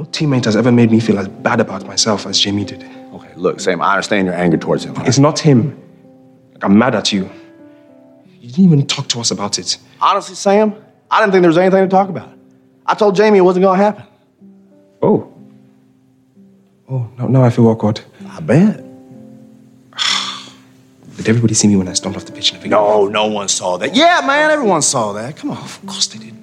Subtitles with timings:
[0.00, 2.82] No teammate has ever made me feel as bad about myself as Jamie did.
[3.12, 4.94] Okay, look, Sam, I understand your anger towards him.
[5.04, 5.78] It's not him.
[6.54, 7.28] Like, I'm mad at you.
[8.40, 9.76] You didn't even talk to us about it.
[10.00, 10.74] Honestly, Sam,
[11.10, 12.30] I didn't think there was anything to talk about.
[12.86, 14.04] I told Jamie it wasn't going to happen.
[15.02, 15.30] Oh.
[16.88, 18.00] Oh, now, now I feel awkward.
[18.26, 18.82] I bet.
[21.18, 22.54] Did everybody see me when I stormed off the pitch?
[22.54, 23.94] In the no, no one saw that.
[23.94, 25.36] Yeah, man, everyone saw that.
[25.36, 25.58] Come on.
[25.58, 26.39] Of course they did.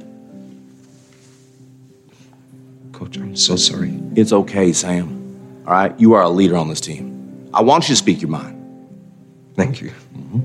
[2.98, 3.94] Coach, I'm so sorry.
[4.16, 5.64] It's okay, Sam.
[5.68, 6.00] All right?
[6.00, 7.48] You are a leader on this team.
[7.54, 8.56] I want you to speak your mind.
[9.56, 9.92] Thank you.
[10.18, 10.40] Mm-hmm.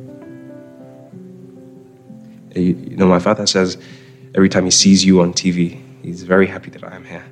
[2.55, 3.79] You, you know, my father says
[4.35, 7.25] every time he sees you on TV, he's very happy that I am here.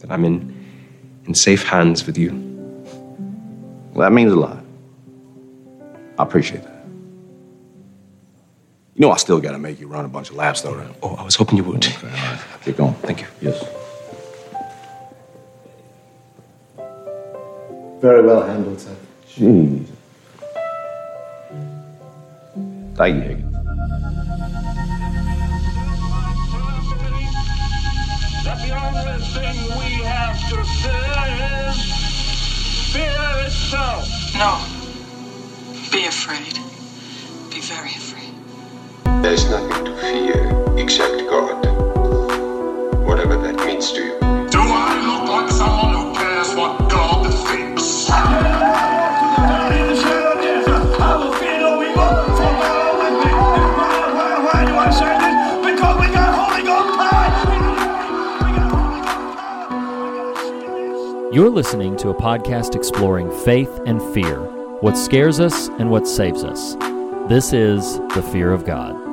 [0.00, 0.54] That I'm in,
[1.24, 2.32] in safe hands with you.
[3.94, 4.62] Well, that means a lot.
[6.18, 6.77] I appreciate that.
[8.98, 10.92] You know, I still got to make you run a bunch of laps, though, right?
[11.04, 11.86] Oh, I was hoping you would.
[11.86, 12.40] Okay, all right.
[12.64, 12.94] Keep going.
[12.94, 13.28] Thank you.
[13.40, 13.64] Yes.
[18.00, 18.96] Very well handled, sir.
[19.28, 19.86] Jeez.
[22.96, 23.52] Thank you, Higgins.
[28.42, 31.22] That the only thing we have to fear
[31.70, 31.78] is
[32.92, 34.08] fear itself.
[34.34, 34.58] No.
[35.92, 36.58] Be afraid.
[37.54, 38.17] Be very afraid.
[39.22, 41.66] There's nothing to fear except God.
[43.04, 44.18] Whatever that means to you.
[44.48, 48.08] Do I look like someone who cares what God thinks?
[54.48, 55.36] Why do I say this?
[55.66, 56.98] Because we got Holy Ghost
[61.18, 61.34] power!
[61.34, 64.38] You're listening to a podcast exploring faith and fear,
[64.80, 66.76] what scares us and what saves us.
[67.28, 69.07] This is The Fear of God.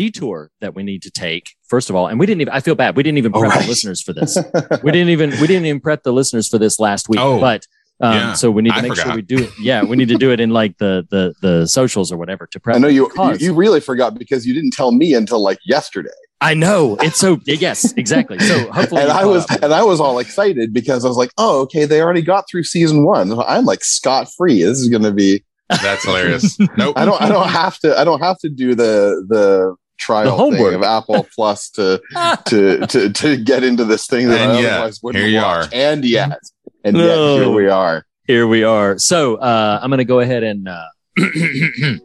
[0.00, 1.56] Detour that we need to take.
[1.68, 2.54] First of all, and we didn't even.
[2.54, 2.96] I feel bad.
[2.96, 3.62] We didn't even prep right.
[3.62, 4.38] the listeners for this.
[4.82, 5.30] we didn't even.
[5.32, 7.20] We didn't even prep the listeners for this last week.
[7.20, 7.66] Oh, but
[8.00, 8.32] um, yeah.
[8.32, 9.50] so we need to I make sure we do it.
[9.60, 12.58] Yeah, we need to do it in like the the the socials or whatever to
[12.58, 12.76] prep.
[12.76, 16.08] I know you, you you really forgot because you didn't tell me until like yesterday.
[16.40, 18.38] I know it's so yes, exactly.
[18.38, 19.62] So hopefully, and I was up.
[19.62, 22.64] and I was all excited because I was like, oh, okay, they already got through
[22.64, 23.38] season one.
[23.38, 24.62] I'm like scot free.
[24.62, 25.44] This is gonna be
[25.82, 26.58] That's hilarious.
[26.76, 26.98] Nope.
[26.98, 30.30] I don't I don't have to I don't have to do the the trial The
[30.32, 30.58] homework.
[30.72, 32.00] thing of Apple Plus to
[32.46, 35.38] to to to get into this thing that And I yet, otherwise wouldn't here you
[35.38, 35.66] watch.
[35.66, 35.70] are.
[35.72, 36.38] And yet,
[36.84, 37.04] and No.
[37.36, 38.06] yet here we are.
[38.26, 38.98] Here we are.
[38.98, 40.84] So uh, I'm going to go ahead and, uh,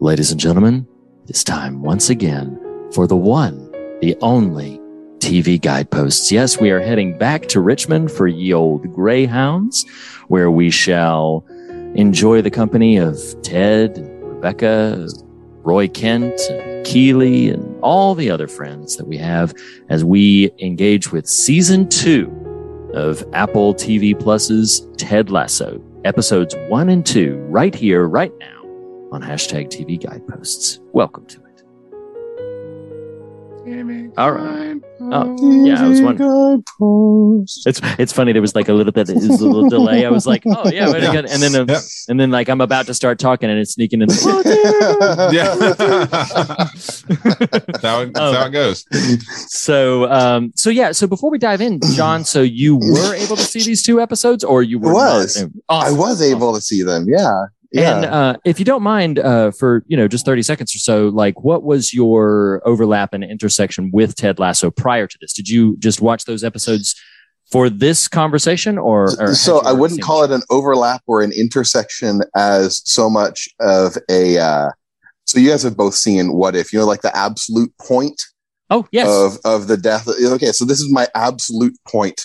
[0.00, 0.86] ladies and gentlemen,
[1.28, 2.58] it's time once again
[2.92, 3.70] for the one,
[4.00, 4.78] the only
[5.18, 6.32] TV guideposts.
[6.32, 9.84] Yes, we are heading back to Richmond for ye old Greyhounds,
[10.28, 11.44] where we shall
[11.94, 15.06] enjoy the company of Ted, Rebecca,
[15.62, 19.54] Roy Kent, and Keeley, and all the other friends that we have
[19.88, 22.30] as we engage with season two
[22.94, 28.62] of Apple TV Plus's Ted Lasso, episodes one and two, right here, right now
[29.12, 30.80] on hashtag TV Guideposts.
[30.92, 31.41] Welcome to.
[33.64, 34.76] All right.
[35.00, 36.64] Oh, yeah, I was wondering.
[37.64, 38.32] It's it's funny.
[38.32, 40.04] There was like a little bit, it was a little delay.
[40.04, 41.12] I was like, oh yeah, wait Yeah.
[41.12, 41.30] minute.
[41.32, 41.82] and then uh, Yep.
[42.08, 44.08] and then like I'm about to start talking, and it's sneaking in.
[45.32, 45.54] Yeah.
[45.54, 47.02] that's
[47.82, 48.84] how, it- that's how it goes.
[49.48, 50.90] so um so yeah.
[50.92, 54.42] So before we dive in, John, so you were able to see these two episodes,
[54.42, 55.40] or you were Was.
[55.40, 55.50] not?
[55.68, 57.06] I was able to see them.
[57.08, 57.44] Yeah.
[57.72, 57.96] Yeah.
[57.96, 61.08] And uh, if you don't mind, uh, for you know, just thirty seconds or so,
[61.08, 65.32] like, what was your overlap and intersection with Ted Lasso prior to this?
[65.32, 66.94] Did you just watch those episodes
[67.50, 72.20] for this conversation, or, or so I wouldn't call it an overlap or an intersection
[72.36, 74.38] as so much of a.
[74.38, 74.70] Uh,
[75.24, 78.20] so you guys have both seen what if you know like the absolute point
[78.72, 80.08] Oh yes, of of the death.
[80.08, 82.22] Okay, so this is my absolute point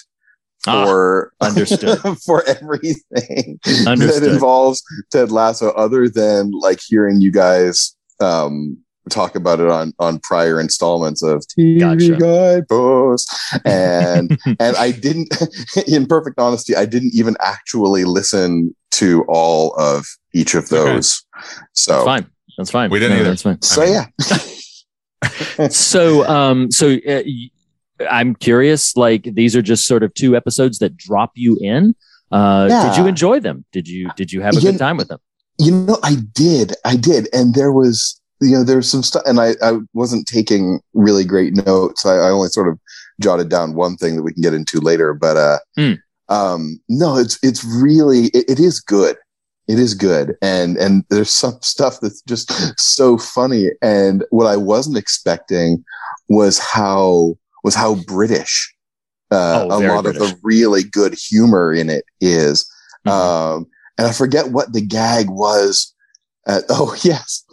[0.66, 2.00] Ah, for understood.
[2.25, 4.24] for everything Understood.
[4.24, 4.81] that involves
[5.12, 8.77] Ted Lasso, other than like hearing you guys um
[9.09, 12.18] talk about it on on prior installments of TV Gotcha.
[12.18, 13.33] guideposts
[13.63, 15.30] and and I didn't
[15.88, 20.75] in perfect honesty I didn't even actually listen to all of each of Okay.
[20.95, 21.24] those
[21.74, 22.25] so That's fine.
[22.57, 22.89] That's fine.
[22.89, 23.30] We didn't either.
[23.30, 23.62] That's fine.
[23.62, 23.94] so I mean-
[25.53, 27.50] yeah so um so uh, y-
[28.10, 31.96] i'm curious like these are just sort of two episodes that drop you in
[32.32, 32.90] uh Yeah.
[32.90, 35.20] did you enjoy them did you did you have a You- good time with them
[35.60, 36.74] You know, I did.
[36.86, 37.28] I did.
[37.34, 41.56] And there was, you know, there's some stuff, and I, I wasn't taking really great
[41.66, 42.06] notes.
[42.06, 42.78] I, I only sort of
[43.20, 45.16] jotted down one thing that we can get into later.
[45.16, 45.98] But uh, Mm.
[46.30, 49.16] um, no, it's it's really it, it is good.
[49.68, 53.72] It is good, and and there's some stuff that's just so funny.
[53.82, 55.84] And what I wasn't expecting
[56.30, 57.34] was how
[57.68, 58.74] was how British
[59.30, 62.66] uh, Oh, a lot of the really good humor in it is.
[63.06, 63.12] Mhm.
[63.12, 63.66] Um,
[63.98, 65.94] and I forget what the gag was.
[66.48, 67.44] At, oh yes,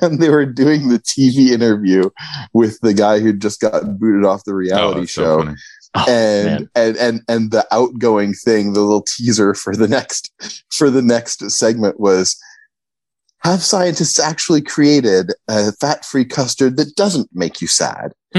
[0.00, 2.10] when they were doing the TV interview
[2.52, 5.56] with the guy who just got booted off the Oh, reality so show, funny.
[5.94, 6.68] Oh, and, man.
[6.74, 10.32] and and and the outgoing thing, the little teaser for the next
[10.72, 12.36] for the next segment was.
[13.42, 18.12] Have scientists actually created a fat-free custard that doesn't make you sad?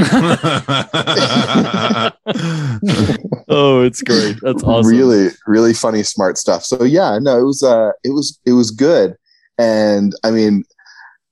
[3.50, 4.38] oh, it's great.
[4.42, 4.92] That's awesome.
[4.92, 6.64] Really, really funny, smart stuff.
[6.64, 9.16] So yeah, no, it was uh it was it was good.
[9.58, 10.64] And I mean,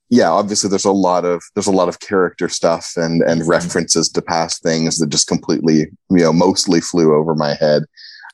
[0.08, 3.50] yeah, obviously there's a lot of there's a lot of character stuff and and Mm-hmm.
[3.50, 7.84] references to past things that just completely, you know, mostly flew over my head.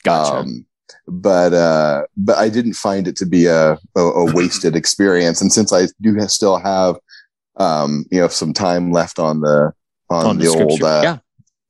[0.02, 0.36] Gotcha.
[0.38, 0.66] Um,
[1.08, 5.40] but uh, but I didn't find it to be a, a, a wasted experience.
[5.40, 6.96] And since I do ha- still have
[7.56, 9.72] um, you know some time left on the
[10.10, 11.18] on, On the old uh, yeah.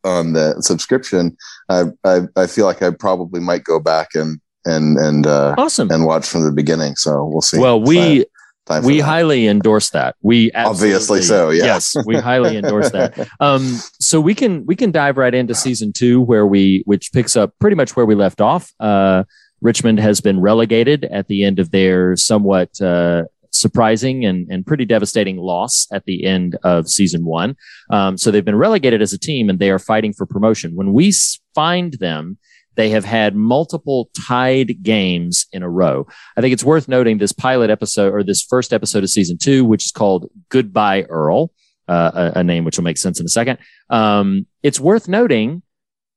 [0.05, 1.37] on the subscription,
[1.69, 5.91] I, I I feel like I probably might go back and and and uh, Awesome.
[5.91, 6.97] and watch from the beginning.
[6.97, 7.59] So we'll see.
[7.59, 8.27] Well, we have
[8.67, 10.17] time we highly endorse that.
[10.23, 11.65] We Obviously so, yeah.
[11.65, 13.29] Yes, we highly endorse that.
[13.41, 13.63] Um,
[14.01, 17.55] so we can we can dive right into season two, where we which picks up
[17.61, 18.73] pretty much where we left off.
[18.81, 19.25] Uh,
[19.61, 24.85] Richmond has been relegated at the end of their somewhat uh, surprising and and pretty
[24.85, 27.57] devastating loss at the end of season one.
[27.91, 30.75] Um, so they've been relegated as a team, and they are fighting for promotion.
[30.75, 31.13] When we
[31.55, 32.39] find them.
[32.77, 36.07] They have had multiple tied games in a row.
[36.37, 39.65] I think it's worth noting this pilot episode or this first episode of season two,
[39.65, 41.53] which is called Goodbye Earl,
[41.89, 43.59] uh, a, a name which will make sense in a second.
[43.91, 45.63] Um, it's worth noting,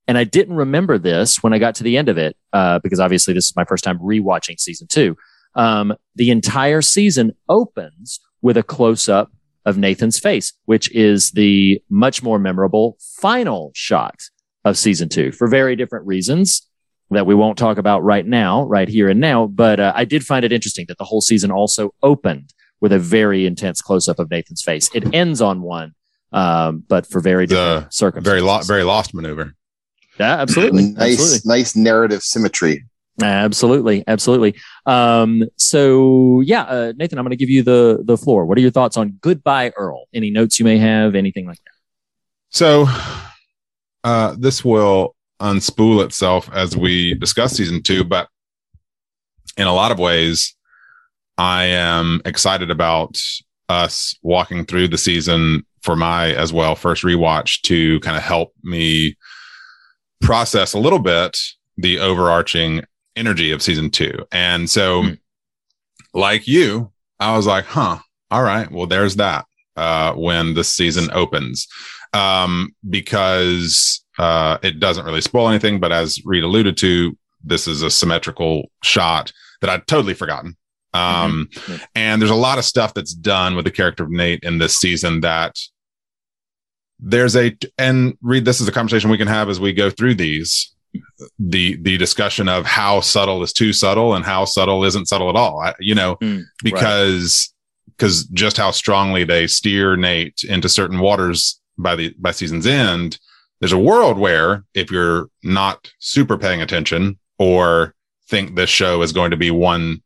[0.08, 3.00] and I didn't remember this when I got to the end of it, uh, because
[3.00, 5.16] obviously this is my first time rewatching season two.
[5.56, 9.32] Um, the entire season opens with a close up
[9.66, 14.20] of Nathan's face, which is the much more memorable final shot
[14.66, 16.68] of season two for very different reasons
[17.12, 19.48] that we won't talk about right now, right here and now.
[19.48, 23.00] But uh, I did find it interesting that the whole season also opened with a
[23.00, 24.90] very intense close up of Nathan's face.
[24.94, 25.94] It ends on one,
[26.32, 28.30] um, but for very different The circumstances.
[28.32, 29.56] very lo- very lost maneuver.
[30.20, 32.86] yeah, absolutely, nice absolutely, nice narrative symmetry.
[33.22, 34.56] absolutely, absolutely.
[34.86, 38.46] Um, so yeah, uh, Nathan, I'm going to give you the the floor.
[38.46, 40.06] What are your thoughts on Goodbye Earl?
[40.14, 41.16] Any notes you may have?
[41.16, 41.74] Anything like that?
[42.52, 42.88] So
[44.04, 48.28] uh, this will unspool itself as we discuss season two, but
[49.58, 50.56] in a lot of ways,
[51.38, 53.18] I am excited about
[53.70, 58.54] us walking through the season for my as well first rewatch to kind of help
[58.64, 59.16] me
[60.22, 61.38] process a little bit
[61.78, 62.84] the overarching
[63.16, 64.26] energy of season two.
[64.32, 65.14] And so, Hmm.
[66.14, 68.00] like you, I was like, huh,
[68.32, 69.46] all right, well, there's that
[69.78, 71.68] uh, when the season opens
[72.14, 75.80] um, because uh, it doesn't really spoil anything.
[75.80, 80.56] But as Reed alluded to, this is a symmetrical shot that I'd totally forgotten.
[80.94, 81.82] Um, Mhm.
[81.96, 84.76] And there's a lot of stuff that's done with the character of Nate in this
[84.78, 85.56] season that
[87.00, 88.46] there's a and Reed.
[88.46, 90.74] This is a conversation we can have as we go through these.
[91.38, 95.36] The the discussion of how subtle is too subtle and how subtle isn't subtle at
[95.36, 95.60] all.
[95.62, 97.54] I, you know, Mm, because
[97.96, 103.20] because just how strongly they steer Nate into certain waters by the by season's end.
[103.60, 107.94] There's a world where if you're not super paying attention or
[108.28, 110.02] think this show is going to be one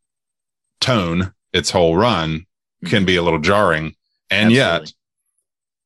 [0.80, 2.46] tone its whole run
[2.86, 3.96] can be a little jarring.
[4.30, 4.92] And yet,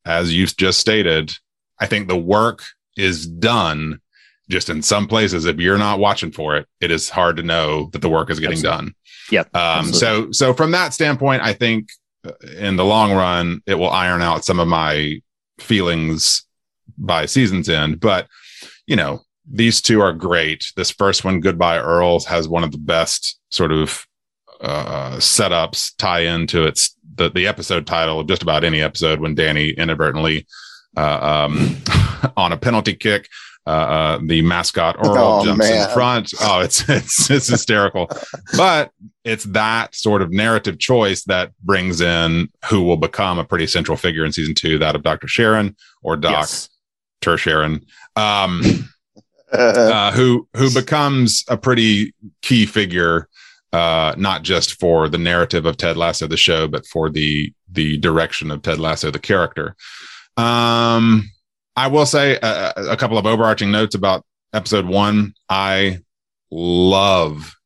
[0.05, 1.33] as you've just stated,
[1.79, 2.63] I think the work
[2.95, 3.99] is done.
[4.49, 7.89] Just in some places, if you're not watching for it, it is hard to know
[7.91, 8.85] that the work is getting Absolutely.
[8.85, 8.95] done.
[9.29, 9.55] Yep.
[9.55, 11.89] Um, so, so from that standpoint, I think
[12.25, 15.21] uh, in the long run, it will iron out some of my
[15.59, 16.43] feelings
[16.97, 17.99] by season's end.
[17.99, 18.27] But
[18.85, 20.65] you know, these two are great.
[20.75, 24.05] This first one, Goodbye Earls, has one of the best sort of
[24.61, 29.35] uh, setups tie into its the the episode title of just about any episode when
[29.35, 30.47] Dani inadvertently
[30.95, 31.77] uh, um,
[32.37, 33.27] on a penalty kick.
[33.65, 35.89] Uh, uh, the mascot Earl Oh, jumps man.
[35.89, 36.31] in front.
[36.41, 38.09] Oh, it's it's it's hysterical,
[38.55, 38.91] but
[39.27, 43.97] it's that sort of narrative choice that brings in who will become a pretty central
[43.97, 45.27] figure in season two, that of Dr.
[45.27, 46.69] Sharon or Doc Yes.
[47.21, 48.61] Ter Sharon, um,
[49.51, 53.27] uh, who who becomes a pretty key figure,
[53.73, 57.97] uh, not just for the narrative of Ted Lasso the show, but for the the
[57.97, 59.75] direction of Ted Lasso the character.
[60.37, 61.29] Um,
[61.75, 65.33] I will say a, a couple of overarching notes about episode one.
[65.49, 65.99] I
[66.49, 67.56] love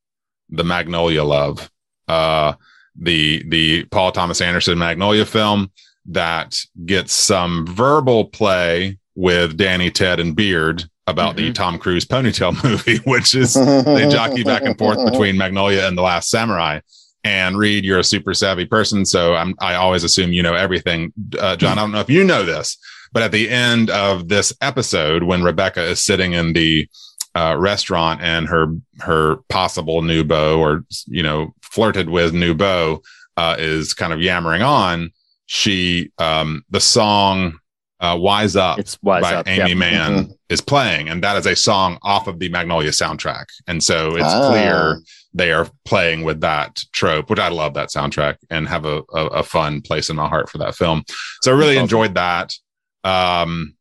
[0.51, 1.69] the Magnolia love,
[2.07, 2.53] uh,
[2.95, 5.71] the the Paul Thomas Anderson Magnolia film
[6.07, 12.63] that gets some verbal play with Dani, Ted, and Beard about the Tom Cruise ponytail
[12.63, 16.79] movie, which is they jockey back and forth between Magnolia and The Last Samurai.
[17.23, 21.13] And Reed, you're a super savvy person, so I'm, I always assume you know everything.
[21.37, 22.77] Uh, John, I don't know if you know this,
[23.13, 26.87] but at the end of this episode, when Rebecca is sitting in the
[27.35, 28.67] uh, restaurant and her
[28.99, 33.01] her possible new beau or you know flirted with new beau
[33.37, 35.09] uh, is kind of yammering on,
[35.45, 37.57] she um, the song
[38.01, 39.75] uh, "Wise Up" It's Wise by Up, Amy yeah.
[39.75, 40.33] Mann Mhm.
[40.49, 44.25] is playing, and that is a song off of the Magnolia soundtrack, and so it's
[44.25, 44.49] Ah.
[44.49, 45.01] clear
[45.33, 49.25] they are playing with that trope, which I love that soundtrack and have a, a,
[49.27, 51.05] a fun place in my heart for that film.
[51.41, 52.53] So I really enjoyed that.
[53.05, 53.75] Um,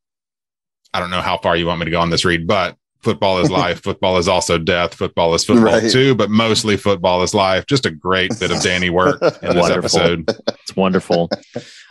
[0.95, 3.39] I don't know how far you want me to go on this read, but football
[3.39, 3.83] is life.
[3.83, 4.95] football is also death.
[4.95, 5.91] Football is football Right.
[5.91, 7.67] too, but mostly football is life.
[7.67, 9.73] Just a great bit of Dani work in this Wonderful.
[10.01, 10.31] episode.
[10.63, 11.31] It's wonderful.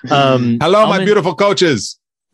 [0.10, 1.98] Um, Hello, I'll my men- beautiful coaches.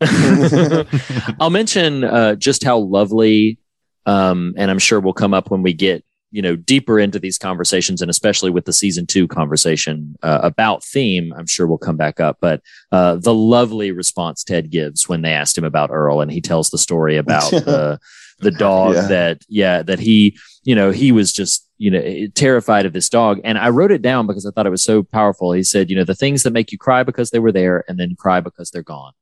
[1.40, 3.58] I'll mention uh, just how lovely,
[4.06, 7.38] um, and I'm sure we'll come up when we get you know deeper into these
[7.38, 11.32] conversations, and especially with the season two conversation uh, about theme.
[11.36, 12.60] I'm sure we'll come back up, but
[12.92, 16.70] uh, the lovely response Ted gives when they asked him about Earl, and he tells
[16.70, 17.98] the story about the
[18.40, 19.06] the dog Yeah.
[19.08, 23.40] that yeah that he you know he was just you know terrified of this dog
[23.44, 25.96] and i wrote it down because i thought it was so powerful he said you
[25.96, 28.70] know the things that make you cry because they were there and then cry because
[28.70, 29.12] they're gone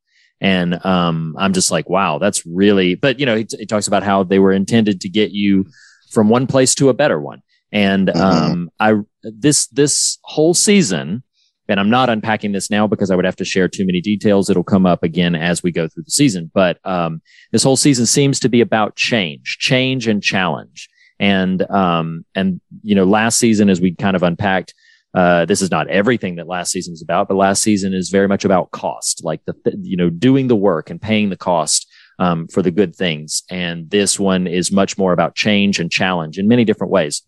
[0.40, 2.96] and um, I'm just like, wow, that's really.
[2.96, 5.64] But you know, he, he talks about how they were intended to get you
[6.10, 7.40] from one place to a better one.
[7.72, 11.22] And um, I this this whole season,
[11.68, 14.50] and I'm not unpacking this now because I would have to share too many details.
[14.50, 16.50] It'll come up again as we go through the season.
[16.52, 20.88] But um, this whole season seems to be about change, change and challenge.
[21.18, 24.74] And um, and you know, last season as we kind of unpacked
[25.14, 28.26] uh, this is not everything that last season is about, but last season is very
[28.26, 31.86] much about cost, like the, th- you know, doing the work and paying the cost,
[32.18, 33.42] um, for the good things.
[33.48, 37.22] And this one is much more about change and challenge in many different ways.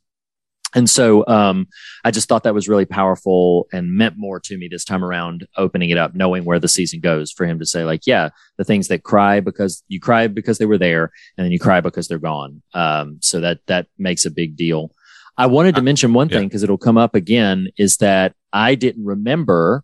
[0.77, 1.67] And so, um,
[2.05, 5.49] I just thought that was really powerful and meant more to me this time around,
[5.57, 8.29] opening it up, knowing where the season goes for him to say like, yeah,
[8.59, 11.81] the things that cry because you cry because they were there and then you cry
[11.81, 12.63] because they're gone.
[12.75, 14.93] Um, so that, that makes a big deal.
[15.39, 19.05] I wanted to mention one thing because it'll come up again is that I didn't
[19.05, 19.83] remember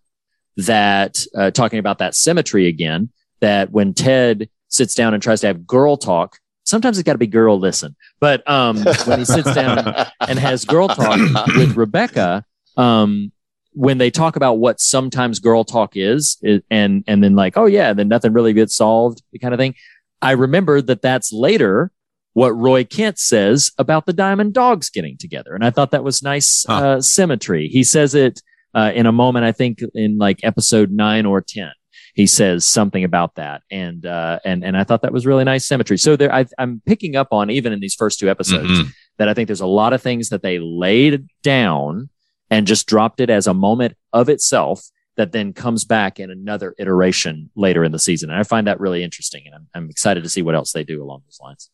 [0.56, 5.48] that uh, talking about that symmetry again, that when Ted sits down and tries to
[5.48, 7.96] have girl talk, sometimes it's got to be girl listen.
[8.20, 11.18] But um, when he sits down and has girl talk
[11.56, 12.44] with Rebecca,
[12.76, 13.32] um,
[13.74, 16.38] when they talk about what sometimes girl talk is,
[16.70, 19.74] and and then like, oh yeah, then nothing really gets solved, the kind of thing.
[20.20, 21.90] I remember that that's later
[22.34, 26.22] what Roy Kent says about the Diamond Dogs getting together, and I thought that was
[26.22, 26.74] nice Huh.
[26.74, 27.68] uh, symmetry.
[27.68, 28.42] He says it
[28.74, 31.72] uh, in a moment, I think in like episode nine or ten.
[32.14, 35.66] He says something about that, and uh, and and I thought that was really nice
[35.66, 35.96] symmetry.
[35.98, 38.92] So there, I, I'm picking up on even in these first two episodes Mhm.
[39.18, 42.10] that I think there's a lot of things that they laid down
[42.50, 44.84] and just dropped it as a moment of itself
[45.16, 48.30] that then comes back in another iteration later in the season.
[48.30, 49.42] And I find that really interesting.
[49.46, 51.70] And I'm, I'm excited to see what else they do along those lines.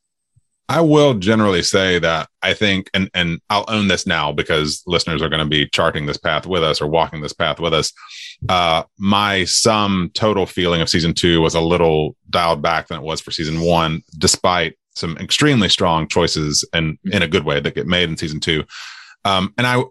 [0.69, 5.23] I will generally say that I think, and and I'll own this now because listeners
[5.23, 7.93] are going to be charting this path with us or walking this path with us.
[8.49, 13.05] Uh, my sum total feeling of season two was a little dialed back than it
[13.05, 17.75] was for season one, despite some extremely strong choices and in a good way that
[17.75, 18.65] get made in season two.
[19.25, 19.83] Um, and I,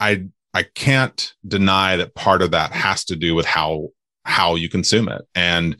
[0.00, 3.88] I, I can't deny that part of that has to do with how
[4.26, 5.76] how you consume it and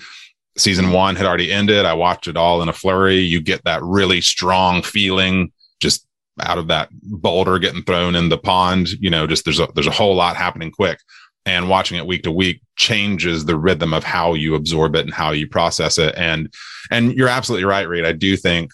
[0.57, 1.85] season one had already ended.
[1.85, 3.19] I watched it all in a flurry.
[3.19, 6.07] You get that really strong feeling just
[6.41, 8.91] out of that boulder getting thrown in the pond.
[9.01, 10.99] You know, just there's a there's a whole lot happening quick.
[11.47, 15.13] And watching it week to week changes the rhythm of how you absorb it and
[15.13, 16.15] how you process it.
[16.17, 16.53] And
[16.91, 18.05] and you're absolutely right, Reed.
[18.05, 18.71] I do think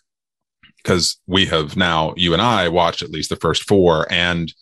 [0.76, 4.52] because we have now, you and I watched at least the first four and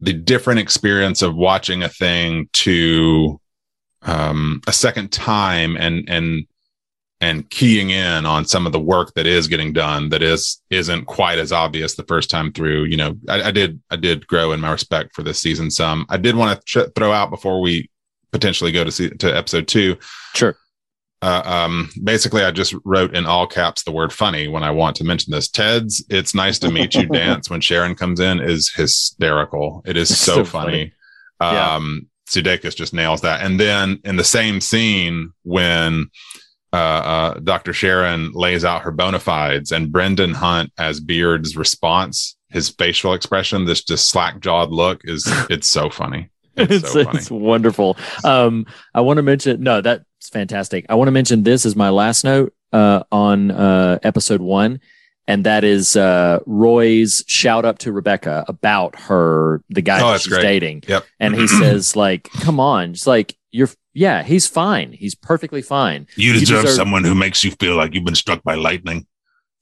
[0.00, 3.40] the different experience of watching a thing to
[4.02, 6.46] um, a second time and and
[7.20, 11.06] and keying in on some of the work that is getting done that is isn't
[11.06, 12.84] quite as obvious the first time through.
[12.84, 16.06] You know, I, I did I did grow in my respect for this season some.
[16.08, 17.90] I did want to ch- throw out before we
[18.30, 19.96] potentially go to see to episode two.
[20.34, 20.56] Sure.
[21.20, 24.94] Uh, um, basically, I just wrote in all caps the word funny when I want
[24.96, 25.48] to mention this.
[25.48, 29.82] Ted's "It's nice to meet you" dance when Sharon comes in is hysterical.
[29.84, 30.92] It is so, so funny.
[31.40, 31.74] Yeah.
[31.74, 33.42] Um, Sudeikis just nails that.
[33.42, 36.10] And then in the same scene, when
[36.72, 37.72] uh, uh, Dr.
[37.72, 43.64] Sharon lays out her bona fides, and Brendan Hunt as Beard's response, his facial expression,
[43.64, 46.30] this just slack jawed look is it's so funny.
[46.56, 47.18] It's, It's, so funny.
[47.18, 47.96] it's wonderful.
[48.24, 50.86] Um, I want to mention no, that's fantastic.
[50.88, 54.80] I want to mention this as my last note uh, on uh, episode one,
[55.28, 60.22] and that is uh, Roy's shout up to Rebecca about her the guy Oh, that
[60.22, 60.42] she's great.
[60.42, 61.04] dating, Yep.
[61.20, 64.92] and he says like, "Come on, just like you're, yeah, he's fine.
[64.92, 66.06] He's perfectly fine.
[66.16, 69.06] You You deserve, deserve- someone who makes you feel like you've been struck by lightning.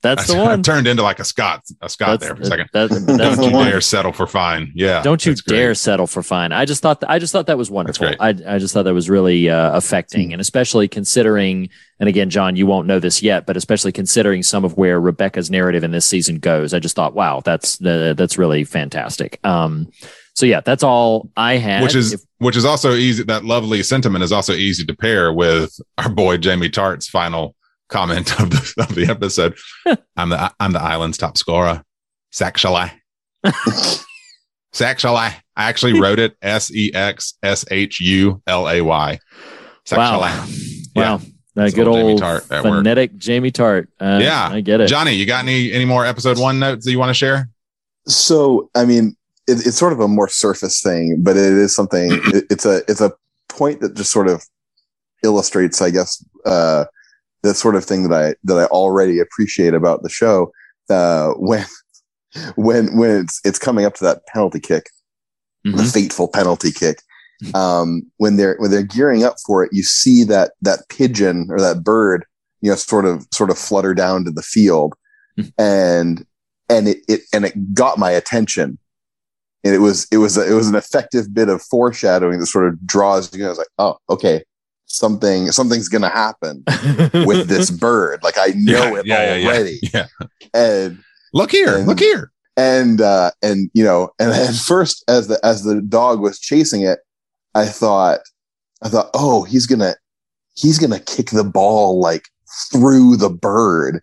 [0.02, 0.62] That's the I one.
[0.62, 2.68] turned into like a Scott, a Scott That's, there for a second.
[2.72, 3.66] that- that's Don't the you one.
[3.66, 4.70] dare settle for fine.
[4.74, 5.02] Yeah.
[5.02, 5.56] Don't you that's great.
[5.56, 6.52] dare settle for fine.
[6.52, 8.08] I just thought I just thought that was wonderful.
[8.20, 12.56] I I just thought that was really uh, affecting, and especially considering, and again, John,
[12.56, 16.06] you won't know this yet, but especially considering some of where Rebecca's narrative in this
[16.06, 19.40] season goes, I just thought, wow, that's uh, that's really fantastic.
[19.44, 19.90] Um,
[20.34, 21.82] so yeah, that's all I had.
[21.82, 23.22] Which is If- which is also easy.
[23.22, 27.54] That lovely sentiment is also easy to pair with our boy Jamie Tartt's final
[27.88, 29.56] comment of the of the episode.
[30.16, 31.82] I'm the I'm the island's top scorer.
[32.32, 32.90] Sexually.
[34.72, 35.16] Sexually.
[35.18, 39.18] I actually wrote it S E X S H U L A Y.
[39.84, 40.20] Sexually.
[40.20, 40.46] wow,
[40.94, 41.02] Yeah.
[41.16, 41.20] wow,
[41.54, 42.74] that good old Jamie Tartt at work.
[42.74, 43.86] phonetic Jamie Tartt.
[44.00, 44.48] Uh, Yeah.
[44.50, 44.88] I get it.
[44.88, 47.48] Johnny, you got any any more episode one notes that you want to share?
[48.06, 49.16] So, I mean,
[49.48, 52.08] it, it's sort of a more surface thing, but it is something.
[52.12, 53.12] it, it's a it's a
[53.48, 54.44] point that just sort of
[55.24, 56.84] illustrates, I guess, uh,
[57.42, 60.50] the sort of thing that I that I already appreciate about the show.
[60.90, 61.64] Uh, when
[62.56, 64.86] when when it's it's coming up to that penalty kick,
[65.64, 65.92] the Mhm.
[65.92, 67.00] fateful penalty kick.
[67.54, 71.60] Um, when they're when they're gearing up for it, you see that that pigeon or
[71.60, 72.24] that bird,
[72.62, 74.94] you know, sort of sort of flutter down to the field,
[75.58, 76.24] and
[76.70, 78.78] and it, it and it got my attention,
[79.64, 82.68] and it was it was a, it was an effective bit of foreshadowing that sort
[82.68, 83.40] of draws you.
[83.40, 84.42] know, I was like, oh, okay,
[84.86, 86.62] something something's gonna happen
[87.26, 88.22] with this bird.
[88.22, 90.06] Like I know Yeah, it yeah, already, Yeah.
[90.54, 90.98] and
[91.34, 91.76] Look here.
[91.76, 92.30] And- look here.
[92.56, 96.80] and uh and you know and at first as the as the dog was chasing
[96.80, 97.00] it
[97.54, 98.20] i thought
[98.82, 99.94] i thought oh he's gonna
[100.54, 102.24] he's gonna kick the ball like
[102.72, 104.00] through the bird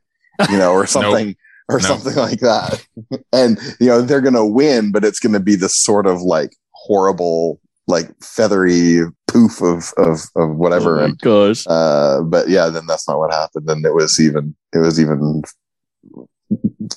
[0.51, 1.35] you know or something
[1.69, 1.87] or Nope.
[1.87, 2.85] something like that
[3.33, 7.59] and you know they're gonna win but it's gonna be this sort of like horrible
[7.87, 8.99] like feathery
[9.33, 11.65] poof of of of whatever Oh my and gosh.
[11.67, 15.41] uh but yeah then that's not what happened and it was even it was even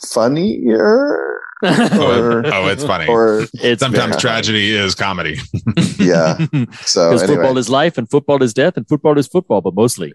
[0.04, 3.06] funnier Oh, or- oh, it's funny.
[3.08, 5.38] or It's Sometimes very- tragedy is comedy.
[5.98, 9.62] yeah so because anyway football is life and football is death and football is football,
[9.62, 10.12] but mostly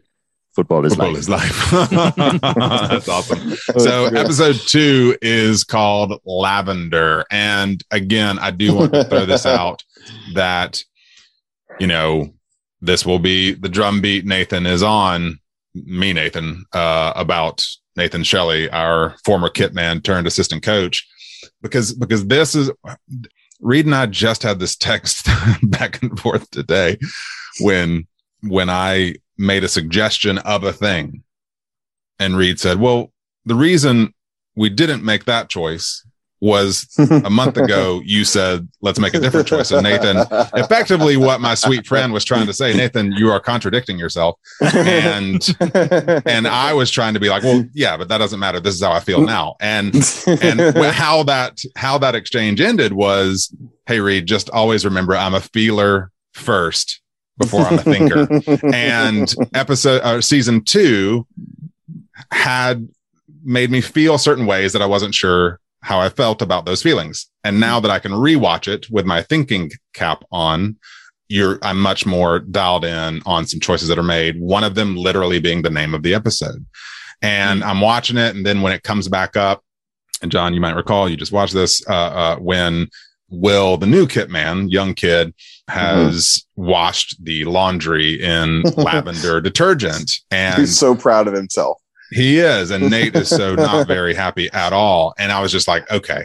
[0.55, 1.19] football is Football life.
[1.19, 1.71] is life.
[2.89, 3.55] That's awesome.
[3.79, 7.25] So episode two is called Lavender.
[7.31, 9.83] And again, I do want to throw this out
[10.35, 10.83] that,
[11.81, 12.31] you know,
[12.79, 15.39] this will be the drum beat Nathan is on
[15.73, 17.65] me, Nathan, uh, about
[17.95, 21.07] Nathan Shelley, our former kit man turned assistant coach,
[21.63, 22.69] because, because this is
[23.59, 25.27] Reed and I just had this text
[25.63, 26.99] back and forth today
[27.61, 28.07] when,
[28.43, 31.23] when I made a suggestion of a thing.
[32.19, 33.11] And Reed said, well,
[33.45, 34.13] the reason
[34.55, 36.05] we didn't make that choice
[36.41, 40.17] was a month ago you said let's make a different choice and nathan.
[40.55, 44.37] Effectively what my sweet friend was trying to say nathan you are contradicting yourself.
[44.73, 45.47] And
[46.25, 48.59] and i was trying to be like well yeah but that doesn't matter.
[48.59, 49.55] This is how i feel now.
[49.61, 49.93] And
[50.27, 55.41] and how that how that exchange ended was hey reed just always remember i'm a
[55.41, 57.01] feeler first
[57.37, 58.27] before i'm a thinker.
[58.73, 61.27] And episode uh, season two
[62.31, 62.87] had
[63.43, 67.27] made me feel certain ways that I wasn't sure how I felt about those feelings.
[67.43, 70.77] And now that I can rewatch it with my thinking cap on,
[71.27, 74.39] you're I'm much more dialed in on some choices that are made.
[74.39, 76.65] One of them literally being the name of the episode.
[77.21, 79.63] And I'm watching it, and then when it comes back up,
[80.21, 82.87] and John, you might recall, you just watched this uh, uh, when
[83.29, 85.33] Will, the new kit man, young kid,
[85.67, 91.80] has washed the laundry in lavender detergent, and he's so proud of himself
[92.11, 92.71] he is.
[92.71, 95.13] And Nate is so not very happy at all.
[95.17, 96.23] And I was just like, okay,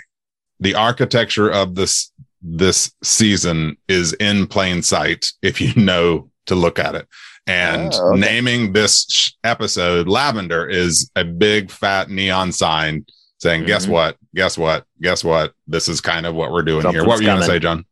[0.61, 2.11] the architecture of this
[2.42, 7.07] this season is in plain sight if you know to look at it.
[7.49, 8.20] And Oh, okay.
[8.20, 13.07] naming this episode Lavender is a big fat neon sign
[13.38, 13.90] saying, guess Mhm.
[13.90, 14.16] what?
[14.35, 14.85] Guess what?
[15.01, 15.53] Guess what?
[15.66, 17.05] This is kind of what we're doing here.
[17.05, 17.85] What were you going to say, John?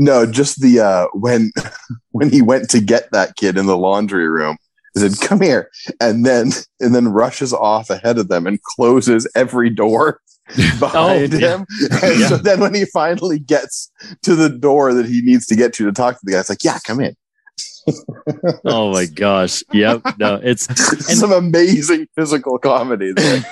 [0.00, 1.50] no just the uh when
[2.12, 4.56] when he went to get that kid in the laundry room
[5.02, 9.26] he said come here and then and then rushes off ahead of them and closes
[9.34, 10.20] every door
[10.78, 11.56] behind Oh, yeah.
[11.58, 11.66] him
[12.02, 13.90] and so then when he finally gets
[14.22, 16.48] to the door that he needs to get to to talk to the guy it's
[16.48, 17.14] like yeah come in
[18.66, 19.62] oh my gosh.
[19.72, 20.02] Yep.
[20.18, 20.66] No, it's
[21.18, 23.42] some amazing physical comedy there.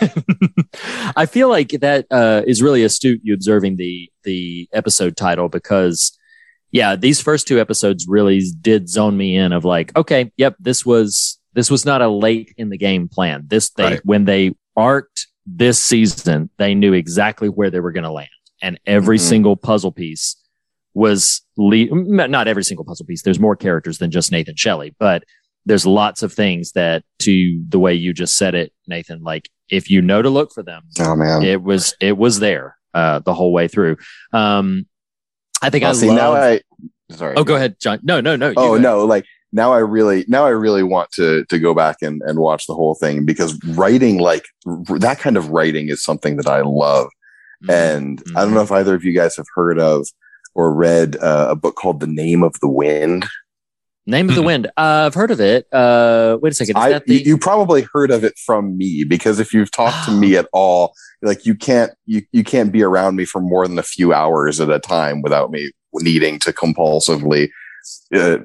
[1.17, 3.21] I feel like that uh, is really astute.
[3.23, 6.16] You observing the the episode title because,
[6.73, 10.85] yeah, these first two episodes really did zone me in of like, okay, yep, this
[10.85, 13.45] was this was not a late in the game plan.
[13.47, 14.01] This they Right.
[14.05, 18.29] when they arced this season, they knew exactly where they were going to land,
[18.61, 19.29] and every Mhm.
[19.29, 20.37] single puzzle piece
[20.95, 21.87] was le-
[22.29, 23.23] not every single puzzle piece.
[23.23, 25.25] There's more characters than just Nathan Shelley, but
[25.67, 29.91] there's lots of things that to the way you just said it, Nathan, like if
[29.91, 31.43] you know to look for them, Oh man.
[31.43, 33.97] it was, it was there, uh, the whole way through.
[34.33, 34.87] Um,
[35.63, 36.61] I think Well, I see love, now I
[37.11, 37.35] sorry.
[37.37, 38.01] oh, go ahead, John.
[38.03, 38.53] No, no, no.
[38.57, 42.21] Oh no, like now I really now I really want to to go back and
[42.27, 46.37] and watch the whole thing because writing like r- that kind of writing is something
[46.37, 47.09] that I love.
[47.65, 47.73] Mhm.
[47.73, 50.07] And I don't know if either of you guys have heard of
[50.55, 53.27] or read uh, a book called The Name of the Wind.
[54.07, 54.69] Name of the Wind.
[54.77, 55.67] Uh, I've heard of it.
[55.73, 56.77] Uh, wait a second.
[56.77, 59.71] Is I, that the, you, you probably heard of it from me because if you've
[59.71, 63.41] talked to me at all, like you can't you you can't be around me for
[63.41, 67.49] more than a few hours at a time without me needing to compulsively
[68.15, 68.39] uh,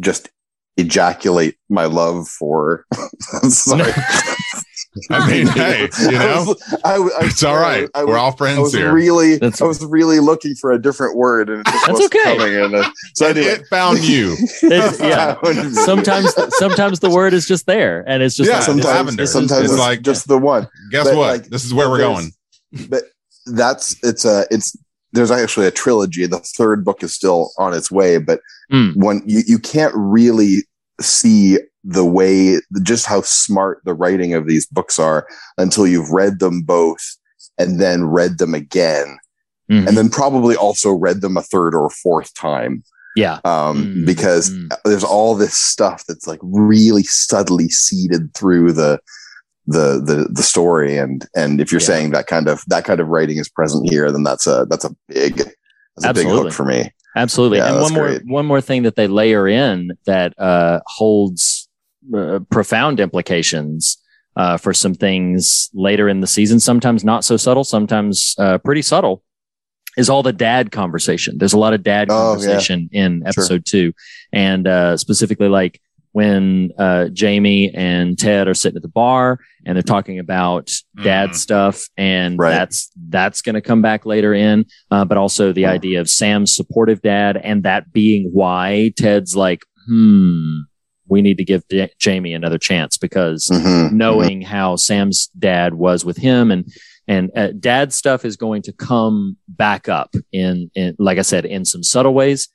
[0.00, 0.28] just
[0.76, 2.84] ejaculate my love for.
[3.48, 3.92] Sorry.
[5.10, 7.88] I mean, hey, you I know, was- I, I, it's all right.
[7.94, 8.92] I, We're all I friends was here.
[8.92, 12.36] really, That's- I was really looking for a different word, and it just That's okay.
[12.36, 12.54] coming.
[12.56, 14.32] And uh, so anyway, it found you.
[14.62, 15.36] It's- yeah.
[15.84, 19.22] sometimes, sometimes the word is just there and it's just Yeah, like, sometimes, lavender.
[19.22, 20.68] this is- sometimes It's it's like- just the one.
[20.90, 21.26] Guess But, what?
[21.40, 22.32] like, this is where we're going.
[22.88, 23.04] but
[23.46, 24.76] that's it's a it's
[25.12, 28.90] there's actually a trilogy the third book is still on its way but Hmm.
[28.96, 30.66] when you, you can't really
[31.00, 36.40] see the way just how smart the writing of these books are until you've read
[36.40, 37.16] them both
[37.58, 39.18] and then read them again
[39.70, 39.88] Mhm.
[39.88, 42.82] and then probably also read them a third or fourth time
[43.16, 43.38] yeah.
[43.44, 44.68] um, Mm, because mm.
[44.84, 48.98] there's all this stuff that's like really subtly seeded through the
[49.68, 51.86] the the the story and and if you're Yeah.
[51.86, 54.84] saying that kind of that kind of writing is present here then that's a that's
[54.84, 55.36] a big
[55.96, 57.56] that's a big hook for me Absolutely.
[57.58, 61.55] Yeah, and one more one more thing that they layer in that uh, holds
[62.14, 63.98] uh, profound implications
[64.36, 66.60] uh, for some things later in the season.
[66.60, 67.64] Sometimes not so subtle.
[67.64, 69.22] Sometimes uh, pretty subtle.
[69.96, 71.38] Is all the dad conversation.
[71.38, 72.36] There's a lot of dad Oh, yeah.
[72.36, 73.28] conversation in Sure.
[73.28, 73.92] episode two,
[74.30, 75.80] and uh, specifically like
[76.12, 80.70] when uh, Jamie and Ted are sitting at the bar and they're talking about
[81.02, 81.34] dad Mhm.
[81.34, 82.50] stuff, and Right.
[82.50, 86.54] that's that's going to come back later in uh, but also the idea of Sam's
[86.54, 90.58] supportive dad and that being why Ted's like, hmm,
[91.08, 93.92] we need to give Ja- Jamie another chance because Mhm.
[93.92, 96.66] knowing how Sam's dad was with him and
[97.08, 101.44] and uh, dad stuff is going to come back up in, in like I said
[101.44, 102.48] in some subtle ways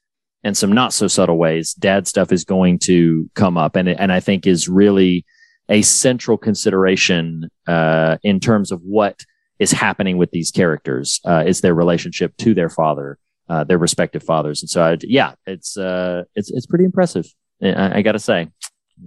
[0.44, 1.74] and some not so subtle ways.
[1.74, 5.26] Dad stuff is going to come up and and I think is really
[5.70, 9.22] a central consideration uh, in terms of what
[9.60, 14.24] is happening with these characters uh, is their relationship to their father, uh, their respective
[14.24, 17.28] fathers, and so I, yeah, it's uh, it's it's pretty impressive.
[17.62, 18.48] I, I got to say,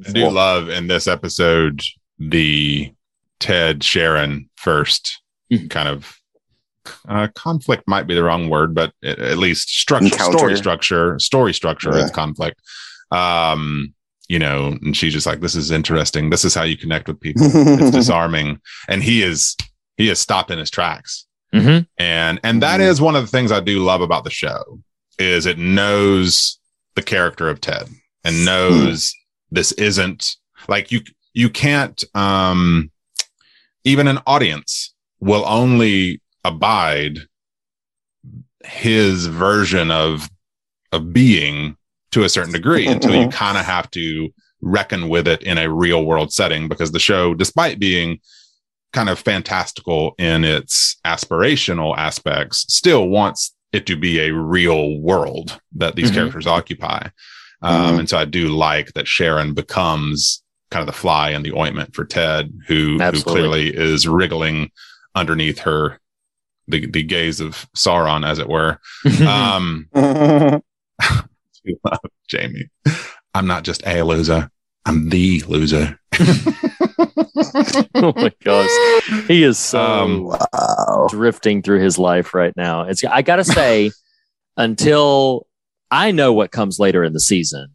[0.07, 1.83] I do love in this episode
[2.19, 2.93] the
[3.41, 5.21] Ted Sharon first
[5.53, 5.69] Mhm.
[5.71, 6.17] kind of
[7.09, 10.39] uh, conflict might be the wrong word, but at, at least structure, Encounter.
[10.39, 12.05] story structure, story structure Yeah.
[12.05, 12.61] is conflict.
[13.11, 13.95] Um,
[14.29, 16.31] you know, and she's just like, "This is interesting.
[16.31, 17.43] This is how you connect with people.
[17.45, 19.55] It's disarming." And he is
[19.97, 21.85] he is stopped in his tracks mm-hmm.
[21.99, 22.89] and and that Mhm.
[22.89, 24.81] is one of the things i do love about the show
[25.21, 26.59] is it knows
[26.97, 27.87] the character of ted
[28.25, 29.13] and knows
[29.51, 30.37] this isn't
[30.69, 31.01] like you
[31.35, 32.91] you can't um
[33.85, 37.19] even an audience will only abide
[38.65, 40.29] his version of
[40.93, 41.77] of being
[42.13, 44.31] to a certain degree until you kind of have to
[44.63, 48.19] reckon with it in a real world setting because the show despite being
[48.93, 55.61] kind of fantastical in its aspirational aspects still wants it to be a real world
[55.73, 56.15] that these Mhm.
[56.15, 57.09] characters occupy
[57.65, 57.99] um, Mhm.
[58.01, 61.95] and so i do like that sharon becomes kind of the fly in the ointment
[61.95, 64.71] for ted who, who clearly is wriggling
[65.15, 65.99] underneath her
[66.69, 68.79] the, the gaze of sauron as it were.
[69.27, 70.63] Um love
[72.29, 72.69] jamie
[73.35, 74.51] i'm not just a loser.
[74.87, 75.99] I'm the loser.
[77.95, 81.07] Oh my gosh, he is so Um, wow.
[81.11, 82.83] drifting through his life right now.
[82.83, 83.91] It's I gotta say,
[84.57, 85.47] until
[85.91, 87.69] I know what comes later in the season,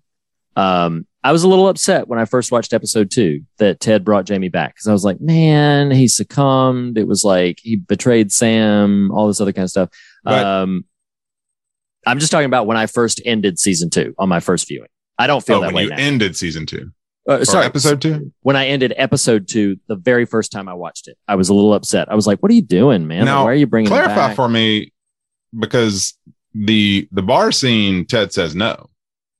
[0.55, 4.25] um, I was a little upset when I first watched episode two that Ted brought
[4.25, 6.97] Jamie back because I was like, man, he succumbed.
[6.97, 9.89] It was like he betrayed Sam, all this other kind of stuff.
[10.25, 10.41] Right.
[10.41, 10.85] Um,
[12.07, 14.87] I'm just talking about when I first ended season two on my first viewing.
[15.17, 15.97] I don't feel Oh, that when way you now.
[15.97, 16.91] ended season two,
[17.27, 18.31] Uh, sorry, episode two.
[18.41, 21.53] when I ended episode two, the very first time I watched it, I was a
[21.53, 22.09] little upset.
[22.09, 23.25] I was like, "What are you doing, man?
[23.25, 24.93] Now, why are you bringing it Clarify back?" for me
[25.57, 26.17] because
[26.53, 28.89] the the bar scene, Ted says no.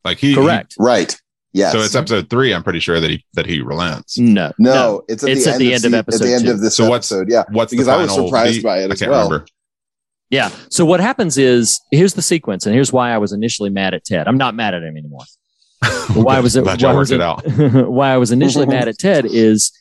[0.05, 0.75] Like he Correct.
[0.79, 1.15] Right.
[1.51, 1.71] Yes.
[1.71, 2.53] So it's episode three.
[2.53, 4.17] I'm pretty sure that he that he relents.
[4.19, 6.27] No, no, it's at It's the at end, the of, end of se- episode At
[6.27, 6.51] the end two.
[6.51, 7.43] of this So what's- episode, yeah.
[7.49, 8.63] What's Because the I was final surprised beat?
[8.63, 9.23] by it I as can't well.
[9.29, 9.47] remember.
[10.29, 10.51] Yeah.
[10.69, 14.05] So what happens is here's the sequence, and here's why I was initially mad at
[14.05, 14.27] Ted.
[14.27, 15.23] I'm not mad at him anymore.
[16.13, 16.65] Why was it?
[16.65, 17.43] why was worked it out.
[17.89, 19.71] why I was initially mad at Ted is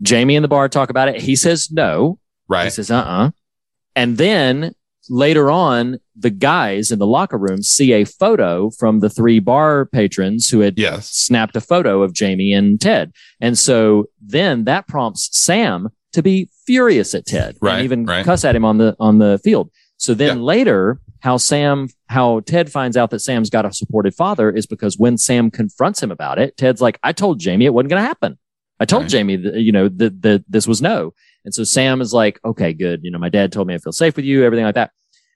[0.00, 1.20] Jamie and the bar talk about it.
[1.20, 2.18] He says no.
[2.48, 2.60] Right.
[2.60, 2.72] He Right.
[2.72, 3.30] says uh uh
[3.96, 4.74] And then
[5.08, 9.86] later on, the guys in the locker room see a photo from the three bar
[9.86, 11.10] patrons who had Yes.
[11.10, 13.12] snapped a photo of Jamie and Ted.
[13.40, 18.24] And so then that prompts Sam to be furious at Ted Right, and even right.
[18.24, 19.70] cuss at him on the on the field.
[19.96, 20.42] So then Yeah.
[20.42, 24.96] later, how Sam how Ted finds out that Sam's got a supportive father is because
[24.98, 28.06] when Sam confronts him about it, Ted's like, "I told Jamie it wasn't going to
[28.06, 28.38] happen.
[28.80, 29.10] I told Right.
[29.10, 31.12] Jamie that you know that that this was no."
[31.44, 33.00] And so Sam is like, "Okay, good.
[33.02, 34.90] You know, my dad told me I feel safe with you, everything like that."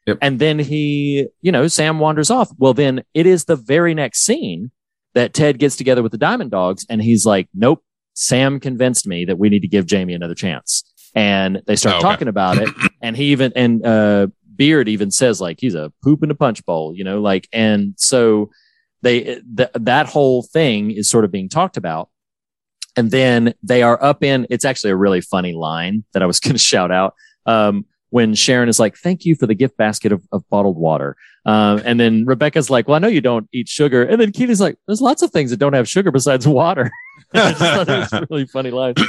[0.07, 0.19] Yep.
[0.21, 2.51] And then he, you know, Sam wanders off.
[2.59, 4.73] Well, then it is the very next scene
[5.15, 7.85] that Ted gets together with the Diamond Dogs and he's like, nope,
[8.15, 10.83] Sam convinced me that we need to give Jamie another chance.
[11.15, 12.09] And they start Oh, okay.
[12.09, 12.69] talking about it.
[13.03, 16.65] And he even, and, uh, Beard even says like he's a poop in a punch
[16.65, 18.51] bowl, you know, like, and so
[19.03, 22.09] they, th- that whole thing is sort of being talked about.
[22.97, 26.41] And then they are up in, it's actually a really funny line that I was
[26.41, 27.15] going to shout out.
[27.47, 31.17] Um, when Sharon is like, thank you for the gift basket of, of bottled water.
[31.47, 34.03] Um, and then Rebecca's like, well, I know you don't eat sugar.
[34.03, 36.91] And then Keeley's like, there's lots of things that don't have sugar besides water.
[37.35, 38.95] I thought it was a really funny line.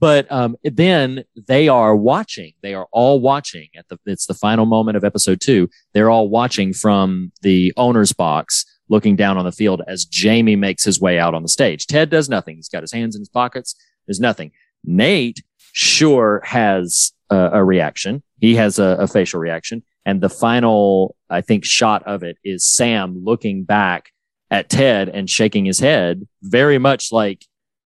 [0.00, 2.52] But um, then they are watching.
[2.62, 3.98] They are all watching at the.
[4.06, 5.68] It's the final moment of episode two.
[5.92, 10.84] They're all watching from the owner's box, looking down on the field as Jamie makes
[10.84, 11.86] his way out on the stage.
[11.86, 12.56] Ted does nothing.
[12.56, 13.74] He's got his hands in his pockets.
[14.06, 14.52] There's nothing.
[14.84, 18.22] Nate sure has a, a reaction.
[18.40, 19.82] He has a, a facial reaction.
[20.06, 24.10] And the final, I think, shot of it is Sam looking back
[24.50, 27.44] at Ted and shaking his head, very much like,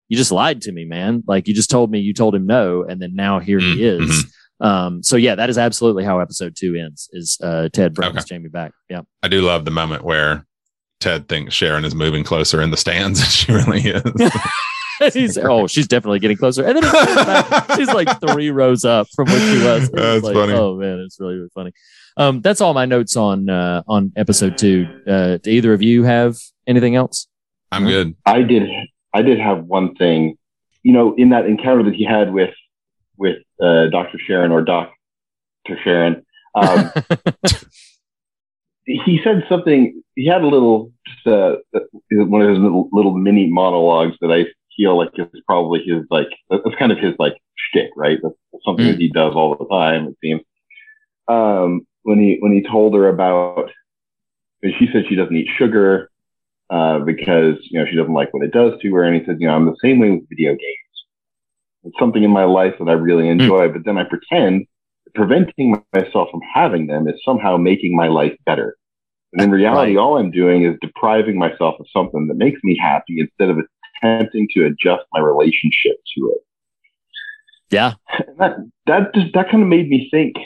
[0.08, 1.22] you just lied to me, man.
[1.28, 2.82] Like you just told me you told him no.
[2.82, 4.34] And then now here he Mm, is.
[4.58, 8.24] Um, so yeah, that is absolutely how episode two ends is, uh, Ted brings Okay.
[8.26, 8.72] Jamie back.
[8.88, 9.02] Yeah.
[9.22, 10.44] I do love the moment where
[11.00, 14.32] Ted thinks Sharon is moving closer in the stands, and she really is.
[15.14, 16.62] He's, oh, she's definitely getting closer.
[16.62, 19.84] And then it back, she's like three rows up from where she was.
[19.84, 20.52] It's That's like, funny.
[20.52, 21.72] Oh man, it's really, really funny.
[22.18, 24.86] Um, that's all my notes on, uh, on episode two.
[25.06, 26.36] Uh, do either of you have
[26.66, 27.28] anything else?
[27.72, 28.14] I'm good.
[28.26, 28.68] I did.
[29.14, 30.36] I did have one thing.
[30.82, 32.54] You know, in that encounter that he had with
[33.16, 36.90] with uh, Doctor Sharon or Doctor Sharon, um,
[38.84, 40.02] he said something.
[40.20, 41.56] He had a little, just uh,
[42.10, 44.44] one of his little, little mini monologues that I
[44.76, 46.28] feel like is probably his like.
[46.50, 48.18] That's kind of his like shtick, right?
[48.22, 48.92] That's something Mm.
[48.92, 50.08] that he does all the time.
[50.08, 50.42] It seems.
[51.28, 53.70] Um, when he when he told her about,
[54.62, 56.10] and she said she doesn't eat sugar
[56.70, 59.36] uh, because you know she doesn't like what it does to her, and he said,
[59.40, 60.96] you know, I'm the same way with video games.
[61.84, 64.66] It's something in my life that I really enjoy, but then I pretend
[65.14, 68.76] preventing myself from having them is somehow making my life better.
[69.32, 73.20] And in reality, all I'm doing is depriving myself of something that makes me happy
[73.20, 73.58] instead of
[74.02, 76.40] attempting to adjust my relationship to it.
[77.70, 77.94] Yeah.
[78.26, 80.36] And that that just that kind of made me think.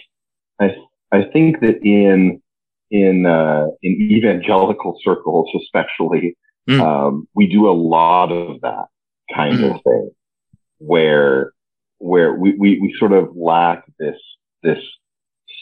[0.60, 0.76] I
[1.10, 2.42] I think that in
[2.90, 6.36] in uh, in evangelical circles, especially,
[6.68, 6.80] Mm.
[6.80, 8.86] um, we do a lot of that
[9.34, 10.10] kind of thing,
[10.78, 11.52] where
[11.98, 14.16] where we, we we sort of lack this
[14.62, 14.78] this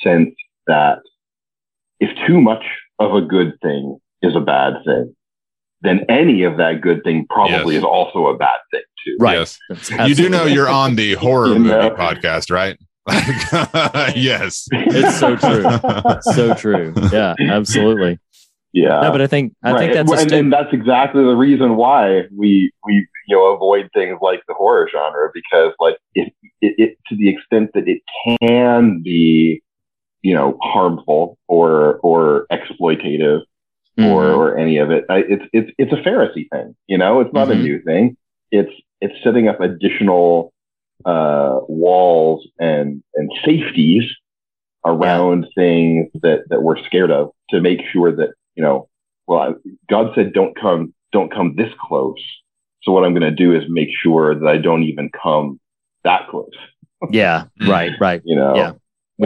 [0.00, 0.32] sense
[0.68, 1.00] that
[1.98, 2.62] if too much
[2.98, 5.14] of a good thing is a bad thing,
[5.80, 7.80] then any of that good thing probably Yes.
[7.80, 9.16] is also a bad thing too.
[9.18, 9.38] Right.
[9.38, 9.58] Yes.
[10.06, 11.90] You do know you're on the horror You movie know.
[11.90, 12.78] podcast, right?
[14.16, 14.68] yes.
[14.70, 16.22] It's so true.
[16.34, 16.94] so true.
[17.12, 18.18] Yeah, absolutely.
[18.72, 19.00] Yeah.
[19.00, 22.22] No, but I think I think that's and, sta- and that's exactly the reason why
[22.34, 26.98] we we you know avoid things like the horror genre because like if it, it
[27.08, 28.00] to the extent that it
[28.40, 29.62] can be
[30.22, 33.40] you know harmful or or exploitative
[33.98, 34.36] or Mhm.
[34.36, 37.48] or any of it I, it's it's it's a Pharisee thing you know it's not
[37.48, 37.52] Mhm.
[37.52, 38.16] a new thing
[38.50, 40.52] it's it's setting up additional
[41.04, 44.04] uh walls and and safeties
[44.84, 48.88] around things that that we're scared of to make sure that you know
[49.26, 49.52] well I,
[49.90, 52.22] god said don't come don't come this close
[52.82, 55.60] so what i'm going to do is make sure that i don't even come
[56.04, 56.50] that close
[57.10, 58.22] yeah, right, right.
[58.24, 58.72] you know Yeah.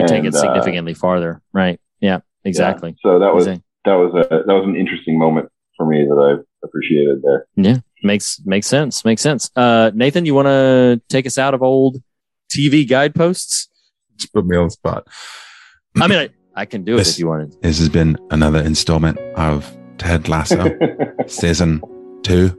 [0.03, 1.41] We take it And, uh, significantly farther.
[1.53, 1.79] Right.
[1.99, 2.95] Yeah, exactly.
[3.01, 3.63] so that was Exactly.
[3.85, 7.47] that was a that was an interesting moment for me that i appreciated there.
[7.55, 9.05] Yeah, makes makes sense.
[9.05, 9.49] Makes sense.
[9.55, 11.97] Uh, Nathan, you want to take us out of old
[12.51, 13.69] TV guideposts?
[14.17, 15.07] Just put me on the spot.
[15.99, 17.55] I mean, I, I can do it if you wanted.
[17.61, 20.75] This has been another installment of Ted Lasso,
[21.27, 21.81] season
[22.23, 22.51] two,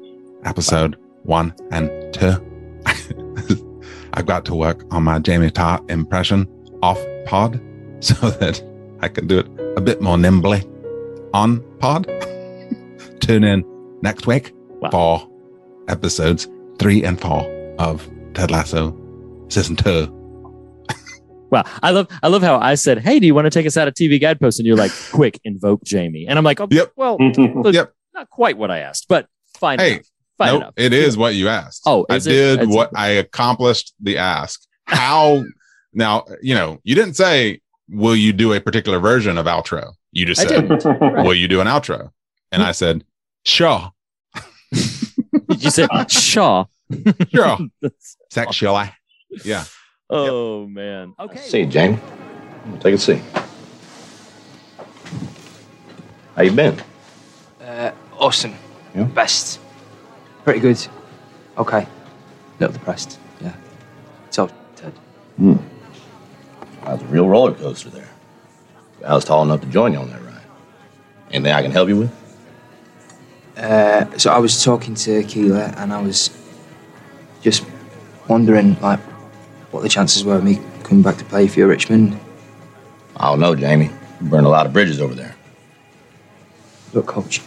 [0.44, 2.34] episode one and two.
[4.14, 6.46] I've got to work on my Jamie Tartt impression
[6.82, 7.60] off pod
[8.00, 8.62] so that
[9.00, 10.62] I can do it a bit more nimbly
[11.34, 12.06] on pod.
[13.20, 13.64] Tune in
[14.02, 14.90] next week Wow.
[14.90, 15.28] for
[15.88, 17.42] episodes three and four
[17.78, 18.96] of Ted Lasso
[19.48, 20.14] season two.
[21.50, 23.78] Wow, I love I love how I said, "Hey, do you want to take us
[23.78, 26.92] out of TV guideposts?" And you're like, "Quick, invoke Jamie." And I'm like, "Oh, Yep.
[26.94, 27.90] well, Yep.
[28.12, 30.06] not quite what I asked, but fine Hey, enough.
[30.36, 30.74] Fine Nope, enough.
[30.76, 31.84] it is what you asked.
[31.86, 32.32] Oh, I is it?
[32.32, 34.60] did It's- what I accomplished the ask.
[34.84, 35.42] How
[35.98, 39.92] now, you know, you didn't say, will you do a particular version of outro?
[40.12, 41.00] You just said, didn't.
[41.00, 42.10] will you do an outro?
[42.50, 43.04] And I said,
[43.44, 43.92] sure,
[44.72, 46.66] you said sure.
[47.34, 47.58] sure.
[48.30, 48.90] Sexually.
[49.44, 49.64] Yeah.
[50.10, 51.14] Oh man.
[51.18, 51.40] Okay.
[51.40, 51.98] See, Jamie.
[52.80, 53.22] Take a seat.
[56.36, 56.80] How you been?
[57.60, 58.54] Uh, awesome.
[58.94, 59.04] Yeah?
[59.04, 59.60] Best.
[60.44, 60.86] Pretty good.
[61.56, 61.82] Okay.
[61.82, 61.88] A
[62.60, 63.18] little depressed.
[63.40, 63.54] Yeah.
[64.30, 64.92] So, Ted.
[66.88, 68.08] That was a real roller coaster there.
[69.04, 70.40] I was tall enough to join you on that ride.
[71.30, 72.12] Anything I can help you with?
[73.58, 76.30] Uh, so I was talking to Keeley and I was
[77.42, 77.62] just
[78.26, 79.00] wondering, like,
[79.70, 82.18] what the chances were of me coming back to play for you Richmond.
[83.18, 83.90] I don't know, Jamie.
[84.22, 85.36] You burned a lot of bridges over there.
[86.94, 87.42] Look, coach,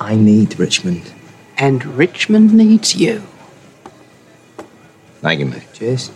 [0.00, 1.12] I need Richmond.
[1.56, 3.22] And Richmond needs you.
[5.20, 5.68] Thank you, mate.
[5.74, 6.10] Cheers.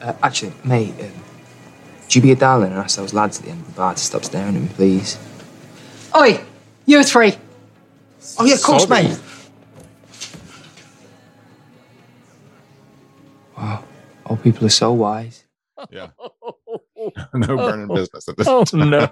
[0.00, 1.23] Uh, actually, mate, um,
[2.14, 3.92] would you be a darling and ask those lads at the end of the bar
[3.92, 5.18] to stop staring at me, please?
[6.16, 6.40] Oi,
[6.86, 7.34] you three.
[8.38, 9.02] Oh, yeah, of course, Sorry.
[9.02, 9.18] mate.
[13.56, 13.82] Wow.
[14.26, 15.44] All people are so wise.
[15.90, 16.10] Yeah.
[17.34, 17.96] no burning oh.
[17.96, 18.90] business at this Oh, time.
[18.90, 19.10] no.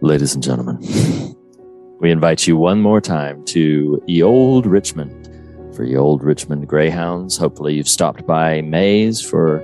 [0.00, 1.36] Ladies and gentlemen,
[2.00, 5.33] we invite you one more time to Ye Old Richmond
[5.74, 7.36] for Ye Old Richmond Greyhounds.
[7.36, 9.58] Hopefully, you've stopped by Mae's for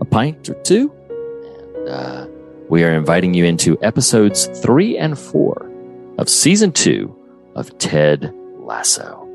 [0.00, 0.92] a pint or two.
[1.08, 2.26] And uh,
[2.68, 5.70] we are inviting you into episodes three and four
[6.18, 7.14] of season two
[7.56, 9.26] of Ted Lasso.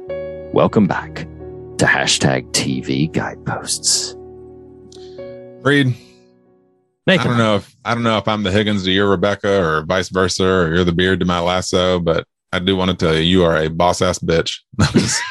[0.53, 1.27] Welcome back
[1.77, 4.15] to hashtag TV Guideposts.
[5.65, 5.95] Reed,
[7.07, 9.83] I don't know if I don't know if I'm the Higgins to your Rebecca or
[9.83, 13.13] vice versa, or you're the beard to my lasso, but I do want to tell
[13.13, 14.59] you, you are a boss ass bitch.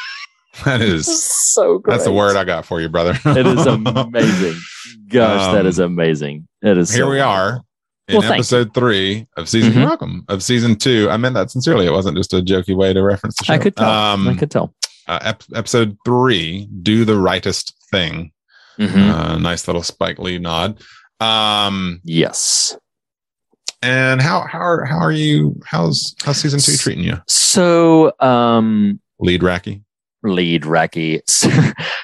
[0.64, 1.92] That is, that is so great.
[1.94, 3.18] that's the word I got for you, brother.
[3.24, 4.60] It is amazing.
[5.08, 6.46] Gosh, that Um, is amazing.
[6.62, 6.92] It is.
[6.92, 7.60] Here so we are
[8.08, 9.72] in Well, thank episode three of season.
[9.72, 9.76] Mhm.
[9.76, 11.08] You're welcome of season two.
[11.10, 11.86] I meant that sincerely.
[11.86, 13.54] It wasn't just a jokey way to reference the show.
[13.54, 13.88] I could tell.
[13.90, 14.74] Um, I could tell.
[15.08, 18.32] uh, ep- episode three, do the rightest thing.
[18.78, 19.10] Mhm.
[19.10, 20.80] Uh, nice little Spike Lee nod.
[21.20, 22.76] Um, Yes.
[23.82, 25.58] and how how are how are you?
[25.66, 27.18] How's how's season two treating you?
[27.28, 29.82] So, um, Lead Racky.
[30.24, 31.20] Lead Racky.
[31.28, 31.50] So,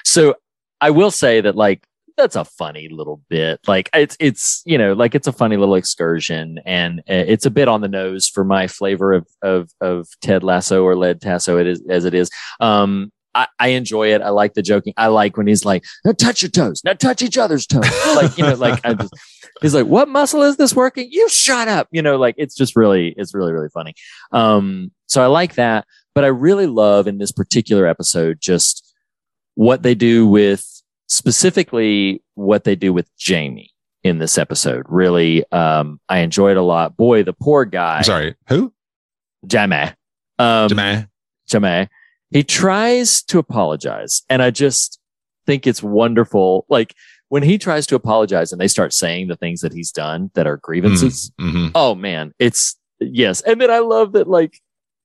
[0.05, 0.35] so
[0.81, 1.85] I will say that like
[2.17, 3.61] that's a funny little bit.
[3.67, 7.51] Like it's it's you know like it's a funny little excursion, and uh, it's a
[7.51, 11.59] bit on the nose for my flavor of of of Ted Lasso or Led Tasso.
[11.59, 12.31] It is as it is.
[12.61, 14.23] Um, I, I enjoy it.
[14.23, 14.93] I like the joking.
[14.97, 16.83] I like when he's like, "Now touch your toes.
[16.85, 19.15] Now touch each other's toes." Like you know, like just,
[19.63, 21.89] he's like, "What muscle is this working?" You shut up.
[21.91, 23.95] You know, like it's just really, it's really, really funny.
[24.33, 28.95] Um, so I like that, but I really love in this particular episode just
[29.55, 30.67] what they do with
[31.07, 33.71] specifically what they do with Jamie
[34.03, 34.87] in this episode.
[34.89, 36.97] Really, um, I enjoyed a lot.
[36.97, 37.99] Boy, the poor guy.
[37.99, 38.35] I'm sorry.
[38.49, 38.73] Who?
[39.47, 39.91] Jamie.
[40.39, 41.07] Um, Jamie.
[41.49, 41.89] Jamie.
[42.31, 45.01] He tries to apologize, and I just
[45.47, 46.65] think it's wonderful.
[46.69, 46.95] Like
[47.29, 50.47] when he tries to apologize, and they start saying the things that he's done that
[50.47, 51.33] are grievances.
[51.41, 51.69] Mm-hmm.
[51.75, 53.41] Oh man, it's yes.
[53.43, 54.29] And then I love that.
[54.29, 54.61] Like,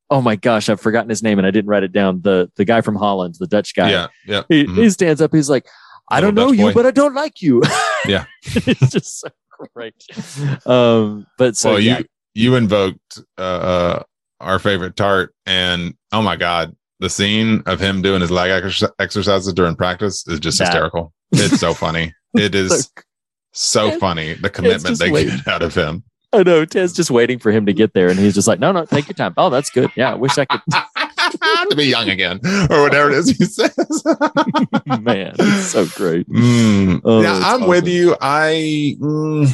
[0.10, 2.21] oh my gosh, I've forgotten his name, and I didn't write it down.
[2.21, 3.90] The the guy from Holland, the Dutch guy.
[3.92, 4.08] Yeah.
[4.25, 4.44] Yeah.
[4.50, 4.77] He, mhm.
[4.77, 5.34] he stands up.
[5.34, 5.67] He's like,
[6.10, 6.73] I Little don't know Dutch you, boy.
[6.73, 7.62] but I don't like you.
[8.08, 8.25] Yeah.
[8.44, 9.29] it's just so
[9.73, 9.96] great.
[10.67, 12.06] Um, but so well, yeah, you
[12.36, 14.04] you invoked uh, uh,
[14.40, 18.92] our favorite Tartt, and oh my god, the scene of him doing his leg exercise-
[19.00, 21.13] exercises during practice is just That- hysterical.
[21.32, 22.13] It's so funny.
[22.36, 22.92] It is
[23.54, 24.34] so funny.
[24.34, 26.04] The commitment they get out of him.
[26.36, 28.71] I know Ted's just waiting for him to get there, and he's just like, no,
[28.71, 29.33] no, take your time.
[29.38, 29.92] Oh, that's good.
[29.96, 30.62] Yeah, I wish I could.
[31.69, 34.04] to be young again, or whatever it is he says.
[34.86, 36.27] Man, it's so great.
[36.29, 37.02] Mm.
[37.04, 38.15] Oh, yeah, I'm with you.
[38.21, 39.50] I mm,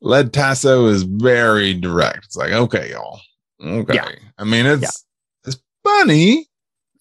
[0.00, 2.24] Led Tasso is very direct.
[2.26, 3.20] It's like, okay, y'all,
[3.62, 3.94] Okay.
[3.94, 4.10] Yeah.
[4.38, 5.48] I mean, it's Yeah.
[5.50, 6.48] it's funny,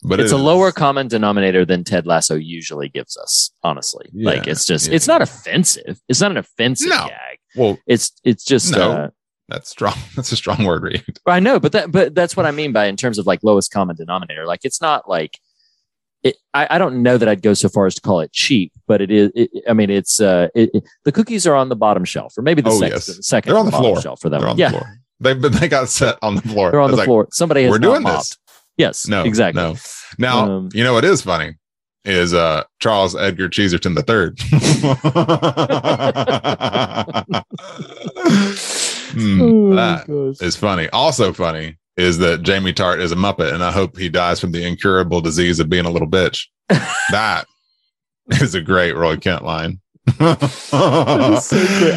[0.04, 3.52] but it's it a lower common denominator than Ted Lasso usually gives us.
[3.64, 4.96] Honestly, like it's just yeah.
[4.96, 6.00] it's not offensive.
[6.10, 7.08] It's not an offensive No.
[7.08, 7.38] gag.
[7.56, 8.92] Well, It's it's just No.
[8.92, 9.10] uh,
[9.50, 9.94] that's strong.
[10.16, 11.04] That's a strong word, Reed.
[11.28, 13.72] I know, but that but that's what I mean by in terms of like lowest
[13.72, 14.46] common denominator.
[14.46, 15.38] Like it's not like
[16.24, 16.38] it.
[16.54, 19.02] I, I don't know that I'd go so far as to call it cheap, but
[19.02, 19.32] it is.
[19.36, 20.72] It, I mean, it's uh, it,
[21.04, 23.06] the cookies are on the bottom shelf, or maybe the Oh, second, yes.
[23.08, 24.02] the second They're on the floor.
[24.02, 24.54] shelf for that They're one.
[24.54, 25.00] on yeah, the floor.
[25.20, 26.72] They but they got set on the floor.
[26.72, 27.28] they're on It's the like, floor.
[27.32, 28.30] Somebody has We're doing mopped.
[28.30, 28.38] this.
[28.78, 29.62] Yes, No, exactly.
[29.62, 29.76] No.
[30.18, 31.56] Now Um, you know what is funny
[32.06, 34.40] is uh Charles Edgar Cheeserton the third.
[39.14, 40.90] That is funny.
[40.90, 44.52] Also funny is that Jamie Tartt is a Muppet, and I hope he dies from
[44.52, 46.46] the incurable disease of being a little bitch.
[46.70, 47.46] that
[48.42, 49.80] is a great Roy Kent line.
[50.18, 50.36] So.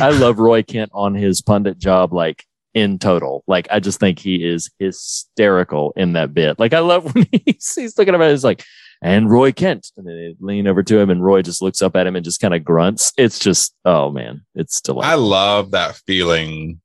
[0.00, 2.44] I love Roy Kent on his pundit job, like
[2.76, 3.42] in total.
[3.48, 6.58] Like I just think he is hysterical in that bit.
[6.58, 8.62] Like I love when he's, he's looking about it, he's like,
[9.02, 9.90] and Roy Kent.
[9.96, 12.24] And then they lean over to him and Roy just looks up at him and
[12.24, 13.12] just kind of grunts.
[13.16, 15.10] It's just, oh man, it's delightful.
[15.10, 16.80] I love that feeling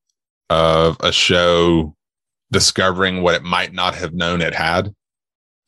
[0.50, 1.94] of a show
[2.52, 4.96] discovering what it might not have known it had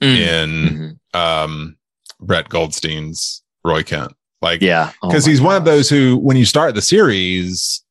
[0.02, 0.18] Mm.
[0.18, 1.78] in um
[2.20, 4.14] Brett Goldstein's Roy Kent.
[4.42, 4.92] Like yeah.
[5.02, 7.83] Oh because my he's one of those who when you start the series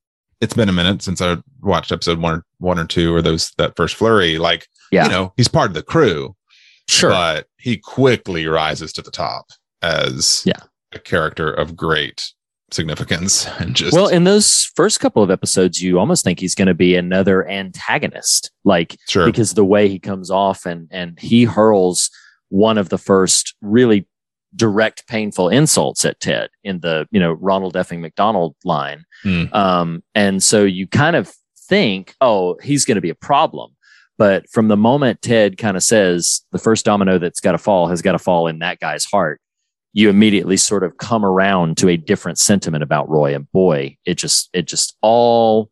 [0.42, 3.52] it's been a minute since i watched episode one or one or two or those
[3.58, 5.04] that first flurry like Yeah.
[5.04, 6.36] you know he's part of the crew
[6.88, 7.10] Sure.
[7.10, 9.46] but he quickly rises to the top
[9.82, 10.58] as Yeah.
[10.92, 12.32] a character of great
[12.72, 16.68] significance and just well, in those first couple of episodes, you almost think he's going
[16.68, 19.26] to be another antagonist, like Sure.
[19.26, 22.10] because the way he comes off and and he hurls
[22.48, 24.06] one of the first really
[24.54, 29.44] direct, painful insults at Ted in the you know Ronald effing McDonald line, Hmm.
[29.52, 31.32] um, and so you kind of
[31.68, 33.72] think, oh, he's going to be a problem.
[34.18, 37.88] But from the moment Ted kind of says the first domino that's got to fall
[37.88, 39.40] has got to fall in that guy's heart,
[39.94, 43.34] you immediately sort of come around to a different sentiment about Roy.
[43.34, 45.70] And boy, it just it just all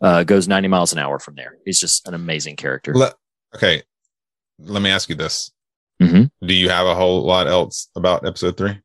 [0.00, 1.56] uh, goes 90 miles an hour from there.
[1.64, 2.94] He's just an amazing character.
[2.94, 3.14] Le-
[3.54, 3.82] okay
[4.58, 5.50] let me ask you this
[6.02, 6.30] Mhm.
[6.46, 8.76] do you have a whole lot else about episode three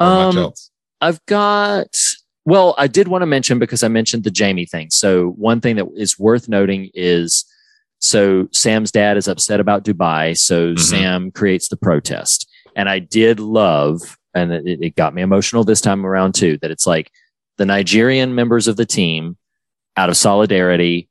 [0.00, 1.88] Or much Um, else I've got,
[2.44, 4.88] well, I did want to mention because I mentioned the Jamie thing.
[4.90, 7.44] So, one thing that is worth noting is
[7.98, 10.36] so Sam's dad is upset about Dubai.
[10.38, 10.78] So, Mhm.
[10.78, 12.48] Sam creates the protest.
[12.76, 16.70] And I did love, and it, it got me emotional this time around too, that
[16.70, 17.10] it's like
[17.58, 19.36] the Nigerian members of the team,
[19.96, 21.08] out of solidarity,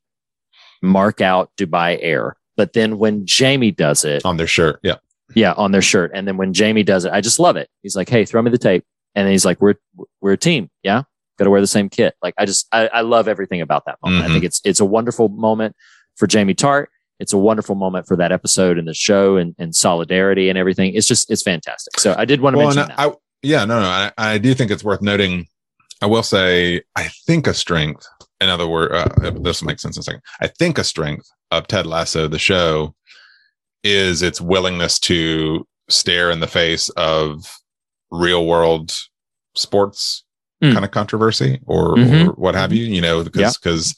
[0.82, 2.36] mark out Dubai Air.
[2.58, 4.95] But then when Jamie does it, on their shirt yeah
[5.36, 6.12] yeah, on their shirt.
[6.14, 7.70] And then when Jamie does it, I just love it.
[7.82, 8.84] He's like, "Hey, throw me the tape,"
[9.16, 9.76] and then he's like, "We're
[10.22, 11.04] we're a team, yeah.
[11.38, 13.97] Got to wear the same kit." Like, I just I, I love everything about that
[14.04, 14.24] moment.
[14.24, 14.30] Mhm.
[14.30, 15.76] I think it's it's a wonderful moment
[16.16, 16.88] for Jamie Tartt.
[17.20, 20.93] It's a wonderful moment for that episode and the show and, and solidarity and everything.
[20.95, 21.99] It's just it's fantastic.
[21.99, 22.99] So I did want to well, mention and that.
[22.99, 25.47] I, yeah, no, no, I, I do think it's worth noting.
[26.02, 28.08] I will say, I think a strength.
[28.42, 30.22] In other words, uh, this will make sense in a second.
[30.42, 32.96] I think a strength of Ted Lasso, the show,
[33.84, 37.46] is its willingness to stare in the face of
[38.12, 38.92] real world
[39.56, 40.24] sports
[40.64, 40.74] Mm.
[40.74, 42.28] kind of controversy or, Mhm.
[42.28, 42.86] or what have you.
[42.86, 43.96] You know, because because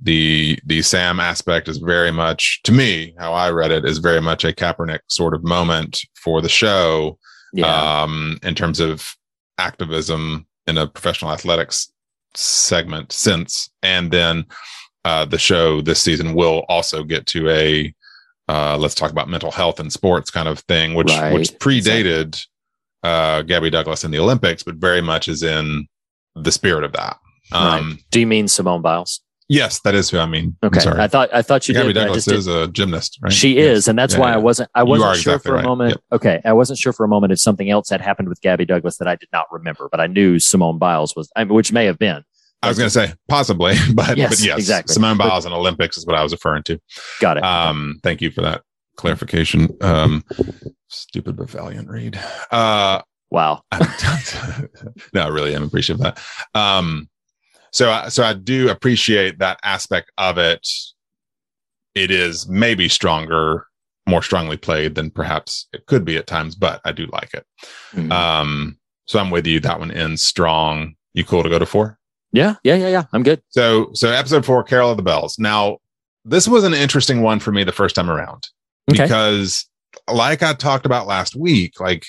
[0.00, 4.20] the the Sam aspect is very much to me how I read it is very
[4.20, 7.16] much a Kaepernick sort of moment for the show
[7.52, 9.14] yeah, um, in terms of
[9.58, 11.92] activism in a professional athletics
[12.34, 13.70] segment since.
[13.82, 14.44] And then
[15.04, 17.94] uh, the show this season will also get to a
[18.48, 21.32] uh, let's talk about mental health and sports kind of thing, which Right.
[21.32, 22.44] which predated
[23.04, 25.86] uh, Gabby Douglas in the Olympics, but very much is in
[26.34, 27.16] the spirit of that.
[27.52, 27.96] Um, right.
[28.10, 29.20] Do you mean Simone Biles?
[29.52, 30.56] Yes, that is who I mean.
[30.62, 31.00] I'm Okay, sorry.
[31.00, 31.94] I thought I thought you Gabby did.
[31.94, 33.32] Douglas is a gymnast, right?
[33.32, 33.78] She Yes.
[33.78, 34.34] is, and that's Yeah, why yeah.
[34.34, 34.70] I wasn't.
[34.76, 35.64] I wasn't sure exactly for a right.
[35.64, 35.90] moment.
[35.90, 36.00] Yep.
[36.12, 38.98] Okay, I wasn't sure for a moment if something else had happened with Gabby Douglas
[38.98, 41.84] that I did not remember, but I knew Simone Biles was, I mean, which may
[41.86, 42.22] have been.
[42.62, 44.92] I was going to say possibly, but Yes, but yes, exactly.
[44.94, 46.80] Simone Biles and Olympics is what I was referring to.
[47.18, 47.42] Got it.
[47.42, 48.62] Um, thank you for that
[48.96, 49.76] clarification.
[49.80, 50.22] Um,
[50.86, 52.20] stupid but valiant Reed.
[52.52, 53.62] Uh, wow.
[55.12, 56.58] no, I really am appreciative of that.
[56.60, 57.08] Um,
[57.72, 60.66] so, I, so I do appreciate that aspect of it.
[61.94, 63.66] It is maybe stronger,
[64.06, 67.44] more strongly played than perhaps it could be at times, but I do like it.
[67.94, 68.12] Mhm.
[68.12, 69.58] Um, so I'm with you.
[69.60, 70.94] That one ends strong.
[71.14, 71.98] You cool to go to four?
[72.32, 73.04] yeah, yeah, yeah, yeah.
[73.12, 73.42] I'm good.
[73.48, 75.36] So, so episode four, Carol of the Bells.
[75.38, 75.78] Now,
[76.24, 78.46] this was an interesting one for me the first time around
[78.88, 79.02] Okay.
[79.02, 79.66] because,
[80.08, 82.06] like I talked about last week, like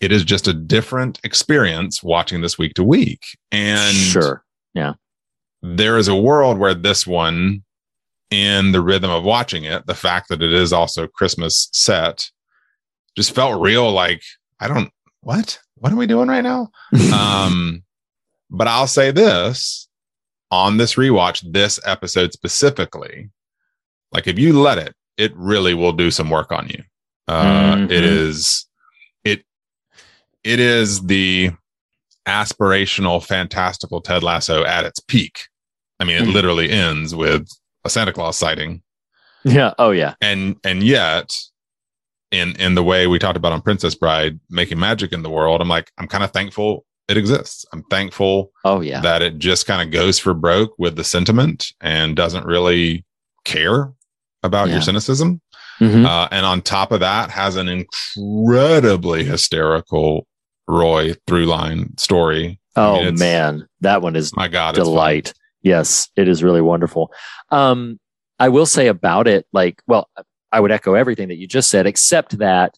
[0.00, 3.20] it is just a different experience watching this week to week.
[3.52, 4.42] And sure.
[4.76, 4.92] Yeah.
[5.62, 7.64] there is a world where this one
[8.30, 12.28] in the rhythm of watching it, the fact that it is also Christmas set
[13.16, 14.22] just felt real like
[14.60, 14.90] I don't
[15.22, 15.58] what?
[15.76, 16.70] What are we doing right now?
[17.14, 17.82] um
[18.50, 19.88] but I'll say this
[20.50, 23.30] on this rewatch, this episode specifically,
[24.12, 26.82] like if you let it, it really will do some work on you.
[27.26, 27.90] Uh, Mhm.
[27.90, 28.66] It is,
[29.24, 29.44] it,
[30.44, 31.50] it is the
[32.26, 35.40] aspirational, fantastical Ted Lasso at its peak.
[36.00, 36.32] I mean, it Mhm.
[36.34, 37.48] literally ends with
[37.84, 38.82] a Santa Claus sighting,
[39.44, 39.72] Yeah.
[39.78, 40.14] Oh yeah.
[40.20, 41.32] and and yet,
[42.32, 45.60] in in the way we talked about on Princess Bride, making magic in the world,
[45.60, 47.64] I'm like, I'm kind of thankful it exists.
[47.72, 49.00] I'm thankful Oh yeah.
[49.00, 53.04] that it just kind of goes for broke with the sentiment and doesn't really
[53.44, 53.92] care
[54.42, 54.82] about your Yeah.
[54.82, 55.40] cynicism.
[55.80, 56.04] Mhm.
[56.04, 60.26] Uh, and on top of that, has an incredibly hysterical
[60.68, 62.60] Roy through line story.
[62.74, 65.32] I Oh mean, man, that one is my God, delight.
[65.62, 67.12] Yes, it is really wonderful.
[67.50, 67.98] Um,
[68.38, 70.08] I will say about it, like, well,
[70.52, 72.76] I would echo everything that you just said, except that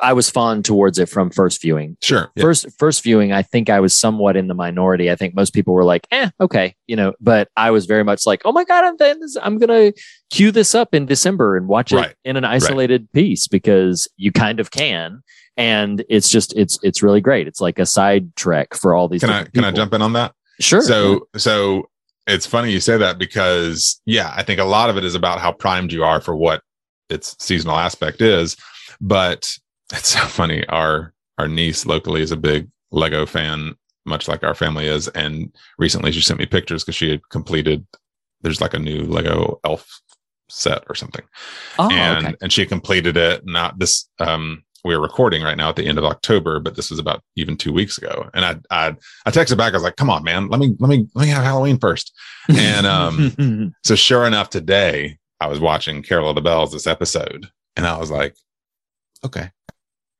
[0.00, 1.96] I was fond towards it from first viewing.
[2.00, 2.30] Sure.
[2.36, 2.42] yeah.
[2.42, 5.10] First, first viewing, I think I was somewhat in the minority.
[5.10, 7.14] I think most people were like, "Eh, okay," you know.
[7.20, 9.92] But I was very much like, "Oh my god, I'm, then I'm gonna
[10.30, 14.60] cue this up in December and watch it in an isolated piece because you kind
[14.60, 15.22] of can."
[15.58, 17.46] And it's just it's it's really great.
[17.46, 19.20] It's like a side trek for all these.
[19.20, 20.32] Can I can I jump in on that?
[20.60, 20.80] Sure.
[20.80, 21.90] So so
[22.26, 25.40] it's funny you say that because yeah, I think a lot of it is about
[25.40, 26.62] how primed you are for what
[27.10, 28.56] its seasonal aspect is.
[29.00, 29.52] But
[29.92, 30.66] it's so funny.
[30.68, 33.74] Our our niece locally is a big Lego fan,
[34.06, 35.08] much like our family is.
[35.08, 37.86] And recently she sent me pictures because she had completed
[38.42, 40.00] there's like a new Lego elf
[40.48, 41.24] set or something.
[41.78, 42.36] Oh, and okay.
[42.40, 43.46] and she completed it.
[43.46, 46.98] Not this um we're recording right now at the end of October, but this was
[46.98, 48.30] about even two weeks ago.
[48.34, 50.88] And I I I texted back, I was like, come on, man, let me let
[50.88, 52.12] me let me have Halloween first.
[52.48, 57.48] And um so sure enough, today I was watching Carol of the Bells this episode,
[57.76, 58.34] and I was like,
[59.24, 59.50] okay,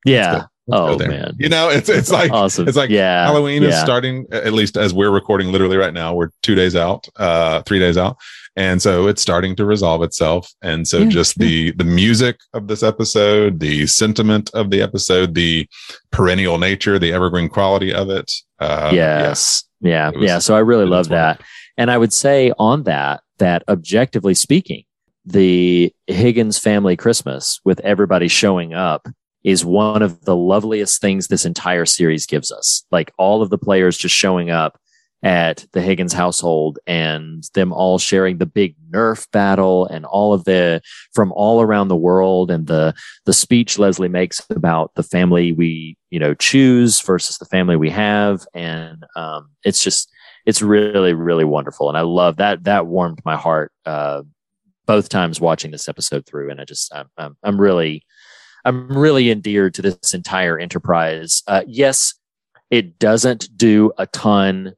[0.05, 0.45] yeah.
[0.69, 1.35] Let's Oh man.
[1.37, 2.67] You know, it's it's like awesome.
[2.67, 3.25] it's like yeah.
[3.25, 6.13] Halloween is starting at least as we're recording literally right now.
[6.13, 8.17] We're two days out, uh, three days out,
[8.55, 10.51] and so it's starting to resolve itself.
[10.61, 15.33] And so Yeah, just the the music of this episode, the sentiment of the episode,
[15.33, 15.67] the
[16.11, 18.31] perennial nature, the evergreen quality of it.
[18.59, 19.63] Uh, yes.
[19.81, 20.11] Yeah.
[20.11, 20.39] Was- yeah.
[20.39, 21.41] So I really love that.
[21.77, 24.83] And I would say on that, that objectively speaking,
[25.25, 29.07] the Higgins family Christmas with everybody showing up
[29.43, 32.85] is one of the loveliest things this entire series gives us.
[32.91, 34.79] Like all of the players just showing up
[35.21, 40.45] at the Higgins household and them all sharing the big Nerf battle and all of
[40.45, 40.81] the
[41.13, 42.93] from all around the world and the
[43.25, 47.89] the speech Leslie makes about the family we you know choose versus the family we
[47.89, 48.45] have.
[48.53, 50.09] And um, it's just
[50.45, 51.89] it's really really wonderful.
[51.89, 54.21] And I love that that warmed my heart uh,
[54.85, 56.49] both times watching this episode through.
[56.49, 58.03] And I just I'm I'm, I'm really
[58.65, 61.43] I'm really endeared to this entire enterprise.
[61.47, 62.13] Uh, yes,
[62.69, 64.73] it doesn't do a ton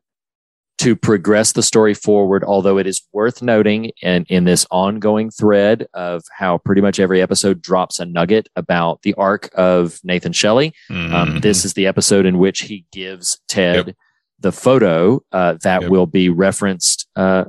[0.77, 5.85] to progress the story forward, although it is worth noting in, in this ongoing thread
[5.93, 10.73] of how pretty much every episode drops a nugget about the arc of Nathan Shelley.
[10.89, 11.41] Um, Mhm.
[11.43, 13.95] this is the episode in which he gives Ted Yep.
[14.39, 15.91] the photo uh, that Yep.
[15.91, 17.43] will be referenced uh,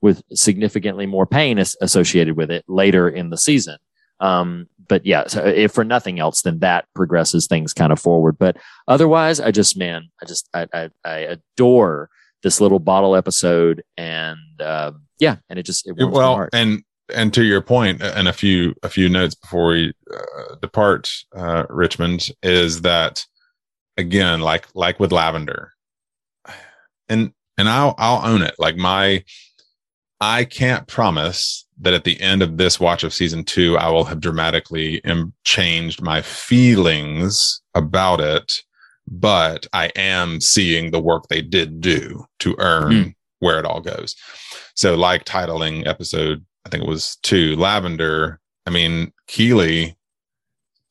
[0.00, 3.76] with significantly more pain as- associated with it later in the season.
[4.20, 8.38] Um, but yeah, so if for nothing else, then that progresses things kind of forward.
[8.38, 8.56] But
[8.88, 12.10] otherwise, I just, man, I just, I, I, I adore
[12.42, 16.82] this little bottle episode, and um, yeah, and it just it well and
[17.14, 21.64] and to your point and a few a few notes before we uh, depart uh,
[21.68, 23.24] richmond is that
[23.96, 25.72] again like like with lavender.
[27.08, 28.54] And and i'll i'll own it.
[28.60, 29.24] Like my
[30.20, 34.04] i can't promise that at the end of this watch of season two i will
[34.04, 38.52] have dramatically im- changed my feelings about it
[39.08, 43.14] but i am seeing the work they did do to earn Mm.
[43.38, 44.14] where it all goes.
[44.74, 49.96] So like titling episode i think it was two lavender i mean keeley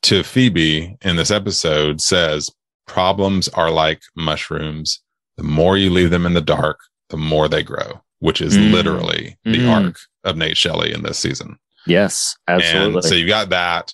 [0.02, 2.50] to phoebe in this episode says
[2.88, 5.02] problems are like mushrooms.
[5.38, 8.72] The more you leave them in the dark the more they grow which is Mm.
[8.72, 9.86] literally the Mm.
[9.88, 11.58] arc of nate shelley in this season
[11.88, 12.96] yes, absolutely.
[12.96, 13.94] and so you got that.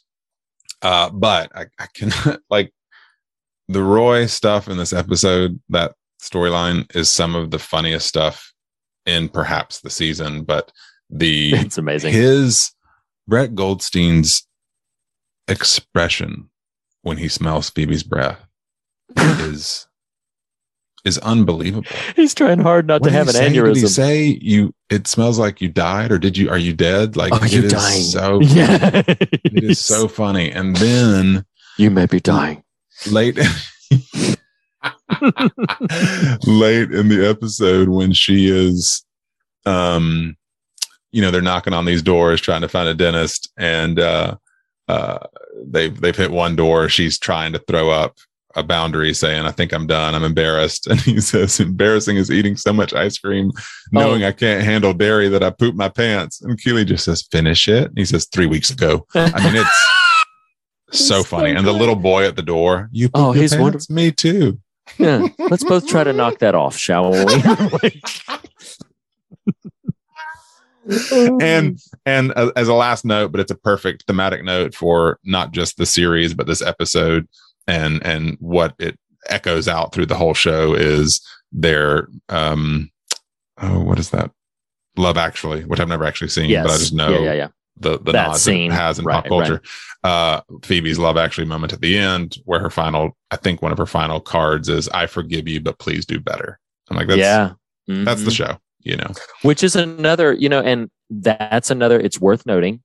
[0.81, 2.11] Uh, but I, I can
[2.49, 2.73] like
[3.67, 8.51] the Roy stuff in this episode, that storyline is some of the funniest stuff
[9.05, 10.71] in perhaps the season, but
[11.09, 12.13] the it's amazing.
[12.13, 12.71] his
[13.27, 14.47] Brett Goldstein's
[15.47, 16.49] expression
[17.01, 18.39] when he smells Phoebe's breath
[19.17, 19.87] is
[21.05, 21.87] is unbelievable.
[22.15, 23.53] He's trying hard not What to have he an say?
[23.53, 24.73] Did he say you?
[24.89, 26.49] It smells like you died, or did you?
[26.49, 27.15] Are you dead?
[27.15, 28.01] Like Are you is dying?
[28.01, 29.03] So Yeah.
[29.05, 30.51] it is so funny.
[30.51, 31.45] And then
[31.77, 32.63] you may be dying.
[33.11, 33.37] late,
[36.47, 39.03] late in the episode when she is,
[39.65, 40.35] um,
[41.11, 44.35] you know, they're knocking on these doors trying to find a dentist, and uh,
[44.87, 45.19] uh,
[45.67, 46.89] they've they've hit one door.
[46.89, 48.17] She's trying to throw up
[48.55, 50.15] a boundary, saying, "I think I'm done.
[50.15, 53.51] I'm embarrassed." And he says, "Embarrassing is eating so much ice cream,
[53.91, 57.67] knowing I can't handle dairy that I poop my pants." And Keeley just says, "Finish
[57.67, 59.87] it." And he says, three weeks ago." I mean, it's
[61.07, 61.51] so funny.
[61.51, 63.61] And the little boy at the door, you poop Oh, he's pants?
[63.61, 63.95] wonderful.
[63.95, 64.59] Me too.
[64.97, 65.27] Yeah.
[65.39, 68.01] Let's both try to knock that off, shall we?
[71.41, 75.51] and and uh, as a last note, but it's a perfect thematic note for not
[75.51, 77.27] just the series but this episode
[77.67, 78.97] and and what it
[79.29, 81.19] echoes out through the whole show is
[81.51, 82.89] their um
[83.61, 84.31] oh what is that
[84.97, 87.47] Love Actually, which I've never actually seen, but I just know Yeah, yeah, yeah.
[87.77, 88.71] the the That nods scene.
[88.71, 89.61] it has in Right, pop culture.
[90.03, 93.77] Uh, Phoebe's Love Actually moment at the end, where her final, I think one of
[93.77, 96.59] her final cards is "I forgive you, but please do better."
[96.89, 97.53] I'm like, that's yeah.
[97.87, 98.35] that's the Mhm.
[98.35, 99.11] show, you know.
[99.41, 102.81] Which is another, you know, and that's another, it's worth noting.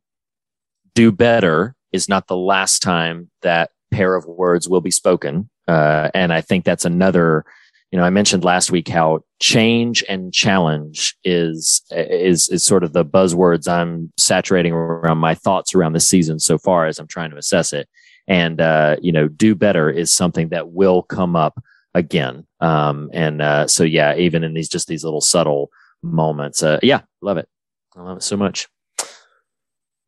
[0.95, 5.49] Do better is not the last time that pair of words will be spoken.
[5.69, 7.45] Uh, and I think that's another,
[7.91, 12.93] you know, I mentioned last week how change and challenge is, is, is sort of
[12.93, 17.31] the buzzwords I'm saturating around my thoughts around the season so far as I'm trying
[17.31, 17.89] to assess it.
[18.27, 21.63] And, uh, you know, do better is something that will come up
[21.95, 22.47] again.
[22.61, 25.71] Um, and, uh, so yeah, even in these, just these little subtle
[26.03, 27.49] moments, uh, yeah, love it.
[27.97, 28.69] I love it so much.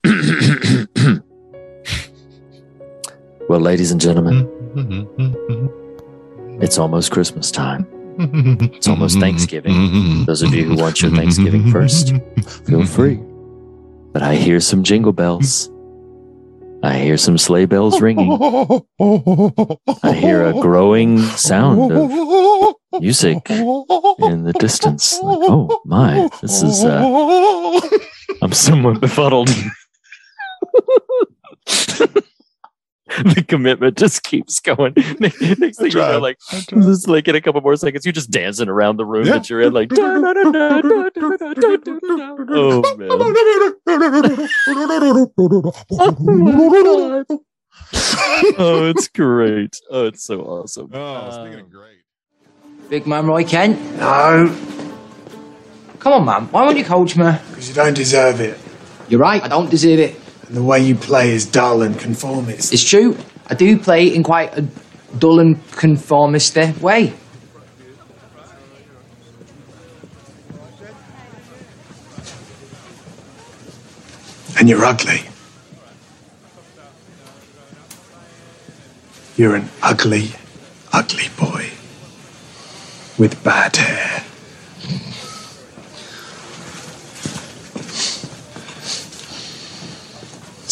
[3.53, 4.49] well, ladies and gentlemen,
[6.63, 7.87] it's almost Christmas time.
[8.19, 10.25] It's almost Thanksgiving.
[10.25, 12.15] Those of you who want your Thanksgiving first,
[12.65, 13.21] feel free.
[14.15, 15.69] But I hear some jingle bells.
[16.83, 18.33] I hear some sleigh bells ringing.
[20.03, 22.11] I hear a growing sound of
[23.03, 25.21] music in the distance.
[25.21, 27.81] Like, oh my, this is, uh,
[28.41, 29.51] I'm somewhat befuddled.
[33.35, 34.95] the commitment just keeps going.
[35.21, 35.39] Next
[35.79, 36.39] thing you know, like
[36.69, 39.35] just like in a couple more seconds, you're just dancing around the room Yeah.
[39.35, 40.83] that you're in, like oh man,
[48.59, 50.91] oh it's great, oh it's so awesome.
[50.93, 51.99] Oh, speaking of great,
[52.89, 53.79] Big man Roy Kent.
[53.97, 54.55] No,
[55.99, 56.43] Come on, man.
[56.51, 57.31] Why won't you coach me?
[57.51, 58.59] because you don't deserve it.
[59.09, 59.41] You're right.
[59.43, 60.17] I don't deserve it.
[60.53, 62.75] The way you play is dull and conformist.
[62.75, 63.17] It's true.
[63.47, 64.69] I do play in quite a
[65.19, 67.15] dull and conformist eh, way.
[74.59, 75.23] And you're ugly.
[79.39, 80.33] You're an ugly,
[80.93, 81.71] ugly boy.
[83.19, 84.23] With bad hair.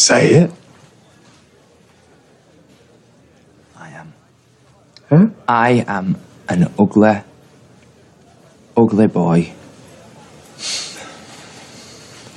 [0.01, 0.51] Say it.
[3.77, 4.13] I am.
[5.07, 5.27] Huh?
[5.47, 6.17] I am
[6.49, 7.21] an ugly,
[8.75, 9.53] ugly boy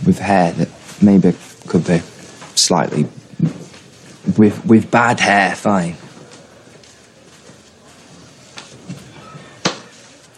[0.04, 0.68] with hair that
[1.00, 1.34] maybe
[1.66, 2.00] could be
[2.54, 3.08] slightly
[4.36, 5.54] with with bad hair.
[5.54, 5.96] Fine.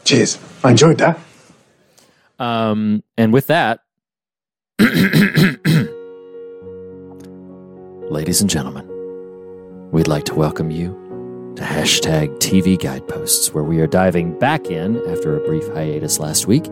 [0.04, 0.38] Cheers.
[0.62, 1.18] I enjoyed that.
[2.38, 3.80] Um, and with that,
[8.10, 8.86] ladies and gentlemen,
[9.90, 14.96] we'd like to welcome you to hashtag TV Guideposts, where we are diving back in
[15.08, 16.64] after a brief hiatus last week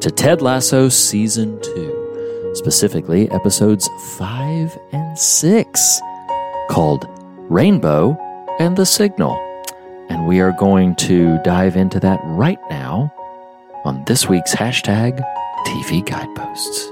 [0.00, 6.00] to Ted Lasso Season 2, specifically episodes 5 and 6,
[6.68, 7.06] called
[7.48, 8.18] Rainbow
[8.58, 9.40] and the Signal.
[10.08, 13.12] And we are going to dive into that right now
[13.84, 15.22] on this week's hashtag
[15.66, 16.90] TV Guideposts.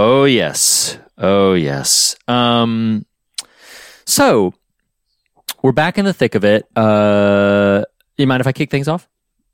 [0.00, 0.96] Oh yes.
[1.18, 2.14] Oh yes.
[2.28, 3.04] Um
[4.06, 4.54] so
[5.60, 6.66] we're back in the thick of it.
[6.76, 7.82] Uh
[8.16, 9.08] you mind if I kick things off?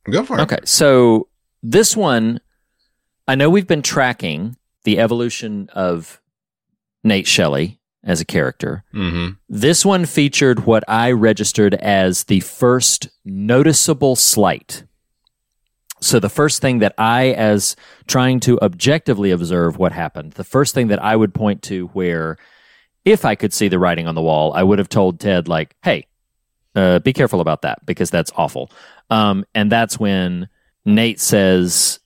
[0.04, 0.42] go for it.
[0.42, 0.58] Okay.
[0.64, 1.28] So
[1.62, 2.40] this one
[3.26, 6.20] I know we've been tracking the evolution of
[7.02, 8.84] Nate Shelley as a character.
[8.92, 9.36] Mm-hmm.
[9.48, 14.84] This one featured what I registered as the first noticeable slight.
[16.04, 17.76] So, the first thing that I, as
[18.06, 22.36] trying to objectively observe what happened, the first thing that I would point to where
[23.06, 25.74] if I could see the writing on the wall, I would have told Ted like,
[25.82, 26.06] "Hey,
[26.74, 28.70] uh, be careful about that because that's awful."
[29.08, 30.48] Um, and that's when
[30.84, 32.00] Nate says,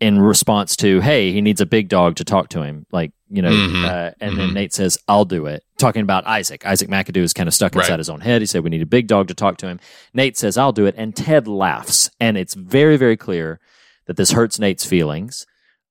[0.00, 3.42] in response to, "Hey, he needs a big dog to talk to him," like you
[3.42, 3.84] know, Mhm.
[3.84, 7.46] uh, and then Nate says, "I'll do it." Talking about Isaac, Isaac McAdoo is kind
[7.46, 7.98] of stuck inside Right.
[7.98, 8.40] his own head.
[8.40, 9.80] He said, "We need a big dog to talk to him."
[10.14, 13.60] Nate says, "I'll do it," and Ted laughs, and it's very, very clear
[14.06, 15.44] that this hurts Nate's feelings.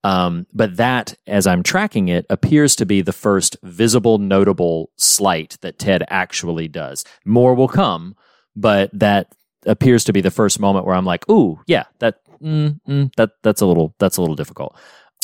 [0.03, 5.57] Um, but that, as I'm tracking it, appears to be the first visible, notable slight
[5.61, 7.03] that Ted actually does.
[7.25, 8.15] More will come,
[8.55, 9.27] but that
[9.65, 13.31] appears to be the first moment where I'm like, "Ooh, yeah, that mm, mm, that
[13.43, 14.77] that's a little that's a little difficult."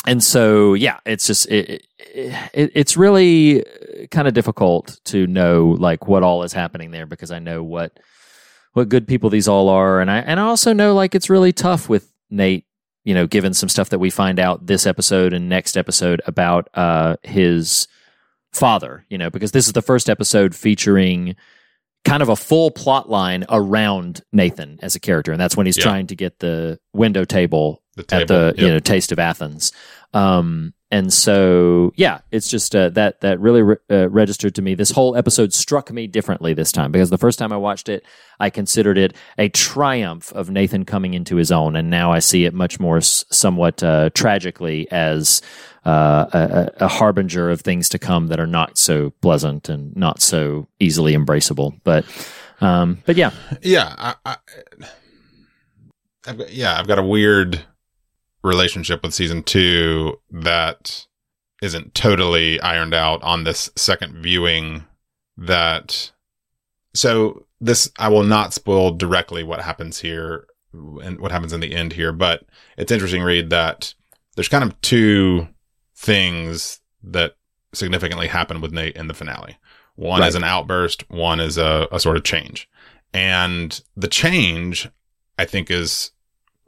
[0.06, 3.64] And so, yeah, it's just it, it, it's really
[4.12, 7.98] kind of difficult to know like what all is happening there because I know what
[8.74, 11.54] what good people these all are, and I and I also know like it's really
[11.54, 12.66] tough with Nate
[13.04, 16.70] you know, given some stuff that we find out this episode and next episode about
[16.74, 17.88] uh, his
[18.54, 21.36] father, you know, because this is the first episode featuring
[22.06, 25.78] kind of a full plot line around Nathan as a character, and that's when he's
[25.78, 25.84] Yeah.
[25.84, 29.72] trying to get the window table, The at table, the you know Taste of Athens.
[30.14, 34.76] Um, and so, yeah, it's just uh, that that really re- uh, registered to me.
[34.76, 38.06] This whole episode struck me differently this time because the first time I watched it,
[38.40, 42.46] I considered it a triumph of Nathan coming into his own, and now I see
[42.46, 45.42] it much more s- somewhat uh, tragically as
[45.84, 50.22] uh, a, a harbinger of things to come that are not so pleasant and not
[50.22, 51.74] so easily embraceable.
[51.84, 52.06] But,
[52.62, 53.32] um, but yeah,
[53.64, 54.38] yeah, I, I,
[56.28, 57.66] I've got, yeah, I've got a weird
[58.44, 61.06] relationship with season two that
[61.62, 64.86] isn't totally ironed out on this second viewing.
[65.38, 66.12] That
[66.94, 71.74] so this I will not spoil directly what happens here and what happens in the
[71.74, 72.44] end here, but
[72.78, 73.94] it's interesting, Reed, that
[74.36, 75.48] there's kind of two
[75.96, 77.36] things that
[77.74, 79.58] significantly happen with Nate in the finale.
[79.96, 80.28] One Right.
[80.28, 82.68] is an outburst, one is a, a sort of change.
[83.14, 84.90] And the change,
[85.38, 86.12] I think, is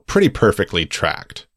[0.05, 1.47] pretty perfectly tracked.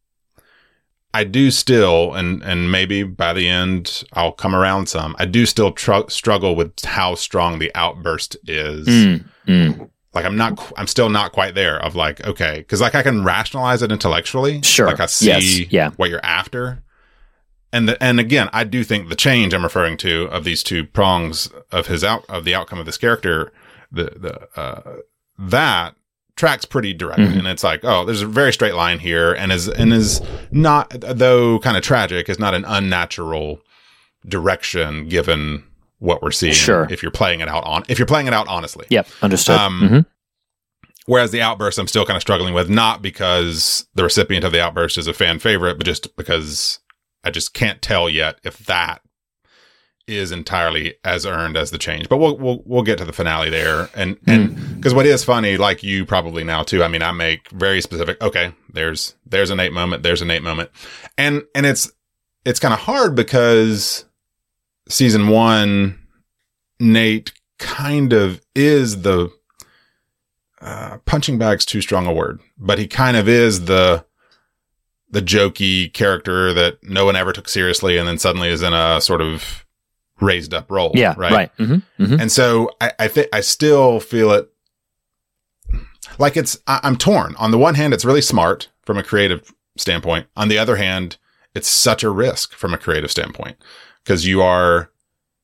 [1.18, 5.16] I do still, and and maybe by the end I'll come around some.
[5.18, 8.86] I do still tr- struggle with how strong the outburst is.
[8.86, 9.90] Mm, mm.
[10.14, 11.78] Like I'm not, I'm still not quite there.
[11.84, 14.62] Of like, okay, because like I can rationalize it intellectually.
[14.62, 14.86] Sure.
[14.86, 15.72] Like I see Yes.
[15.72, 15.90] Yeah.
[15.96, 16.82] what you're after.
[17.72, 20.84] And the, and again, I do think the change I'm referring to of these two
[20.86, 23.52] prongs of his out of the outcome of this character,
[23.92, 24.96] the the uh,
[25.38, 25.94] that
[26.39, 27.41] tracks pretty directly, Mhm.
[27.41, 30.89] and it's like, oh, there's a very straight line here, and is and is not
[31.01, 33.61] though kind of tragic, is not an unnatural
[34.26, 35.64] direction given
[35.99, 36.55] what we're seeing.
[36.55, 36.86] Sure.
[36.91, 38.86] if you're playing it out on if you're playing it out honestly.
[38.89, 39.57] yep, understood.
[39.59, 40.07] Um, Mhm.
[41.07, 44.62] Whereas the outburst, I'm still kind of struggling with, not because the recipient of the
[44.62, 46.80] outburst is a fan favorite, but just because
[47.24, 49.01] I just can't tell yet if that
[50.09, 52.09] is entirely as earned as the change.
[52.09, 55.56] But we'll we'll we'll get to the finale there, and and because what is funny,
[55.56, 56.82] like you probably now too.
[56.82, 58.20] I mean, I make very specific.
[58.20, 60.02] Okay, there's there's a Nate moment.
[60.02, 60.70] There's a Nate moment,
[61.16, 61.92] and and it's
[62.44, 64.06] it's kind of hard because
[64.88, 65.98] season one,
[66.80, 69.30] Nate kind of is the
[70.61, 74.04] uh, punching bag's too strong a word, but he kind of is the
[75.11, 79.00] the jokey character that no one ever took seriously, and then suddenly is in a
[79.00, 79.66] sort of
[80.20, 80.92] raised up role.
[80.94, 81.32] yeah, right.
[81.32, 81.56] right.
[81.58, 82.20] Mhm, mhm.
[82.20, 84.50] And so I, I think I still feel it
[86.18, 87.34] like it's I, I'm torn.
[87.36, 90.26] On the one hand, it's really smart from a creative standpoint.
[90.36, 91.16] On the other hand,
[91.54, 93.56] it's such a risk from a creative standpoint
[94.02, 94.90] because you are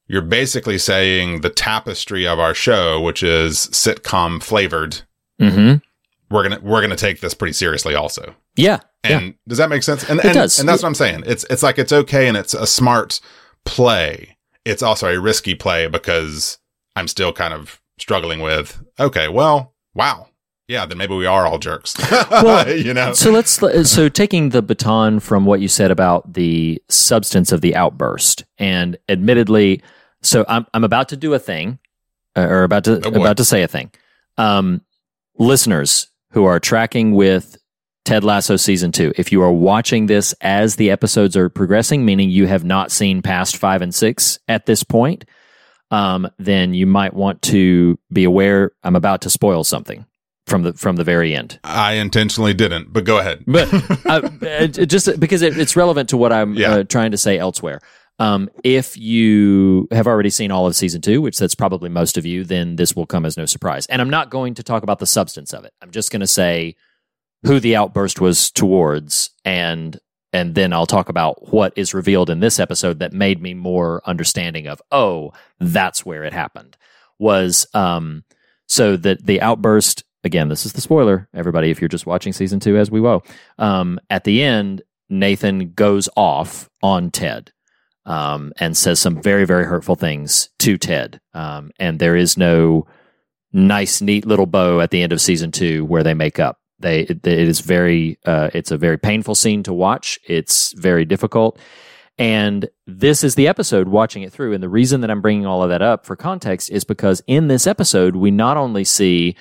[0.07, 5.03] you're basically saying the tapestry of our show, which is sitcom flavored.
[5.41, 5.83] Mhm.
[6.31, 8.35] We're gonna we're gonna take this pretty seriously, also.
[8.57, 9.19] Yeah, yeah.
[9.19, 10.09] And does that make sense?
[10.09, 10.59] And It and, does.
[10.59, 11.25] and that's what I'm saying.
[11.27, 13.21] It's it's like it's okay and it's a smart
[13.65, 14.37] play.
[14.65, 16.59] It's also a risky play because
[16.97, 18.83] I'm still kind of struggling with.
[18.99, 20.29] Okay, well, wow,
[20.69, 21.95] yeah, then maybe we are all jerks.
[22.31, 23.13] Well, you know.
[23.13, 23.61] So let's
[23.91, 28.97] so taking the baton from what you said about the substance of the outburst, and
[29.09, 29.83] admittedly,
[30.23, 31.79] so I'm I'm about to do a thing,
[32.37, 33.91] uh, or about to Oh, about to say a thing.
[34.39, 34.81] Um,
[35.39, 37.57] listeners who are tracking with
[38.05, 42.31] Ted Lasso season two, if you are watching this as the episodes are progressing, meaning
[42.31, 45.25] you have not seen past five and six at this point,
[45.91, 50.05] um, then you might want to be aware I'm about to spoil something
[50.47, 51.59] from the from the very end.
[51.65, 53.45] I intentionally didn't, but go ahead.
[53.47, 53.73] But
[54.07, 56.71] uh, just because it, it's relevant to what I'm Yeah.
[56.75, 57.81] uh, trying to say elsewhere.
[58.19, 62.25] Um, if you have already seen all of season two, which that's probably most of
[62.25, 63.87] you, then this will come as no surprise.
[63.87, 65.73] And I'm not going to talk about the substance of it.
[65.83, 66.77] I'm just going to say
[67.45, 69.99] who the outburst was towards and
[70.33, 74.03] and then I'll talk about what is revealed in this episode that made me more
[74.05, 76.77] understanding of oh that's where it happened
[77.19, 78.25] was um
[78.67, 82.61] so that the outburst again this is the spoiler everybody if you're just watching season
[82.61, 83.25] 2 as we will
[83.59, 87.53] um at the end Nathan goes off on Ted
[88.07, 92.87] um and says some very very hurtful things to Ted um and there is no
[93.53, 97.01] nice neat little bow at the end of season 2 where they make up they
[97.01, 100.19] it, it is very uh, it's a very painful scene to watch.
[100.27, 101.59] It's very difficult.
[102.17, 104.53] And this is the episode watching it through.
[104.53, 107.49] And the reason that I'm bringing all of that up for context is because in
[107.49, 109.35] this episode, we not only see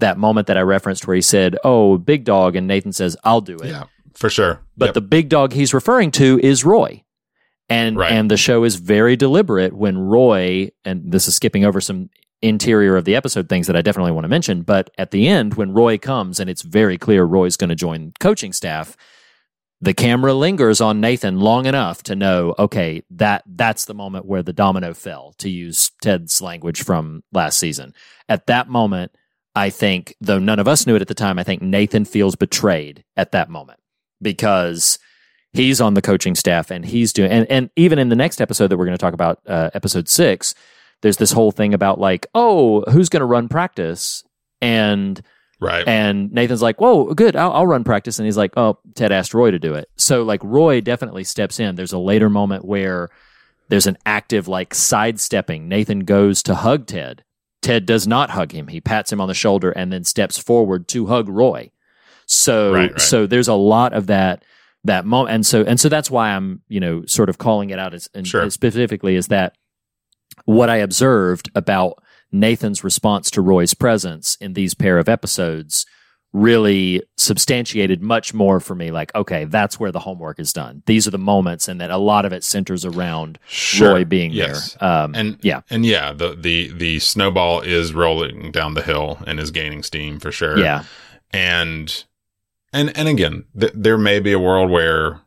[0.00, 2.56] that moment that I referenced where he said, Oh, big dog.
[2.56, 3.66] And Nathan says, I'll do it.
[3.68, 3.84] Yeah,
[4.14, 4.60] for sure.
[4.76, 7.04] But the big dog he's referring to is Roy.
[7.68, 8.10] And, Right.
[8.12, 12.10] and the show is very deliberate when Roy, and this is skipping over some
[12.42, 14.62] interior of the episode things that I definitely want to mention.
[14.62, 18.12] But at the end, when Roy comes and it's very clear Roy's going to join
[18.20, 18.96] coaching staff,
[19.80, 24.42] the camera lingers on Nathan long enough to know, okay, that that's the moment where
[24.42, 27.94] the domino fell, to use Ted's language from last season.
[28.28, 29.12] At that moment,
[29.54, 32.36] I think, though none of us knew it at the time, I think Nathan feels
[32.36, 33.80] betrayed at that moment
[34.20, 34.98] because
[35.52, 38.68] he's on the coaching staff and he's doing and, and even in the next episode
[38.68, 40.54] that we're going to talk about, uh, episode six,
[41.02, 44.24] there's this whole thing about like, oh, who's going to run practice?
[44.60, 45.20] And
[45.60, 45.86] right.
[45.86, 48.18] and Nathan's like, whoa, good, I'll, I'll run practice.
[48.18, 49.88] And he's like, oh, Ted asked Roy to do it.
[49.96, 51.74] So like Roy definitely steps in.
[51.76, 53.10] There's a later moment where
[53.68, 55.68] there's an active like sidestepping.
[55.68, 57.22] Nathan goes to hug Ted.
[57.62, 58.68] Ted does not hug him.
[58.68, 61.70] He pats him on the shoulder and then steps forward to hug Roy.
[62.26, 63.00] So Right, right.
[63.00, 64.44] so there's a lot of that
[64.84, 67.78] that moment and so and so that's why I'm, you know, sort of calling it
[67.78, 68.48] out as and Sure.
[68.50, 69.56] specifically is that
[70.44, 72.02] what I observed about
[72.32, 75.86] Nathan's response to Roy's presence in these pair of episodes
[76.32, 81.06] really substantiated much more for me like okay that's where the homework is done these
[81.08, 83.92] are the moments and that a lot of it centers around Sure.
[83.94, 84.74] roy being Yes.
[84.74, 89.18] there um and yeah and yeah, the the the snowball is rolling down the hill
[89.26, 90.58] and is gaining steam for sure.
[90.58, 90.84] Yeah.
[91.32, 92.04] and
[92.72, 95.20] and and again, th- there may be a world where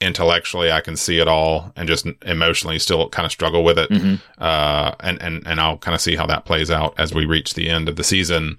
[0.00, 3.90] intellectually I can see it all and just emotionally still kind of struggle with it.
[3.90, 4.20] Mhm.
[4.38, 7.54] Uh, and and and I'll kind of see how that plays out as we reach
[7.54, 8.58] the end of the season.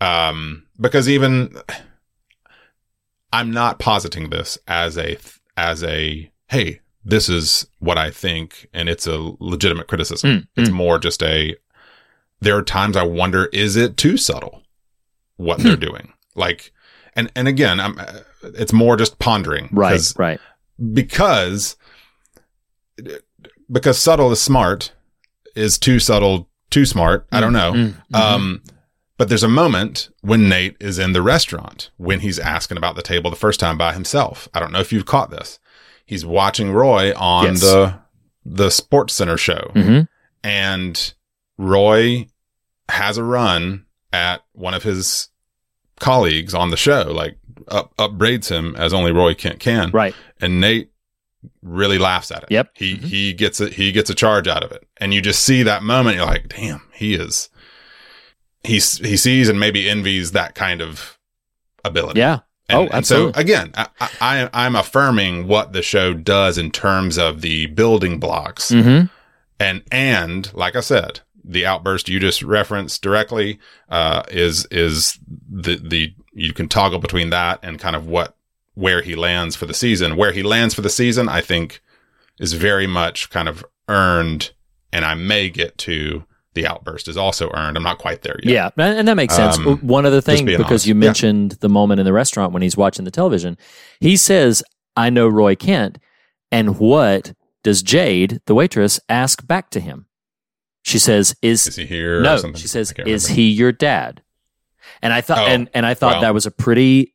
[0.00, 1.56] Um, because even
[3.32, 5.18] I'm not positing this as a
[5.56, 10.30] as a hey, this is what I think, and it's a legitimate criticism.
[10.30, 10.74] Mm, it's mm.
[10.74, 11.56] more just a.
[12.40, 14.62] There are times I wonder, is it too subtle
[15.36, 16.12] what they're doing?
[16.34, 16.72] Like,
[17.14, 17.98] and and again, I'm.
[17.98, 20.40] uh, It's more just pondering, right right
[20.92, 21.76] because
[23.70, 24.92] because subtle is smart
[25.54, 27.26] is too subtle too smart.
[27.32, 27.72] I don't know.
[27.72, 28.18] Mm, mhm.
[28.18, 28.62] um
[29.18, 33.02] but there's a moment when nate is in the restaurant when he's asking about the
[33.02, 34.46] table the first time by himself.
[34.52, 35.58] I don't know if you've caught this.
[36.04, 37.60] He's watching roy on Yes.
[37.62, 37.94] the
[38.44, 39.72] the sports center show.
[39.74, 40.08] Mhm.
[40.44, 41.14] and
[41.58, 42.28] roy
[42.88, 45.28] has a run at one of his
[45.98, 47.36] colleagues on the show like
[47.68, 49.90] up upbraids him as only roy kent can.
[49.90, 50.90] Right and Nate
[51.62, 52.50] really laughs at it.
[52.50, 52.70] Yep.
[52.74, 53.74] He he gets it.
[53.74, 56.16] He gets a charge out of it, and you just see that moment.
[56.16, 57.48] You're like, damn, he is.
[58.62, 61.18] He's he sees and maybe envies that kind of
[61.84, 62.18] ability.
[62.18, 63.88] yeah And, oh and absolutely so again, I,
[64.20, 69.08] I I'm affirming what the show does in terms of the building blocks, Mhm.
[69.60, 75.16] and and like I said, the outburst you just referenced directly uh, is is
[75.48, 78.36] the the you can toggle between that and kind of what
[78.76, 80.16] where he lands for the season.
[80.16, 81.82] Where he lands for the season, I think,
[82.38, 84.52] is very much kind of earned,
[84.92, 86.24] and I may get to
[86.54, 87.76] the outburst is also earned.
[87.76, 88.72] I'm not quite there yet.
[88.78, 89.58] Yeah, and that makes sense.
[89.58, 90.86] Um, One other thing, because honest.
[90.86, 91.00] you Yeah.
[91.00, 93.58] mentioned the moment in the restaurant when he's watching the television,
[94.00, 94.62] he says,
[94.96, 95.98] "I know Roy Kent,"
[96.52, 100.06] and what does Jade, the waitress, ask back to him?
[100.82, 102.20] She says, "Is, Is he here?
[102.20, 102.60] or no?" something?
[102.60, 102.98] She says, "Is
[103.28, 103.32] remember.
[103.34, 104.22] he your dad?"
[105.02, 106.20] And I thought, Oh, and and I thought well.
[106.22, 107.12] that was a pretty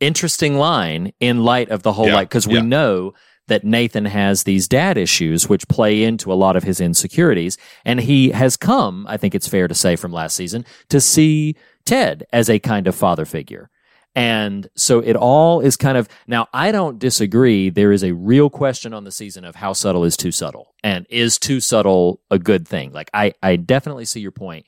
[0.00, 2.62] interesting line in light of the whole Yeah, like because we yeah.
[2.62, 3.14] know
[3.48, 8.00] that Nathan has these dad issues which play into a lot of his insecurities and
[8.00, 12.24] he has come I think it's fair to say from last season to see Ted
[12.32, 13.68] as a kind of father figure.
[14.14, 18.50] And so it all is kind of now I don't disagree there is a real
[18.50, 22.38] question on the season of how subtle is too subtle and is too subtle a
[22.38, 22.92] good thing?
[22.92, 24.66] Like I I definitely see your point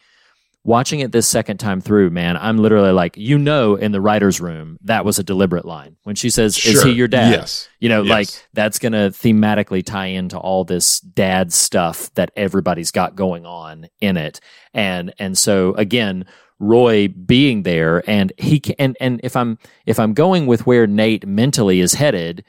[0.65, 4.41] watching it this second time through, man, I'm literally like, you know, in the writer's
[4.41, 5.97] room, that was a deliberate line.
[6.05, 6.87] When she says, Is Sure.
[6.87, 7.33] he your dad?
[7.33, 7.69] Yes.
[7.81, 8.11] You know, Yes.
[8.11, 13.45] like that's going to thematically tie into all this dad stuff that everybody's got going
[13.45, 14.41] on in it.
[14.73, 16.27] And, and so again,
[16.61, 20.87] Roy being there and he can, and, and if I'm, if I'm going with where
[20.87, 22.45] Nate mentally is headed,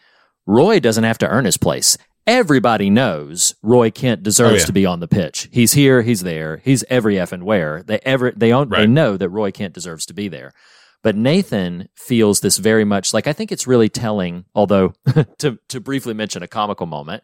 [0.45, 1.97] Roy doesn't have to earn his place.
[2.25, 4.65] Everybody knows Roy Kent deserves Oh, yeah.
[4.65, 5.49] to be on the pitch.
[5.51, 7.83] He's here, he's there, he's every effing where.
[7.83, 8.89] They ever they own, they Right.
[8.89, 10.53] know that Roy Kent deserves to be there.
[11.01, 14.45] But Nathan feels this very much like I think it's really telling.
[14.55, 14.93] Although
[15.39, 17.23] to to briefly mention a comical moment,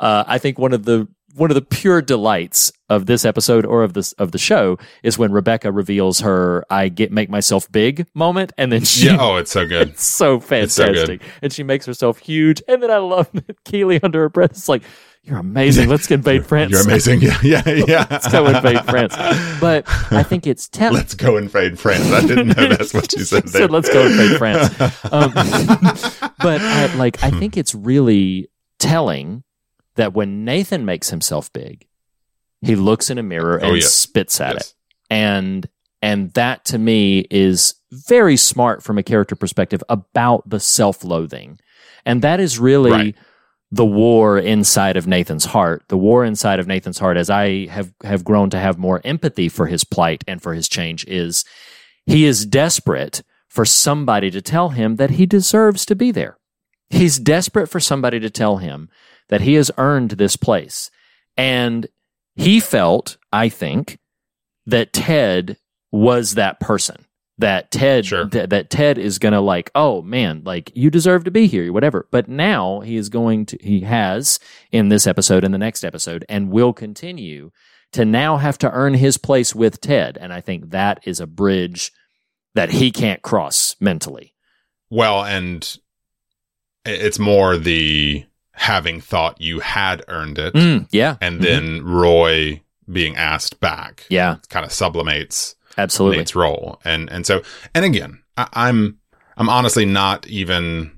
[0.00, 3.82] uh, I think one of the one of the pure delights of this episode or
[3.82, 8.06] of this of the show is when Rebecca reveals her "I get make myself big"
[8.14, 9.18] moment, and then she Yeah.
[9.20, 9.88] Oh, it's so good.
[9.90, 10.96] it's so It's so good.
[10.96, 14.52] fantastic, and she makes herself huge, and then I love that Keeley under her breath
[14.56, 14.82] is like,
[15.24, 15.88] "You're amazing.
[15.90, 16.70] Let's invade France.
[16.72, 17.20] You're amazing.
[17.20, 18.06] Yeah, yeah, yeah.
[18.10, 19.14] Let's go invade France."
[19.60, 20.94] But I think it's telling.
[20.96, 22.10] Let's go invade France.
[22.12, 23.42] I didn't know that's what you said.
[23.42, 24.70] She said, "Let's go invade France."
[25.12, 25.32] Um,
[26.38, 28.48] but I, like, I think it's really
[28.78, 29.42] telling
[29.96, 31.86] that when Nathan makes himself big,
[32.62, 33.92] he looks in a mirror Oh, and yes.
[33.92, 34.62] spits at Yes.
[34.68, 34.74] it,
[35.10, 35.68] and
[36.02, 41.58] and that to me is very smart from a character perspective about the self-loathing,
[42.04, 42.90] and that is really.
[42.90, 43.16] Right.
[43.72, 47.92] The war inside of Nathan's heart, the war inside of Nathan's heart, as I have
[48.04, 51.44] have grown to have more empathy for his plight and for his change, is
[52.06, 56.38] he is desperate for somebody to tell him that he deserves to be there.
[56.90, 58.88] He's desperate for somebody to tell him
[59.28, 60.90] that he has earned this place.
[61.36, 61.86] And
[62.34, 63.98] he felt, I think,
[64.66, 65.58] that Ted
[65.90, 67.06] was that person.
[67.38, 68.24] That Ted Sure.
[68.26, 72.08] that, that Ted is gonna like, oh man, like you deserve to be here, whatever.
[72.10, 74.40] But now he is going to he has
[74.72, 77.50] in this episode and the next episode and will continue
[77.92, 80.16] to now have to earn his place with Ted.
[80.18, 81.92] And I think that is a bridge
[82.54, 84.34] that he can't cross mentally.
[84.88, 85.78] Well, and
[86.86, 88.24] it's more the
[88.56, 91.16] having thought you had earned it, Mm, yeah.
[91.20, 94.04] and then Roy being asked back.
[94.08, 94.36] Yeah.
[94.48, 96.18] kind of sublimates Absolutely.
[96.18, 97.42] Nate's role, and and so
[97.74, 98.98] and again, I, I'm
[99.36, 100.95] I'm honestly not even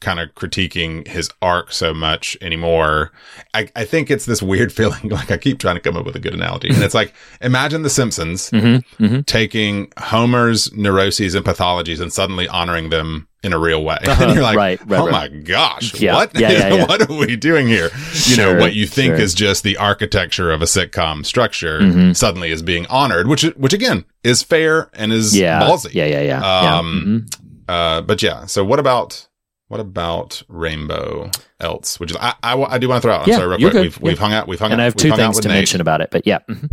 [0.00, 3.12] kind of critiquing his arc so much anymore.
[3.54, 6.16] I, I think it's this weird feeling like I keep trying to come up with
[6.16, 6.68] a good analogy.
[6.68, 9.20] And it's like imagine the Simpsons Mm-hmm, mm-hmm.
[9.22, 13.96] taking Homer's neuroses and pathologies and suddenly honoring them in a real way.
[14.06, 14.24] Uh-huh.
[14.26, 15.32] And you're like, Right, right, oh right.
[15.32, 16.38] my gosh, Yeah, what?
[16.38, 17.90] yeah, yeah, what are we doing here?
[17.94, 19.20] You Sure, know, what you think sure.
[19.24, 22.16] is just the architecture of a sitcom structure Mhm.
[22.16, 25.94] suddenly is being honored, which, which again is fair and is ballsy.
[25.94, 26.76] Yeah, yeah, yeah.
[26.78, 27.40] Um, Mhm.
[27.68, 29.28] uh, but yeah, so what about,
[29.68, 31.98] what about Rainbow else?
[32.00, 33.72] Which is, I, I, I do want to throw out, I'm Yeah, sorry, real quick.
[33.72, 33.82] good.
[33.82, 35.54] We've, we've hung out, we've hung And out, I have two things to Nate.
[35.56, 36.38] mention about it, but yeah.
[36.48, 36.70] mhm.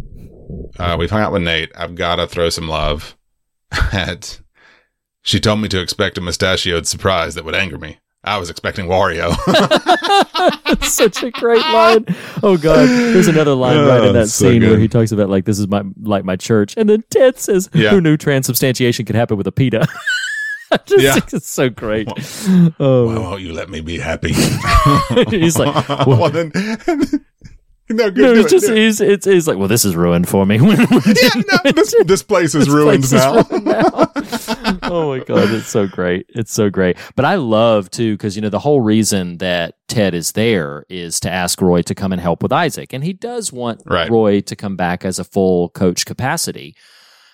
[0.80, 1.72] Uh, we've hung out with Nate.
[1.76, 3.16] I've got to throw some love
[3.92, 4.40] at.
[5.22, 7.98] She told me to expect a mustachioed surprise that would anger me.
[8.26, 9.36] I was expecting Wario.
[10.66, 12.06] It's such a great line.
[12.42, 15.12] Oh god, there's another line right Oh, in that it's so scene where he talks
[15.12, 17.92] about like this is my like my church, and then Ted says, Yeah.
[17.92, 19.88] "Who knew transubstantiation could happen with a pita?"
[20.86, 21.18] Just Yeah.
[21.38, 22.08] it's so great.
[22.80, 23.06] Oh.
[23.08, 24.34] Why Oh, won't you let me be happy?
[25.30, 26.52] He's like, well, then,
[27.90, 28.18] no, good.
[28.18, 28.78] no, it's it, just it.
[28.78, 30.56] he's it's, it's like, well, this is ruined for me.
[30.58, 30.86] yeah,
[31.66, 33.42] no, this, this place is This ruined place is now.
[33.44, 34.12] ruined now.
[34.84, 36.26] oh my god, it's so great.
[36.30, 36.98] It's so great.
[37.16, 41.20] But I love too because you know the whole reason that Ted is there is
[41.22, 44.10] to ask Roy to come and help with Isaac, and he does want Right.
[44.10, 46.76] Roy to come back as a full coach capacity.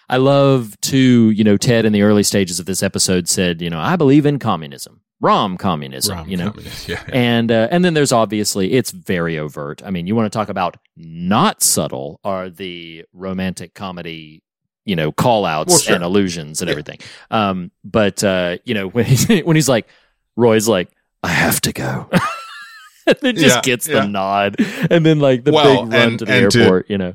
[0.10, 3.70] I love too, you know, Ted in the early stages of this episode said, you
[3.70, 6.49] know, I believe in communism, Rom communism, Rom you know.
[6.51, 7.03] communist, yeah.
[7.14, 9.82] And uh, and then there's obviously it's very overt.
[9.86, 14.41] I mean, you want to talk about not subtle are the romantic comedy,
[14.86, 15.95] you know, call outs Well, sure.
[15.95, 16.99] and allusions and everything.
[17.30, 19.88] Um, but uh, you know, when he's when he's like,
[20.36, 20.89] Roy's like,
[21.22, 22.10] I have to go.
[23.07, 24.01] and then just Yeah, gets yeah.
[24.01, 24.55] the nod.
[24.89, 27.14] And then like the Well, big run and- to the and to- airport, you know.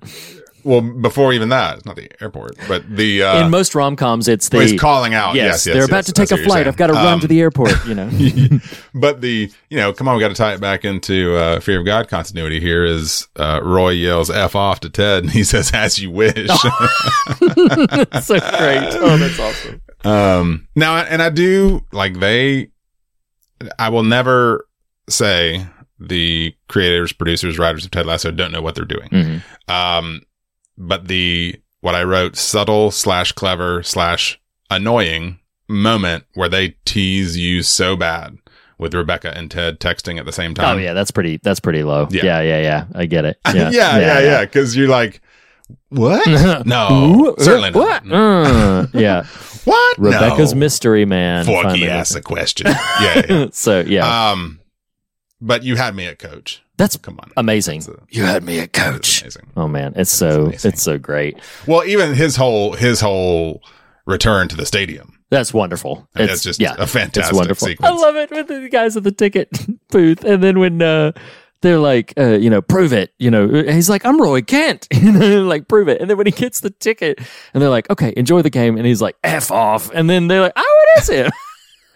[0.65, 4.29] Well, before even that, it's not the airport, but the uh, In most rom coms
[4.29, 5.35] it's the well, he's calling out.
[5.35, 6.67] Yes, Yes, yes, they're about to take a flight.
[6.67, 8.09] I've got to run Um, to the airport, you know.
[8.95, 11.81] but the you know come on we got to tie it back into uh, fear
[11.81, 15.71] of god continuity here is uh, roy yells f off to ted and he says
[15.75, 16.35] as you wish
[17.57, 18.95] That's so great.
[18.95, 19.83] Oh, that's awesome.
[20.05, 22.71] um now and i do like they
[23.79, 24.67] i will never
[25.09, 25.67] say
[25.99, 29.43] the creators producers writers of ted lasso don't know what they're doing Mhm.
[29.69, 30.21] um
[30.77, 37.63] but the what i wrote subtle slash clever slash annoying moment where they tease you
[37.63, 38.37] so bad
[38.79, 41.39] with rebecca and ted texting at the same time Oh yeah, that's pretty.
[41.43, 42.09] That's pretty low.
[42.11, 42.25] Yeah.
[42.25, 42.87] Yeah, yeah, yeah.
[42.95, 43.39] I get it.
[43.55, 45.21] yeah, yeah, yeah, Because you're like,
[45.91, 46.27] what?
[46.67, 46.89] no,
[47.39, 48.05] Ooh, certainly what?
[48.05, 48.47] not.
[48.47, 49.25] Uh, yeah,
[49.65, 49.99] What?
[49.99, 50.61] Rebecca's no.
[50.61, 51.47] mystery man.
[51.47, 52.67] Forky asked the question.
[52.67, 53.47] Yeah, yeah.
[53.53, 54.61] so yeah, Um,
[55.41, 56.63] but you had me at coach.
[56.77, 57.83] That's Come on, amazing.
[57.89, 59.23] A- you had me at coach.
[59.23, 59.51] amazing.
[59.57, 61.39] Oh man, it's so it's so great.
[61.67, 63.63] Well, even his whole his whole
[64.07, 66.09] return to the stadium That's wonderful.
[66.15, 67.69] It's just yeah, a fantastic it's wonderful.
[67.69, 67.91] sequence.
[67.91, 69.49] I love it with the guys at the ticket
[69.91, 71.13] booth, and then when uh,
[71.63, 73.15] they're like, uh, you know, prove it.
[73.19, 74.87] You know, he's like, I'm Roy Kent.
[74.95, 76.01] You know, like prove it.
[76.01, 77.19] And then when he gets the ticket,
[77.55, 79.91] and they're like, okay, enjoy the game, and he's like, f off.
[79.95, 81.31] And then they're like, oh, it is him.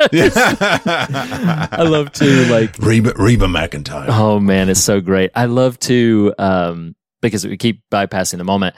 [0.00, 4.06] I love to like Reba, Reba McEntire.
[4.08, 5.30] Oh man, it's so great.
[5.34, 8.76] I love to um because we keep bypassing the moment.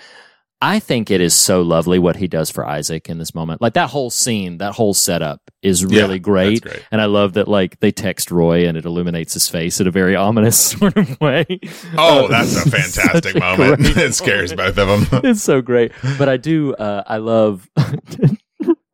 [0.62, 3.62] I think it is so lovely what he does for Isaac in this moment.
[3.62, 6.62] Like that whole scene, that whole setup is Yeah, really great.
[6.62, 6.86] that's great.
[6.92, 9.90] And I love that like they text Roy and it illuminates his face in a
[9.90, 11.46] very ominous sort of way.
[11.96, 13.80] Oh, Uh, that's a fantastic moment.
[13.80, 14.76] great It scares moment.
[14.76, 15.20] both of them.
[15.30, 15.92] it's so great.
[16.18, 17.66] But I do uh I love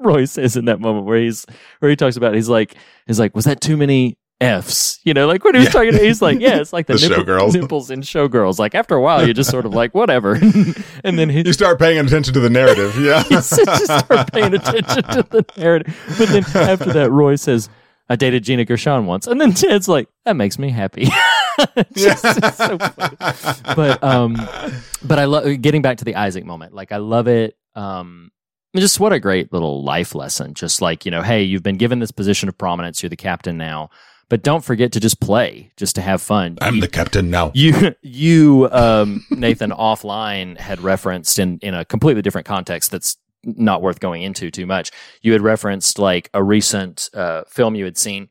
[0.06, 1.44] Roy says in that moment where he's
[1.80, 2.76] where he talks about he's like
[3.06, 5.00] he's like, Was that too many F's?
[5.04, 5.72] You know, like when he was Yeah.
[5.72, 7.52] talking he's like, Yeah, it's like the, The nipple- showgirls.
[7.60, 8.58] nipples in showgirls.
[8.58, 10.34] Like after a while you just sort of like, whatever.
[11.04, 12.98] and then he You start paying attention to the narrative.
[13.00, 13.22] Yeah.
[13.24, 13.54] you just
[13.84, 15.98] start paying attention to the narrative.
[16.18, 17.68] But then after that, Roy says,
[18.08, 19.26] I dated Gina Gershon once.
[19.26, 21.08] And then Ted's like, that makes me happy.
[21.96, 22.76] Just- so.
[22.78, 24.34] But um
[25.02, 26.74] but I love getting back to the Isaac moment.
[26.74, 27.56] Like I love it.
[27.74, 28.30] Um
[28.80, 30.54] just what a great little life lesson.
[30.54, 33.56] Just like, you know, hey, you've been given this position of prominence, you're the captain
[33.56, 33.90] now.
[34.28, 36.58] But don't forget to just play, just to have fun.
[36.60, 37.52] I'm the captain now.
[37.54, 42.90] You, you, um, Nathan, offline had referenced in in a completely different context.
[42.90, 44.90] That's not worth going into too much.
[45.22, 48.28] You had referenced like a recent uh, film you had seen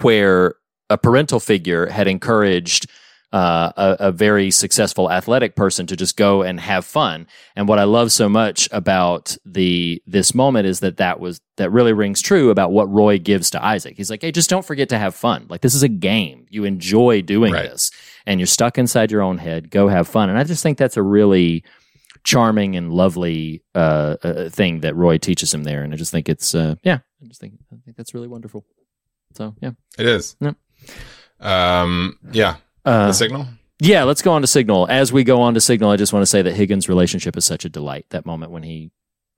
[0.00, 0.56] where
[0.90, 2.90] a parental figure had encouraged
[3.34, 7.26] uh, a, a very successful athletic person to just go and have fun.
[7.56, 11.72] And what I love so much about the this moment is that that was that
[11.72, 13.96] really rings true about what Roy gives to Isaac.
[13.96, 15.46] He's like, "Hey, just don't forget to have fun.
[15.48, 16.46] Like this is a game.
[16.48, 17.68] You enjoy doing Right.
[17.70, 17.90] this,
[18.24, 19.68] and you're stuck inside your own head.
[19.70, 21.64] Go have fun." And I just think that's a really
[22.22, 25.82] charming and lovely uh, uh, thing that Roy teaches him there.
[25.82, 28.64] And I just think it's uh, yeah, I just think I think that's really wonderful.
[29.34, 29.72] So yeah.
[29.98, 30.36] It is.
[30.40, 30.52] Yeah.
[31.40, 32.56] Um, yeah.
[32.84, 33.46] Uh, the signal.
[33.80, 34.86] Yeah, let's go on to Signal.
[34.88, 37.44] As we go on to Signal, I just want to say that Higgins' relationship is
[37.44, 38.06] such a delight.
[38.10, 38.92] That moment when he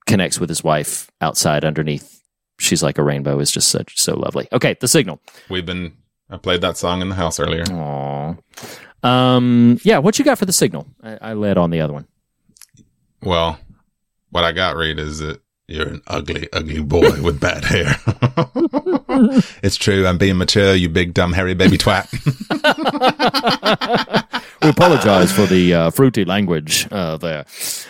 [0.06, 2.22] connects with his wife outside underneath,
[2.58, 4.46] she's like a rainbow, is just such so lovely.
[4.52, 5.20] Okay, the Signal.
[5.48, 5.96] We've been.
[6.28, 7.64] I played that song in the house earlier.
[7.64, 8.38] Aww.
[9.02, 10.86] Um, yeah, what you got for the Signal?
[11.02, 12.06] I, I led on the other one.
[13.22, 13.58] Well,
[14.30, 17.96] what I got, Reed, is that you're an ugly, ugly boy with bad hair.
[19.62, 20.06] it's true.
[20.06, 22.06] I'm being mature, you big, dumb, hairy baby twat.
[24.62, 27.46] we apologize for the uh, fruity language uh, there.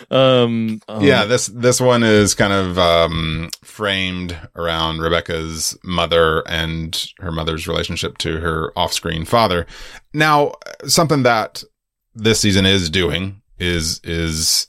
[0.09, 7.11] Um, um, yeah, this this one is kind of um, framed around Rebecca's mother and
[7.19, 9.67] her mother's relationship to her off-screen father.
[10.13, 10.53] Now,
[10.85, 11.63] something that
[12.15, 14.67] this season is doing is is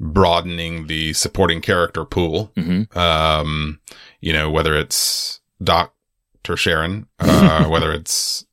[0.00, 2.52] broadening the supporting character pool.
[2.56, 2.94] Mhm.
[2.96, 3.80] Um,
[4.20, 8.44] you know, whether it's Doctor Sharon, uh, whether it's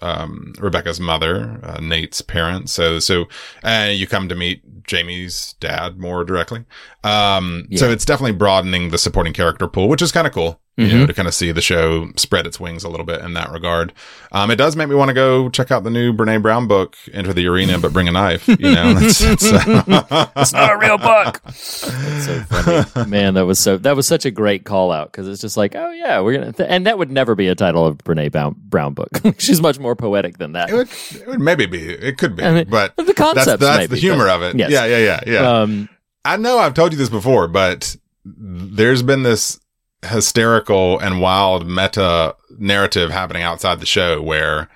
[0.00, 2.72] um, Rebecca's mother, uh, Nate's parents.
[2.72, 3.26] So, so,
[3.64, 6.64] uh, you come to meet Jamie's dad more directly.
[7.02, 10.86] Um, so it's definitely broadening the supporting character pool, which is kind of cool, you
[10.98, 11.06] know, Mhm.
[11.08, 13.92] to kind of see the show spread its wings a little bit in that regard.
[14.32, 16.96] Um, it does make me want to go check out the new Brene Brown book,
[17.12, 20.78] Enter the Arena, but bring a knife, you know, that's, that's, uh, it's not a
[20.78, 21.40] real book.
[21.44, 23.34] That's so funny, man.
[23.34, 23.76] That was so.
[23.76, 26.52] That was such a great call out because it's just like, oh yeah, we're gonna,
[26.52, 29.10] th- and that would never be a title of Brene Brown, Brown book.
[29.38, 30.70] She's much more poetic than that.
[30.70, 30.88] It would,
[31.20, 31.82] it would maybe be.
[31.90, 34.42] It could be, I mean, but the concepts that's, that's maybe, the humor but- of
[34.42, 34.56] it.
[34.58, 34.70] yes.
[34.70, 35.60] Yeah, yeah, yeah, yeah.
[35.60, 35.88] Um,
[36.24, 39.58] I know I've told you this before, but there's been this
[40.06, 44.68] hysterical and wild meta narrative happening outside the show where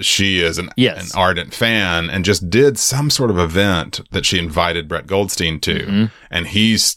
[0.00, 1.12] she is an, Yes.
[1.14, 5.60] an ardent fan and just did some sort of event that she invited Brett Goldstein
[5.60, 5.74] to.
[5.86, 6.10] Mhm.
[6.30, 6.96] And he's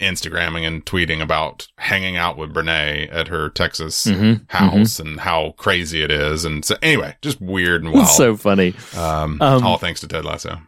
[0.00, 4.40] Instagramming and tweeting about hanging out with Brene at her Texas Mhm.
[4.50, 6.44] house and how crazy it is.
[6.44, 8.06] And so anyway, just weird and wild.
[8.06, 8.74] It's so funny.
[8.96, 10.60] um, Um, all thanks to Ted Lasso.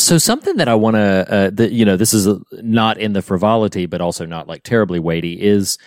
[0.00, 3.12] So something that I want to, uh, that you know, this is uh not in
[3.12, 5.40] the frivolity, but also not like terribly weighty.
[5.40, 5.78] Is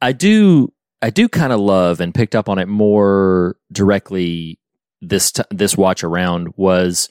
[0.00, 0.72] I do,
[1.02, 4.58] I do kind of love and picked up on it more directly
[5.00, 7.08] this t- this watch around was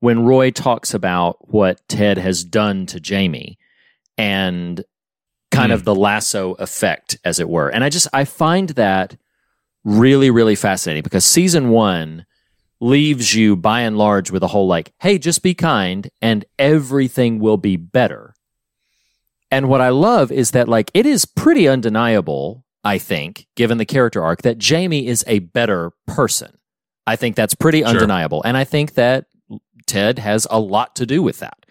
[0.00, 3.58] when Roy talks about what Ted has done to Jamie
[4.18, 4.84] and
[5.52, 7.68] kind of the lasso effect, as it were.
[7.68, 9.16] And I just I find that
[9.84, 12.24] really really fascinating because season one
[12.82, 17.38] leaves you by and large with a whole like, hey, just be kind and everything
[17.38, 18.34] will be better.
[19.52, 23.84] And what I love is that like it is pretty undeniable, I think, given the
[23.84, 26.58] character arc, that Jamie is a better person.
[27.06, 27.88] I think that's pretty Sure.
[27.88, 28.42] undeniable.
[28.44, 29.26] And I think that
[29.86, 31.61] Ted has a lot to do with that.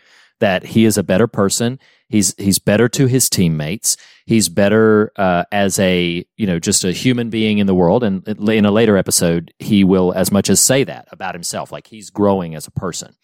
[0.41, 1.79] That he is a better person.
[2.09, 3.95] He's he's better to his teammates.
[4.25, 8.03] He's better uh, as a you know just a human being in the world.
[8.03, 11.87] And in a later episode, he will as much as say that about himself, like
[11.87, 13.15] he's growing as a person.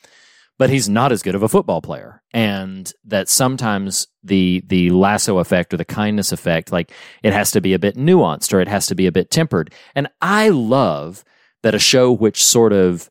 [0.59, 5.37] But he's not as good of a football player, and that sometimes the the lasso
[5.37, 6.91] effect or the kindness effect, like
[7.21, 9.71] it has to be a bit nuanced or it has to be a bit tempered.
[9.93, 11.23] And I love
[11.61, 13.09] that a show which sort of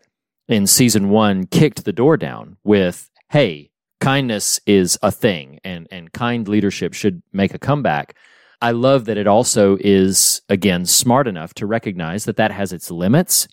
[0.49, 3.71] in season one kicked the door down with, hey,
[4.01, 8.17] kindness is a thing and, and kind leadership should make a comeback.
[8.61, 12.91] I love that it also is, again, smart enough to recognize that that has its
[12.91, 13.49] limits.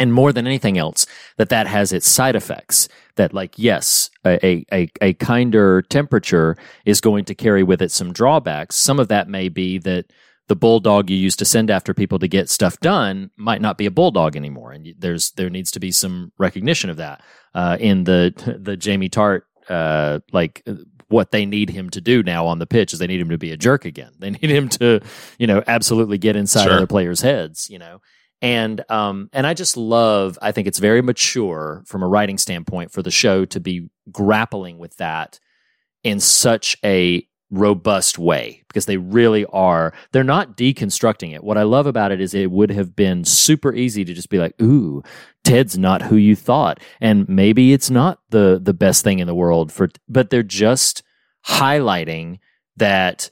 [0.00, 2.88] And more than anything else, that that has its side effects.
[3.14, 8.12] That, like, yes, a, a, a kinder temperature is going to carry with it some
[8.12, 8.74] drawbacks.
[8.74, 10.06] Some of that may be that
[10.48, 13.86] the bulldog you used to send after people to get stuff done might not be
[13.86, 17.22] a bulldog anymore, and there's there needs to be some recognition of that
[17.54, 20.66] uh, in the the Jamie Tartt uh, like
[21.08, 23.38] what they need him to do now on the pitch is they need him to
[23.38, 24.12] be a jerk again.
[24.18, 25.00] They need him to
[25.38, 26.72] you know absolutely get inside Sure.
[26.74, 27.68] other players' heads.
[27.70, 28.00] You know.
[28.42, 32.90] And um and I just love I think it's very mature from a writing standpoint
[32.92, 35.38] for the show to be grappling with that
[36.02, 37.26] in such a
[37.58, 41.44] robust way because they really are they're not deconstructing it.
[41.44, 44.38] What i love about it is it would have been super easy to just be
[44.38, 45.02] like ooh
[45.44, 46.80] ted's not who you thought.
[47.00, 51.02] And maybe it's not the the best thing in the world for but they're just
[51.46, 52.38] highlighting
[52.76, 53.30] that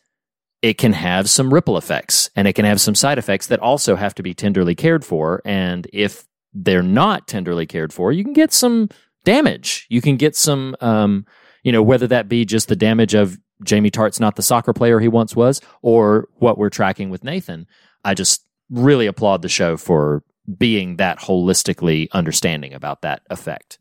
[0.61, 3.97] it can have some ripple effects and it can have some side effects that also
[3.97, 5.43] have to be tenderly cared for.
[5.45, 6.25] And if
[6.55, 8.89] they're not tenderly cared for you can get some
[9.25, 9.87] damage.
[9.89, 11.27] You can get some um
[11.65, 15.01] you know whether that be just the damage of Jamie Tartt's not the soccer player
[15.01, 17.67] he once was, or what we're tracking with Nathan.
[18.05, 20.23] I just really applaud the show for
[20.59, 23.79] being that holistically understanding about that effect.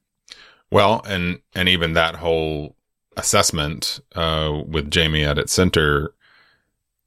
[0.72, 2.76] Well, and and even that whole
[3.18, 6.14] assessment uh, with Jamie at its center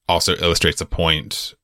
[0.08, 1.54] also illustrates a point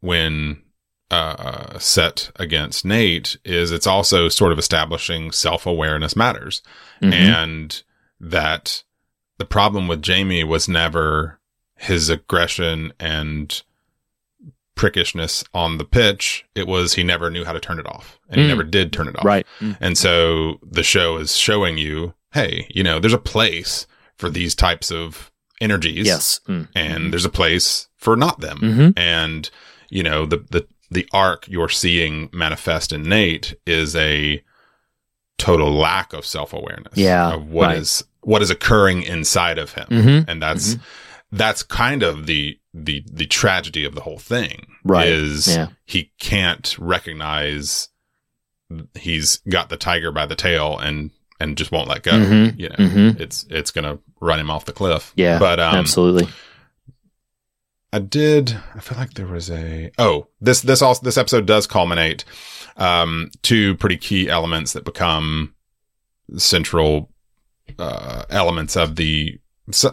[0.00, 0.62] when
[1.10, 6.60] uh, set against Nate is it's also sort of establishing self awareness matters,
[7.02, 7.12] Mhm.
[7.14, 7.82] and
[8.20, 8.82] that
[9.38, 11.38] the problem with Jamie was never
[11.76, 13.62] his aggression and
[14.76, 16.44] prickishness on the pitch.
[16.54, 18.50] It was he never knew how to turn it off, and he Mm.
[18.50, 19.24] never did turn it off.
[19.24, 19.46] Right.
[19.60, 19.76] Mm.
[19.80, 23.86] And so the show is showing you, hey, you know, there's a place
[24.16, 26.06] for these types of energies.
[26.06, 26.40] Yes.
[26.48, 26.68] Mm.
[26.74, 28.58] And there's a place for not them.
[28.60, 28.92] Mhm.
[28.96, 29.50] And,
[29.90, 34.42] you know, the, the, the arc you're seeing manifest in Nate is a
[35.38, 36.96] total lack of self awareness.
[36.96, 37.78] Yeah, Of what right.
[37.78, 39.86] is what is occurring inside of him.
[39.88, 40.24] Mhm.
[40.28, 40.76] And that's
[41.32, 44.66] that's kind of the the the tragedy of the whole thing.
[44.84, 45.08] Right.
[45.08, 45.68] Is Yeah.
[45.86, 47.88] he can't recognize
[48.94, 51.10] he's got the tiger by the tail and
[51.40, 52.12] and just won't let go.
[52.12, 52.58] Mhm.
[52.58, 53.20] You know, Mhm.
[53.20, 55.12] it's it's gonna run him off the cliff.
[55.16, 55.38] Yeah.
[55.38, 56.28] but um, absolutely.
[57.92, 58.58] I did.
[58.74, 59.90] I feel like there was a.
[59.98, 62.24] Oh, this this also this episode does culminate
[62.76, 65.54] um, two pretty key elements that become
[66.36, 67.10] central
[67.78, 69.38] uh, elements of the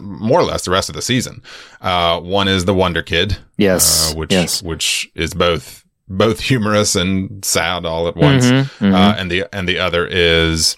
[0.00, 1.42] more or less the rest of the season.
[1.80, 3.36] Uh, one is the Wonder Kid.
[3.58, 4.62] Yes, uh, which yes.
[4.62, 8.46] which is both both humorous and sad all at once.
[8.46, 8.94] Mhm, mhm.
[8.94, 10.76] Uh, and the and the other is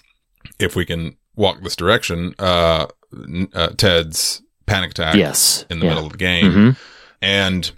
[0.59, 2.33] if we can walk this direction.
[2.39, 2.87] Uh,
[3.53, 5.15] uh, Ted's panic attack.
[5.15, 5.91] Yes, in the yeah.
[5.93, 6.77] middle of the game, Mhm.
[7.21, 7.71] and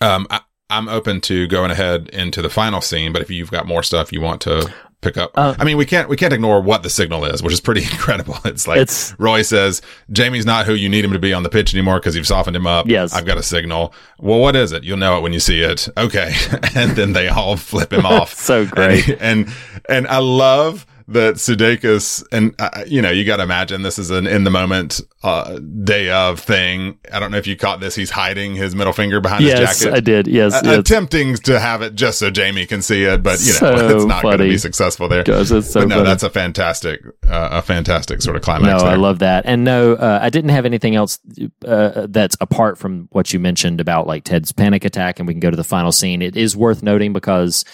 [0.00, 0.40] um, I,
[0.70, 3.12] I'm open to going ahead into the final scene.
[3.12, 4.72] But if you've got more stuff you want to
[5.02, 7.52] pick up, Uh, I mean, we can't we can't ignore what the signal is, which
[7.52, 8.36] is pretty incredible.
[8.46, 11.50] It's like It's- Roy says, Jamie's not who you need him to be on the
[11.50, 12.86] pitch anymore because you've softened him up.
[12.88, 13.12] Yes.
[13.12, 13.92] I've got a signal.
[14.18, 14.84] Well, what is it?
[14.84, 15.88] You'll know it when you see it.
[15.98, 16.32] Okay,
[16.74, 18.32] and then they all flip him off.
[18.34, 19.08] So great.
[19.20, 19.54] And and,
[19.88, 24.10] and I love that Sudeikis and uh, you know you got to imagine this is
[24.10, 26.98] an in the moment uh, day of thing.
[27.12, 27.94] I don't know if you caught this.
[27.94, 29.94] He's hiding his middle finger behind his Yes, jacket.
[29.94, 30.26] I did.
[30.26, 33.96] Yes, attempting to have it just so Jamie can see it, but you know So
[33.96, 35.24] it's not going to be successful there.
[35.24, 36.04] Gosh, so but no, funny.
[36.04, 38.80] that's a fantastic, uh, a fantastic sort of climax.
[38.82, 38.94] No, there.
[38.94, 39.44] I love that.
[39.46, 41.18] And no, uh, I didn't have anything else
[41.66, 45.40] uh, that's apart from what you mentioned about like Ted's panic attack, and we can
[45.40, 46.22] go to the final scene.
[46.22, 47.64] It is worth noting because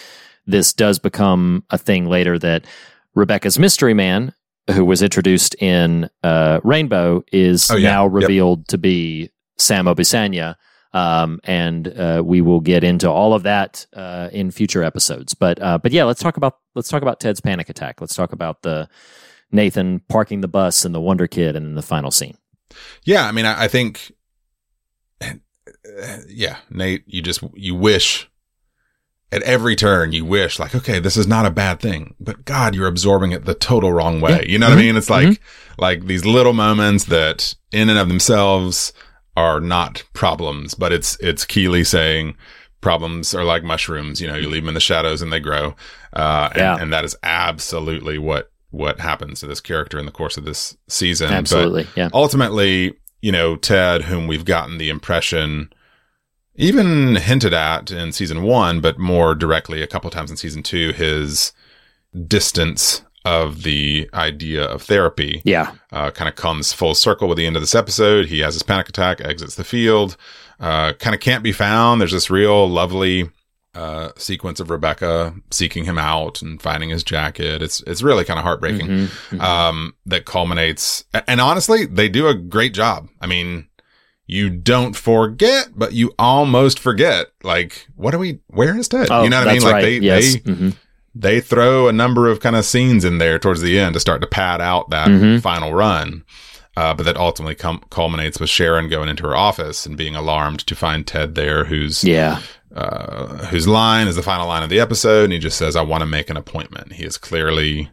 [0.47, 2.65] this does become a thing later that
[3.19, 4.33] Rebecca's mystery man,
[4.71, 7.89] who was introduced in uh, Rainbow, is Oh, yeah.
[7.91, 8.13] now Yep.
[8.13, 10.55] revealed to be Sam Obisanya.
[10.91, 15.35] Um, and uh, we will get into all of that uh, in future episodes.
[15.35, 18.01] But uh, but yeah, let's talk about let's talk about Ted's panic attack.
[18.01, 18.89] Let's talk about the
[19.51, 22.37] Nathan parking the bus and the Wonder Kid and the final scene.
[23.03, 24.11] Yeah, I mean, I, I think,
[26.27, 28.28] yeah, Nate, you just you wish
[29.31, 32.73] at every turn you wish like, okay, this is not a bad thing, but God,
[32.75, 34.31] you're absorbing it the total wrong way.
[34.31, 34.51] Yeah.
[34.51, 34.85] You know what I Mhm.
[34.85, 34.95] mean?
[34.97, 35.39] It's like,
[35.77, 38.91] like these little moments that in and of themselves
[39.37, 42.35] are not problems, but it's, it's Keeley saying
[42.81, 44.19] problems are like mushrooms.
[44.19, 45.75] You know, you leave them in the shadows and they grow.
[46.13, 46.77] Uh, and, Yeah.
[46.79, 50.75] and that is absolutely what, what happens to this character in the course of this
[50.87, 51.31] season.
[51.31, 52.09] Absolutely, But yeah.
[52.13, 55.71] Ultimately, you know, Ted, whom we've gotten the impression
[56.59, 60.91] even hinted at in season one, but more directly a couple times in season two,
[60.91, 61.53] his
[62.27, 65.41] distance of the idea of therapy.
[65.45, 65.73] Yeah.
[65.91, 68.25] Uh, kind of comes full circle with the end of this episode.
[68.27, 70.17] He has his panic attack, exits the field,
[70.59, 72.01] uh, kind of can't be found.
[72.01, 73.29] There's this real lovely,
[73.75, 77.61] uh, sequence of Rebecca seeking him out and finding his jacket.
[77.61, 78.87] It's, it's really kind of heartbreaking.
[78.87, 79.41] Mhm, mhm.
[79.41, 83.07] Um, that culminates, and honestly, they do a great job.
[83.21, 83.68] I mean,
[84.29, 87.27] you don't forget, but you almost forget.
[87.43, 88.39] Like, what are we?
[88.47, 89.07] Where is Ted?
[89.09, 89.61] Oh, you know what I mean?
[89.63, 89.81] Like right.
[89.81, 90.33] they Yes.
[90.33, 90.75] they Mhm.
[91.15, 94.21] they throw a number of kind of scenes in there towards the end to start
[94.21, 95.41] to pad out that Mhm.
[95.41, 96.23] final run.
[96.77, 100.59] Uh, but that ultimately com- culminates with Sharon going into her office and being alarmed
[100.67, 102.37] to find Ted there, who's Yeah.
[102.73, 105.81] uh, whose line is the final line of the episode, and he just says, "I
[105.81, 107.89] want to make an appointment." He is clearly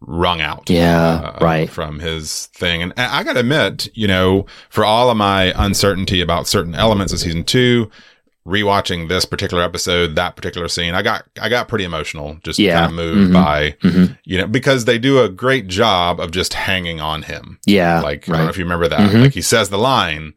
[0.00, 1.68] wrung out, Yeah, uh, right.
[1.70, 2.82] from his thing.
[2.82, 7.12] And I got to admit, you know, for all of my uncertainty about certain elements
[7.12, 7.90] of season two,
[8.46, 12.80] rewatching this particular episode, that particular scene, I got I got pretty emotional, just Yeah.
[12.80, 13.32] kind of moved Mhm.
[13.34, 14.16] by, Mhm.
[14.24, 17.58] you know, because they do a great job of just hanging on him.
[17.66, 19.10] Yeah, like I don't know if you remember that.
[19.10, 19.22] Mhm.
[19.24, 20.32] Like he says the line.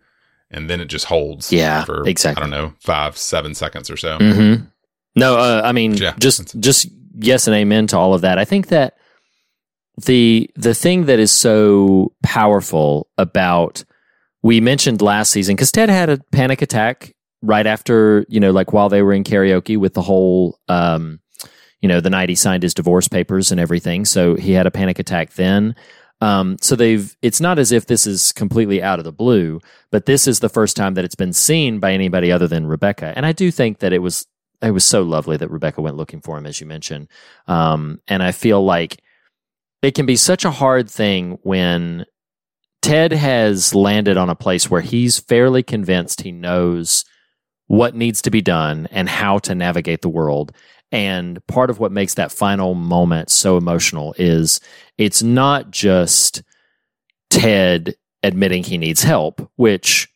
[0.55, 1.51] And then it just holds.
[1.51, 2.39] Yeah, for exactly.
[2.39, 4.17] I don't know, five, seven seconds or so.
[4.19, 4.55] hmm
[5.15, 6.13] No, uh, I mean, Yeah.
[6.19, 6.85] just just
[7.17, 8.37] yes and amen to all of that.
[8.37, 8.93] I think that
[9.97, 13.83] the the thing that is so powerful about
[14.41, 18.73] we mentioned last season because Ted had a panic attack right after you know like
[18.73, 21.19] while they were in karaoke with the whole um
[21.81, 24.05] you know the night he signed his divorce papers and everything.
[24.05, 25.75] So he had a panic attack then.
[26.21, 29.59] Um so they've it's not as if this is completely out of the blue
[29.91, 33.13] but this is the first time that it's been seen by anybody other than Rebecca.
[33.15, 34.25] And I do think that it was
[34.61, 37.09] it was so lovely that Rebecca went looking for him as you mentioned.
[37.47, 39.01] Um and I feel like
[39.83, 42.05] it can be such a hard thing when
[42.81, 47.05] Ted has landed on a place where he's fairly convinced he knows
[47.67, 50.53] what needs to be done and how to navigate the world.
[50.91, 54.59] And part of what makes that final moment so emotional is
[54.97, 56.43] it's not just
[57.29, 60.07] Ted admitting he needs help, which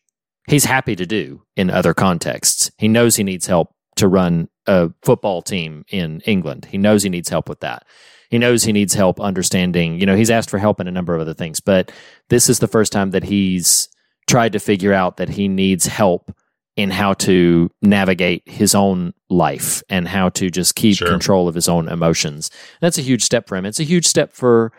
[0.48, 2.70] he's happy to do in other contexts.
[2.78, 6.66] He knows he needs help to run a football team in England.
[6.70, 7.84] He knows he needs help with that.
[8.30, 11.14] He knows he needs help understanding, you know, he's asked for help in a number
[11.14, 11.90] of other things, but
[12.28, 13.88] this is the first time that he's
[14.26, 16.30] tried to figure out that he needs help
[16.76, 21.68] in how to navigate his own life and how to just keep control of his
[21.68, 22.50] own emotions.
[22.80, 23.66] That's a huge step for him.
[23.66, 24.72] It's a huge step for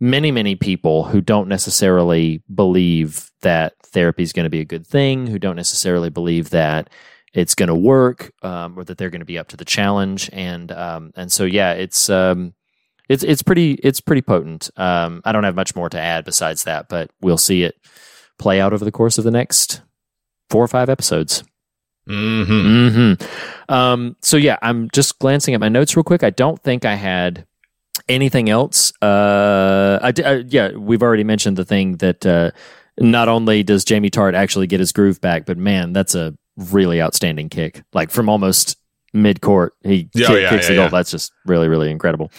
[0.00, 4.86] many, many people who don't necessarily believe that therapy is going to be a good
[4.86, 6.88] thing, who don't necessarily believe that
[7.34, 10.30] it's going to work um, or that they're going to be up to the challenge.
[10.32, 12.54] And um, and so yeah, it's um,
[13.08, 14.70] it's it's pretty it's pretty potent.
[14.76, 17.76] Um, I don't have much more to add besides that, but we'll see it
[18.38, 19.82] play out over the course of the next
[20.50, 21.42] four or five episodes.
[22.08, 22.88] Mm-hmm.
[23.18, 26.22] hmm Um, so yeah, I'm just glancing at my notes real quick.
[26.22, 27.46] I don't think I had
[28.08, 28.92] anything else.
[29.02, 32.50] Uh, I, di- uh, yeah, we've already mentioned the thing that uh,
[32.98, 37.02] not only does Jamie Tartt actually get his groove back, but man, that's a really
[37.02, 37.82] outstanding kick.
[37.92, 38.76] Like from almost
[39.12, 40.84] mid court, he Yeah, kick- yeah, kicks yeah, the goal.
[40.84, 40.88] yeah.
[40.90, 42.30] That's just really, really incredible.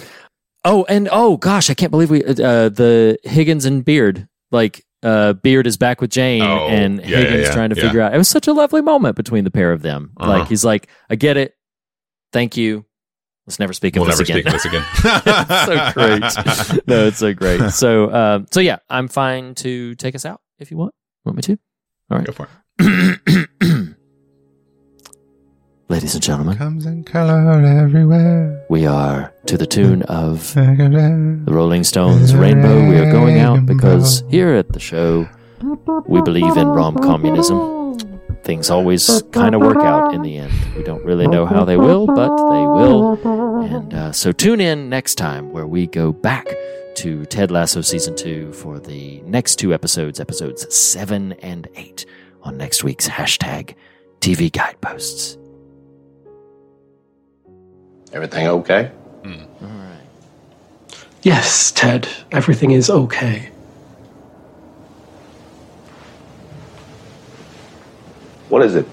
[0.68, 4.84] Oh, and oh gosh, I can't believe we uh, the Higgins and Beard like.
[5.04, 7.84] Uh, Beard is back with Jane, Oh, and yeah, yeah, Higgins yeah, trying to yeah.
[7.84, 8.16] figure out.
[8.16, 10.12] It was such a lovely moment between the pair of them.
[10.18, 10.40] Uh-huh.
[10.40, 11.54] Like he's like, "I get it,
[12.34, 12.84] thank you.
[13.46, 15.46] Let's never speak of We'll this never again." speak of this again.
[15.68, 16.88] so great.
[16.88, 17.62] No, it's so great.
[17.72, 20.96] So, um, so yeah, I'm fine to take us out if you want.
[21.26, 21.60] Want me to?
[22.10, 22.50] All right, go for
[22.80, 23.50] it.
[25.90, 28.66] Ladies and gentlemen, Comes in color everywhere.
[28.70, 32.90] we are to the tune of the Rolling Stones' Rainbow.
[32.90, 35.30] We are going out because here at the show,
[36.06, 37.98] we believe in rom communism.
[38.44, 40.54] Things always kind of work out in the end.
[40.76, 43.64] We don't really know how they will, but they will.
[43.64, 46.48] And uh, so tune in next time where we go back
[46.96, 52.06] to Ted Lasso season two for the next two episodes, episodes seven and eight,
[52.44, 53.76] on next week's hashtag
[54.20, 55.38] TV Guideposts.
[58.14, 58.92] Everything okay?
[59.26, 59.32] All
[59.62, 60.00] right.
[61.24, 63.50] Yes, Ted, everything is okay.
[68.50, 68.86] What is it?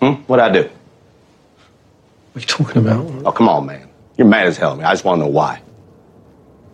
[0.00, 0.12] Hmm?
[0.26, 0.62] What'd I do?
[0.62, 3.04] What are you talking about?
[3.26, 3.88] Oh, come on, man.
[4.16, 4.86] You're mad as hell, man.
[4.86, 5.60] I just want to know why.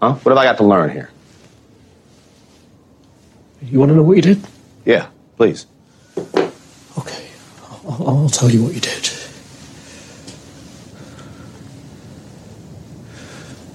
[0.00, 0.14] Huh?
[0.14, 1.10] What have I got to learn here?
[3.62, 4.46] You want to know what you did?
[4.84, 5.66] Yeah, please.
[6.98, 7.26] Okay.
[7.88, 9.10] I'll, I'll tell you what you did.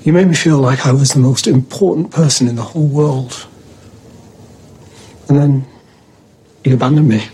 [0.09, 3.45] You made me feel like I was the most important person in the whole world.
[5.27, 5.65] And then
[6.63, 7.27] you abandoned me.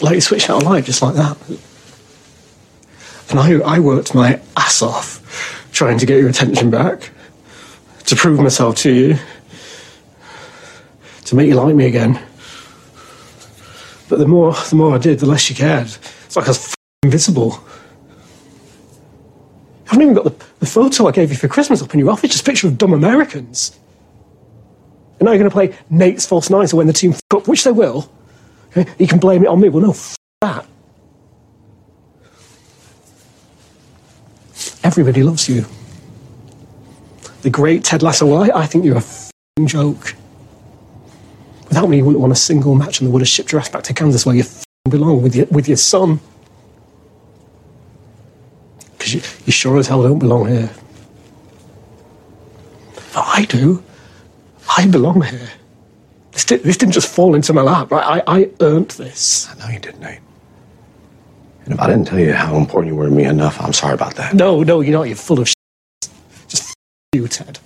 [0.00, 1.36] Like you switched out of life just like that.
[3.28, 7.10] And I, I worked my ass off trying to get your attention back,
[8.06, 9.18] to prove myself to you,
[11.26, 12.18] to make you like me again.
[14.08, 15.88] But the more the more I did, the less you cared.
[16.24, 17.62] It's like I was invisible.
[19.86, 22.10] I haven't even got the, the photo I gave you for Christmas up in your
[22.10, 23.78] office, just a picture of dumb Americans.
[25.18, 27.46] And now you're going to play Nate's false nine, so when the team f up,
[27.46, 28.10] which they will,
[28.76, 29.68] okay, you can blame it on me.
[29.68, 30.66] Well, no, f that.
[34.82, 35.64] Everybody loves you.
[37.42, 40.14] The great Ted Lasso, well, I, I think you're a joke.
[41.68, 43.68] Without me, you wouldn't want a single match and they would have shipped your ass
[43.68, 44.44] back to Kansas where you
[44.90, 46.20] belong with your, with your son.
[49.06, 50.68] Because you, you sure as hell don't belong here.
[53.14, 53.80] But I do.
[54.76, 55.48] I belong here.
[56.32, 57.92] This, di- this didn't just fall into my lap.
[57.92, 58.24] Right?
[58.26, 59.48] I, I earned this.
[59.48, 60.18] I know you did, Nate.
[61.66, 63.94] And if I didn't tell you how important you were to me enough, I'm sorry
[63.94, 64.34] about that.
[64.34, 65.04] No, no, you're not.
[65.04, 66.10] You're full of shit.
[66.48, 66.74] Just f-
[67.12, 67.60] you, Ted.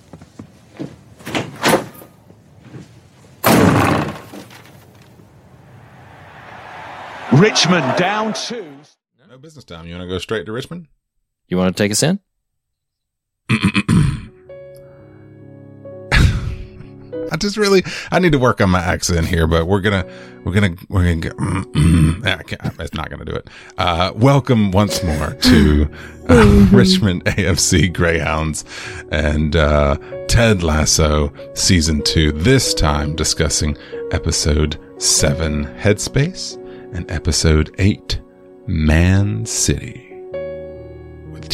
[7.33, 8.77] Richmond down two.
[9.27, 9.87] No business time.
[9.87, 10.87] You want to go straight to Richmond?
[11.51, 12.17] You want to take us in?
[17.29, 20.05] I just really I need to work on my accent here, but we're gonna
[20.45, 21.33] we're gonna we're gonna get.
[22.79, 23.49] It's not gonna do it.
[23.77, 25.91] Uh, welcome once more to
[26.29, 28.63] uh, Richmond AFC Greyhounds
[29.11, 29.97] and uh,
[30.29, 32.31] Ted Lasso season two.
[32.31, 33.77] This time discussing
[34.11, 36.55] episode seven, Headspace,
[36.95, 38.21] and episode eight,
[38.67, 40.10] Man City, with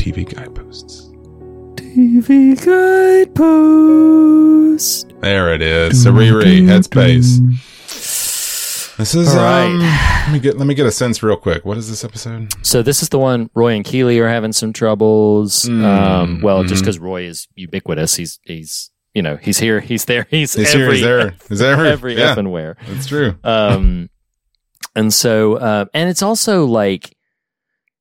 [0.07, 1.09] TV guideposts.
[1.75, 2.55] TV
[3.27, 5.13] guidepost.
[5.19, 6.05] There it is.
[6.05, 7.39] Sariri, Headspace.
[8.97, 9.65] This is All right.
[9.65, 11.65] um, let me get let me get a sense real quick.
[11.65, 12.53] What is this episode?
[12.65, 15.63] So this is the one Roy and Keeley are having some troubles.
[15.63, 16.85] Mm, um, well, just mhm.
[16.85, 20.89] because Roy is ubiquitous, he's he's you know he's here, he's there, he's, He's here,
[20.89, 21.35] he's there.
[21.49, 22.33] He's every- every yeah.
[22.33, 22.77] effing where.
[22.87, 23.35] That's true.
[23.43, 24.09] Um,
[24.95, 27.13] and so uh, and it's also like,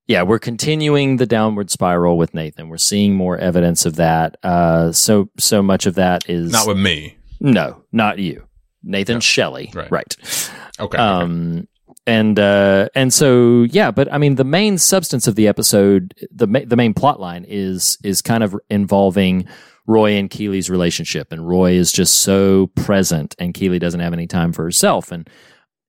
[0.06, 2.68] yeah, we're continuing the downward spiral with Nathan.
[2.68, 4.36] We're seeing more evidence of that.
[4.42, 7.16] Uh, so so much of that is Not with me.
[7.40, 8.46] no, not you,
[8.82, 9.70] Nathan Shelley.
[9.74, 9.90] Right.
[9.90, 10.50] right.
[10.78, 10.98] Okay.
[10.98, 11.66] Um,
[12.06, 16.46] and uh, and so yeah, but I mean, the main substance of the episode, the
[16.46, 19.48] ma- the main plot line is is kind of involving
[19.88, 24.28] Roy and Keeley's relationship, and Roy is just so present, and Keeley doesn't have any
[24.28, 25.28] time for herself, and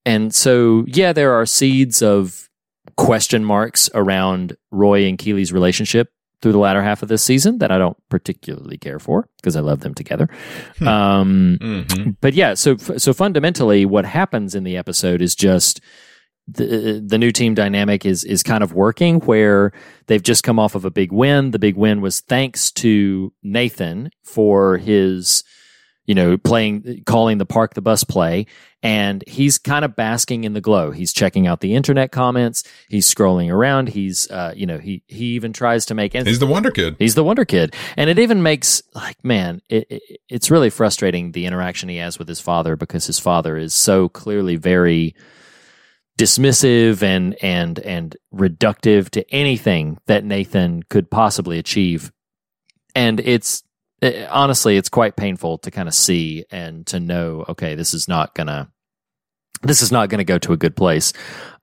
[0.06, 2.47] and so yeah, there are seeds of
[2.96, 6.10] question marks around Roy and Keeley's relationship
[6.42, 9.60] through the latter half of this season that I don't particularly care for because I
[9.62, 10.30] love them together.
[10.86, 12.16] Um, Mhm.
[12.22, 15.82] But yeah, so so fundamentally, what happens in the episode is just
[16.48, 19.74] the the new team dynamic is is kind of working where
[20.06, 21.52] they've just come off of a big win.
[21.52, 25.44] The big win was thanks to Nathan for his
[26.08, 28.48] you know playing calling the park the bus play.
[28.84, 30.92] And he's kind of basking in the glow.
[30.92, 32.64] He's checking out the internet comments.
[32.90, 33.90] He's scrolling around.
[33.90, 36.96] He's uh you know he he even tries to make He's the Wonder Kid.
[36.98, 41.34] He's the Wonder Kid, and it even makes like man, it, it, it's really frustrating
[41.34, 45.16] the interaction he has with his father because his father is so clearly very
[46.18, 52.12] dismissive and and and reductive to anything that Nathan could possibly achieve,
[52.96, 53.64] and it's
[54.02, 58.08] it, honestly it's quite painful to kind of see and to know okay this is
[58.08, 58.70] not gonna
[59.64, 61.14] this is not gonna go to a good place.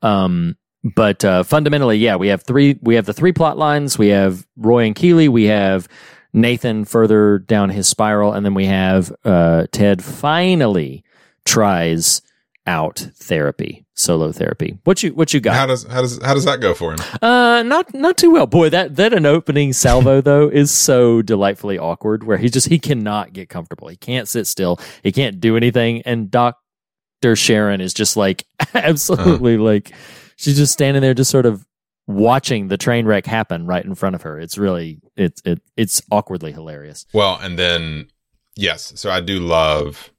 [0.03, 0.57] Um,
[0.95, 2.79] but uh, fundamentally, yeah, we have three.
[2.83, 3.97] We have the three plot lines.
[3.97, 5.29] We have Roy and Keeley.
[5.29, 5.89] We have
[6.33, 11.05] Nathan further down his spiral, and then we have uh, Ted finally
[11.47, 12.21] tries
[12.67, 14.79] out therapy, solo therapy.
[14.85, 15.55] What you what you got?
[15.55, 16.99] How does how does how does that go for him?
[17.21, 18.47] Uh, not not too well.
[18.47, 22.25] Boy, that that an opening salvo though is so delightfully awkward.
[22.25, 23.89] Where he just he cannot get comfortable.
[23.89, 24.81] He can't sit still.
[25.03, 26.03] He can't do anything.
[26.03, 29.93] And Doctor Sharon is just like absolutely like
[30.37, 31.67] she's just standing there, just sort of
[32.07, 34.39] watching the train wreck happen right in front of her.
[34.39, 37.07] It's really it's it it's awkwardly hilarious.
[37.13, 38.09] Well, and then
[38.57, 40.11] yes, so I do love.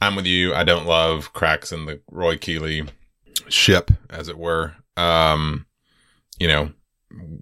[0.00, 0.54] I'm with you.
[0.54, 2.84] I don't love cracks in the Roy Keeley
[3.48, 4.74] ship, as it were.
[4.96, 5.66] um,
[6.40, 6.70] you know,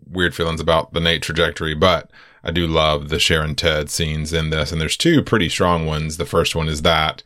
[0.08, 2.10] weird feelings about the Nate trajectory, but
[2.42, 4.72] I do love the Sharon Ted scenes in this.
[4.72, 6.16] And there's two pretty strong ones.
[6.16, 7.22] The first one is that,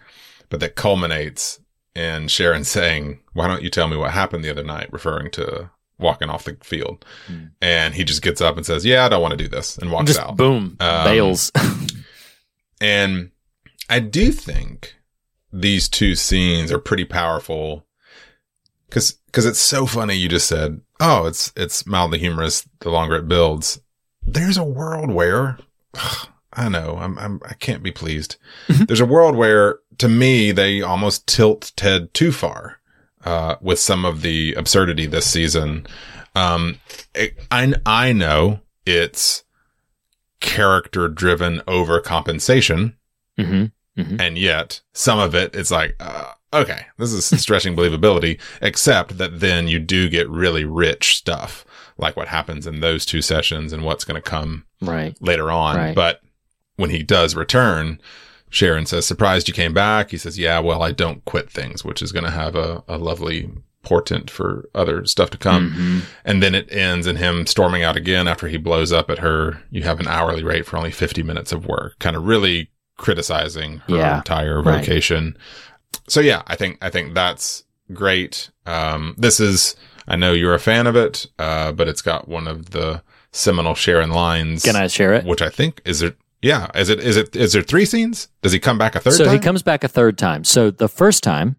[0.48, 1.60] but that culminates
[1.94, 4.92] in Sharon saying, why don't you tell me what happened the other night?
[4.92, 7.04] Referring to walking off the field.
[7.60, 9.92] And he just gets up and says, yeah, I don't want to do this and
[9.92, 10.36] walks Just out.
[10.36, 11.52] boom, Um, bails.
[12.80, 13.30] and
[13.88, 14.96] I do think
[15.52, 17.86] these two scenes are pretty powerful
[18.88, 20.14] because because it's so funny.
[20.14, 23.80] You just said, "Oh, it's it's mildly humorous." The longer it builds,
[24.22, 25.58] there's a world where
[26.52, 28.36] I know I'm, I'm I can't be pleased.
[28.68, 32.80] there's a world where, to me, they almost tilt Ted too far
[33.24, 35.86] uh, with some of the absurdity this season.
[36.34, 36.78] Um,
[37.14, 39.44] it, I I know it's
[40.40, 42.94] character driven overcompensation.
[43.38, 43.66] Mm-hmm.
[44.20, 49.40] And yet some of it, it's like, uh, okay, this is stretching believability, except that
[49.40, 51.64] then you do get really rich stuff
[51.98, 55.14] like what happens in those two sessions and what's going to come Right.
[55.20, 55.76] later on.
[55.76, 55.94] Right.
[55.94, 56.20] But
[56.76, 58.00] when he does return,
[58.48, 60.10] Sharon says, surprised you came back.
[60.10, 62.96] He says, yeah, well, I don't quit things, which is going to have a, a
[62.98, 63.50] lovely
[63.82, 65.70] portent for other stuff to come.
[65.72, 66.02] Mhm.
[66.24, 69.62] And then it ends in him storming out again after he blows up at her.
[69.70, 72.70] You have an hourly rate for only 50 minutes of work, kind of really
[73.00, 74.16] criticizing her Yeah.
[74.18, 74.78] entire Right.
[74.84, 75.36] vocation.
[76.08, 78.50] So yeah, I think, I think that's great.
[78.66, 79.74] Um, this is,
[80.06, 83.02] I know you're a fan of it, uh, but it's got one of the
[83.32, 84.62] seminal Sharon lines.
[84.64, 85.24] Can I share it?
[85.24, 86.16] Which I think is it.
[86.42, 86.68] Yeah.
[86.74, 88.28] Is it, is it, is there three scenes?
[88.42, 89.32] Does he come back a third so time?
[89.34, 90.44] he comes back a third time.
[90.44, 91.56] So the first time,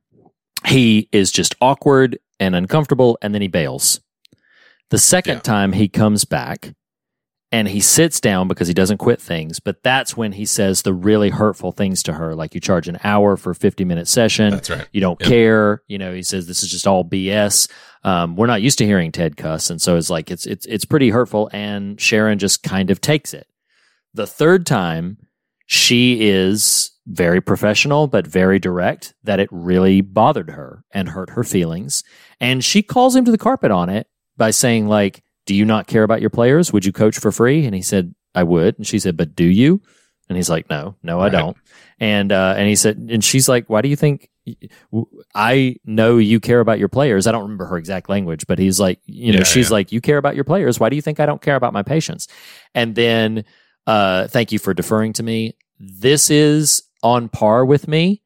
[0.66, 4.00] he is just awkward and uncomfortable, and then he bails.
[4.90, 6.74] The second time, he comes back
[7.52, 9.60] and he sits down because he doesn't quit things.
[9.60, 12.98] But that's when he says the really hurtful things to her, like you charge an
[13.04, 14.52] hour for a fifty minute session.
[14.52, 14.88] That's right.
[14.92, 15.30] You don't Yep.
[15.30, 15.84] care.
[15.88, 17.70] You know, he says this is just all BS.
[18.04, 20.86] Um, we're not used to hearing Ted cuss, and so it's like it's it's it's
[20.86, 21.50] pretty hurtful.
[21.54, 23.48] And Sharon just kind of takes it.
[24.14, 25.18] The third time,
[25.68, 31.44] she is very professional but very direct that it really bothered her and hurt her
[31.44, 32.04] feelings
[32.40, 34.06] and she calls him to the carpet on it
[34.38, 37.66] by saying like do you not care about your players would you coach for free
[37.66, 39.82] and he said i would and she said but do you
[40.30, 41.32] and he's like no no i Right.
[41.32, 41.58] don't
[42.00, 44.30] and uh and he said and she's like why do you think
[45.36, 47.28] I know you care about your players.
[47.28, 49.74] I don't remember her exact language, but he's like, you know, Yeah, she's yeah.
[49.74, 50.80] like, you care about your players.
[50.80, 52.28] Why do you think I don't care about my patients?
[52.74, 53.46] And then,
[53.86, 55.54] uh, thank you for deferring to me.
[55.80, 58.24] This is on par with me,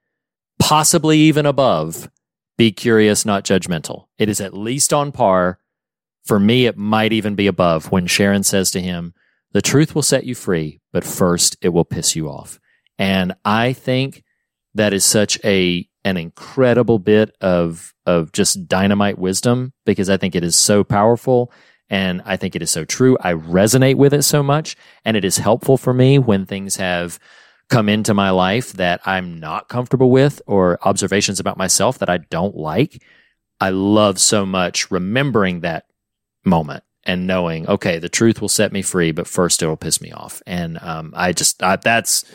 [0.58, 2.10] possibly even above.
[2.58, 4.06] Be curious, not judgmental.
[4.18, 5.60] It is at least on par.
[6.26, 9.14] For me, it might even be above when Sharon says to him,
[9.52, 12.60] the truth will set you free, but first it will piss you off.
[12.98, 14.24] And I think
[14.74, 20.36] that is such a an incredible bit of of just dynamite wisdom because I think
[20.36, 21.52] it is so powerful
[21.90, 23.18] and I think it is so true.
[23.22, 27.20] I resonate with it so much and it is helpful for me when things have
[27.70, 32.18] come into my life that I'm not comfortable with or observations about myself that I
[32.18, 33.02] don't like.
[33.60, 35.85] I love so much remembering that
[36.46, 40.12] moment and knowing, okay, the truth will set me free, but first it'll piss me
[40.12, 40.42] off.
[40.46, 42.26] And um, I just I, that's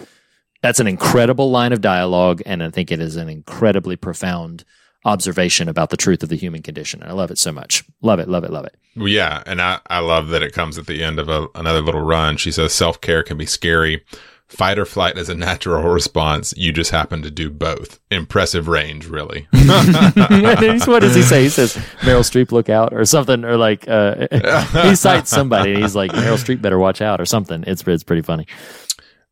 [0.63, 4.65] that's an incredible line of dialogue, and I think it is an incredibly profound
[5.05, 7.03] observation about the truth of the human condition.
[7.03, 7.85] I love it so much.
[8.03, 8.77] Love it, love it, love it.
[8.95, 12.03] Yeah, and I, I love that it comes at the end of a, another little
[12.03, 12.37] run.
[12.37, 14.05] She says self care can be scary.
[14.51, 16.53] Fight or flight is a natural response.
[16.57, 18.01] You just happen to do both.
[18.11, 19.47] Impressive range, really.
[19.53, 21.45] what does he say?
[21.45, 24.27] He says Meryl Streep look out or something, or like uh,
[24.83, 25.75] he cites somebody.
[25.75, 27.63] And he's like Meryl Streep better watch out or something.
[27.69, 28.49] It's it's pretty funny.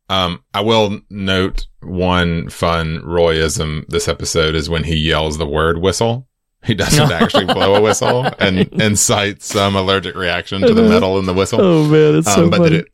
[0.07, 5.79] Um, I will note one fun Royism this episode is when he yells the word
[5.79, 6.27] whistle.
[6.63, 11.19] He doesn't actually blow a whistle and, and cites some allergic reaction to the metal
[11.19, 11.61] in the whistle.
[11.61, 12.75] Oh, man, it's so but funny.
[12.77, 12.87] It,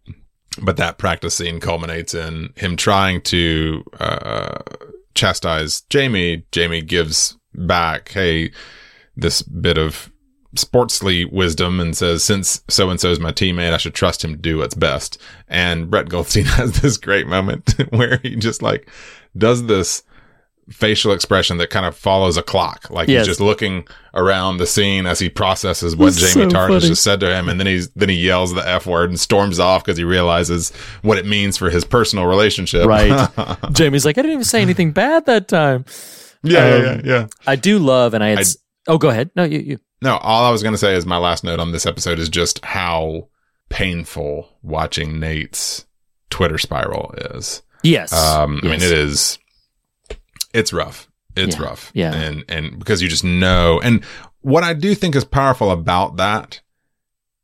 [0.61, 4.60] but that practice scene culminates in him trying to uh,
[5.14, 6.45] chastise Jamie.
[6.52, 8.52] Jamie gives back, hey,
[9.15, 10.11] this bit of
[10.56, 14.32] sportsly wisdom and says, since so and so is my teammate, I should trust him
[14.32, 15.22] to do what's best.
[15.48, 18.90] And Brett Goldstein has this great moment where he just like
[19.38, 20.03] does this
[20.70, 22.90] facial expression that kind of follows a clock.
[22.90, 23.20] Like Yes.
[23.22, 27.04] he's just looking around the scene as he processes what Jamie so Tartt has just
[27.04, 27.50] said to him.
[27.50, 30.72] And then he's, then he yells the F word and storms off because he realizes
[31.04, 32.86] what it means for his personal relationship.
[32.88, 33.30] Right.
[33.74, 35.86] Jamie's like, I didn't even say anything bad that time.
[36.44, 37.28] Yeah, yeah, Um, yeah, yeah.
[37.48, 38.40] I do love, and I had.
[38.40, 38.44] I-
[38.88, 39.32] oh, go ahead.
[39.36, 39.80] No, you, you.
[40.02, 42.30] No, all I was going to say is my last note on this episode is
[42.30, 43.30] just how
[43.70, 45.86] painful watching Nate's
[46.30, 47.62] Twitter spiral is.
[47.84, 48.14] Yes.
[48.14, 49.38] Um, I mean, it is,
[50.56, 51.07] it's rough.
[51.36, 51.64] It's Yeah.
[51.64, 51.91] rough.
[51.94, 52.14] Yeah.
[52.14, 54.03] And, and because you just know, and
[54.41, 56.61] what I do think is powerful about that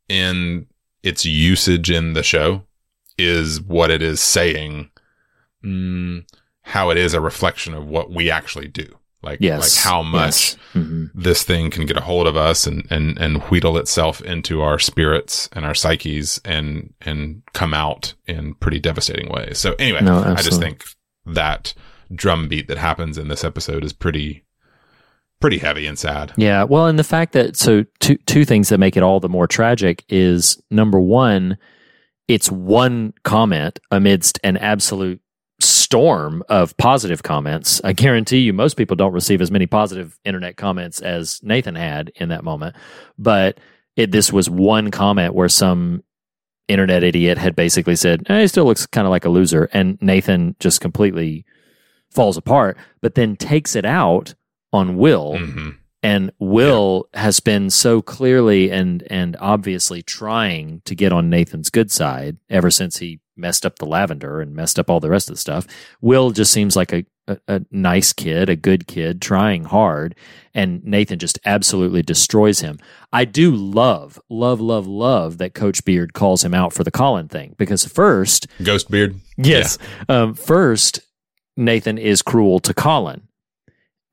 [0.08, 0.66] in
[1.02, 2.64] its usage in the show
[3.18, 4.90] is what it is saying,
[5.64, 6.24] mm,
[6.62, 8.86] how it is a reflection of what we actually do.
[9.22, 9.76] Like, Yes.
[9.76, 10.56] like how much Yes.
[10.74, 11.10] Mhm.
[11.14, 14.78] this thing can get a hold of us and, and, and wheedle itself into our
[14.80, 19.58] spirits and our psyches and, and come out in pretty devastating ways.
[19.58, 20.84] So anyway, No, I just think
[21.26, 21.72] that
[22.14, 24.44] drum beat that happens in this episode is pretty,
[25.40, 26.32] pretty heavy and sad.
[26.36, 29.28] Yeah, well, and the fact that so two two things that make it all the
[29.28, 31.58] more tragic is number one,
[32.28, 35.20] it's one comment amidst an absolute
[35.60, 37.80] storm of positive comments.
[37.84, 42.10] I guarantee you, most people don't receive as many positive internet comments as Nathan had
[42.16, 42.76] in that moment.
[43.18, 43.58] But
[43.96, 46.02] it, this was one comment where some
[46.68, 49.98] internet idiot had basically said, eh, "He still looks kind of like a loser," and
[50.00, 51.44] Nathan just completely
[52.14, 52.76] falls apart.
[53.00, 54.34] But then takes it out
[54.72, 55.36] on Will
[56.02, 61.90] and Will has been so clearly and and obviously trying to get on Nathan's good
[61.90, 65.36] side ever since he messed up the lavender and messed up all the rest of
[65.36, 65.66] the stuff.
[66.00, 70.14] Will just seems like a, a, a nice kid, a good kid, trying hard,
[70.52, 72.78] and Nathan just absolutely destroys him.
[73.12, 77.28] I do love, love, love, love that Coach Beard calls him out for the Colin
[77.28, 79.18] thing because first, Ghost Beard.
[79.38, 79.78] Yes.
[80.08, 81.00] Um, first,
[81.56, 83.28] Nathan is cruel to Colin.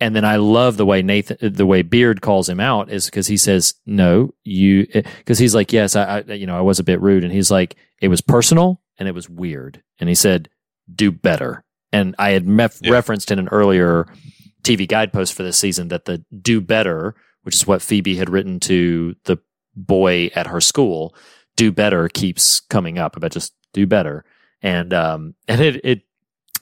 [0.02, 3.28] And then I love the way Nathan, the way Beard calls him out is because
[3.28, 6.86] he says, no, you, because he's like, yes, I, I, you know, I was a
[6.86, 7.24] bit rude.
[7.26, 9.84] And he's like, it was personal and it was weird.
[10.00, 10.50] And he said,
[10.94, 11.66] do better.
[11.92, 14.08] And I had mef- referenced in an earlier
[14.64, 18.60] TV guidepost for this season that the do better, which is what Phoebe had written
[18.62, 19.38] to the
[19.76, 21.14] boy at her school,
[21.58, 24.24] do better keeps coming up about just do better.
[24.62, 26.02] And, um, and it, it,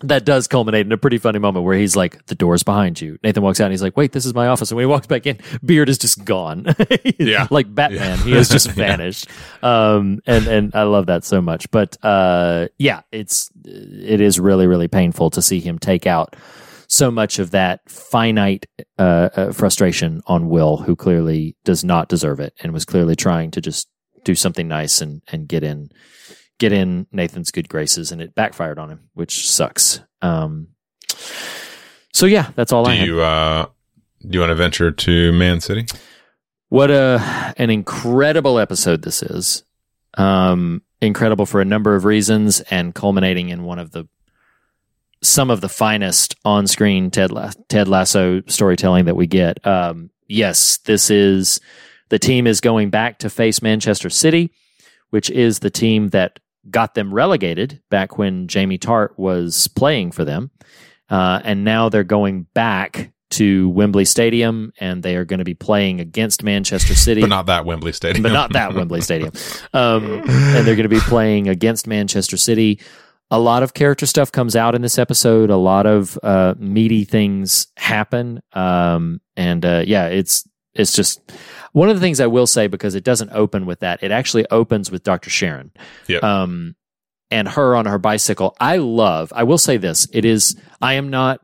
[0.01, 3.17] that does culminate in a pretty funny moment where he's like, the door's behind you.
[3.23, 4.69] Nathan walks out and he's like, wait, this is my office.
[4.71, 6.65] And when he walks back in, Beard is just gone.
[7.19, 7.47] Yeah.
[7.49, 8.19] like Batman.
[8.19, 8.73] He has just Yeah.
[8.73, 9.27] vanished.
[9.63, 11.69] Um, and, and I love that so much.
[11.71, 16.35] But, uh, yeah, it's, it is really, really painful to see him take out
[16.87, 18.65] so much of that finite,
[18.99, 23.51] uh, uh, frustration on Will, who clearly does not deserve it and was clearly trying
[23.51, 23.89] to just
[24.23, 25.89] do something nice and, and get in,
[26.59, 30.01] get in Nathan's good graces, and it backfired on him, which sucks.
[30.21, 30.69] Um,
[32.13, 33.07] so yeah, that's all Do I had.
[33.07, 33.65] you, uh,
[34.21, 35.85] do you want to venture to Man City?
[36.69, 39.63] What a an incredible episode this is.
[40.17, 44.07] Um, incredible for a number of reasons, and culminating in one of the
[45.23, 49.65] some of the finest on-screen Ted La- Ted Lasso storytelling that we get.
[49.65, 51.59] Um, yes, this is
[52.09, 54.51] the team is going back to face Manchester City,
[55.09, 56.39] which is the team that
[56.69, 60.51] got them relegated back when Jamie Tartt was playing for them,
[61.09, 65.53] uh, and now they're going back to Wembley Stadium, and they are going to be
[65.53, 68.23] playing against Manchester City, But not that Wembley Stadium.
[68.23, 69.31] but not that Wembley Stadium.
[69.73, 72.79] Um, and they're going to be playing against Manchester City.
[73.29, 75.49] A lot of character stuff comes out in this episode.
[75.49, 81.19] A lot of uh, meaty things happen, um, and uh, yeah, it's it's just
[81.73, 84.01] one of the things I will say because it doesn't open with that.
[84.03, 85.29] It actually opens with Dr.
[85.29, 85.71] Sharon,
[86.07, 86.23] Yep.
[86.23, 86.75] um,
[87.31, 88.55] and her on her bicycle.
[88.59, 89.31] I love.
[89.35, 90.55] I will say this: it is.
[90.81, 91.41] I am not.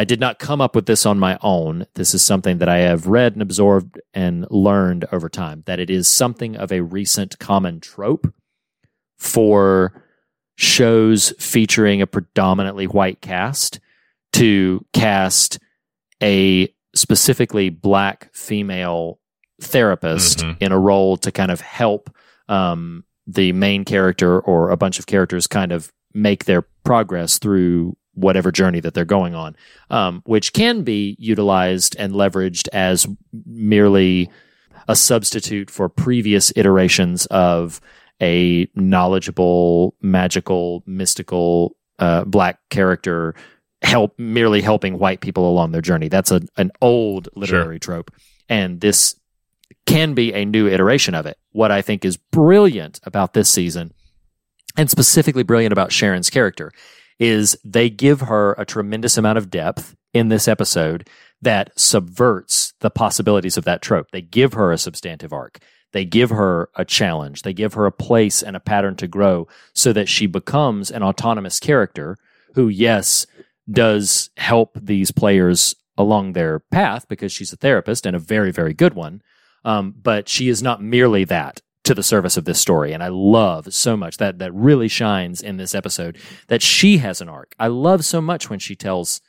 [0.00, 1.84] I did not come up with this on my own.
[1.94, 5.90] This is something that I have read and absorbed and learned over time that it
[5.90, 8.32] is something of a recent common trope
[9.18, 10.04] for
[10.56, 13.80] shows featuring a predominantly white cast
[14.34, 15.58] to cast
[16.22, 19.18] a specifically black female
[19.60, 20.56] therapist Mhm.
[20.60, 22.10] in a role to kind of help
[22.48, 27.94] um, the main character or a bunch of characters kind of make their progress through
[28.14, 29.54] whatever journey that they're going on,
[29.90, 33.06] um, which can be utilized and leveraged as
[33.46, 34.30] merely
[34.88, 37.80] a substitute for previous iterations of
[38.22, 43.34] a knowledgeable, magical, mystical uh, black character
[43.82, 46.08] help merely helping white people along their journey.
[46.08, 48.10] That's a, an old literary trope,
[48.48, 49.14] and this
[49.86, 51.38] can be a new iteration of it.
[51.52, 53.92] What I think is brilliant about this season,
[54.76, 56.70] and specifically brilliant about Sharon's character,
[57.18, 61.08] is they give her a tremendous amount of depth in this episode
[61.40, 64.10] that subverts the possibilities of that trope.
[64.12, 65.58] They give her a substantive arc.
[65.92, 67.42] They give her a challenge.
[67.42, 71.02] They give her a place and a pattern to grow so that she becomes an
[71.02, 72.16] autonomous character
[72.54, 73.26] who, yes,
[73.70, 78.74] does help these players along their path because she's a therapist and a very, very
[78.74, 79.22] good one.
[79.68, 82.94] Um, but she is not merely that to the service of this story.
[82.94, 86.16] And I love so much that that really shines in this episode
[86.46, 87.54] that she has an arc.
[87.58, 89.20] I love so much when she tells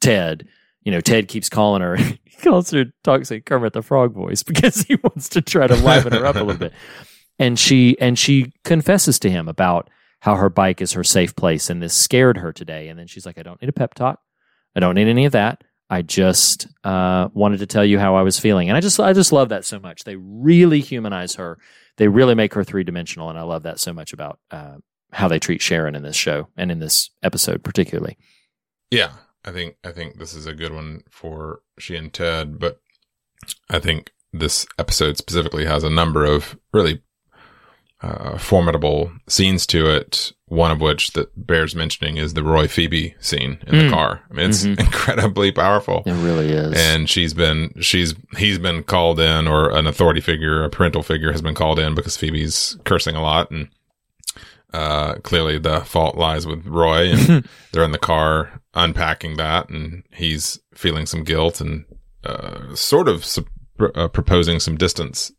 [0.00, 0.46] Ted,
[0.84, 1.96] you know, Ted keeps calling her.
[2.24, 6.12] he calls her toxic Kermit the Frog voice because he wants to try to liven
[6.12, 6.72] her up a little bit.
[7.40, 11.70] And she and she confesses to him about how her bike is her safe place,
[11.70, 12.88] and this scared her today.
[12.88, 14.20] And then she's like, "I don't need a pep talk.
[14.76, 15.64] I don't need any of that.
[15.90, 19.12] I just uh, wanted to tell you how I was feeling." And I just I
[19.12, 20.04] just love that so much.
[20.04, 21.58] They really humanize her.
[21.96, 24.76] They really make her three dimensional, and I love that so much about uh,
[25.12, 28.16] how they treat Sharon in this show and in this episode particularly.
[28.90, 29.12] Yeah,
[29.44, 32.80] I think I think this is a good one for she and Ted, but
[33.70, 37.02] I think this episode specifically has a number of really
[38.00, 40.32] uh, formidable scenes to it.
[40.46, 43.82] One of which that bears mentioning is the Roy Phoebe scene in Mm.
[43.84, 44.22] the car.
[44.30, 44.80] I mean, it's Mhm.
[44.86, 46.04] incredibly powerful.
[46.06, 46.72] It really is.
[46.74, 51.32] And she's been she's he's been called in, or an authority figure, a parental figure,
[51.32, 53.68] has been called in because Phoebe's cursing a lot, and
[54.72, 57.10] uh, clearly the fault lies with Roy.
[57.12, 61.84] And they're in the car unpacking that, and he's feeling some guilt and
[62.24, 63.46] uh, sort of sup-
[63.94, 65.32] uh, proposing some distance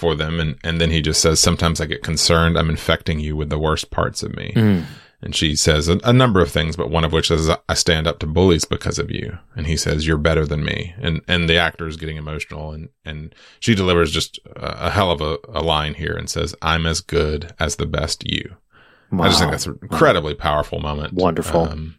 [0.00, 0.40] for them.
[0.40, 2.58] And and then he just says, "Sometimes I get concerned.
[2.58, 4.84] I'm infecting you with the worst parts of me." Mm.
[5.22, 8.06] And she says a, a number of things, but one of which is, I stand
[8.06, 9.38] up to bullies because of you.
[9.54, 10.94] And he says, you're better than me.
[10.98, 15.10] And, and the actor is getting emotional and, and she delivers just a, a hell
[15.10, 18.56] of a, a line here and says, I'm as good as the best you.
[19.12, 21.12] I just think that's an incredibly powerful moment.
[21.12, 21.68] Wonderful.
[21.68, 21.96] Um,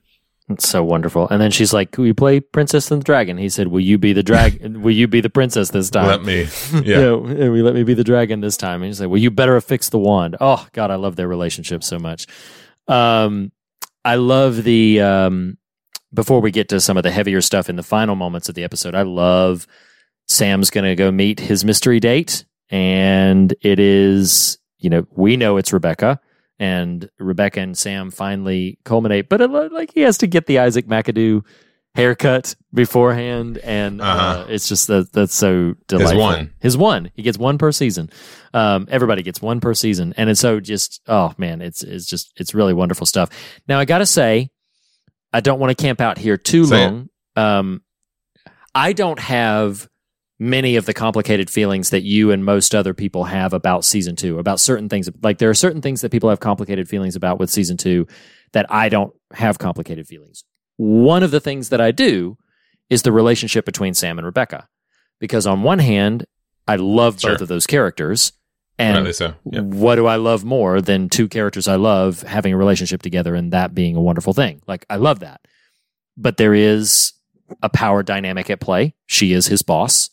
[0.49, 1.29] It's so wonderful.
[1.29, 3.97] And then she's like, "Will you play Princess and the Dragon?" He said, "Will you
[3.97, 4.81] be the dragon?
[4.83, 6.47] will you be the princess this time?" Let me-
[6.83, 6.99] yeah.
[6.99, 7.11] yeah.
[7.11, 8.81] Will you let me be the dragon this time?
[8.81, 11.83] And he's like, "Well, you better affix the wand." Oh God, I love their relationship
[11.83, 12.27] so much.
[12.87, 13.51] Um,
[14.03, 15.01] I love the.
[15.01, 15.57] Um,
[16.13, 18.65] before we get to some of the heavier stuff in the final moments of the
[18.65, 19.65] episode, I love
[20.27, 25.55] Sam's going to go meet his mystery date, and it is you know we know
[25.57, 26.19] it's Rebecca
[26.61, 29.27] and Rebecca and Sam finally culminate.
[29.29, 31.43] But it, like he has to get the Isaac McAdoo
[31.95, 34.45] haircut beforehand, and uh Uh-huh.
[34.47, 36.13] it's just that that's so delightful.
[36.13, 36.53] His one.
[36.59, 37.11] His one.
[37.15, 38.09] He gets one per season.
[38.53, 42.31] Um, everybody gets one per season, and it's so just oh man, it's it's just
[42.37, 43.29] it's really wonderful stuff.
[43.67, 44.51] Now I got to say,
[45.33, 47.09] I don't want to camp out here too long.
[47.35, 47.81] Um,
[48.75, 49.89] I don't have
[50.41, 54.39] many of the complicated feelings that you and most other people have about season two,
[54.39, 55.07] about certain things.
[55.21, 58.07] Like there are certain things that people have complicated feelings about with season two
[58.53, 60.43] that I don't have complicated feelings.
[60.77, 62.39] One of the things that I do
[62.89, 64.67] is the relationship between Sam and Rebecca.
[65.19, 66.25] Because on one hand,
[66.67, 67.33] I love Sure.
[67.33, 68.33] both of those characters.
[68.79, 69.35] And so.
[69.45, 69.63] Yep.
[69.65, 73.53] what do I love more than two characters I love having a relationship together and
[73.53, 74.63] that being a wonderful thing?
[74.67, 75.41] Like, I love that.
[76.17, 77.13] But there is
[77.61, 78.95] a power dynamic at play.
[79.05, 80.09] She is his boss.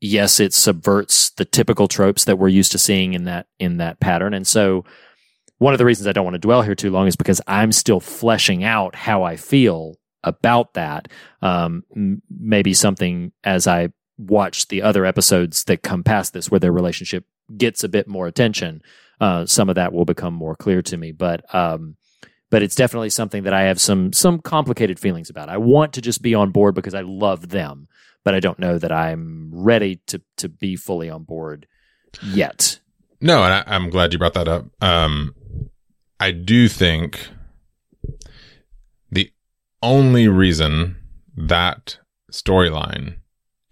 [0.00, 4.00] Yes, it subverts the typical tropes that we're used to seeing in that in that
[4.00, 4.32] pattern.
[4.34, 4.84] And so
[5.58, 7.70] one of the reasons I don't want to dwell here too long is because I'm
[7.70, 11.08] still fleshing out how I feel about that.
[11.42, 11.84] Um,
[12.30, 17.24] maybe something as I watch the other episodes that come past this, where their relationship
[17.56, 18.82] gets a bit more attention,
[19.20, 21.12] uh, some of that will become more clear to me.
[21.12, 21.96] But um,
[22.50, 25.48] but it's definitely something that I have some some complicated feelings about.
[25.48, 27.86] I want to just be on board because I love them,
[28.24, 31.66] but I don't know that I'm ready to to be fully on board
[32.22, 32.80] yet.
[33.20, 34.66] No, and I, I'm glad you brought that up.
[34.80, 35.34] Um,
[36.18, 37.28] I do think
[39.10, 39.30] the
[39.82, 40.96] only reason
[41.36, 41.98] that
[42.32, 43.16] storyline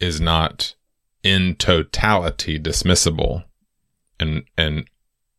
[0.00, 0.74] is not
[1.22, 3.44] in totality dismissible
[4.20, 4.88] and and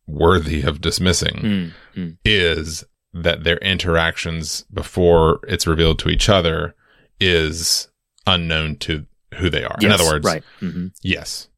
[0.06, 2.16] worthy of dismissing Mm, mm.
[2.24, 6.74] is that their interactions before it's revealed to each other
[7.20, 7.88] is
[8.34, 9.76] unknown to who they are.
[9.80, 10.42] in other words, right.
[10.60, 10.92] Mhm.
[11.02, 11.48] yes.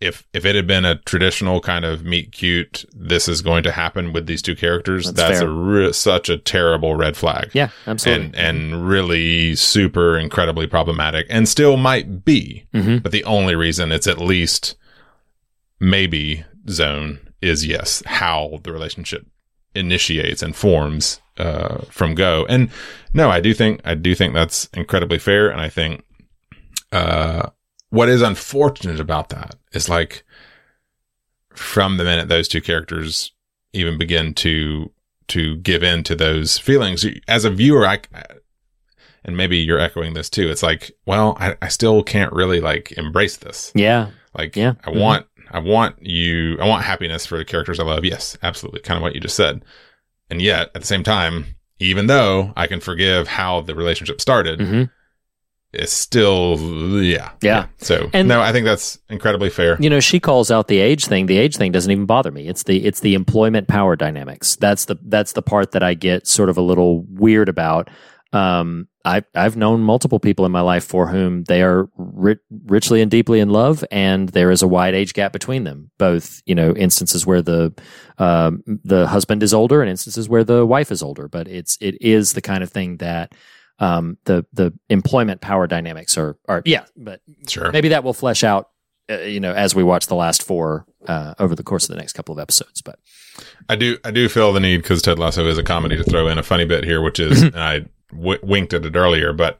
[0.00, 3.72] If if it had been a traditional kind of meet cute, this is going to
[3.72, 5.06] happen with these two characters.
[5.12, 7.50] That's That's, a re- such a terrible red flag.
[7.52, 8.26] Yeah, absolutely.
[8.26, 12.66] and and really super incredibly problematic, and still might be.
[12.72, 13.02] Mhm.
[13.02, 14.76] But the only reason it's at least
[15.80, 19.26] maybe zone is yes how the relationship
[19.78, 22.44] initiates and forms uh, from go.
[22.48, 22.70] And
[23.14, 26.04] no, I do think I do think that's incredibly fair, and I think
[26.92, 27.50] uh,
[27.90, 30.24] what is unfortunate about that is like
[31.54, 33.32] from the minute those two characters
[33.72, 34.90] even begin to
[35.28, 37.98] to give in to those feelings as a viewer i
[39.24, 42.92] and maybe you're echoing this too it's like well i, I still can't really like
[42.92, 44.10] embrace this Yeah.
[44.36, 44.74] like Yeah.
[44.84, 45.00] i Mhm.
[45.00, 48.96] want i want you i want happiness for the characters i love yes absolutely kind
[48.96, 49.64] of what you just said
[50.30, 51.44] and yet at the same time
[51.78, 54.90] even though i can forgive how the relationship started Mhm.
[55.72, 56.56] it's still
[57.02, 57.66] yeah Yeah.
[57.78, 61.04] so And- no i think that's incredibly fair You know, she calls out the age
[61.06, 61.26] thing.
[61.26, 62.48] The age thing doesn't even bother me.
[62.48, 64.56] It's the it's the employment power dynamics.
[64.56, 67.88] That's the that's the part that I get sort of a little weird about.
[68.32, 72.36] Um, I, I've known multiple people in my life for whom they are ri-
[72.66, 75.90] richly and deeply in love, and there is a wide age gap between them.
[75.98, 77.72] Both, you know, instances where the
[78.18, 81.26] um, the husband is older, and instances where the wife is older.
[81.28, 83.34] But it's it is the kind of thing that
[83.78, 86.84] um, the the employment power dynamics are are yeah.
[86.96, 87.72] But Sure.
[87.72, 88.68] maybe that will flesh out,
[89.10, 92.00] uh, you know, as we watch the last four uh, over the course of the
[92.00, 92.82] next couple of episodes.
[92.82, 92.98] But
[93.70, 96.28] I do I do feel the need because Ted Lasso is a comedy to throw
[96.28, 99.58] in a funny bit here, which is I w- winked at it earlier, but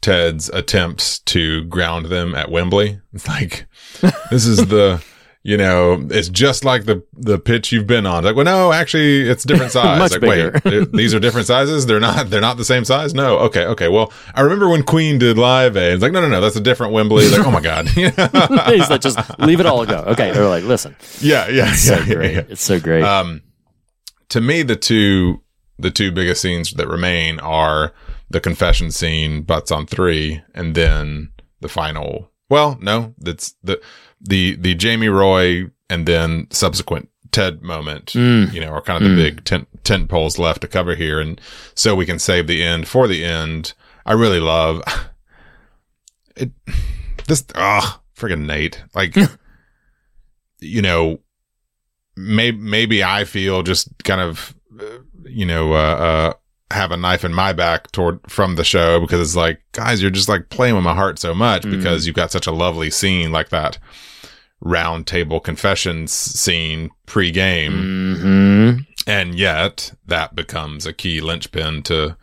[0.00, 3.00] Ted's attempts to ground them at Wembley.
[3.12, 3.66] It's like
[4.30, 5.02] this is the
[5.42, 8.24] you know it's just like the the pitch you've been on.
[8.24, 9.98] Like, well, no, actually, it's different size.
[9.98, 10.60] Much like, bigger.
[10.64, 11.86] wait, these are different sizes.
[11.86, 12.30] They're not.
[12.30, 13.14] They're not the same size.
[13.14, 13.38] No.
[13.38, 13.64] Okay.
[13.64, 13.88] Okay.
[13.88, 15.94] Well, I remember when Queen did Live Aid.
[15.94, 17.28] It's like, no, no, no, that's a different Wembley.
[17.28, 17.88] Like, oh my god.
[17.88, 19.98] he's like, just leave it all go.
[20.08, 22.34] Okay, they're like, listen, Yeah, yeah, It's yeah, so great.
[22.34, 22.42] yeah.
[22.48, 23.04] It's so great.
[23.04, 23.42] Um,
[24.30, 25.42] to me, the two
[25.78, 27.92] the two biggest scenes that remain are
[28.30, 31.30] the confession scene, butts on three, and then
[31.60, 32.30] the final.
[32.48, 33.80] Well, no, that's the
[34.20, 38.06] the the Jamie Roy and then subsequent Ted moment.
[38.14, 38.52] Mm.
[38.52, 39.22] You know, are kind of the Mm.
[39.22, 41.40] big tent tent poles left to cover here, and
[41.74, 43.74] so we can save the end for the end.
[44.04, 44.82] I really love
[46.36, 46.50] it.
[47.26, 49.16] This ah, friggin' Nate, like
[50.60, 51.18] you know,
[52.16, 54.84] maybe maybe I feel just kind of uh,
[55.28, 56.32] you know uh, uh
[56.72, 60.10] have a knife in my back toward from the show because it's like guys you're
[60.10, 61.70] just like playing with my heart so much Mm.
[61.70, 63.78] because you've got such a lovely scene like that
[64.60, 68.72] round table confessions scene pre-game hmm
[69.06, 72.16] and yet that becomes a key linchpin to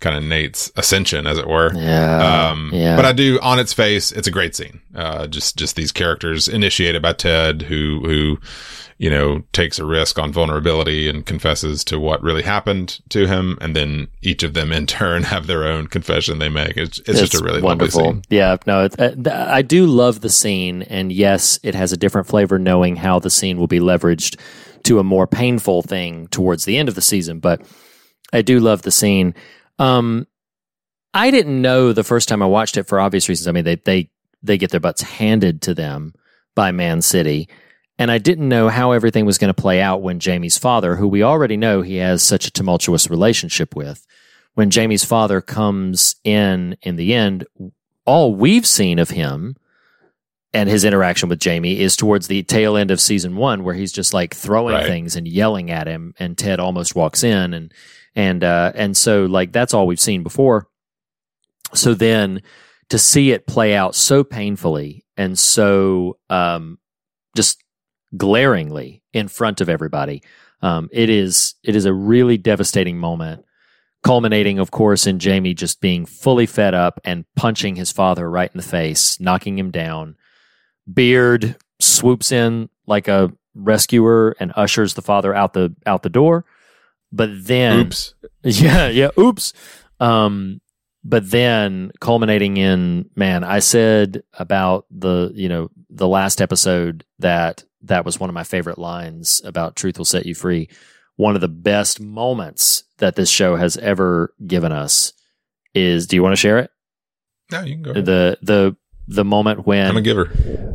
[0.00, 1.72] kind of Nate's ascension, as it were.
[1.74, 2.96] Yeah, Um, yeah.
[2.96, 4.82] But I do, on its face, it's a great scene.
[4.94, 8.38] Uh, just just these characters initiated by Ted, who who
[8.98, 13.58] you know takes a risk on vulnerability and confesses to what really happened to him,
[13.60, 16.76] and then each of them in turn have their own confession they make.
[16.76, 18.00] It's it's, just a really wonderful.
[18.00, 18.22] scene.
[18.30, 19.14] Yeah, no, it's, uh,
[19.50, 23.30] I do love the scene, and yes, it has a different flavor knowing how the
[23.30, 24.40] scene will be leveraged
[24.84, 27.40] to a more painful thing towards the end of the season.
[27.40, 27.62] But
[28.32, 29.34] I do love the scene.
[29.78, 30.26] Um,
[31.12, 33.48] I didn't know the first time I watched it for obvious reasons.
[33.48, 34.10] I mean, they they
[34.42, 36.14] they get their butts handed to them
[36.54, 37.48] by Man City.
[37.98, 41.08] And I didn't know how everything was going to play out when Jamie's father, who
[41.08, 44.06] we already know he has such a tumultuous relationship with,
[44.54, 47.46] when Jamie's father comes in in the end,
[48.04, 49.56] all we've seen of him
[50.52, 53.92] and his interaction with Jamie is towards the tail end of season one, where he's
[53.92, 54.86] just like throwing Right.
[54.86, 57.72] things and yelling at him, and Ted almost walks in, and
[58.14, 60.68] and uh, and so like that's all we've seen before.
[61.74, 62.42] So then
[62.88, 66.78] to see it play out so painfully and so um,
[67.36, 67.62] just
[68.16, 70.22] glaringly in front of everybody,
[70.62, 73.46] um, it is it is a really devastating moment
[74.06, 78.50] culminating, of course, in Jamie just being fully fed up and punching his father right
[78.52, 80.16] in the face, knocking him down.
[80.92, 86.44] Beard swoops in like a rescuer and ushers the father out the out the door.
[87.10, 88.14] But then, Oops.
[88.44, 89.52] yeah, yeah, oops.
[89.98, 90.60] Um,
[91.08, 97.64] but then culminating in man, I said about the you know the last episode that
[97.82, 100.68] that was one of my favorite lines about truth will set you free.
[101.14, 105.12] One of the best moments that this show has ever given us
[105.74, 106.08] is.
[106.08, 106.70] Do you want to share it?
[107.52, 107.90] No, you can go.
[107.92, 108.04] ahead.
[108.04, 108.76] The the
[109.06, 110.30] the moment when I'm a giver.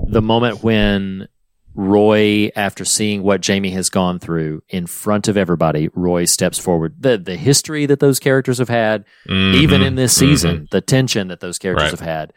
[0.08, 1.28] the moment when
[1.74, 6.96] Roy, after seeing what Jamie has gone through in front of everybody, Roy steps forward.
[7.00, 10.70] The the history that those characters have had, Mhm, even in this season, mhm.
[10.70, 12.00] the tension that those characters Right.
[12.00, 12.34] have had,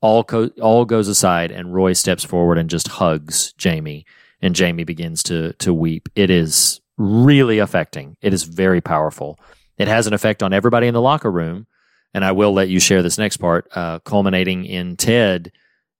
[0.00, 4.06] all co- all goes aside, and Roy steps forward and just hugs Jamie,
[4.40, 6.08] and Jamie begins to to weep.
[6.16, 8.16] It is really affecting.
[8.22, 9.38] It is very powerful.
[9.76, 11.66] It has an effect on everybody in the locker room,
[12.14, 15.52] and I will let you share this next part, uh, culminating in Ted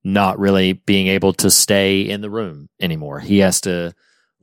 [0.03, 3.19] not really being able to stay in the room anymore.
[3.19, 3.93] He has to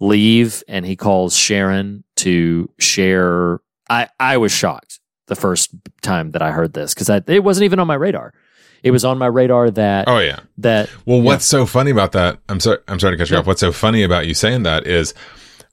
[0.01, 3.61] leave and he calls Sharon to share.
[3.89, 5.71] I, I was shocked the first
[6.03, 8.35] time that I heard this because it wasn't even on my radar.
[8.83, 10.41] It was on my radar that, Oh yeah.
[10.59, 12.39] that, Well, what's so funny about that?
[12.49, 12.79] I'm sorry.
[12.87, 13.41] I'm sorry to cut you Yeah.
[13.41, 13.47] off.
[13.47, 15.15] What's so funny about you saying that is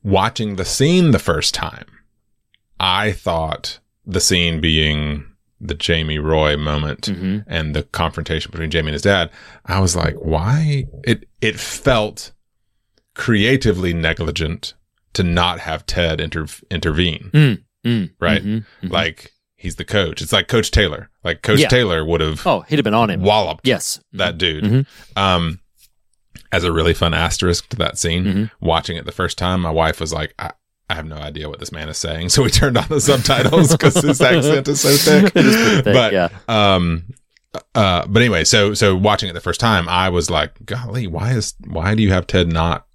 [0.04, 1.86] watching the scene the first time.
[2.80, 5.26] I thought the scene being
[5.66, 7.44] the Jamie Roy moment Mhm.
[7.48, 9.30] and the confrontation between Jamie and his dad.
[9.66, 10.86] I was like, why?
[11.04, 12.32] It it felt
[13.16, 14.74] creatively negligent
[15.14, 17.30] to not have Ted inter- intervene.
[17.34, 18.44] Mm, mm, Right?
[18.44, 18.92] mhm, mhm.
[18.92, 20.22] Like he's the coach.
[20.22, 21.10] It's like Coach Taylor.
[21.24, 21.68] Like Coach Yeah.
[21.70, 23.22] Taylor would have oh, he'd have been on him.
[23.22, 24.00] walloped Yes.
[24.14, 24.64] that dude.
[24.64, 24.86] Mhm.
[25.16, 25.60] Um,
[26.52, 28.52] as a really fun asterisk to that scene, Mhm.
[28.60, 30.52] watching it the first time, my wife was like, I,
[30.90, 32.30] I have no idea what this man is saying.
[32.34, 35.34] So we turned on the subtitles because his accent is so thick.
[35.36, 36.30] Is thick, but, yeah.
[36.48, 37.06] um,
[37.76, 41.34] uh, but anyway, so, so watching it the first time, I was like, golly, why
[41.34, 42.88] is, why do you have Ted not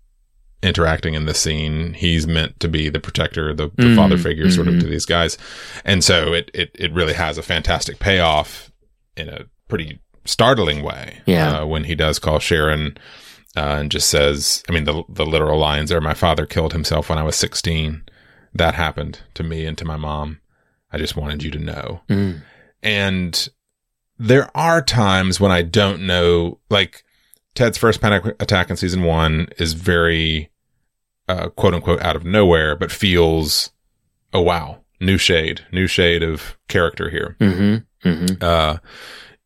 [0.63, 1.95] interacting in this scene?
[1.95, 4.81] He's meant to be the protector, the, the Mm, father figure sort of mhm.
[4.81, 5.39] to these guys.
[5.85, 8.73] And so it, it, it really has a fantastic payoff
[9.17, 11.21] in a pretty startling way.
[11.27, 11.61] Yeah.
[11.61, 12.97] Uh, when he does call Sharon,
[13.57, 17.09] uh, and just says, I mean, the, the literal lines are, my father killed himself
[17.09, 18.03] when I was 16.
[18.55, 20.41] That happened to me and to my mom.
[20.93, 22.01] I just wanted you to know.
[22.09, 22.43] Mm.
[22.83, 23.49] And
[24.19, 27.05] there are times when I don't know, like
[27.55, 30.51] Ted's first panic attack in season one is very,
[31.29, 33.71] uh, quote unquote out of nowhere, but feels,
[34.33, 37.37] oh wow, new shade, new shade of character here.
[37.41, 38.09] Mm-hmm.
[38.09, 38.43] Mm-hmm.
[38.43, 38.79] Uh,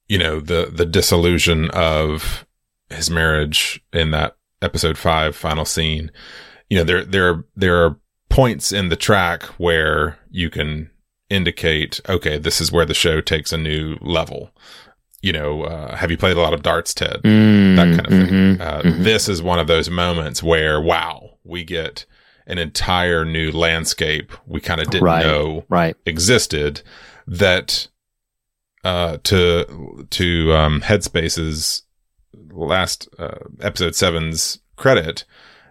[0.09, 2.47] you know, the, the disillusion of
[2.93, 6.10] his marriage in that episode five final scene.
[6.70, 7.98] You know, there, there, there are
[8.28, 10.90] points in the track where you can
[11.28, 14.51] indicate, okay, this is where the show takes a new level.
[15.20, 17.20] You know, uh, have you played a lot of darts, Ted?
[17.23, 18.28] Mm, that kind of thing.
[18.28, 19.05] mhm, Uh, mhm.
[19.05, 22.06] This is one of those moments where, wow, we get
[22.47, 25.94] an entire new landscape we kind of didn't Right, know right.
[26.06, 26.82] existed
[27.28, 27.86] that
[28.82, 31.85] uh to to um headspace's
[32.53, 35.24] last uh, episode seven's credit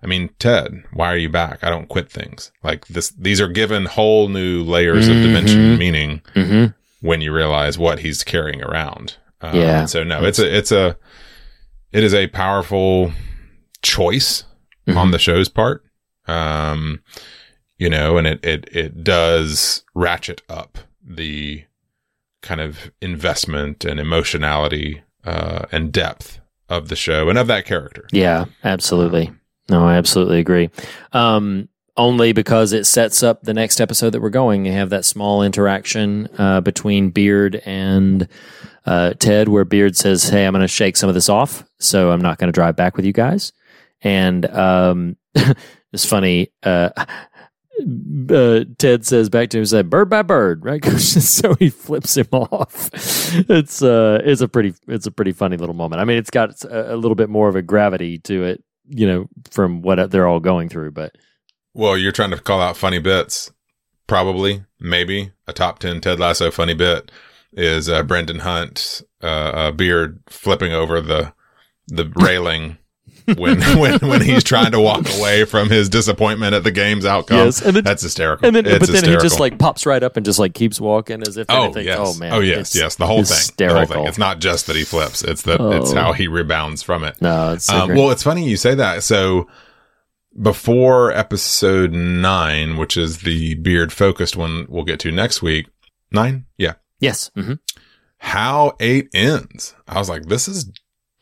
[0.03, 3.47] i mean ted why are you back i don't quit things like this these are
[3.47, 5.77] given whole new layers of dimension Mhm.
[5.77, 6.73] meaning Mhm.
[7.01, 9.85] when you realize what he's carrying around uh, Yeah.
[9.85, 10.97] so no it's a it's a
[11.91, 13.11] it is a powerful
[13.81, 14.43] choice
[14.87, 15.83] on the show's part
[16.27, 17.01] um
[17.77, 21.63] you know and it it it does ratchet up the
[22.41, 26.39] kind of investment and emotionality uh and depth
[26.71, 29.31] of the show and of that character Yeah, absolutely.
[29.69, 30.69] No, I absolutely agree.
[31.13, 34.65] Um, only because it sets up the next episode that we're going.
[34.65, 38.27] You have that small interaction uh, between Beard and
[38.85, 42.11] uh, Ted, where Beard says, "Hey, I'm going to shake some of this off, so
[42.11, 43.53] I'm not going to drive back with you guys."
[44.01, 45.17] And um,
[45.93, 46.51] it's funny.
[46.63, 46.89] Uh,
[48.29, 52.27] uh, Ted says back to him, "Said bird by bird, right?" so he flips him
[52.31, 52.89] off.
[53.49, 56.01] It's uh, it's a pretty, it's a pretty funny little moment.
[56.01, 59.27] I mean, it's got a, little bit more of a gravity to it, you know,
[59.49, 60.91] from what they're all going through.
[60.91, 61.15] But
[61.73, 63.51] well you're trying to call out funny bits
[64.07, 67.11] probably maybe a top 10 ted lasso funny bit
[67.53, 71.33] is uh brendan hunt uh, uh beard flipping over the
[71.87, 72.77] the railing
[73.37, 77.37] when when when he's trying to walk away from his disappointment at the game's outcome
[77.37, 79.21] Yes, and then- that's hysterical and then, it's but then hysterical.
[79.23, 81.85] he just like pops right up and just like keeps walking as if Oh anything.
[81.85, 81.97] yes!
[81.99, 82.33] Oh man!
[82.33, 82.75] Oh yes!
[82.75, 82.95] Yes!
[82.95, 83.25] The whole thing.
[83.57, 83.95] The whole Hysterical.
[83.95, 84.07] thing.
[84.07, 85.23] It's not just that he flips.
[85.23, 85.95] It's that it's Oh.
[85.95, 87.21] how he rebounds from it.
[87.21, 88.11] No, it's um, well.
[88.11, 89.03] It's funny you say that.
[89.03, 89.47] So
[90.41, 95.67] before episode nine, which is the beard focused one, we'll get to next week.
[96.11, 96.73] Nine, yeah.
[96.99, 97.31] Yes.
[97.35, 97.53] hmm
[98.19, 99.75] How eight ends.
[99.87, 100.71] I was like, this is.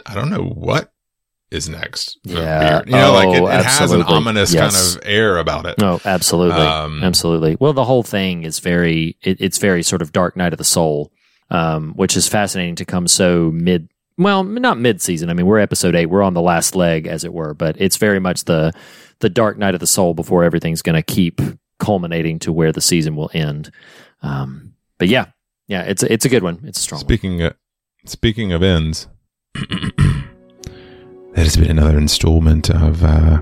[0.06, 0.92] I don't know what
[1.52, 2.20] is next.
[2.24, 2.82] Yeah.
[2.86, 4.94] You know, like it, Oh, it has an ominous Yes.
[4.94, 5.78] kind of air about it.
[5.80, 7.58] No, absolutely, Um, absolutely.
[7.60, 9.18] Well, the whole thing is very.
[9.22, 11.12] It, it's very sort of Dark Night of the Soul,
[11.50, 13.90] um, which is fascinating to come so mid.
[14.18, 15.30] Well, not mid season.
[15.30, 16.08] I mean, we're episode eight.
[16.08, 17.54] We're on the last leg, as it were.
[17.54, 18.74] But it's very much the
[19.20, 21.42] the Dark Night of the Soul before everything's going to keep
[21.80, 23.72] culminating to where the season will end.
[24.22, 25.28] Um, but yeah,
[25.68, 26.60] yeah, it's a, it's a good one.
[26.66, 27.06] It's a strong one.
[27.06, 27.56] Speaking of,
[28.06, 29.08] speaking of ends,
[31.34, 33.42] that has been another installment of uh,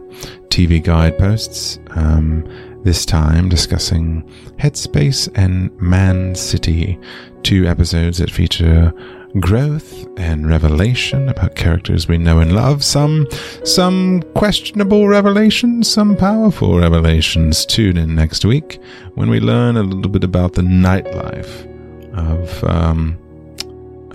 [0.49, 1.79] TV guideposts.
[1.91, 2.47] Um,
[2.83, 4.23] this time discussing
[4.57, 6.97] Headspace and Man City,
[7.43, 8.93] two episodes that feature
[9.39, 12.83] growth and revelation about characters we know and love.
[12.83, 13.27] Some,
[13.63, 17.65] some questionable revelations, some powerful revelations.
[17.65, 18.79] Tune in next week
[19.15, 21.65] when we learn a little bit about the nightlife
[22.17, 22.63] of.
[22.63, 23.17] Um,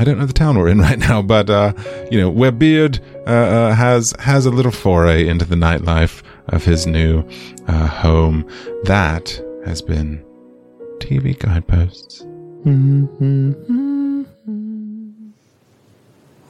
[0.02, 1.74] I don't know the town we're in right now, but uh,
[2.10, 6.64] you know where Beard uh, uh, has has a little foray into the nightlife of
[6.64, 7.24] his new
[7.68, 8.44] uh, home.
[8.82, 10.24] That has been
[10.98, 12.22] TV guideposts.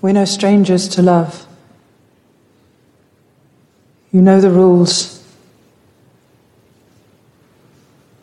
[0.00, 1.46] We're no strangers to love.
[4.12, 5.22] You know the rules.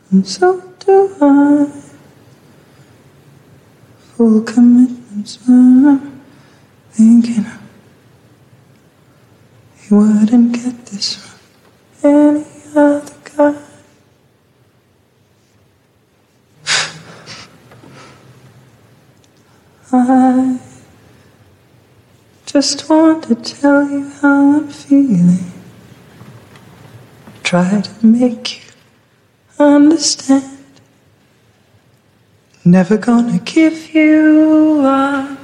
[0.10, 1.68] And so do I.
[4.16, 4.42] Full
[5.10, 6.22] commitments when I'm
[6.92, 7.46] thinking
[9.82, 11.16] He wouldn't get this
[11.94, 12.46] from any
[12.76, 13.56] other guy.
[19.92, 20.60] I
[22.46, 25.52] just want to tell you how I'm feeling.
[27.44, 28.72] Try to make you
[29.58, 30.59] understand.
[32.70, 35.40] Never gonna give you up.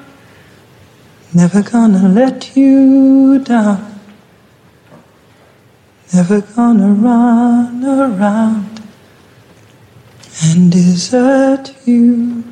[1.33, 3.99] Never gonna let you down.
[6.13, 8.79] Never gonna run around
[10.43, 12.43] and desert you.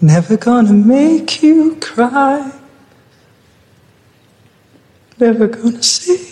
[0.00, 2.50] Never gonna make you cry.
[5.20, 6.31] Never gonna say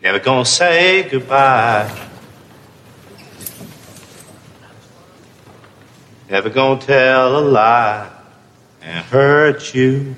[0.00, 1.90] Never gonna say goodbye.
[6.30, 8.10] Never gonna tell a lie
[8.80, 10.14] and hurt you.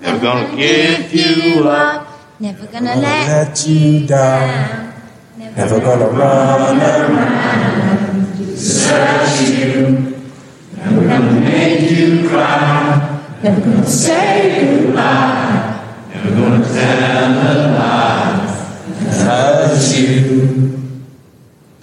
[0.00, 2.06] Never gonna give you up.
[2.38, 4.92] Never gonna let you down.
[5.36, 6.82] Never gonna run around,
[8.12, 10.22] and desert you.
[10.76, 13.22] Never gonna make you cry.
[13.42, 15.45] Never gonna say goodbye.
[16.16, 18.46] Never gonna tell a lie.
[19.24, 20.76] Hurt you.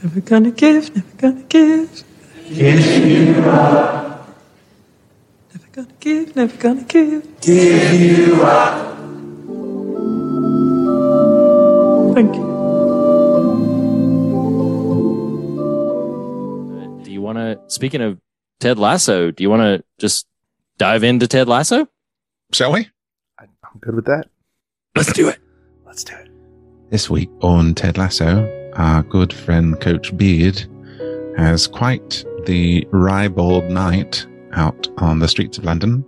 [0.01, 2.03] Never gonna give, never gonna give.
[2.49, 4.27] Give you up.
[5.53, 7.41] Never gonna give, never gonna give.
[7.41, 8.97] Give you up.
[12.15, 12.43] Thank you.
[17.03, 18.19] Do you want to, speaking of
[18.59, 20.27] Ted Lasso, do you want to just
[20.77, 21.87] dive into Ted Lasso?
[22.51, 22.89] Shall we?
[23.73, 24.25] I'm good with that.
[24.95, 25.39] Let's do it.
[25.85, 26.29] Let's do it.
[26.91, 30.63] This week on Ted Lasso, our good friend Coach Beard
[31.37, 36.05] has quite the ribald night out on the streets of London.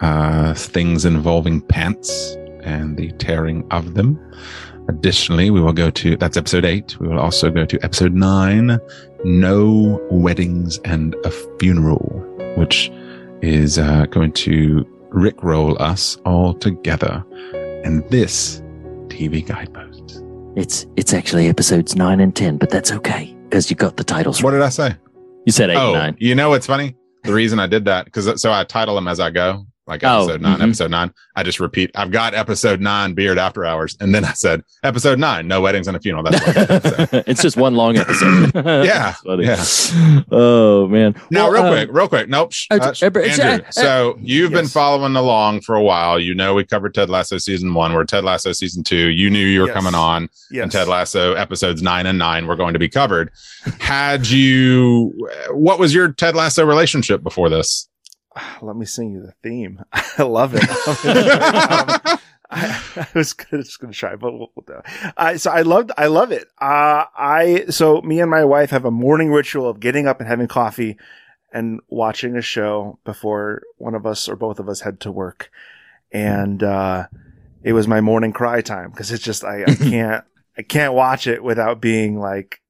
[0.00, 4.18] Uh, things involving pants and the tearing of them.
[4.88, 6.98] Additionally, we will go to that's episode eight.
[6.98, 8.78] We will also go to episode nine,
[9.24, 12.24] No Weddings and a Funeral,
[12.56, 12.90] which
[13.42, 17.24] is uh, going to rickroll us all together.
[17.84, 18.62] And this
[19.08, 20.22] TV guidepost.
[20.56, 24.42] It's it's actually episodes nine and ten, but that's okay because you got the titles.
[24.42, 24.96] What did I say?
[25.44, 26.16] You said eight oh, and nine.
[26.18, 26.96] you know what's funny?
[27.24, 30.24] The reason I did that because so I title them as I go, like Oh,
[30.24, 30.62] episode 9 mhm.
[30.62, 31.12] episode nine.
[31.36, 31.90] I just repeat.
[31.94, 35.86] I've got episode nine, beard after hours, and then I said episode nine, no weddings
[35.86, 36.24] and a funeral.
[36.24, 36.44] That's
[37.12, 38.52] what it's just one long episode.
[38.86, 39.64] Yeah, yeah.
[40.30, 41.14] Oh man.
[41.30, 42.28] Now, Well, real um, quick, real quick.
[42.28, 42.52] Nope.
[42.52, 43.02] shh, uh, hush.
[43.02, 46.18] uh, uh, Andrew, uh, so you've been following along for a while.
[46.18, 47.92] You know we covered Ted Lasso season one.
[47.94, 49.08] We're Ted Lasso season two.
[49.10, 49.74] You knew you were Yes.
[49.74, 50.62] coming on, Yes.
[50.64, 53.30] and Ted Lasso episodes nine and nine were going to be covered.
[53.80, 55.12] Had you?
[55.50, 57.88] What was your Ted Lasso relationship before this?
[58.62, 59.84] Let me sing you the theme.
[59.92, 60.68] I love it.
[60.68, 62.18] um,
[62.48, 64.82] I, I was gonna, just going to try, but we'll, we'll.
[65.16, 66.48] I so I loved, I love it.
[66.60, 70.28] Uh, I so me and my wife have a morning ritual of getting up and
[70.28, 70.96] having coffee
[71.52, 75.50] and watching a show before one of us or both of us head to work,
[76.12, 77.08] and uh,
[77.64, 80.24] it was my morning cry time because it's just I, I can't
[80.56, 82.62] I can't watch it without being like,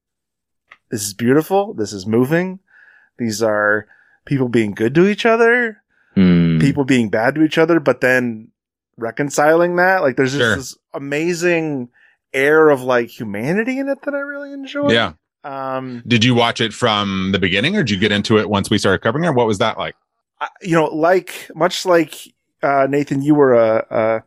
[0.89, 2.61] this is beautiful, this is moving,
[3.19, 3.87] these are
[4.27, 5.81] people being good to each other
[6.17, 6.59] hmm.
[6.59, 8.49] people being bad to each other, but then
[8.97, 10.01] reconciling that.
[10.01, 10.55] Like there's just Sure.
[10.55, 11.89] this amazing
[12.33, 14.91] air of like humanity in it that I really enjoy.
[14.91, 15.13] Yeah.
[15.43, 18.69] Um, Did you watch it from the beginning, or did you get into it once
[18.69, 19.33] we started covering it?
[19.33, 19.95] What was that like?
[20.41, 22.15] I, you know, like much like
[22.61, 24.23] uh, Nathan, you were a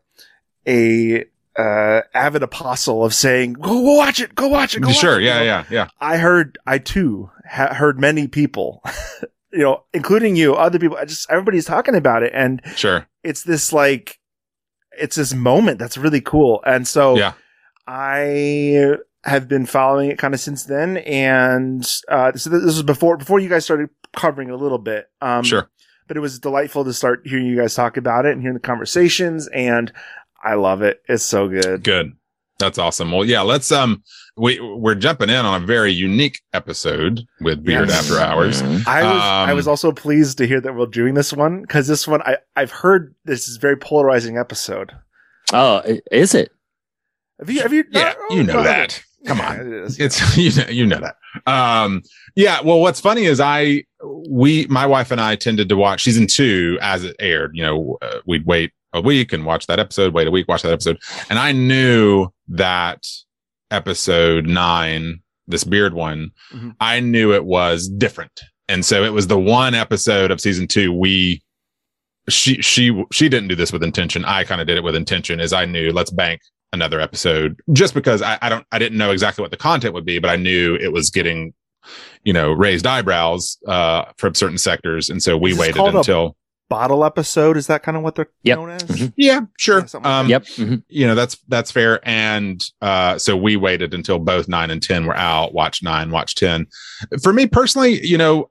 [0.67, 1.25] a,
[1.57, 4.97] a uh, avid apostle of saying, "Go, go watch it, go watch it, go watch
[4.97, 5.21] Sure.
[5.21, 5.41] it," Yeah.
[5.41, 5.45] you know?
[5.45, 5.65] Yeah.
[5.71, 5.89] Yeah.
[6.01, 8.83] I heard, I too ha- heard many people,
[9.53, 10.97] you know, including you, other people.
[10.97, 13.07] I just everybody's talking about it, and Sure.
[13.25, 14.19] it's this like
[14.99, 17.33] it's this moment that's really cool and so Yeah.
[17.87, 23.17] i have been following it kind of since then and uh so this was before
[23.17, 25.69] before you guys started covering it a little bit um Sure.
[26.09, 28.61] but it was delightful to start hearing you guys talk about it and hearing the
[28.61, 29.93] conversations and
[30.43, 32.13] i love it it's so good Good.
[32.59, 33.11] That's awesome.
[33.11, 34.03] Well, yeah, let's um
[34.41, 38.11] we we're jumping in on a very unique episode with Beard Yes.
[38.11, 38.63] After Hours.
[38.63, 41.87] I was I Um, was also pleased to hear that we're doing this one because
[41.89, 44.93] this one I I've heard this is a very polarizing episode.
[45.53, 46.51] Oh, i- is it?
[47.39, 47.85] Have you have you?
[47.91, 49.03] Yeah, oh, you know no, that.
[49.27, 49.61] Come Yeah, on.
[49.61, 51.17] it is, It's you know, you know that.
[51.53, 52.03] Um
[52.35, 53.85] yeah, well what's funny is I
[54.29, 57.99] we my wife and I tended to watch season 2 as it aired, you know,
[58.03, 60.99] uh, we'd wait a week and watch that episode, wait a week, watch that episode.
[61.29, 63.07] And I knew that
[63.71, 66.75] episode 9, this beard one, Mhm.
[66.81, 68.41] I knew it was different.
[68.69, 71.43] And so it was the one episode of season 2 we
[72.29, 74.25] she she she didn't do this with intention.
[74.25, 76.41] I kind of did it with intention as I knew let's bank
[76.73, 80.05] another episode just because I, I don't I didn't know exactly what the content would
[80.05, 81.53] be, but I knew it was getting
[82.25, 86.37] you know, raised eyebrows uh, from certain sectors, and so we waited until.
[86.71, 87.59] Bottle episode.
[87.59, 88.59] Is that kind of what they're Yep.
[88.59, 88.83] known as?
[88.85, 89.13] Mhm.
[89.17, 89.87] Yeah, sure.
[89.87, 90.45] something like um, Yep.
[90.47, 90.83] Mhm.
[90.89, 92.01] You know, that's that's fair.
[92.09, 95.53] And uh, so we waited until both nine and ten were out.
[95.53, 96.67] Watch nine, watch ten.
[97.23, 98.49] For me personally, you know,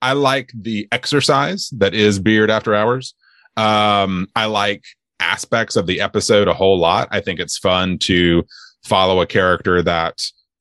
[0.00, 3.14] I like the exercise that is Beard After Hours.
[3.56, 4.84] Um, I like
[5.20, 7.08] aspects of the episode a whole lot.
[7.10, 8.44] I think it's fun to
[8.84, 10.18] follow a character that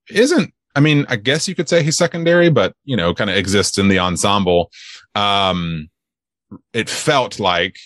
[0.09, 0.53] isn't.
[0.75, 3.77] I mean, I guess you could say he's secondary, but you know, kind of exists
[3.77, 4.71] in the ensemble.
[5.15, 5.89] Um,
[6.73, 7.77] it felt like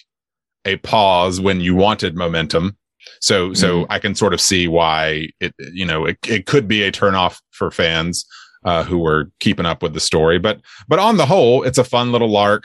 [0.65, 2.77] a pause when you wanted momentum.
[3.21, 6.81] So, so I can sort of see why it, you know, it, it could be
[6.83, 8.25] a turnoff for fans,
[8.63, 10.39] uh, who were keeping up with the story.
[10.39, 12.63] But, but on the whole, it's a fun little lark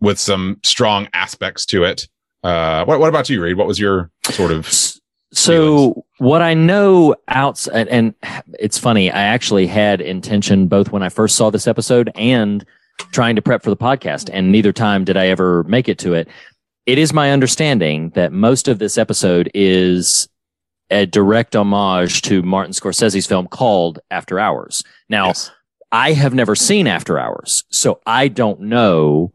[0.00, 2.06] with some strong aspects to it.
[2.44, 3.56] Uh, what, what about you, Reed?
[3.56, 4.66] What was your sort of,
[5.32, 8.14] So what I know outside, and
[8.58, 12.64] it's funny, I actually had intention both when I first saw this episode and
[13.12, 16.14] trying to prep for the podcast, and neither time did I ever make it to
[16.14, 16.28] it.
[16.86, 20.28] It is my understanding that most of this episode is
[20.90, 24.82] a direct homage to Martin Scorsese's film called After Hours.
[25.08, 25.34] Now,
[25.92, 29.32] I have never seen After Hours, so I don't know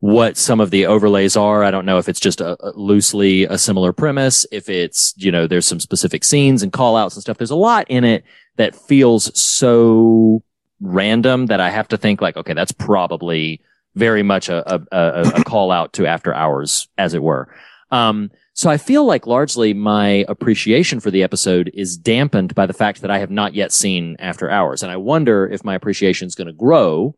[0.00, 1.64] what some of the overlays are.
[1.64, 5.32] I don't know if it's just a, a loosely a similar premise, if it's, you
[5.32, 7.38] know, there's some specific scenes and call outs and stuff.
[7.38, 8.22] There's a lot in it
[8.56, 10.42] that feels so
[10.80, 13.60] random that I have to think like, okay, that's probably
[13.94, 17.48] very much a, a, a, a call out to after hours, as it were.
[17.90, 22.72] Um, so I feel like largely my appreciation for the episode is dampened by the
[22.72, 24.82] fact that I have not yet seen After Hours.
[24.82, 27.14] And I wonder if my appreciation is going to grow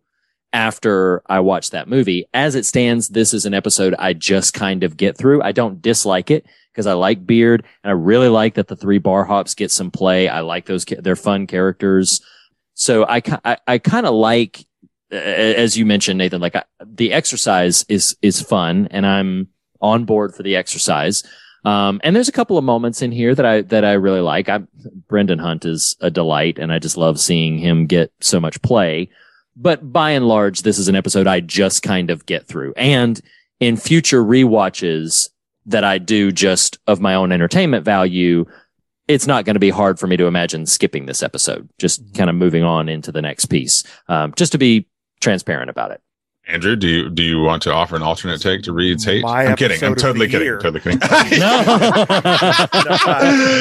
[0.53, 2.27] after I watch that movie.
[2.35, 5.43] As it stands, this is an episode I just kind of get through.
[5.43, 8.99] I don't dislike it because I like Beard and I really like that the three
[8.99, 10.29] bar hops get some play.
[10.29, 12.21] I like those, they're fun characters.
[12.79, 14.65] So I, I, I kind of like,
[15.11, 19.49] as you mentioned, Nathan, like I, the exercise is, is fun and I'm
[19.81, 21.23] on board for the exercise.
[21.65, 24.49] Um, and there's a couple of moments in here that I, that I really like.
[24.49, 24.61] I,
[25.09, 29.11] Brendan Hunt is a delight and I just love seeing him get so much play
[29.59, 32.73] but by and large, this is an episode I just kind of get through.
[32.77, 33.21] And
[33.59, 35.29] in future rewatches
[35.67, 38.47] that I do just of my own entertainment value,
[39.09, 42.31] it's not going to be hard for me to imagine skipping this episode, just kind
[42.31, 44.87] of moving on into the next piece, um, just to be
[45.21, 46.01] transparent about it.
[46.47, 49.23] Andrew, do you, do you want to offer an alternate take to Reed's hate?
[49.23, 49.85] My I'm kidding.
[49.85, 50.47] I'm totally kidding.
[50.47, 50.59] year.
[50.59, 50.99] Totally kidding.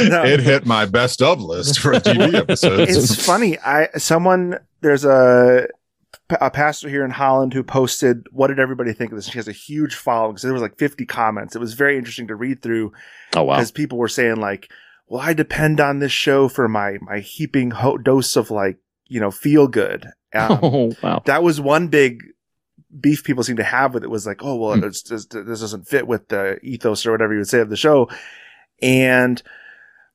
[0.10, 0.24] no.
[0.24, 2.96] It hit my best of list for TV episodes.
[2.96, 3.60] it's funny.
[3.60, 5.68] I someone there's a
[6.30, 9.50] a pastor here in Holland who posted, "What did everybody think of this?" She has
[9.50, 11.56] a huge following because there was like 50 comments.
[11.56, 12.94] It was very interesting to read through.
[13.36, 13.56] Oh wow!
[13.56, 14.72] Because people were saying like,
[15.08, 18.78] "Well, I depend on this show for my my heaping ho- dose of like
[19.08, 21.22] you know feel good." Um, Oh wow!
[21.26, 22.22] that was one big
[23.00, 25.88] beef people seem to have with it was like, oh well, it's just, this doesn't
[25.88, 28.10] fit with the ethos or whatever you would say of the show.
[28.82, 29.42] And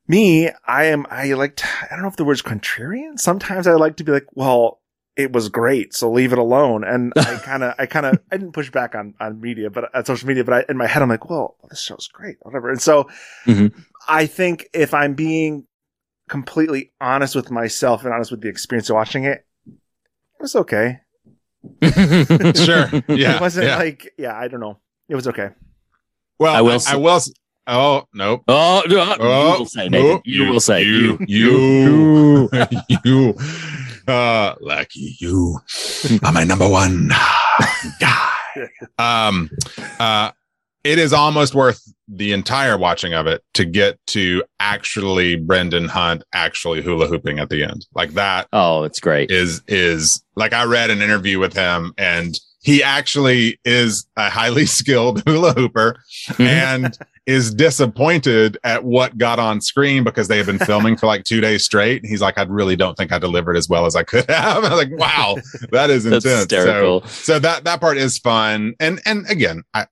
[0.08, 3.18] me, I am I like to- I don't know if the word's contrarian.
[3.18, 4.80] Sometimes I like to be like, well,
[5.16, 6.82] it was great, so leave it alone.
[6.84, 9.94] And I kind of I kind of I didn't push back on on media, but
[9.94, 12.70] on social media, but I, in my head I'm like, well, this show's great, whatever.
[12.70, 13.08] And so
[13.46, 13.72] Mhm.
[14.08, 15.66] I think if I'm being
[16.28, 21.00] completely honest with myself and honest with the experience of watching it, it was okay.
[21.82, 22.88] sure.
[23.08, 23.36] Yeah.
[23.36, 23.76] it wasn't yeah.
[23.76, 24.78] like, yeah, I don't know.
[25.08, 25.50] It was okay.
[26.38, 26.74] Well, I I will will.
[26.74, 27.20] I, say- will
[27.68, 28.42] oh no.
[28.48, 30.08] Oh, no, Oh, you will say, Nathan.
[30.08, 33.34] no, you, will say, you, you, you, you,
[34.08, 35.58] uh, lucky you
[36.24, 37.10] are my number one
[38.00, 38.28] guy.
[38.98, 39.48] Um,
[40.00, 40.32] uh,
[40.84, 46.22] it is almost worth the entire watching of it to get to actually Brendan Hunt
[46.34, 47.86] actually hula hooping at the end.
[47.94, 49.30] Like that Oh, it's great.
[49.30, 54.66] is is like I read an interview with him and he actually is a highly
[54.66, 55.96] skilled hula hooper
[56.28, 56.42] mm-hmm.
[56.42, 61.24] and is disappointed at what got on screen because they have been filming for like
[61.24, 62.04] two days straight.
[62.04, 64.64] He's like, I really don't think I delivered as well as I could have.
[64.64, 65.36] I'm like, wow,
[65.70, 66.50] that is intense.
[66.50, 68.74] So, so that that part is fun.
[68.80, 69.86] And and again, I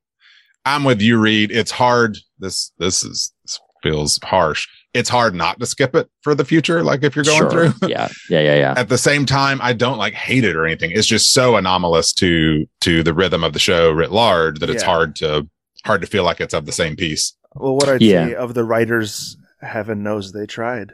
[0.64, 1.50] I'm with you, Reed.
[1.50, 2.16] It's hard.
[2.38, 4.66] This this is this feels harsh.
[4.92, 6.82] It's hard not to skip it for the future.
[6.82, 7.50] Like if you're going Sure.
[7.70, 7.88] through.
[7.88, 8.74] Yeah, yeah, yeah, yeah.
[8.76, 10.90] At the same time, I don't like hate it or anything.
[10.92, 14.82] It's just so anomalous to to the rhythm of the show writ large that it's
[14.82, 15.48] hard to
[15.84, 17.34] hard to feel like it's of the same piece.
[17.54, 18.26] Well, what I'd Yeah.
[18.26, 20.92] say of the writers, heaven knows they tried.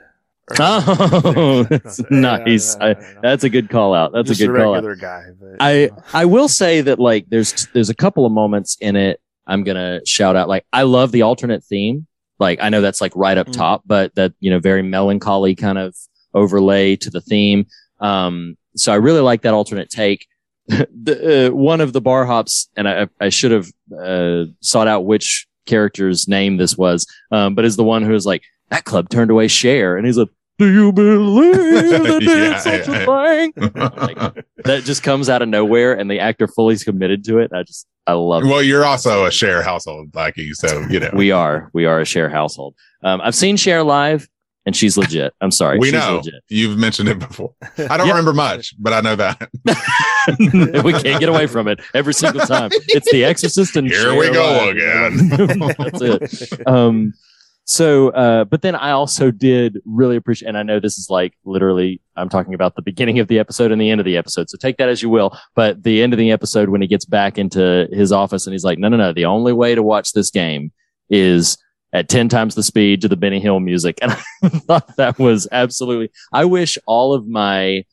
[0.60, 2.76] Oh, that's Yeah, nice.
[2.76, 3.20] I- I I- don't know.
[3.22, 4.12] that's a good call out.
[4.12, 4.98] That's Just a good call out.
[5.00, 5.22] guy.
[5.40, 9.20] But, I I will say that like there's there's a couple of moments in it
[9.46, 10.48] I'm gonna shout out.
[10.48, 12.06] Like I love the alternate theme.
[12.38, 13.52] Like I know that's like right up Mm.
[13.52, 15.94] top, but that you know very melancholy kind of
[16.34, 17.66] overlay to the theme.
[18.00, 20.26] Um, so I really like that alternate take.
[20.68, 25.06] the, uh, one of the bar hops, and I, I should have uh, sought out
[25.06, 29.08] which character's name this was, um, but is the one who is like, that club
[29.08, 30.28] turned away Cher, And he's like,
[30.58, 33.52] do you believe that Yeah, there's such yeah, a thing?
[33.96, 37.50] Like, that just comes out of nowhere and the actor fully is committed to it.
[37.54, 38.46] I just, I love it.
[38.48, 41.10] Well, you're also a Cher household, Blackie, so you know.
[41.14, 42.74] We are, we are a Cher household.
[43.02, 44.28] Um, I've seen Cher live
[44.64, 45.32] and she's legit.
[45.40, 45.78] I'm sorry.
[45.78, 46.42] we she's know legit.
[46.48, 47.54] you've mentioned it before.
[47.78, 48.12] I don't Yeah.
[48.12, 49.48] remember much, but I know that.
[50.84, 52.70] we can't get away from it every single time.
[52.88, 54.76] It's The Exorcist and Here we go live.
[54.76, 55.74] again.
[55.78, 56.00] That's
[56.52, 56.66] it.
[56.66, 57.12] Um,
[57.68, 61.34] so, uh, but then I also did really appreciate, and I know this is like
[61.44, 64.48] literally, I'm talking about the beginning of the episode and the end of the episode.
[64.48, 65.36] So take that as you will.
[65.56, 68.62] But the end of the episode, when he gets back into his office and he's
[68.62, 70.70] like, no, no, no, the only way to watch this game
[71.10, 71.58] is
[71.92, 73.98] at 10 times the speed to the Benny Hill music.
[74.02, 77.84] And I thought that was absolutely, I wish all of my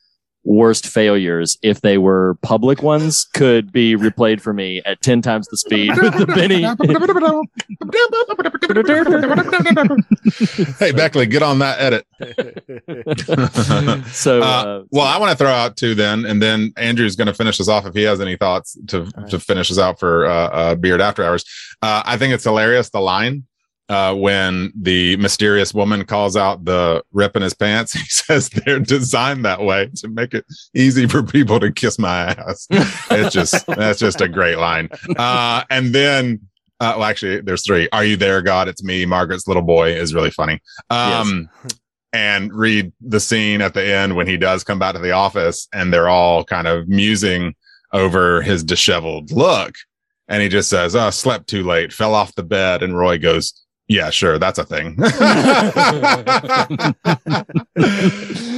[0.43, 5.47] worst failures, if they were public ones, could be replayed for me at 10 times
[5.47, 6.63] the speed with the Benny.
[10.79, 12.05] hey, Beckley, get on that edit.
[14.07, 17.33] so, uh, well, I want to throw out two then, and then Andrew's going to
[17.33, 20.47] finish us off if he has any thoughts to to finish us out for uh,
[20.47, 21.45] uh, Beard After Hours.
[21.81, 23.45] Uh, I think it's hilarious the line
[23.89, 27.93] uh, when the mysterious woman calls out the rip in his pants.
[28.03, 32.31] He says they're designed that way to make it easy for people to kiss my
[32.31, 32.67] ass.
[32.69, 34.89] It's just that's just a great line.
[35.17, 36.41] Uh, and then.
[36.79, 37.87] Uh, well, actually, there's three.
[37.93, 38.67] Are you there, God?
[38.67, 39.05] It's me.
[39.05, 40.59] Margaret's little boy is really funny.
[40.89, 41.47] Um,
[42.13, 45.67] and read the scene at the end when he does come back to the office
[45.73, 47.55] and they're all kind of musing
[47.93, 49.75] over his disheveled look.
[50.27, 52.83] And he just says, Oh, slept too late, fell off the bed.
[52.83, 54.95] And Roy goes, Yeah, sure, that's a thing.
[55.03, 55.05] all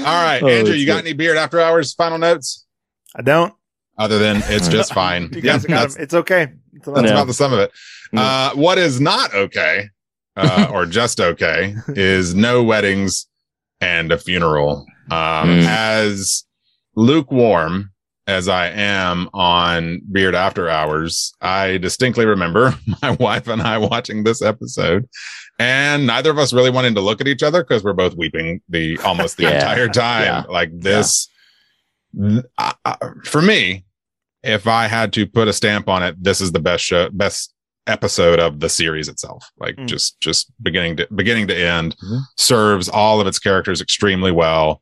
[0.05, 1.05] right, Oh, Andrew, you got good.
[1.05, 2.65] any beard after hours final notes?
[3.15, 3.53] I don't.
[3.97, 5.29] Other than it's just fine.
[5.33, 5.95] You guys got that's.
[5.95, 6.49] It's okay.
[6.73, 7.71] It's that's about the sum of it.
[8.15, 9.89] Uh, what is not okay,
[10.35, 13.27] uh, or just okay, is no weddings
[13.81, 14.85] and a funeral.
[15.11, 15.15] Um,
[15.49, 15.65] Mm.
[15.67, 16.43] As
[16.95, 17.91] lukewarm
[18.27, 24.23] as I am on Beard After Hours, I distinctly remember my wife and I watching
[24.23, 25.07] this episode,
[25.59, 28.61] and neither of us really wanting to look at each other because we're both weeping
[28.69, 29.55] the almost the Yeah.
[29.55, 30.23] entire time.
[30.23, 30.43] Yeah.
[30.49, 31.27] Like this,
[32.19, 33.85] th- I- I- for me,
[34.43, 37.51] if I had to put a stamp on it, this is the best show, best
[37.87, 39.47] episode of the series itself.
[39.59, 39.87] Like Mm.
[39.87, 41.95] just, just beginning to beginning to end,
[42.37, 44.81] serves all of its characters extremely well,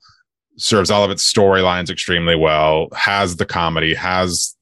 [0.57, 4.55] serves all of its storylines extremely well, has the comedy, has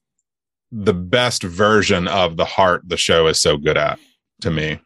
[0.70, 3.98] the best version of the heart the show is so good at
[4.40, 4.80] to me.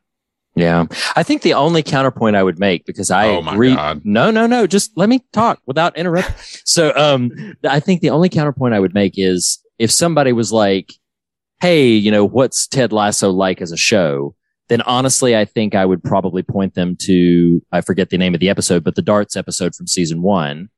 [0.56, 0.86] Yeah.
[1.14, 3.74] I think the only counterpoint I would make because I Oh my agree.
[3.74, 4.00] God.
[4.04, 4.66] No, no, no.
[4.66, 6.34] Just let me talk without interrupting.
[6.64, 7.30] so, um,
[7.62, 10.92] I think the only counterpoint I would make is if somebody was like,
[11.60, 14.34] Hey, you know, what's Ted Lasso like as a show?
[14.68, 18.40] Then honestly, I think I would probably point them to, I forget the name of
[18.40, 20.70] the episode, but the darts episode from season one.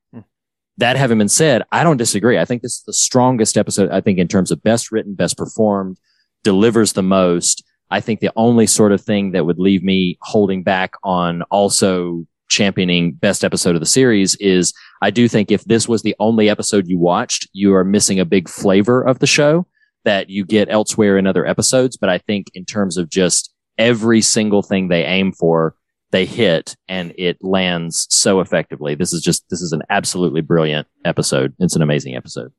[0.78, 2.38] That having been said, I don't disagree.
[2.38, 3.90] I think this is the strongest episode.
[3.90, 5.98] I think in terms of best written, best performed,
[6.44, 7.64] delivers the most.
[7.90, 12.26] I think the only sort of thing that would leave me holding back on also
[12.48, 14.72] championing best episode of the series is
[15.02, 18.24] I do think if this was the only episode you watched, you are missing a
[18.24, 19.66] big flavor of the show
[20.04, 21.96] that you get elsewhere in other episodes.
[21.96, 25.74] But I think in terms of just every single thing they aim for,
[26.10, 28.94] they hit and it lands so effectively.
[28.94, 31.54] This is just, this is an absolutely brilliant episode.
[31.58, 32.52] It's an amazing episode.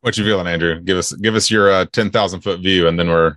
[0.00, 0.80] What you feeling, Andrew?
[0.80, 3.34] Give us give us your uh, ten thousand foot view, and then we're.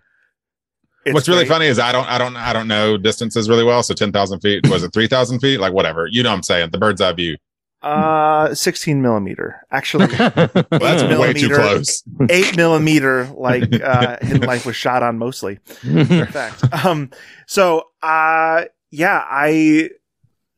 [1.04, 1.50] It's What's really great.
[1.50, 3.82] funny is I don't I don't I don't know distances really well.
[3.82, 5.60] So ten thousand feet was it three thousand feet?
[5.60, 6.08] Like whatever.
[6.08, 6.70] You know what I'm saying?
[6.70, 7.38] The bird's eye view.
[7.82, 9.66] Uh, 16 millimeter.
[9.72, 12.04] Actually, that's way too millimeter- close.
[12.30, 15.58] Eight millimeter, like uh, Hidden Life was shot on mostly.
[15.84, 17.10] In fact, um,
[17.48, 19.90] so uh, yeah, I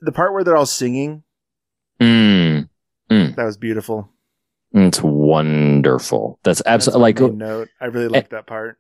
[0.02, 1.24] the part where they're all singing
[2.00, 2.68] Mm,
[3.10, 4.10] mm, that was beautiful.
[4.74, 6.40] it's wonderful.
[6.44, 7.70] That's absolutely like, note.
[7.80, 8.78] I really like that part.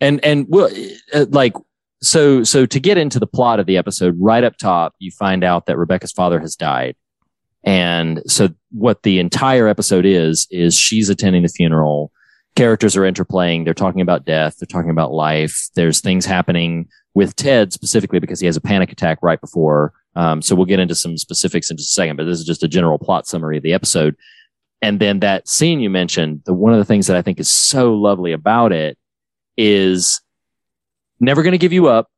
[0.00, 0.70] and and well
[1.12, 1.54] uh, like
[2.02, 5.42] so so to get into the plot of the episode right up top you find
[5.44, 6.96] out that rebecca's father has died
[7.64, 12.12] and so what the entire episode is is she's attending the funeral
[12.56, 17.34] characters are interplaying they're talking about death they're talking about life there's things happening with
[17.36, 20.94] ted specifically because he has a panic attack right before um, so we'll get into
[20.94, 23.62] some specifics in just a second but this is just a general plot summary of
[23.62, 24.16] the episode
[24.82, 27.50] and then that scene you mentioned the one of the things that i think is
[27.50, 28.98] so lovely about it
[29.56, 30.20] is
[31.20, 32.08] never going to give you up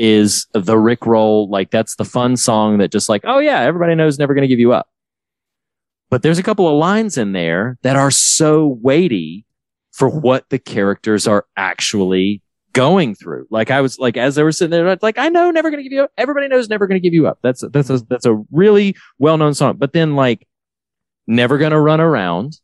[0.00, 1.48] is the Rick roll.
[1.50, 4.48] Like that's the fun song that just like, oh yeah, everybody knows never going to
[4.48, 4.88] give you up.
[6.08, 9.44] but there's a couple of lines in there that are so weighty
[9.92, 12.42] for what the characters are actually
[12.72, 13.46] going through.
[13.50, 15.88] Like I was like, as they were sitting there, like, I know, never going to
[15.88, 16.12] give you up.
[16.16, 17.38] Everybody knows never going to give you up.
[17.42, 19.76] That's, that's a, that's a really well known song.
[19.76, 20.46] But then like,
[21.26, 22.58] never going to run around,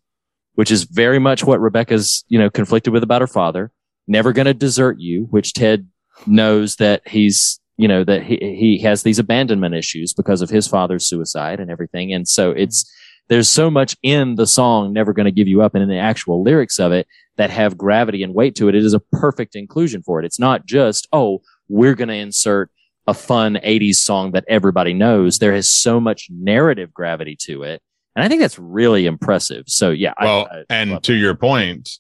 [0.55, 3.71] which is very much what Rebecca's, you know, conflicted with about her father.
[4.09, 5.89] Never going to desert you, which Ted
[6.27, 10.67] knows that he's, you know, that he, he has these abandonment issues because of his
[10.67, 12.13] father's suicide and everything.
[12.13, 13.25] And so it's, mm-hmm.
[13.29, 15.99] there's so much in the song, never going to give you up and in the
[15.99, 18.75] actual lyrics of it that have gravity and weight to it.
[18.75, 20.27] It is a perfect inclusion for it.
[20.27, 22.71] It's not just, oh, we're going to insert
[23.07, 25.39] a fun 80s song that everybody knows.
[25.39, 27.83] There is so much narrative gravity to it.
[28.15, 29.65] And I think that's really impressive.
[29.67, 30.15] So yeah.
[30.21, 31.91] Well, I, I and to your point,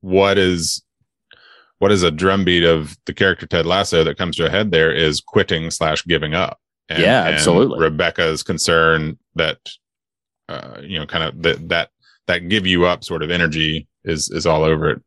[0.00, 0.82] what is
[1.78, 4.92] what is a drumbeat of the character Ted Lasso that comes to a head there
[4.92, 6.58] is quitting slash giving up.
[6.88, 7.78] And, Yeah, absolutely.
[7.78, 9.58] Rebecca's concern that
[10.50, 11.90] uh, you know, kind of that that
[12.30, 15.02] that give you up sort of energy is is all over it.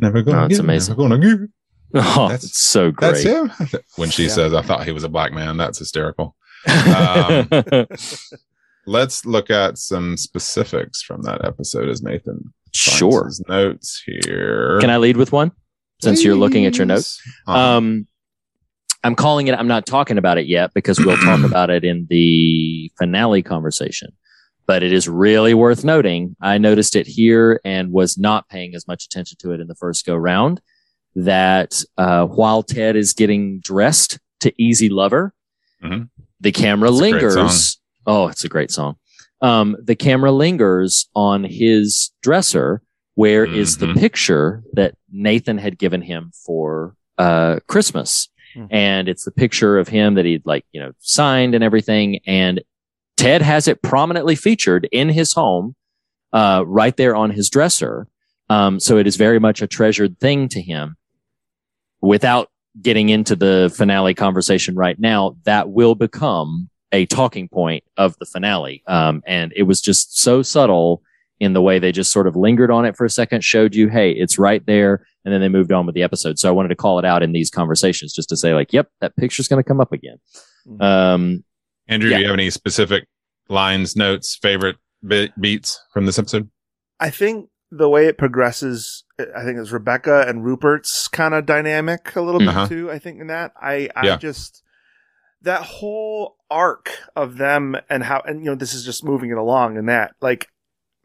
[0.00, 0.96] Never gonna Oh, it's give, amazing.
[0.96, 1.48] Never gonna give.
[1.94, 3.22] Oh, that's so great.
[3.22, 3.50] That's him.
[3.96, 4.28] When she Yeah.
[4.30, 6.36] says, "I thought he was a black man," that's hysterical.
[6.68, 7.48] Um,
[8.86, 13.26] let's look at some specifics from that episode as Nathan Sure.
[13.26, 14.78] his notes here.
[14.80, 15.52] Can I lead with one?
[16.02, 17.20] Since you're looking at your notes.
[17.46, 17.58] Uh-huh.
[17.58, 18.06] Um,
[19.04, 22.06] I'm calling it, I'm not talking about it yet because we'll talk about it in
[22.08, 24.10] the finale conversation.
[24.70, 26.36] But it is really worth noting.
[26.40, 29.74] I noticed it here and was not paying as much attention to it in the
[29.74, 30.60] first go round.
[31.16, 35.34] That uh, while Ted is getting dressed to Easy Lover,
[35.82, 36.08] Mhm.
[36.40, 37.78] the camera It's lingers.
[38.06, 38.94] Oh, it's a great song.
[39.42, 42.80] Um, the camera lingers on his dresser.
[43.16, 43.98] Where is the Mhm.
[43.98, 48.28] picture that Nathan had given him for uh, Christmas?
[48.70, 52.20] And it's the picture of him that he'd like, you know, signed and everything.
[52.26, 52.60] And
[53.20, 55.76] Ted has it prominently featured in his home,
[56.32, 58.08] uh, right there on his dresser.
[58.48, 60.96] Um, so it is very much a treasured thing to him.
[62.00, 62.48] Without
[62.80, 68.24] getting into the finale conversation right now, that will become a talking point of the
[68.24, 68.82] finale.
[68.86, 71.02] Um, and it was just so subtle
[71.40, 73.88] in the way they just sort of lingered on it for a second, showed you,
[73.88, 75.04] hey, it's right there.
[75.26, 76.38] And then they moved on with the episode.
[76.38, 78.88] So I wanted to call it out in these conversations just to say, like, yep,
[79.02, 80.16] that picture's going to come up again.
[80.80, 81.44] Um,
[81.90, 82.16] Andrew, yeah.
[82.16, 83.04] do you have any specific
[83.48, 84.76] lines, notes, favorite
[85.06, 86.48] bit, beats from this episode?
[86.98, 92.14] I think the way it progresses, I think it's Rebecca and Rupert's kind of dynamic
[92.16, 92.62] a little Uh-huh.
[92.66, 92.90] bit too.
[92.90, 94.16] I think in that I, I Yeah.
[94.16, 94.62] just
[95.42, 99.38] that whole arc of them and how, and you know, this is just moving it
[99.38, 100.48] along and that like,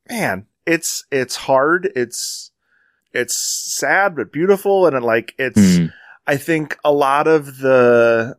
[0.09, 1.91] man, it's, it's hard.
[1.95, 2.51] It's,
[3.13, 4.85] it's sad, but beautiful.
[4.87, 5.93] And it, like, it's, Mm.
[6.27, 8.35] I think a lot of the,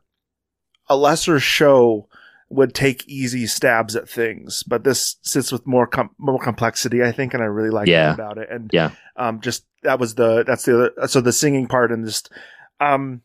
[0.89, 2.09] a lesser show
[2.48, 7.10] would take easy stabs at things, but this sits with more com- more complexity, I
[7.12, 8.06] think, and I really like Yeah.
[8.10, 8.48] that about it.
[8.51, 8.90] And Yeah.
[9.16, 12.31] um, just that was the that's the other so the singing part and just
[12.81, 13.23] um,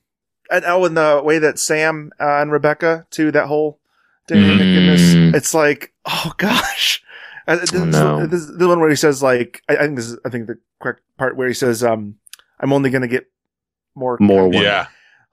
[0.50, 3.80] and oh, and the way that Sam uh, and Rebecca too that whole
[4.28, 5.36] dynamic in this, Mm.
[5.36, 7.04] it's like oh gosh.
[7.48, 8.26] Uh, this, Oh, no.
[8.28, 10.48] this is the one where he says like I, I think this is I think
[10.48, 12.16] the correct part where he says um
[12.60, 13.30] I'm only gonna get
[13.96, 14.88] more more, won- Yeah.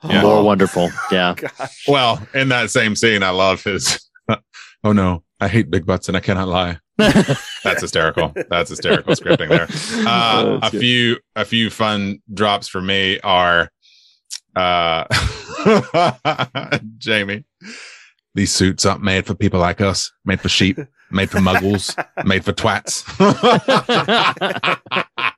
[0.05, 0.23] Yeah.
[0.23, 0.91] more wonderful.
[1.11, 1.35] Yeah.
[1.89, 3.99] Well, in that same scene, I love his.
[4.85, 6.79] oh no, I hate big butts and I cannot lie.
[6.99, 8.33] That's hysterical.
[8.51, 9.67] That's hysterical scripting there.
[10.07, 10.81] Uh, Oh, a good.
[10.81, 13.71] few, a few fun drops for me are,
[14.57, 15.05] uh,
[16.99, 17.45] Jamie.
[18.35, 20.13] These suits aren't made for people like us.
[20.25, 20.79] Made for sheep.
[21.11, 21.97] Made for muggles.
[22.25, 23.05] made for twats.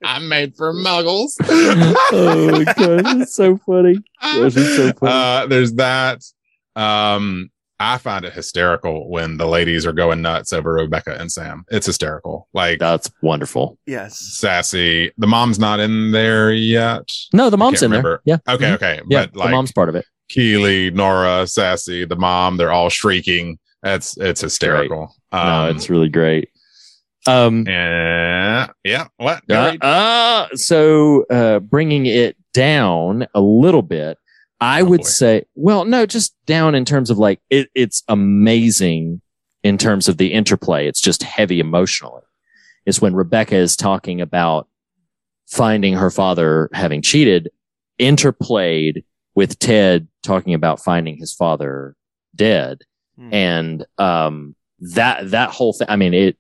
[0.03, 1.37] I'm made for muggles.
[1.43, 3.95] oh my gosh, it's so funny.
[4.21, 5.13] Gosh, it's so funny.
[5.13, 6.23] Uh, there's that.
[6.77, 11.65] Um, I find it hysterical when the ladies are going nuts over Rebecca and Sam.
[11.71, 12.47] It's hysterical.
[12.53, 13.79] Like that's wonderful.
[13.87, 14.19] Yes.
[14.19, 15.13] Sassy.
[15.17, 17.09] The mom's not in there yet.
[17.33, 18.21] No, the mom's can't in there.
[18.25, 18.37] Yeah.
[18.47, 18.67] Okay.
[18.67, 18.75] Mhm.
[18.75, 19.01] Okay.
[19.09, 19.27] Yeah.
[19.27, 20.05] But like the mom's part of it.
[20.29, 23.59] Keeley, Nora, Sassy, the mom, they're all shrieking.
[23.83, 25.15] It's it's hysterical.
[25.33, 26.51] No, Um, it's really great.
[27.27, 28.69] Um, yeah.
[28.85, 29.09] Yeah.
[29.19, 29.47] What?
[29.47, 29.85] Go Uh, Reed.
[29.85, 34.19] uh, so uh, bringing it down a little bit,
[34.61, 39.21] I would say, well, no, just down in terms of like it, it's amazing
[39.63, 40.87] in terms of the interplay.
[40.87, 42.23] It's just heavy emotionally.
[42.87, 44.67] Is when Rebecca is talking about
[45.47, 47.51] finding her father having cheated,
[48.01, 49.05] interplayed
[49.35, 51.95] with Ted talking about finding his father
[52.35, 52.83] dead,
[53.33, 55.87] and um, that that whole thing.
[55.91, 56.37] I mean, it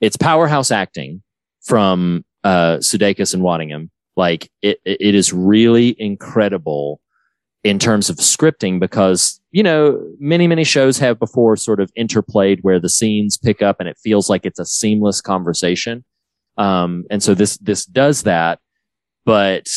[0.00, 1.22] it's powerhouse acting
[1.62, 3.90] from uh Sudeikis and Waddingham.
[4.16, 7.00] Like it, it is really incredible
[7.64, 12.58] in terms of scripting because you know many many shows have before sort of interplayed
[12.62, 16.04] where the scenes pick up and it feels like it's a seamless conversation
[16.58, 18.58] um, and so this this does that
[19.24, 19.68] but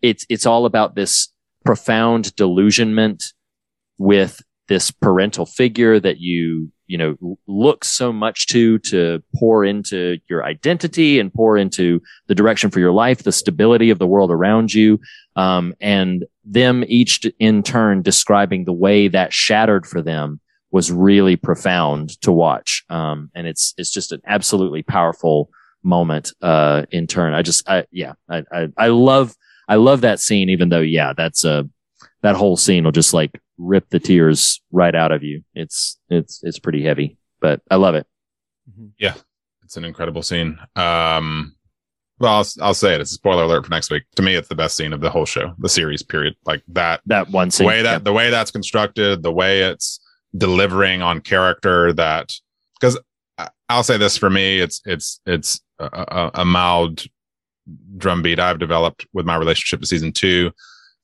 [0.00, 1.32] it's it's all about this
[1.64, 3.32] profound delusionment
[3.98, 10.18] with this parental figure that you you know look so much to to pour into
[10.28, 14.30] your identity and pour into the direction for your life the stability of the world
[14.30, 15.00] around you
[15.36, 20.40] um, and them each in turn describing the way that shattered for them
[20.70, 22.84] was really profound to watch.
[22.90, 25.50] Um, and it's it's just an absolutely powerful
[25.84, 27.32] moment uh, in turn.
[27.34, 29.34] I just i yeah I, I i love
[29.68, 31.68] i love that scene even though yeah that's a
[32.24, 35.44] that whole scene will just like rip the tears right out of you.
[35.54, 38.06] It's it's it's pretty heavy, but I love it.
[38.98, 39.12] Yeah,
[39.62, 40.58] it's an incredible scene.
[40.74, 41.54] Um,
[42.18, 43.02] well, I'll, I'll say it.
[43.02, 44.04] It's a spoiler alert for next week.
[44.16, 46.02] To me, it's the best scene of the whole show, the series.
[46.02, 46.34] Period.
[46.46, 47.02] Like that.
[47.04, 47.66] That one scene.
[47.66, 47.98] The way that yeah.
[47.98, 50.00] the way that's constructed, the way it's
[50.34, 51.92] delivering on character.
[51.92, 52.32] That
[52.80, 52.98] because
[53.68, 57.04] I'll say this for me, it's it's it's a, a, a mild
[57.98, 60.52] drumbeat I've developed with my relationship to season two.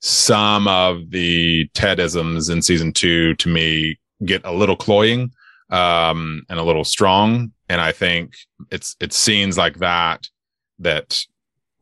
[0.01, 5.31] Some of the Tedisms in season two to me get a little cloying
[5.71, 7.53] um, and a little strong.
[7.69, 8.35] And I think
[8.71, 10.27] it's it's scenes like that
[10.79, 11.25] that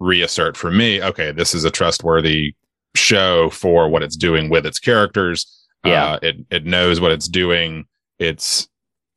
[0.01, 2.55] reassert for me, okay, this is a trustworthy
[2.95, 5.47] show for what it's doing with its characters.
[5.85, 6.13] Yeah.
[6.13, 7.87] Uh, it it knows what it's doing.
[8.19, 8.69] It's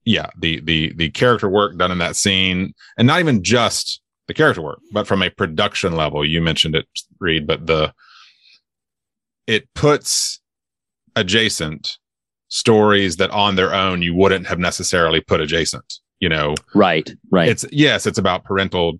[0.05, 4.33] yeah, the the the character work done in that scene, and not even just the
[4.33, 6.25] character work, but from a production level.
[6.25, 6.85] You mentioned it,
[7.19, 7.93] Reed, but the
[9.47, 10.39] it puts
[11.15, 11.97] adjacent
[12.47, 15.93] stories that on their own you wouldn't have necessarily put adjacent.
[16.19, 17.49] You know, right, right.
[17.49, 18.99] It's yes, it's about parental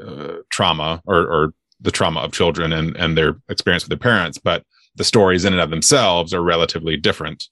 [0.00, 4.38] uh, trauma or or the trauma of children and and their experience with their parents,
[4.38, 4.62] but
[4.94, 7.48] the stories in and of themselves are relatively different.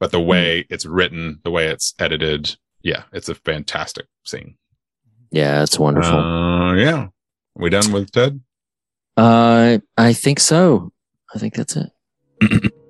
[0.00, 4.56] But the way it's written, the way it's edited, yeah, it's a fantastic scene.
[5.30, 6.18] yeah, it's wonderful.
[6.18, 7.08] Uh, yeah,
[7.54, 8.40] we done with Ted?
[9.16, 10.90] Uh, I think so.
[11.34, 11.90] I think that's it.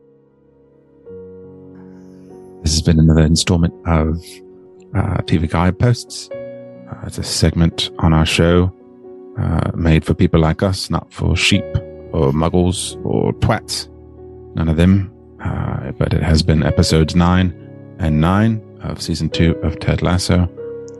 [2.64, 4.16] This has been another installment of
[4.94, 6.30] uh, TV Guideposts.
[6.30, 8.74] Uh, it's a segment on our show
[9.38, 11.64] uh, made for people like us, not for sheep
[12.14, 13.90] or muggles or twats.
[14.56, 15.12] None of them.
[15.42, 17.52] Uh, but it has been episodes nine
[17.98, 20.48] and nine of season two of Ted Lasso.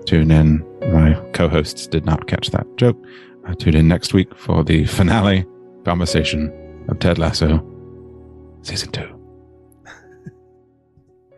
[0.05, 0.63] Tune in.
[0.93, 3.03] My co hosts did not catch that joke.
[3.49, 5.47] Uh, tune in next week for the finale
[5.87, 6.53] conversation
[6.89, 7.65] of Ted Lasso,
[8.63, 9.11] season two.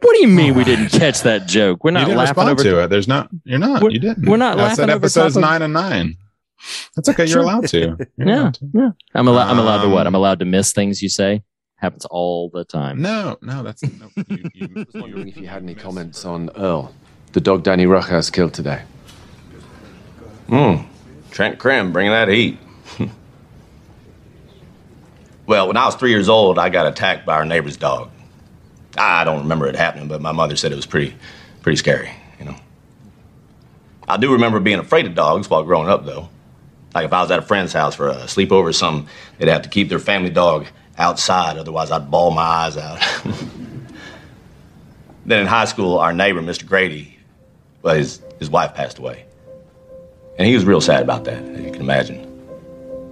[0.02, 1.82] What do you mean we didn't catch that joke?
[1.82, 2.88] We're you not didn't laughing respond over to it.
[2.88, 3.28] There's not.
[3.44, 3.82] You're not.
[3.82, 4.28] We're- you didn't.
[4.28, 6.16] we're not I said laughing over episodes top of- nine and nine.
[6.94, 7.26] That's okay.
[7.26, 7.78] You're allowed to.
[8.16, 8.70] You're Yeah, allowed to.
[8.72, 8.90] yeah.
[9.14, 9.50] I'm allowed.
[9.50, 10.02] I'm allowed to what?
[10.02, 11.42] Um, I'm allowed to miss things you say.
[11.76, 13.02] Happens all the time.
[13.02, 13.82] No, no, that's.
[13.82, 16.94] No, you, you, I was wondering if you had any comments on Earl,
[17.32, 18.82] the dog Dani Rojas killed today.
[20.48, 20.76] Hmm.
[21.32, 22.58] Trent Crimm bringing that heat.
[25.46, 28.10] Well, when I was three years old, I got attacked by our neighbor's dog.
[28.98, 31.14] I don't remember it happening, but my mother said it was pretty,
[31.62, 32.10] pretty scary.
[32.38, 32.56] You know.
[34.08, 36.28] I do remember being afraid of dogs while growing up, though.
[36.94, 39.08] Like if I was at a friend's house for a sleepover or something,
[39.38, 40.66] they'd have to keep their family dog
[40.96, 43.00] outside, otherwise I'd bawl my eyes out.
[45.26, 46.66] then in high school, our neighbor, Mr.
[46.66, 47.18] Grady,
[47.82, 49.24] well, his, his wife passed away.
[50.38, 52.22] And he was real sad about that, as you can imagine.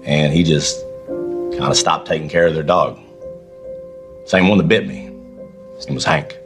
[0.05, 0.83] And he just
[1.59, 2.99] kind of stopped taking care of their dog.
[4.27, 5.11] Same one that bit me.
[5.77, 6.39] His name was Hank.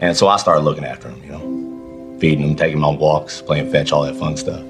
[0.00, 3.42] And so I started looking after him, you know, feeding him, taking him on walks,
[3.42, 4.62] playing fetch, all that fun stuff.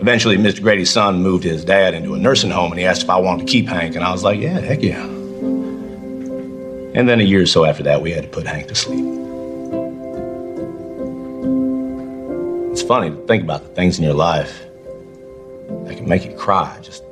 [0.00, 0.60] Eventually, Mr.
[0.60, 3.46] Grady's son moved his dad into a nursing home and he asked if I wanted
[3.46, 3.94] to keep Hank.
[3.94, 5.02] And I was like, yeah, heck yeah.
[6.94, 9.04] And then a year or so after that, we had to put Hank to sleep.
[12.72, 14.64] It's funny to think about the things in your life
[15.84, 16.78] that can make you cry.
[16.82, 17.04] Just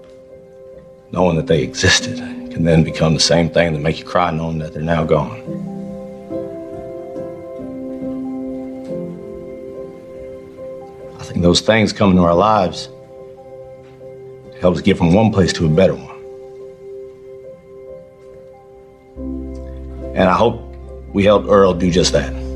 [1.13, 2.17] knowing that they existed
[2.51, 5.41] can then become the same thing that make you cry knowing that they're now gone.
[11.19, 12.89] I think those things come into our lives
[14.53, 16.11] to help us get from one place to a better one.
[20.17, 20.61] And I hope
[21.13, 22.50] we helped Earl do just that.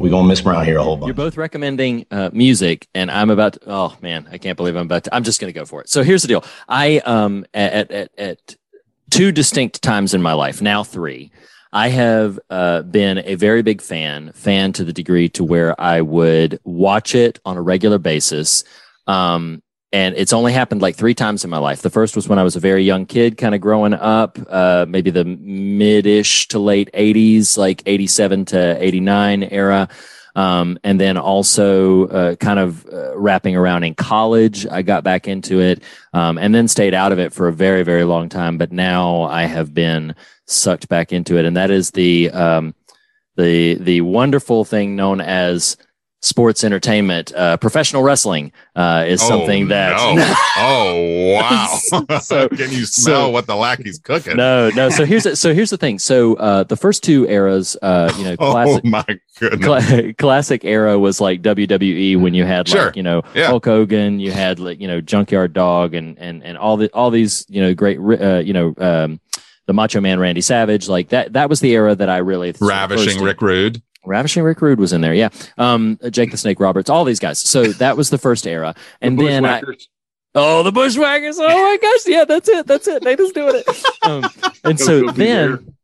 [0.00, 1.08] We're gonna miss around here a whole bunch.
[1.08, 3.54] You're both recommending uh, music, and I'm about.
[3.54, 5.14] To, oh man, I can't believe I'm about to.
[5.14, 5.88] I'm just to go for it.
[5.88, 6.44] So here's the deal.
[6.68, 8.56] I um at at at
[9.10, 11.32] two distinct times in my life, now three,
[11.72, 16.00] I have uh, been a very big fan, fan to the degree to where I
[16.00, 18.64] would watch it on a regular basis.
[19.06, 19.62] Um,
[19.92, 21.82] and it's only happened like three times in my life.
[21.82, 24.84] The first was when I was a very young kid, kind of growing up, uh,
[24.88, 29.88] maybe the mid-ish to late '80s, like '87 to '89 era.
[30.36, 35.26] Um, and then also uh, kind of uh, wrapping around in college, I got back
[35.26, 35.82] into it,
[36.12, 38.56] um, and then stayed out of it for a very, very long time.
[38.56, 40.14] But now I have been
[40.46, 42.74] sucked back into it, and that is the um,
[43.36, 45.76] the the wonderful thing known as
[46.20, 47.32] sports entertainment.
[47.34, 49.96] Uh, professional wrestling uh, is Oh, something that.
[49.96, 50.34] no.
[50.56, 52.18] oh wow!
[52.20, 54.36] So- Can you smell so- what the lackey's cooking?
[54.36, 54.88] No, no.
[54.90, 55.98] So here's the, so here's the thing.
[55.98, 59.04] So uh, the first two eras, uh, you know, Oh classic, my
[59.38, 59.64] goodness!
[59.90, 62.86] cla- classic era was like WWE when you had Sure.
[62.86, 63.46] like you know Yeah.
[63.48, 67.10] Hulk Hogan, you had like you know Junkyard Dog, and and and all the all
[67.10, 69.20] these you know great uh, you know um,
[69.66, 71.34] the Macho Man Randy Savage, like that.
[71.34, 73.82] That was the era that I really Ravishing Rick Rude.
[74.04, 75.28] Ravishing Rick Rude was in there, yeah.
[75.56, 77.38] Um, Jake the Snake Roberts, all these guys.
[77.38, 79.62] So that was the first era, and then I,
[80.34, 81.38] oh, the Bushwhackers.
[81.38, 83.02] Oh my gosh, yeah, that's it, that's it.
[83.02, 83.68] Nate is doing it.
[84.04, 84.24] Um,
[84.64, 85.74] and so then,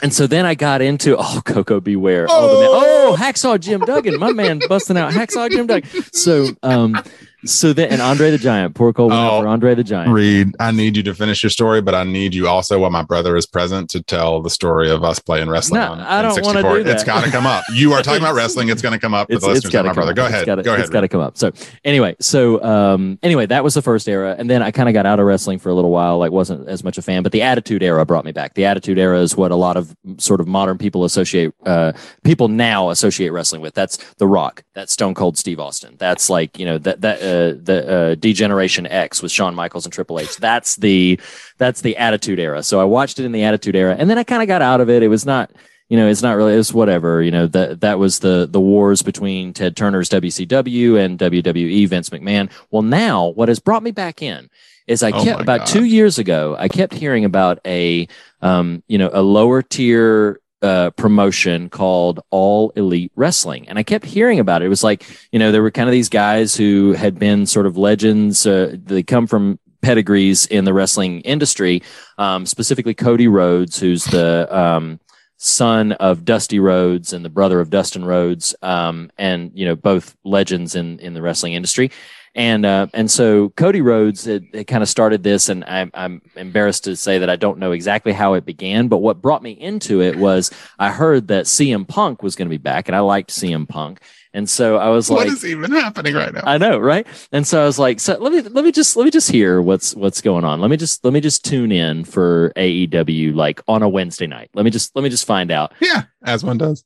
[0.00, 1.96] and so then I got into oh, Koko B.
[1.96, 2.26] Ware.
[2.30, 5.90] Oh, the man, oh, Hacksaw Jim Duggan, my man, busting out Hacksaw Jim Duggan.
[6.12, 6.96] So, um,
[7.44, 10.12] so then and Andre the Giant, poor Cole went out for Andre the Giant.
[10.12, 13.02] Reed, I need you to finish your story, but I need you also, while my
[13.02, 16.42] brother is present, to tell the story of us playing wrestling No, on I don't
[16.44, 16.94] wanna do that.
[16.94, 17.64] It's got to come up.
[17.72, 18.68] You are talking about wrestling.
[18.70, 19.28] It's going to come up.
[19.28, 20.10] The listeners, not my brother.
[20.10, 20.16] up.
[20.16, 20.46] Go It's ahead.
[20.46, 20.80] gotta- Go ahead.
[20.80, 21.36] It's got to come up.
[21.38, 21.52] So
[21.84, 25.06] anyway, so um, anyway, that was the first era, and then I kind of got
[25.06, 26.18] out of wrestling for a little while.
[26.18, 28.54] Like, wasn't as much a fan, but the Attitude Era brought me back.
[28.54, 31.92] The Attitude Era is what a lot of sort of modern people associate, uh,
[32.24, 33.74] people now associate wrestling with.
[33.74, 34.64] That's The Rock.
[34.74, 35.94] That's Stone Cold Steve Austin.
[35.98, 39.92] That's like you know that that uh, the uh, D-Generation X with Shawn Michaels and
[39.92, 40.36] Triple H.
[40.36, 41.20] That's the
[41.58, 42.62] that's the Attitude Era.
[42.62, 44.80] So I watched it in the Attitude Era, and then I kind of got out
[44.80, 45.02] of it.
[45.02, 45.50] It was not
[45.88, 47.22] you know, it's not really it's whatever.
[47.22, 52.10] You know, that that was the the wars between Ted Turner's WCW and WWE Vince
[52.10, 52.50] McMahon.
[52.70, 54.50] Well, now what has brought me back in
[54.86, 56.56] is I Oh kept about two years ago.
[56.58, 58.06] I kept hearing about a
[58.42, 64.04] um, you know, a lower tier uh, promotion called All Elite Wrestling, and I kept
[64.04, 64.66] hearing about it.
[64.66, 67.66] It was like you know there were kind of these guys who had been sort
[67.66, 68.46] of legends.
[68.46, 71.82] Uh, they come from pedigrees in the wrestling industry,
[72.18, 75.00] um, specifically Cody Rhodes, who's the um,
[75.38, 80.16] son of Dusty Rhodes and the brother of Dustin Rhodes, um, and you know both
[80.24, 81.90] legends in in the wrestling industry.
[82.34, 86.22] And uh, and so Cody Rhodes had, had kind of started this, and I'm I'm
[86.36, 89.52] embarrassed to say that I don't know exactly how it began, but what brought me
[89.52, 93.00] into it was I heard that CM Punk was going to be back, and I
[93.00, 94.00] liked CM Punk,
[94.34, 96.42] and so I was like, "What is even happening right now?
[96.44, 97.06] I know, right?
[97.32, 99.62] And so I was like, so let me let me just let me just hear
[99.62, 100.60] what's what's going on.
[100.60, 104.50] Let me just let me just tune in for AEW like on a Wednesday night.
[104.54, 105.72] Let me just let me just find out.
[105.80, 106.84] Yeah, as one does.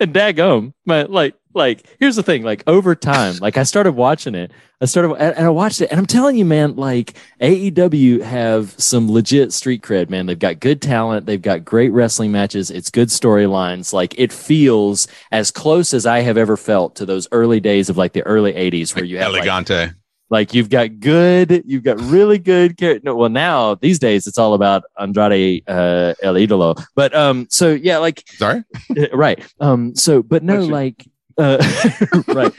[0.00, 4.34] And daggum, my like like here's the thing, like over time, like I started watching
[4.34, 4.50] it.
[4.80, 9.10] I started and I watched it, and I'm telling you, man, like AEW have some
[9.10, 10.26] legit street cred, man.
[10.26, 13.92] They've got good talent, they've got great wrestling matches, it's good storylines.
[13.92, 17.96] Like it feels as close as I have ever felt to those early days of
[17.96, 19.92] like the early 80s where you have like, Elegante.
[20.28, 22.76] like you've got good, you've got really good.
[22.78, 26.82] char- No, well, now these days it's all about Andrade uh, El Idolo.
[26.94, 28.64] But um, so yeah, like sorry,
[29.14, 29.42] right.
[29.60, 31.06] Um, so but no, like
[31.38, 31.62] uh,
[32.28, 32.52] right.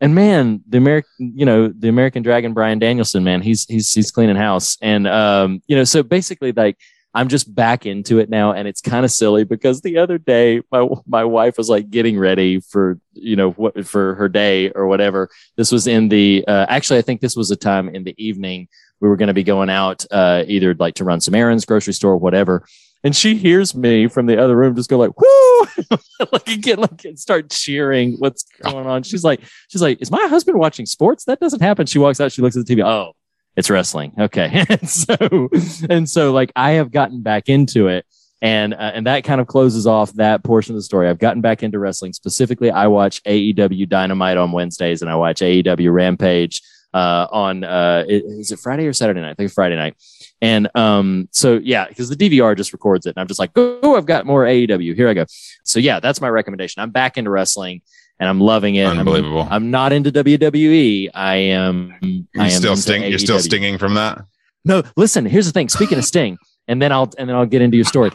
[0.00, 4.10] And man, the American, you know, the American Dragon, Bryan Danielson, man, he's he's he's
[4.10, 6.76] cleaning house, and um, you know, so basically, like.
[7.12, 10.62] I'm just back into it now, and it's kind of silly because the other day
[10.70, 14.86] my my wife was like getting ready for you know what for her day or
[14.86, 15.28] whatever.
[15.56, 18.68] This was in the uh, actually I think this was a time in the evening
[19.00, 21.94] we were going to be going out uh, either like to run some errands, grocery
[21.94, 22.64] store, whatever.
[23.02, 25.66] And she hears me from the other room just go like whoo,
[26.32, 28.14] like and get like start cheering.
[28.18, 29.02] What's going on?
[29.02, 31.24] She's like she's like is my husband watching sports?
[31.24, 31.86] That doesn't happen.
[31.86, 32.32] She walks out.
[32.32, 32.84] She looks at the TV.
[32.84, 33.12] Oh,
[33.56, 34.12] it's wrestling.
[34.18, 34.64] Okay.
[34.68, 35.48] and so,
[35.88, 38.04] and so like I have gotten back into it
[38.42, 41.08] and, uh, and that kind of closes off that portion of the story.
[41.08, 42.12] I've gotten back into wrestling.
[42.12, 46.62] Specifically, I watch AEW Dynamite on Wednesdays and I watch AEW Rampage,
[46.94, 49.30] uh, on, uh, is it Friday or Saturday night?
[49.30, 49.94] I think Friday night.
[50.42, 53.96] And, um, so yeah, because the DVR just records it and I'm just like, oh,
[53.96, 54.94] I've got more AEW.
[54.94, 55.26] Here I go.
[55.64, 56.80] So yeah, that's my recommendation.
[56.82, 57.82] I'm back into wrestling
[58.18, 58.84] and I'm loving it.
[58.86, 59.46] I'm- Unbelievable.
[59.50, 61.10] I'm, not into WWE.
[61.14, 61.94] I am.
[62.02, 63.02] You I am still into sting.
[63.04, 64.24] You're still stinging from that.
[64.64, 65.24] No, listen.
[65.26, 65.68] Here's the thing.
[65.70, 66.36] Speaking of Sting,
[66.68, 68.10] and then I'll and then I'll get into your story.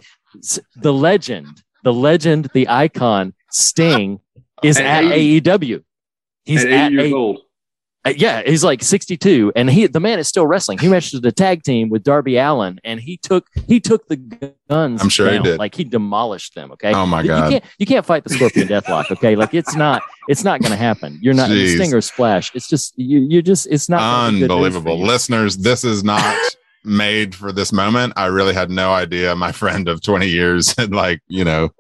[0.76, 4.20] The legend, the legend, the icon, Sting
[4.64, 5.84] is At at AEW.
[6.44, 7.40] He's At at, 80 years A- old.
[8.06, 10.77] Uh, yeah, he's like 62, and he the man is still wrestling.
[10.77, 14.17] He wrestled the tag team with Darby Allin, and he took he took the
[14.69, 15.01] guns.
[15.01, 15.58] I'm sure he did.
[15.58, 16.72] Like he demolished them.
[16.74, 16.93] Okay.
[16.93, 17.45] Oh, my God.
[17.45, 19.09] You can't you can't fight the Scorpion Deathlock.
[19.09, 21.17] Okay, like it's not it's not going to happen.
[21.22, 21.75] You're not Jeez.
[21.75, 22.53] Stinger Splash.
[22.53, 25.00] It's just you you just it's not gonna be good news for Unbelievable.
[25.00, 26.38] Listeners, this is not
[26.84, 28.14] made for this moment.
[28.16, 31.72] I really had no idea my friend of 20 years had like, you know,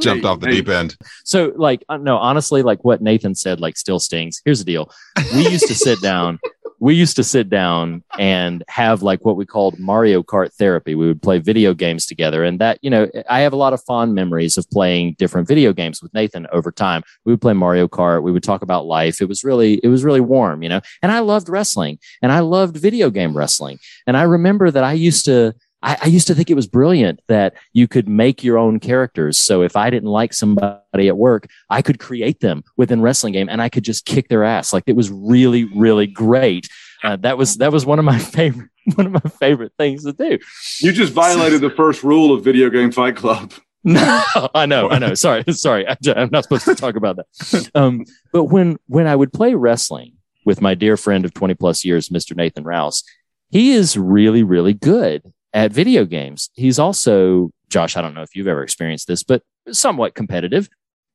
[0.00, 0.96] jumped off the deep end.
[1.24, 4.40] So, like, uh, no, honestly, like what Nathan said, like, still stings.
[4.44, 4.90] Here's the deal:
[5.34, 6.38] we used to sit down.
[6.80, 10.94] We used to sit down and have like what we called Mario Kart therapy.
[10.94, 13.82] We would play video games together, and that you know, I have a lot of
[13.84, 17.02] fond memories of playing different video games with Nathan over time.
[17.24, 18.22] We would play Mario Kart.
[18.22, 19.22] We would talk about life.
[19.22, 20.82] It was really, it was really warm, you know.
[21.00, 23.78] And I loved wrestling, and I loved video game wrestling.
[24.06, 25.54] And I remember that I used to.
[25.84, 29.38] I, I used to think it was brilliant that you could make your own characters.
[29.38, 33.48] So if I didn't like somebody at work, I could create them within wrestling game
[33.48, 34.72] and I could just kick their ass.
[34.72, 36.68] Like it was really, really great.
[37.04, 40.12] Uh, that was that was one of my favorite one of my favorite things to
[40.12, 40.38] do.
[40.80, 43.52] You just violated the first rule of Video Game Fight Club.
[43.86, 45.12] No, I know, I know.
[45.12, 45.86] Sorry, sorry.
[45.86, 47.70] I, am not supposed to talk about that.
[47.74, 50.14] Um, but when when I would play wrestling
[50.46, 52.34] with my dear friend of 20 plus years, Mr.
[52.34, 53.04] Nathan Rouse,
[53.50, 56.50] he is really, really good at video games.
[56.52, 57.96] He's also Josh.
[57.96, 60.68] I don't know if you've ever experienced this, but somewhat competitive.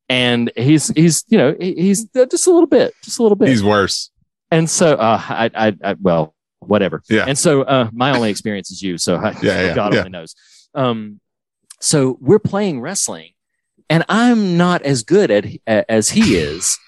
[0.07, 3.49] And he's he's you know he's just a little bit, just a little bit.
[3.49, 4.09] He's worse.
[4.49, 7.03] And so uh, I, I I well whatever.
[7.09, 7.25] Yeah.
[7.27, 8.97] And so uh, my only experience is you.
[8.97, 9.99] So I, Yeah, yeah, God yeah.
[9.99, 10.35] only knows.
[10.73, 11.19] Um,
[11.79, 13.33] so we're playing wrestling,
[13.89, 16.79] and I'm not as good at as he is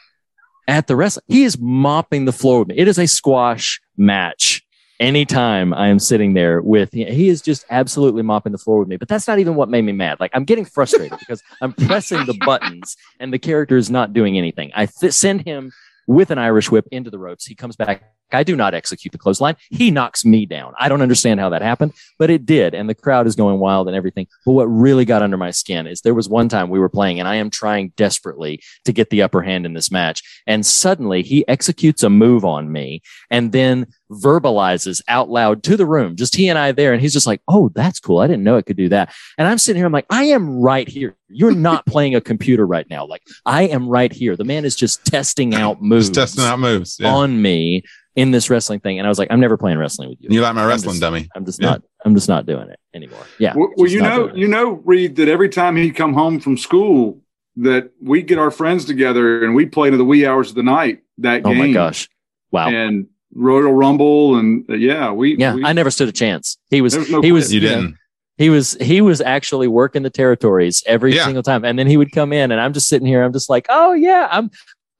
[0.67, 1.25] at the wrestling.
[1.27, 2.77] He is mopping the floor with me.
[2.77, 4.63] It is a squash match.
[5.01, 8.97] Anytime I am sitting there with he is just absolutely mopping the floor with me.
[8.97, 10.19] But that's not even what made me mad.
[10.19, 14.37] Like I'm getting frustrated because I'm pressing the buttons and the character is not doing
[14.37, 14.71] anything.
[14.75, 15.71] I th- send him
[16.05, 17.47] with an Irish whip into the ropes.
[17.47, 18.03] He comes back.
[18.33, 19.55] I do not execute the clothesline.
[19.69, 20.73] He knocks me down.
[20.79, 22.73] I don't understand how that happened, but it did.
[22.73, 24.27] And the crowd is going wild and everything.
[24.45, 27.19] But what really got under my skin is there was one time we were playing
[27.19, 30.23] and I am trying desperately to get the upper hand in this match.
[30.47, 35.85] And suddenly he executes a move on me and then verbalizes out loud to the
[35.85, 36.93] room, just he and I there.
[36.93, 38.19] And he's just like, Oh, that's cool.
[38.19, 39.13] I didn't know it could do that.
[39.37, 39.85] And I'm sitting here.
[39.85, 41.15] I'm like, I am right here.
[41.29, 43.05] You're not playing a computer right now.
[43.05, 44.35] Like I am right here.
[44.35, 46.97] The man is just testing out moves Just testing out moves.
[46.99, 47.13] Yeah.
[47.13, 47.83] on me
[48.15, 48.99] in this wrestling thing.
[48.99, 50.29] And I was like, I'm never playing wrestling with you.
[50.31, 51.29] You like my I'm wrestling just- dummy.
[51.35, 51.69] I'm just Yeah.
[51.71, 53.23] not, I'm just not doing it anymore.
[53.39, 53.53] Yeah.
[53.55, 57.21] Well, well, you know, you know, Reed, that every time he'd come home from school,
[57.57, 60.63] that we get our friends together and we play to the wee hours of the
[60.63, 61.03] night.
[61.19, 61.61] That Oh game.
[61.61, 62.09] Oh my gosh.
[62.51, 62.69] Wow.
[62.69, 65.55] And Royal Rumble and uh, yeah, we yeah.
[65.55, 66.57] we, I never stood a chance.
[66.69, 67.61] He was, There's no he was, question.
[67.61, 67.95] You didn't.
[68.37, 71.23] he was, he was actually working the territories every Yeah.
[71.25, 71.63] single time.
[71.63, 73.23] And then he would come in and I'm just sitting here.
[73.23, 74.51] I'm just like, Oh yeah, I'm,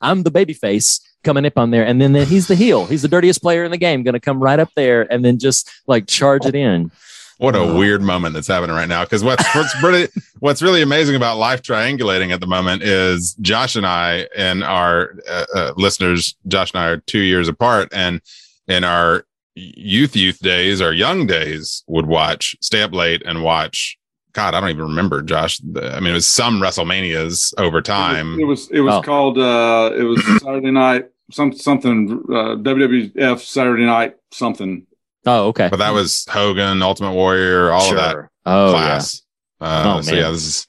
[0.01, 1.85] I'm the baby face coming up on there.
[1.85, 2.85] And then, then he's the heel.
[2.85, 4.03] He's the dirtiest player in the game.
[4.03, 6.91] Going to come right up there and then just like charge it in.
[7.38, 9.03] What a weird moment that's happening right now.
[9.03, 13.75] Because what's what's really what's really amazing about life triangulating at the moment is Josh
[13.75, 16.35] and I and our uh, uh, listeners.
[16.47, 18.21] Josh and I are two years apart, and
[18.67, 23.97] in our youth youth days, our young days, would watch stay up late and watch.
[24.34, 25.58] God, I don't even remember, Josh.
[25.60, 28.40] The- I mean, it was some WrestleManias over time.
[28.40, 29.01] It was it was Oh.
[29.01, 34.85] called uh it was Saturday night some something uh WWF Saturday night something.
[35.26, 35.68] Oh, okay.
[35.69, 39.22] But that was Hogan, Ultimate Warrior, all of that Oh, class.
[39.60, 40.22] Uh, Oh, so man.
[40.24, 40.68] yeah, this is.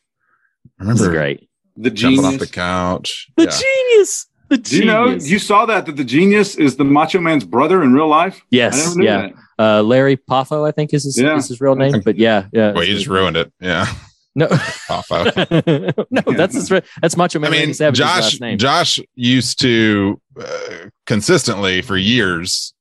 [0.78, 1.49] I This is remember great.
[1.76, 3.28] The genius jumping off the couch.
[3.36, 3.50] The Yeah.
[3.50, 4.26] genius.
[4.50, 4.70] The genius.
[4.70, 7.94] Do you know you saw that that the genius is the Macho Man's brother in
[7.94, 8.36] real life?
[8.42, 8.76] I Yes.
[8.86, 9.20] never knew Yeah.
[9.23, 9.32] that.
[9.58, 11.36] Uh, Lanny Poffo, I think is his, Yeah.
[11.36, 12.00] is his real name.
[12.05, 12.72] But yeah, yeah.
[12.72, 13.52] Well, you just ruined it.
[13.60, 13.86] Yeah.
[14.34, 16.06] No, Poffo.
[16.10, 18.40] no, that's his, re- that's Macho I Man mean, Savage's Josh.
[18.40, 18.56] name.
[18.56, 22.72] Josh used to uh, consistently for years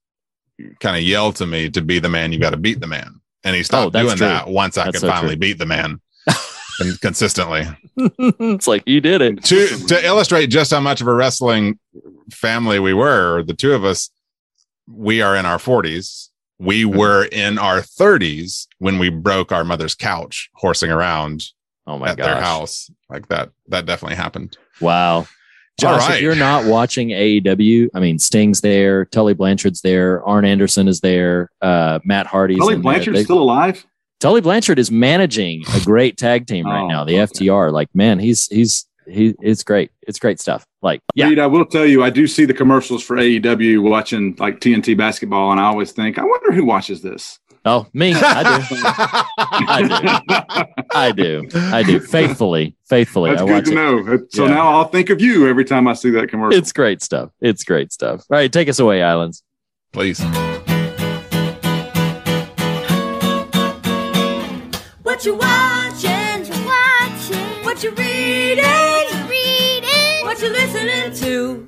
[0.80, 2.32] kind of yell to me to be the man.
[2.32, 4.27] You got to beat the man, and he Oh, stopped that's doing true.
[4.27, 5.40] that once I That's could so finally true.
[5.40, 6.00] beat the man
[6.77, 7.67] con- consistently.
[7.98, 9.43] it's like you did it.
[9.43, 11.77] to to illustrate just how much of a wrestling
[12.32, 14.09] family we were, the two of us,
[14.88, 16.30] we are in our forties.
[16.61, 16.98] We Mm-hmm.
[16.98, 21.43] were in our thirties when we broke our mother's couch horsing around
[21.88, 22.90] Oh my at their house.
[23.09, 23.49] Like that.
[23.69, 24.57] That definitely happened.
[24.80, 25.27] Wow.
[25.80, 26.15] Josh, right.
[26.17, 30.99] if you're not watching AEW, I mean, Sting's there, Tully Blanchard's there, Arn Anderson is
[30.99, 32.83] there, uh, Matt Hardy's Tully in there.
[32.93, 33.83] Blanchard's They- still alive?
[34.19, 37.72] Tully Blanchard is managing a great tag team right Oh, now, the FTR.
[37.72, 39.91] Like, man, he's he's he it's great.
[40.07, 40.65] It's great stuff.
[40.81, 44.35] Like, yeah, Reed, I will tell you, I do see the commercials for AEW watching
[44.39, 47.38] like TNT basketball, and I always think, I wonder who watches this.
[47.63, 48.75] Oh, me, I do.
[49.38, 49.83] I
[50.81, 50.83] do.
[50.95, 51.47] I do.
[51.53, 51.99] I do.
[51.99, 53.30] Faithfully, faithfully.
[53.30, 53.75] That's I good watch to it.
[53.75, 54.03] know.
[54.03, 54.53] That- So Yeah.
[54.55, 56.57] now I'll think of you every time I see that commercial.
[56.57, 57.30] It's great stuff.
[57.39, 58.21] It's great stuff.
[58.31, 59.43] All right, take us away, Islands.
[59.93, 60.19] Please.
[65.03, 65.70] What you watching?
[70.85, 71.68] Listening to?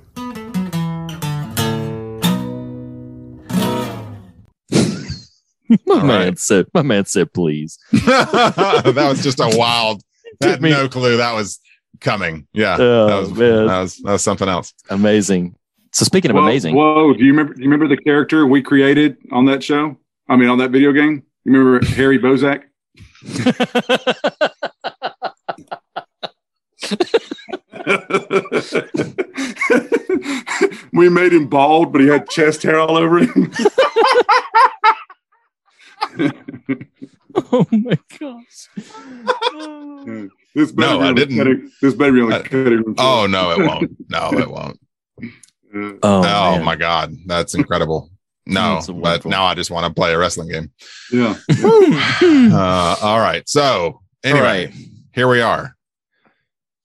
[5.86, 6.68] My man said.
[6.74, 7.80] My man said, please.
[7.92, 10.02] that was just a wild.
[10.42, 11.60] Had me- no clue that was
[12.00, 12.48] coming.
[12.54, 13.68] Yeah, Oh, that was man.
[13.68, 14.74] that was that was something else.
[14.90, 15.56] Amazing.
[15.92, 17.54] So speaking of Whoa, amazing, Whoa, do you remember?
[17.54, 19.98] Do you remember the character we created on that show?
[20.28, 21.24] I mean, on that video game.
[21.46, 22.64] You remember Harry Bozak?
[30.94, 33.52] we made him bald, but he had chest hair all over him.
[37.52, 38.70] oh my gosh.
[40.56, 41.38] this baby No, I on the didn't.
[41.38, 42.96] cutting- this baby on the cutting room.
[42.98, 43.92] Oh no, it won't.
[44.10, 44.80] No, it won't.
[45.76, 48.12] Oh, Oh, my god, that's incredible.
[48.46, 50.72] No, but now I just want to play a wrestling game.
[51.12, 51.36] yeah.
[52.22, 53.48] Uh, all right.
[53.50, 54.74] So anyway, All right.
[55.14, 55.76] here we are.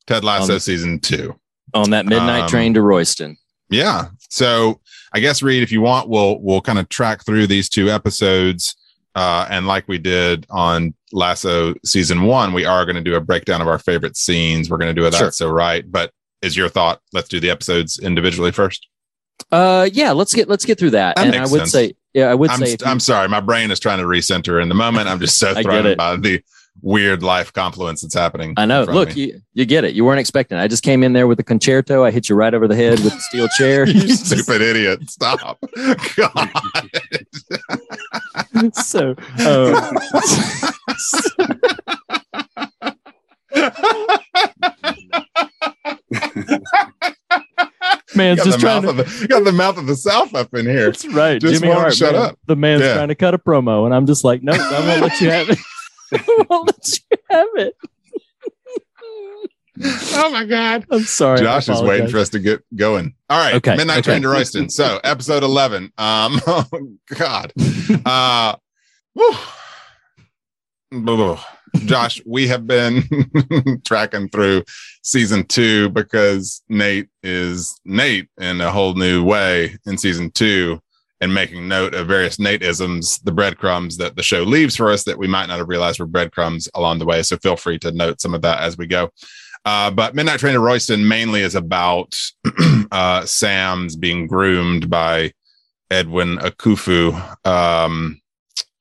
[0.08, 1.38] Ted Lasso Um, season two.
[1.74, 3.36] on that midnight Um, train to Royston.
[3.70, 4.06] Yeah.
[4.30, 4.80] So
[5.12, 8.74] I guess Reed, if you want, we'll we'll kind of track through these two episodes.
[9.14, 13.20] Uh, and like we did on Lasso season one, we are going to do a
[13.20, 14.70] breakdown of our favorite scenes.
[14.70, 15.26] We're going to do it Sure.
[15.26, 15.84] that's so right.
[15.90, 17.00] But is your thought?
[17.12, 18.86] Let's do the episodes individually first.
[19.50, 21.16] Uh, yeah, let's get let's get through that.
[21.16, 21.72] That and I would sense.
[21.72, 24.68] say, yeah, I would I'm, say, I'm sorry, my brain is trying to recenter in
[24.68, 25.08] the moment.
[25.08, 26.42] I'm just so thrown by the
[26.82, 28.54] weird life confluence that's happening.
[28.56, 28.80] I know.
[28.80, 29.94] in front of Look, you you get it.
[29.94, 30.58] You weren't expecting.
[30.58, 30.60] it.
[30.62, 32.04] I just came in there with the concerto.
[32.04, 33.86] I hit you right over the head with the steel chair.
[33.88, 35.08] you stupid idiot!
[35.10, 35.58] Stop.
[36.16, 36.50] God.
[38.74, 39.14] so,
[39.46, 39.98] um,
[48.14, 49.02] man's just the trying mouth to.
[49.02, 50.86] of the, got the mouth of the South up in here.
[50.86, 51.40] That's right.
[51.40, 51.94] Just Jimmy Hart.
[51.94, 52.22] shut man.
[52.22, 52.38] up.
[52.46, 52.94] The man's Yeah.
[52.94, 55.48] trying to cut a promo, and I'm just like, nope, I won't let you have
[55.50, 55.58] it.
[56.12, 57.76] I won't let you have it.
[59.80, 60.86] Oh my God.
[60.90, 61.38] I'm sorry.
[61.40, 63.14] Josh is waiting for us to get going.
[63.30, 63.54] All right.
[63.54, 64.12] Okay, Midnight okay.
[64.12, 64.68] Train to Royston.
[64.70, 65.92] So episode 11.
[65.98, 66.66] Um, oh
[67.14, 67.52] God.
[68.04, 68.56] Uh,
[69.14, 69.36] whew.
[71.84, 73.02] Josh, we have been
[73.84, 74.64] tracking through
[75.02, 80.80] season two because Nate is Nate in a whole new way in season two
[81.20, 85.18] and making note of various Nate-isms, the breadcrumbs that the show leaves for us that
[85.18, 87.22] we might not have realized were breadcrumbs along the way.
[87.22, 89.10] So feel free to note some of that as we go.
[89.64, 92.14] Uh, but Midnight Train to Royston mainly is about
[92.92, 95.32] uh, Sam's being groomed by
[95.90, 97.12] Edwin Akufu.
[97.46, 98.20] Um,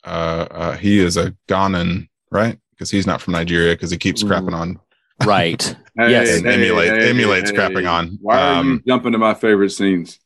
[0.05, 2.57] uh, uh, he is a Ghanan, right?
[2.71, 4.79] Because he's not from Nigeria because he keeps crapping on.
[5.25, 5.75] Right.
[5.99, 6.37] Hey, Yes.
[6.37, 8.19] And emulate- emulates crapping on.
[8.21, 10.19] Why are you Um, jumping to my favorite scenes?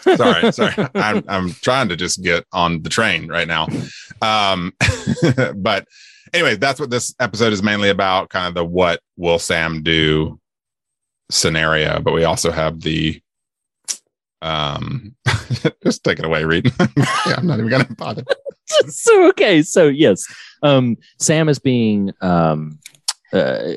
[0.00, 0.88] Sorry, sorry.
[0.94, 3.68] I'm I'm trying to just get on the train right now.
[4.22, 4.72] Um,
[5.56, 5.86] but
[6.32, 8.30] anyway, that's what this episode is mainly about.
[8.30, 10.40] Kind of the what will Sam do
[11.30, 13.20] scenario, but we also have the
[14.42, 15.14] um
[15.84, 16.72] just take it away, Reed.
[16.96, 18.24] yeah, I'm not even gonna bother.
[18.86, 20.24] so okay so yes
[20.62, 22.78] um sam is being um
[23.32, 23.72] uh,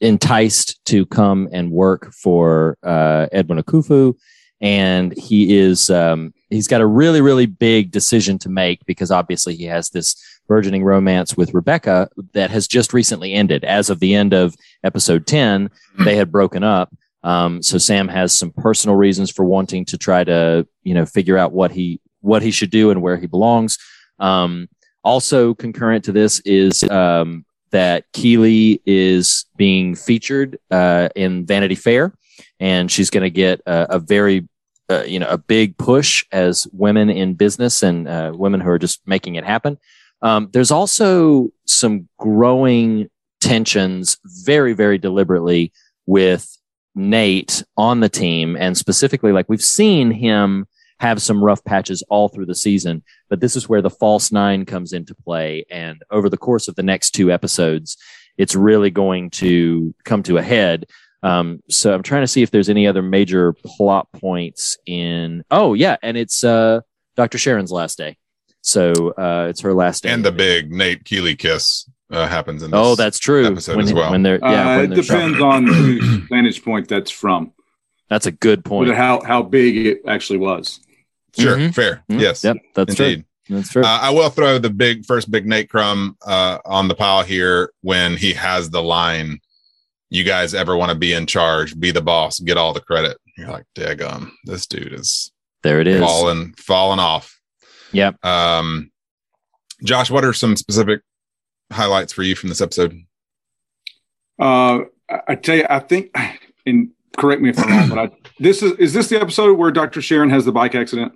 [0.00, 4.14] enticed to come and work for uh edwin akufu
[4.60, 9.54] and he is um he's got a really really big decision to make because obviously
[9.54, 10.16] he has this
[10.48, 13.64] burgeoning romance with rebecca that has just recently ended.
[13.64, 15.70] As of the end of episode 10
[16.04, 16.94] they had broken up.
[17.22, 21.36] Um, so Sam has some personal reasons for wanting to try to, you know, figure
[21.36, 23.78] out what he what he should do and where he belongs.
[24.18, 24.68] Um,
[25.04, 32.12] also, concurrent to this is um, that Keeley is being featured uh, in Vanity Fair,
[32.60, 34.48] and she's going to get a, a very,
[34.90, 38.78] uh, you know, a big push as women in business and uh, women who are
[38.78, 39.78] just making it happen.
[40.22, 43.08] Um, there's also some growing
[43.40, 45.72] tensions, very, very deliberately
[46.06, 46.58] with
[46.94, 50.66] Nate on the team, and specifically, like we've seen him
[51.00, 54.64] have some rough patches all through the season, but this is where the false nine
[54.64, 55.64] comes into play.
[55.70, 57.96] And over the course of the next two episodes,
[58.36, 60.86] it's really going to come to a head.
[61.22, 65.44] Um, so I'm trying to see if there's any other major plot points in.
[65.50, 66.80] Oh yeah, and it's uh,
[67.16, 67.38] Dr.
[67.38, 68.16] Sharon's last day,
[68.60, 70.10] so uh, it's her last day.
[70.10, 73.46] And the big Nate Keeley kiss uh, happens in this oh, that's true.
[73.46, 74.10] episode when, as well.
[74.12, 75.42] when they're yeah, uh, when it they're depends shopping.
[75.42, 77.52] on whose vantage point that's from,
[78.08, 78.88] That's a good point.
[78.88, 80.80] but how how big it actually was.
[81.36, 81.74] Sure, Mhm.
[81.74, 82.04] fair.
[82.10, 82.20] Mhm.
[82.20, 82.42] Yes.
[82.44, 83.24] Yep, that's Indeed.
[83.50, 83.82] That's true.
[83.82, 87.72] Uh, I will throw the big first big Nate Crumb uh, on the pile here
[87.80, 89.40] when he has the line,
[90.10, 91.78] "You guys ever want to be in charge?
[91.78, 92.38] Be the boss.
[92.40, 95.30] Get all the credit." You're like, "Daggum, this dude is
[95.62, 95.80] there.
[95.80, 97.38] It is falling falling off."
[97.92, 98.24] Yep.
[98.24, 98.90] Um,
[99.84, 101.00] Josh, what are some specific
[101.72, 103.00] highlights for you from this episode?
[104.40, 104.80] Uh,
[105.10, 106.14] I- I tell you, I think,
[106.66, 109.70] and correct me if I'm wrong, but I, this is is this the episode where
[109.70, 110.00] Dr.
[110.02, 111.12] Sharon has the bike accident?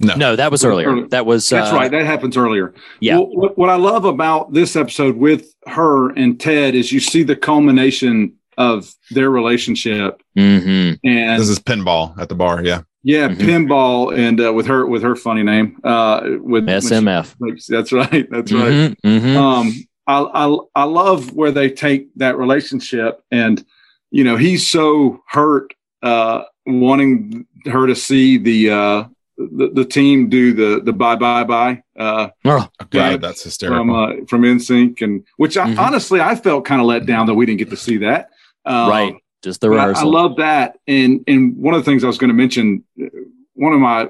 [0.00, 1.06] No, no, that was earlier.
[1.08, 1.90] That was That's uh, right.
[1.90, 2.74] That happens earlier.
[3.00, 3.16] Yeah.
[3.18, 7.22] Well, what, what I love about this episode with her and Ted is you see
[7.22, 11.06] the culmination of their relationship, Mm-hmm.
[11.06, 12.62] and This is pinball at the bar.
[12.64, 12.82] Yeah.
[13.02, 17.34] yeah, pinball, and uh, with her with her funny name, uh, with when she- SMF.
[17.68, 18.28] that's right.
[18.30, 19.02] That's Mhm, right.
[19.04, 19.36] mhm.
[19.36, 19.72] Um,
[20.06, 23.64] I, I I love where they take that relationship, and
[24.10, 29.04] you know he's so hurt, uh, wanting her to see the uh,
[29.36, 31.82] the, the team do the the bye bye bye.
[31.98, 33.78] Uh, Oh, God, that's hysterical.
[33.80, 35.78] from uh, from NSYNC, and which I, Mhm.
[35.78, 38.30] honestly I felt kind of let down that we didn't get to see that.
[38.64, 39.14] Um, right.
[39.42, 42.16] Just the but I- I, love that, and and one of the things I was
[42.18, 43.06] going to mention, uh,
[43.54, 44.08] one of my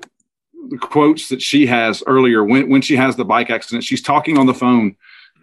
[0.80, 4.46] quotes that she has earlier when when she has the bike accident, she's talking on
[4.46, 4.96] the phone,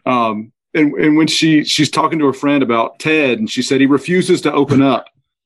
[0.06, 3.82] um, and and when she she's talking to her friend about Ted, and she said
[3.82, 5.06] he refuses to open up,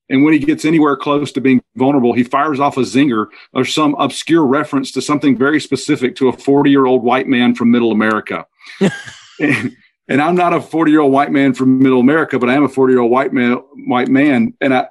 [0.09, 3.65] and when he gets anywhere close to being vulnerable, he fires off a zinger or
[3.65, 7.71] some obscure reference to something very specific to a forty year old white man from
[7.71, 8.45] Middle America.
[9.39, 9.75] and,
[10.07, 12.63] and I'm not a 40 year old white man from middle America, but I am
[12.63, 13.55] a 40 year old white man,
[13.87, 14.53] white man.
[14.61, 14.87] And I,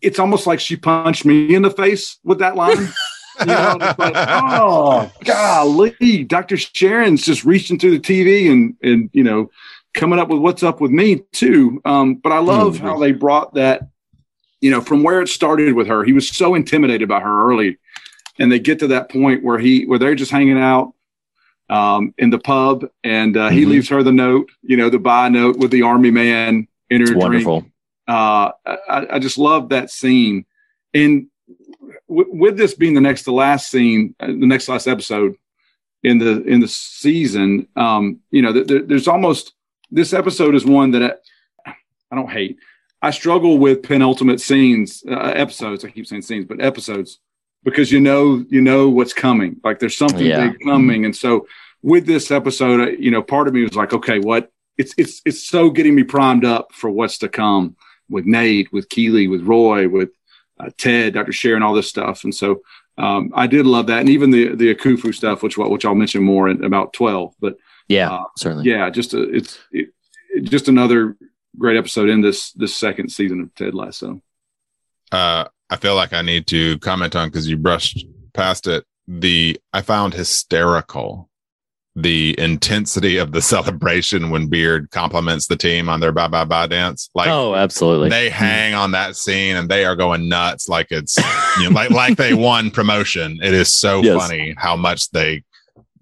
[0.00, 2.88] it's almost like she punched me in the face with that line.
[3.40, 6.56] You know, like, oh, golly, Dr.
[6.56, 9.48] Sharon's just reaching through the TV and, and, you know,
[9.94, 11.80] coming up with what's up with me too.
[11.84, 13.82] Um, but I love how they brought that,
[14.60, 16.04] you know, from where it started with her.
[16.04, 17.78] He was so intimidated by her early.
[18.40, 20.94] And they get to that point where he, where they're just hanging out
[21.70, 23.68] um, in the pub, and uh, he Mhm.
[23.68, 27.02] leaves her the note, you know, the buy note with the army man in her
[27.02, 27.22] It's drink.
[27.46, 27.66] wonderful.
[28.06, 28.52] Uh,
[28.88, 30.46] I, I just love that scene,
[30.94, 31.26] and
[32.08, 35.34] w- with this being the next to last scene, uh, the next last episode
[36.02, 39.52] in the in the season, um, you know, th- there, there's almost
[39.90, 41.20] this episode is one that
[41.66, 41.74] I,
[42.10, 42.56] I don't hate.
[43.00, 45.84] I struggle with penultimate scenes, uh, episodes.
[45.84, 47.18] I keep saying scenes, but episodes
[47.64, 49.60] because you know you know what's coming.
[49.64, 50.48] Like there's something Yeah.
[50.48, 51.46] big coming, and so
[51.82, 54.50] with this episode, you know, part of me was like, okay, what?
[54.78, 57.76] It's it's it's so getting me primed up for what's to come
[58.10, 60.10] with Nate, with Keeley, with Roy, with
[60.60, 61.32] uh, Ted, Dr.
[61.32, 62.62] Sharon, all this stuff, and so
[62.96, 66.22] um, I did love that, and even the the Akufo stuff, which which I'll mention
[66.24, 67.34] more in about twelve.
[67.40, 68.68] But Yeah, uh, certainly.
[68.68, 69.90] yeah, just a, it's it,
[70.34, 71.16] it- just another
[71.56, 74.20] great episode in this this second season of Ted Lasso.
[75.12, 78.84] uh, I feel like I need to comment on because you brushed past it.
[79.06, 81.28] The I found hysterical
[81.96, 86.66] the intensity of the celebration when Beard compliments the team on their bye bye bye
[86.66, 87.10] dance.
[87.14, 88.08] Like, oh, absolutely.
[88.08, 91.16] they hang on that scene and they are going nuts, like it's
[91.58, 93.38] you know, like like they won promotion.
[93.42, 94.20] It is so Yes.
[94.22, 95.42] funny how much they,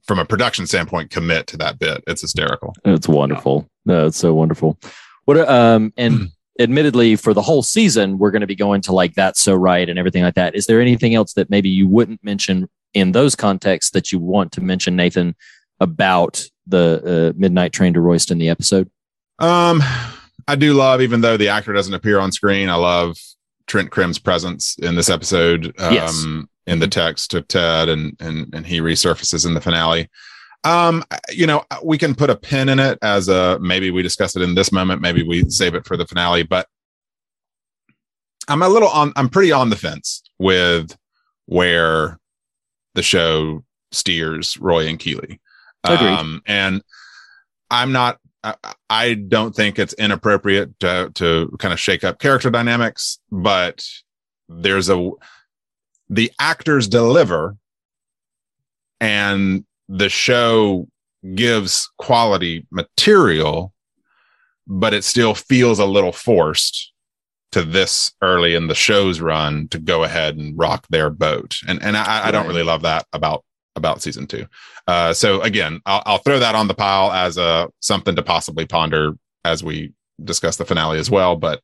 [0.06, 2.04] from a production standpoint, commit to that bit.
[2.06, 2.72] It's hysterical.
[2.84, 3.68] It's wonderful.
[3.84, 4.78] No, it's so wonderful.
[5.26, 9.14] What um and admittedly for the whole season we're going to be going to like
[9.14, 10.54] that's so right and everything like that.
[10.54, 14.52] Is there anything else that maybe you wouldn't mention in those contexts that you want
[14.52, 15.34] to mention Nathan
[15.80, 18.90] about the uh, Midnight Train to Royston the episode?
[19.38, 19.82] Um,
[20.48, 23.18] I do love, even though the actor doesn't appear on screen, I love
[23.66, 25.74] Trent Crimm's presence in this episode.
[25.78, 26.24] Um, Yes.
[26.66, 30.08] in the text of Ted, and and and he resurfaces in the finale.
[30.66, 34.34] Um, you know, we can put a pin in it as a maybe we discuss
[34.34, 36.66] it in this moment, maybe we save it for the finale, but
[38.48, 39.12] I'm a little on.
[39.14, 40.96] I'm pretty on the fence with
[41.46, 42.18] where
[42.94, 45.40] the show steers Roy and Keeley.
[45.84, 46.82] Um, and
[47.70, 48.18] I'm not.
[48.42, 48.54] I,
[48.90, 53.86] I don't think it's inappropriate to to kind of shake up character dynamics, but
[54.48, 55.10] there's a
[56.08, 57.56] the actors deliver,
[59.00, 60.88] and the show
[61.34, 63.72] gives quality material,
[64.66, 66.92] but it still feels a little forced
[67.52, 71.56] to this early in the show's run to go ahead and rock their boat.
[71.66, 73.44] And and I, I don't really love that about
[73.76, 74.46] about season two.
[74.86, 78.66] Uh, so again, I'll, I'll throw that on the pile as a something to possibly
[78.66, 79.12] ponder
[79.44, 79.92] as we
[80.24, 81.36] discuss the finale as well.
[81.36, 81.60] But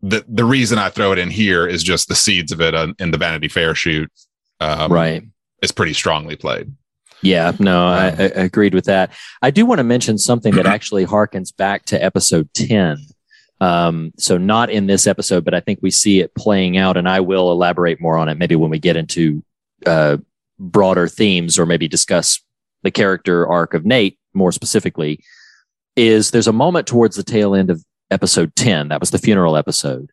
[0.00, 2.94] the the reason I throw it in here is just the seeds of it uh,
[2.98, 4.10] in the Vanity Fair shoot.
[4.60, 5.24] Um, Right.
[5.62, 6.72] is pretty strongly played.
[7.22, 9.12] Yeah, no, I, I agreed with that.
[9.40, 12.98] I do want to mention something that actually harkens back to episode 10.
[13.60, 17.08] Um, so not in this episode, but I think we see it playing out, and
[17.08, 19.44] I will elaborate more on it maybe when we get into
[19.86, 20.16] uh,
[20.58, 22.40] broader themes or maybe discuss
[22.82, 25.22] the character arc of Nate more specifically
[25.96, 29.56] is there's a moment towards the tail end of episode 10 that was the funeral
[29.56, 30.10] episode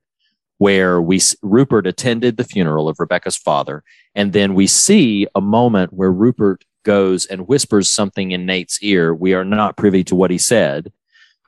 [0.57, 3.83] where we Rupert attended the funeral of Rebecca's father
[4.15, 9.13] and then we see a moment where Rupert goes and whispers something in Nate's ear
[9.13, 10.91] we are not privy to what he said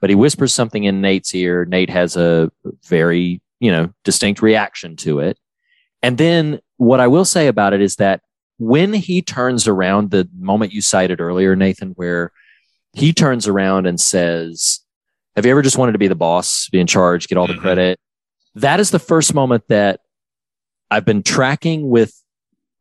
[0.02, 1.64] but he whispers something in Nate's ear.
[1.64, 2.52] Nate has a
[2.88, 5.38] very you know distinct reaction to it.
[6.02, 8.22] And then what I will say about it is that
[8.58, 12.32] when he turns around, the moment you cited earlier, Nathan, where
[12.94, 14.80] he turns around and says,
[15.36, 17.54] Have you ever just wanted to be the boss, be in charge, get all the
[17.54, 17.62] mm-hmm.
[17.62, 18.00] credit?
[18.56, 20.02] That is the first moment that
[20.90, 22.21] I've been tracking with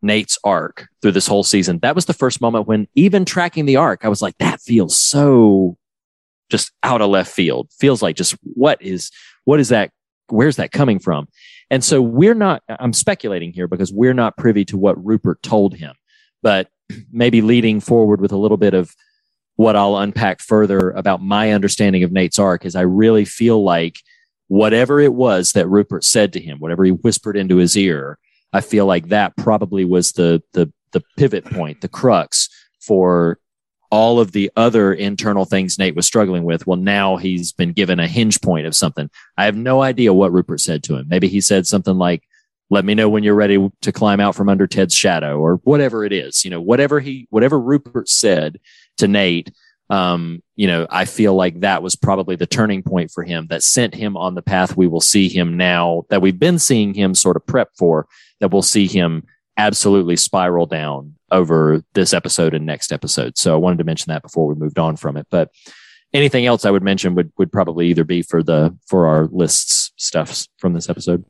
[0.02, 1.78] Nate's arc through this whole season.
[1.80, 4.98] That was the first moment when even tracking the arc, I was like, that feels
[4.98, 5.76] so
[6.50, 7.68] just out of left field.
[7.78, 9.10] Feels like just what is,
[9.44, 9.90] what is that?
[10.28, 11.28] Where's that coming from?
[11.70, 15.74] And so we're not, I'm speculating here because we're not privy to what Rupert told
[15.74, 15.94] him,
[16.42, 16.68] but
[17.12, 18.94] maybe leading forward with a little bit of
[19.56, 24.00] what I'll unpack further about my understanding of Nate's arc is I really feel like
[24.48, 28.18] whatever it was that Rupert said to him, whatever he whispered into his ear,
[28.52, 32.48] I feel like that probably was the, the, the pivot point, the crux
[32.80, 33.38] for
[33.90, 36.66] all of the other internal things Nate was struggling with.
[36.66, 39.10] Well, now he's been given a hinge point of something.
[39.36, 41.06] I have no idea what Rupert said to him.
[41.08, 42.22] Maybe he said something like,
[42.70, 46.04] let me know when you're ready to climb out from under Ted's shadow or whatever
[46.04, 48.60] it is, you know, whatever he, whatever Rupert said
[48.98, 49.50] to Nate.
[49.90, 53.62] Um, you know, I feel like that was probably the turning point for him that
[53.62, 57.14] sent him on the path we will see him now that we've been seeing him
[57.14, 58.06] sort of prep for,
[58.40, 59.24] that we'll see him
[59.56, 63.39] absolutely spiral down over this episode and next episode.
[63.39, 65.26] So I wanted to mention that before we moved on from it.
[65.30, 65.50] But
[66.12, 69.92] anything else I would mention would would probably either be for the for our lists
[69.97, 71.24] stuffs from this episode.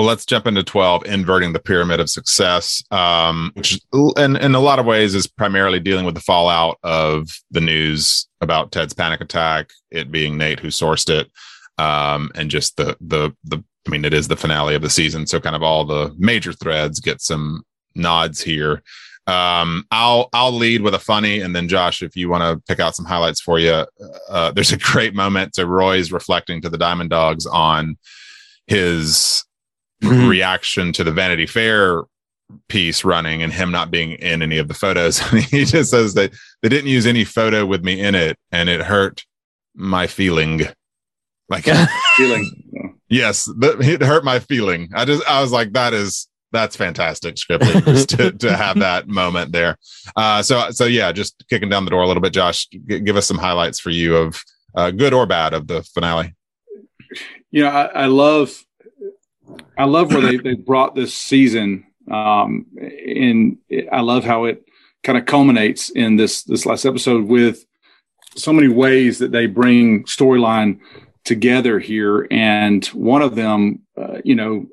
[0.00, 3.78] Well, let's jump into 12, inverting the pyramid of success, um, which
[4.16, 8.26] in, in a lot of ways is primarily dealing with the fallout of the news
[8.40, 11.30] about Ted's panic attack, it being Nate who sourced it,
[11.76, 15.26] um, and just the, the, the, I mean, it is the finale of the season.
[15.26, 17.62] So kind of all the major threads get some
[17.94, 18.82] nods here.
[19.26, 22.80] Um, I'll I'll lead with a funny, and then Josh, if you want to pick
[22.80, 23.84] out some highlights for you,
[24.30, 25.56] uh, there's a great moment.
[25.56, 27.98] So Roy's reflecting to the Diamond Dogs on
[28.66, 29.44] his
[30.02, 30.28] mm-hmm.
[30.28, 32.04] reaction to the Vanity Fair
[32.68, 35.18] piece running and him not being in any of the photos.
[35.50, 38.80] he just says that they didn't use any photo with me in it, and it
[38.80, 39.24] hurt
[39.74, 40.62] my feeling.
[41.48, 41.64] Like
[42.16, 42.94] feeling.
[43.08, 44.88] Yes, but it hurt my feeling.
[44.94, 49.52] I just I was like, that is that's fantastic scripting to, to have that moment
[49.52, 49.76] there.
[50.16, 52.66] Uh, so so yeah, just kicking down the door a little bit, Josh.
[52.66, 54.42] G- give us some highlights for you of
[54.74, 56.34] uh, good or bad of the finale.
[57.50, 58.64] You know, I, I love
[59.76, 61.86] I love where they, they brought this season.
[62.10, 63.58] Um, and
[63.92, 64.64] I love how it
[65.02, 67.64] kind of culminates in this this last episode with
[68.36, 70.80] so many ways that they bring storyline
[71.24, 72.26] together here.
[72.30, 74.66] And one of them, uh, you know,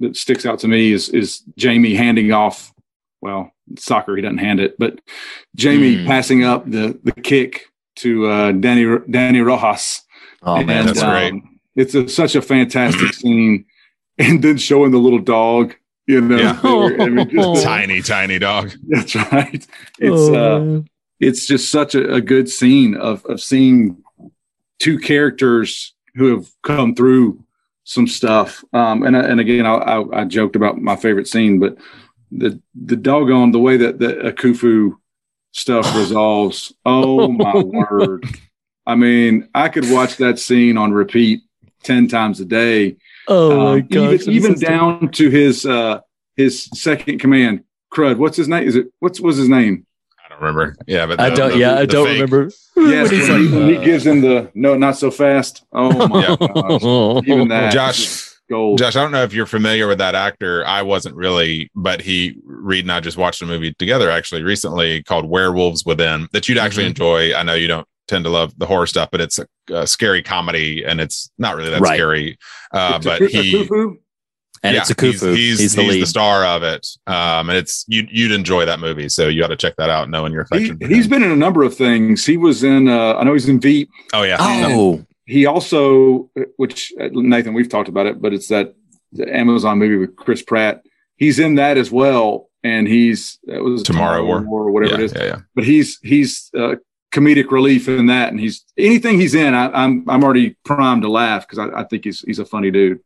[0.00, 2.72] that sticks out to me is is Jamie handing off.
[3.20, 5.00] Well, soccer he doesn't hand it, but
[5.54, 6.06] Jamie mm.
[6.06, 10.02] passing up the the kick to uh, Danny Dani Rojas.
[10.42, 11.42] Oh man, and, that's um, great!
[11.74, 13.64] It's a, such a fantastic scene,
[14.18, 15.74] and then showing the little dog.
[16.06, 16.60] You know, yeah.
[17.04, 18.72] I mean, just, tiny, tiny dog.
[18.88, 19.66] That's right.
[19.98, 20.34] It's oh,
[20.78, 20.82] uh,
[21.18, 24.02] it's just such a, a good scene of of seeing
[24.78, 27.42] two characters who have come through
[27.84, 28.64] some stuff.
[28.72, 31.76] Um, and and again, I, I, I, joked about my favorite scene, but
[32.30, 34.96] the the doggone the way that the Akufo
[35.52, 36.72] stuff resolves.
[36.84, 38.26] Oh my word!
[38.86, 41.42] I mean, I could watch that scene on repeat
[41.82, 42.96] ten times a day.
[43.28, 44.22] Oh my um, gosh!
[44.22, 46.00] Even, even down to his uh,
[46.36, 48.18] his second command, Crud.
[48.18, 48.66] What's his name?
[48.66, 49.86] Is it what's was his name?
[50.24, 50.76] I don't remember.
[50.86, 51.50] Yeah, but the, I don't.
[51.52, 52.14] The, yeah, the, I don't fake.
[52.14, 52.50] remember.
[52.76, 55.64] Yes, he, he, gives him the no, not so fast.
[55.72, 56.36] Oh my yeah.
[56.36, 57.24] gosh!
[57.26, 58.26] Even that, Josh.
[58.48, 58.78] Gold.
[58.78, 60.64] Josh, I don't know if you're familiar with that actor.
[60.64, 65.02] I wasn't really, but he, Reed and I just watched a movie together actually recently
[65.02, 66.90] called Werewolves Within that you'd actually mm-hmm.
[66.90, 67.34] enjoy.
[67.34, 70.22] I know you don't tend to love the horror stuff, but it's a, a scary
[70.22, 71.96] comedy and it's not really that right.
[71.96, 72.38] scary.
[72.72, 73.66] Uh, but he,
[74.62, 75.34] and yeah, it's Akufo.
[75.34, 78.64] He's, he's, he's, the, he's the, star of it, um, and it's you, you'd enjoy
[78.64, 79.08] that movie.
[79.08, 80.78] So you got to check that out, knowing your affection.
[80.80, 82.24] He, has been in a number of things.
[82.24, 82.88] He was in.
[82.88, 83.90] Uh, I know he's in Veep.
[84.12, 84.36] Oh yeah.
[84.40, 85.04] Oh.
[85.26, 88.74] He also, which uh, Nathan, we've talked about it, but it's that
[89.20, 90.82] Amazon movie with Chris Pratt.
[91.16, 95.00] He's in that as well, and he's that was Tomorrow, Tomorrow War or whatever yeah,
[95.00, 95.12] it is.
[95.14, 95.38] Yeah, yeah.
[95.54, 96.76] But he's he's uh,
[97.12, 99.54] comedic relief in that, and he's anything he's in.
[99.54, 102.44] I, am I'm, I'm already primed to laugh because I, I, think he's he's a
[102.44, 103.00] funny dude.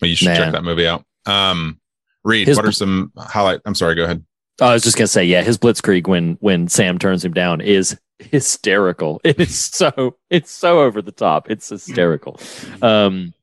[0.00, 0.36] Well, you should Man.
[0.36, 1.04] check that movie out.
[1.26, 1.80] Um,
[2.24, 3.60] Reed, His, what are some highlight?
[3.64, 4.24] I'm sorry, go ahead.
[4.60, 7.98] I was just gonna say, yeah, his blitzkrieg when when Sam turns him down is
[8.18, 9.20] hysterical.
[9.24, 11.50] It is so it's so over the top.
[11.50, 12.40] It's hysterical.
[12.82, 13.34] Um,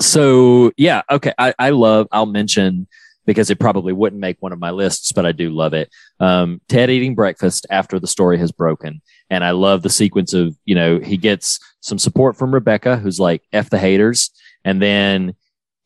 [0.00, 1.32] so yeah, okay.
[1.38, 2.08] I, I love.
[2.12, 2.86] I'll mention
[3.26, 5.90] because it probably wouldn't make one of my lists, but I do love it.
[6.20, 10.56] Um, Ted eating breakfast after the story has broken, and I love the sequence of
[10.64, 14.30] you know he gets some support from Rebecca, who's like "f the haters,"
[14.64, 15.34] and then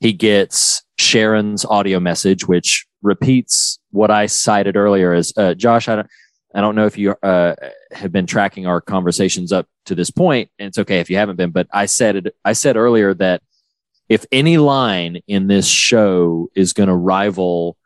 [0.00, 5.88] he gets Sharon's audio message, which repeats what I cited earlier as uh, Josh.
[5.88, 6.08] I don't,
[6.54, 7.54] I don't know if you uh,
[7.92, 11.36] have been tracking our conversations up to this point, and it's okay if you haven't
[11.36, 11.50] been.
[11.50, 12.36] But I said it.
[12.44, 13.42] I said earlier that
[14.08, 17.76] if any line in this show is going to rival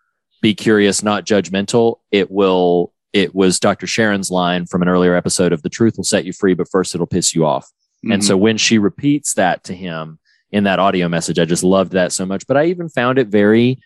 [0.43, 2.93] "Be curious, not judgmental," it will.
[3.13, 3.87] It was Dr.
[3.87, 6.95] Sharon's line from an earlier episode of "The truth will set you free, but first
[6.95, 7.69] it'll piss you off."
[8.05, 8.27] And Mhm.
[8.27, 10.19] so when she repeats that to him
[10.51, 12.47] in that audio message, I just loved that so much.
[12.47, 13.79] But I even found it very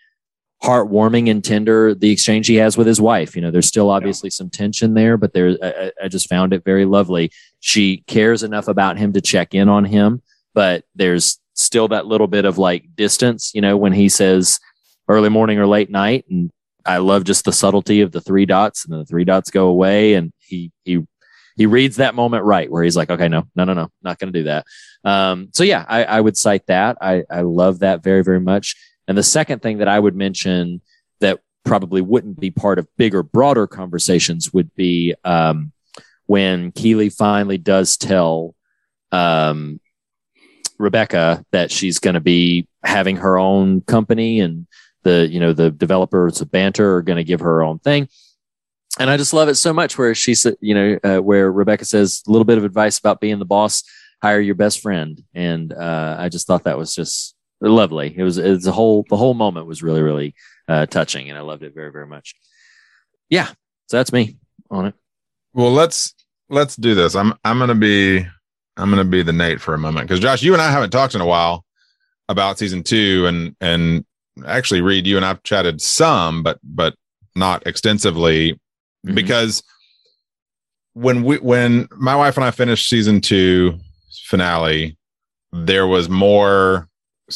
[0.63, 3.35] heartwarming and tender the exchange he has with his wife.
[3.35, 6.63] You know, there's still obviously some tension there, but there I- I just found it
[6.63, 7.29] very lovely.
[7.59, 10.21] She cares enough about him to check in on him,
[10.53, 14.59] but there's still that little bit of like distance, you know, when he says
[15.07, 16.25] early morning or late night.
[16.29, 16.51] And
[16.85, 19.67] I love just the subtlety of the three dots and then the three dots go
[19.67, 21.05] away and he he
[21.57, 24.31] he reads that moment right where he's like, okay, no, no, no, no, not going
[24.31, 24.65] to do that.
[25.05, 26.97] Um, so yeah, I, I would cite that.
[26.99, 28.75] I, I love that very, very much.
[29.07, 30.81] And the second thing that I would mention
[31.21, 35.71] that probably wouldn't be part of bigger, broader conversations would be um,
[36.25, 38.53] when Keeley finally does tell
[39.13, 39.79] um,
[40.77, 44.67] Rebecca that she's going to be having her own company and
[45.03, 48.07] the, you know, the developers of Banter are going to give her own thing.
[48.99, 51.85] And I just love it so much where she said, you know, uh, where Rebecca
[51.85, 53.83] says a little bit of advice about being the boss,
[54.21, 55.21] hire your best friend.
[55.33, 58.13] And uh, I just thought that was just lovely.
[58.17, 60.33] It was, it's a whole, the whole moment was really, really
[60.67, 62.35] uh, touching and I loved it very, very much.
[63.29, 63.47] Yeah.
[63.87, 64.37] So that's me
[64.71, 64.95] on it.
[65.53, 66.13] Well, let's
[66.49, 67.15] let's do this.
[67.15, 68.25] I'm I'm gonna be
[68.77, 71.15] I'm gonna be the Nate for a moment because Josh, you and I haven't talked
[71.15, 71.65] in a while
[72.29, 74.05] about season two, and and
[74.45, 76.95] actually, Reed, you and I've chatted some, but but
[77.35, 78.59] not extensively
[79.03, 79.61] because
[80.93, 83.77] when we when my wife and I finished season two
[84.23, 84.97] finale,
[85.51, 86.87] there was more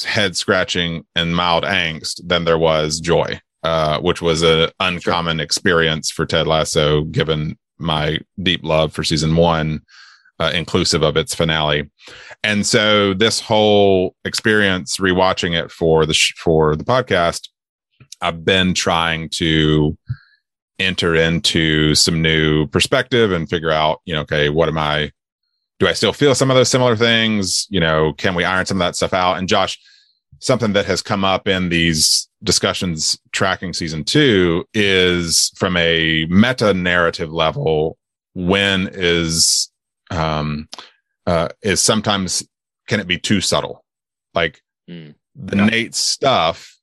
[0.05, 6.09] head scratching and mild angst than there was joy, uh, which was an uncommon experience
[6.09, 9.81] for Ted Lasso, given my deep love for season one,
[10.39, 11.89] uh, inclusive of its finale.
[12.43, 17.49] And so this whole experience, rewatching it for the sh- for the podcast,
[18.21, 19.97] I've been trying to
[20.79, 25.11] enter into some new perspective and figure out, you know, okay, what am I?
[25.79, 27.67] Do I still feel some of those similar things?
[27.69, 29.37] You know, can we iron some of that stuff out?
[29.37, 29.77] And Josh,
[30.39, 36.73] something that has come up in these discussions tracking season two is from a meta
[36.73, 37.97] narrative level
[38.33, 39.69] when is
[40.09, 40.67] um
[41.25, 42.47] uh is sometimes
[42.87, 43.83] can it be too subtle?
[44.33, 44.61] Like
[45.35, 46.75] the nate stuff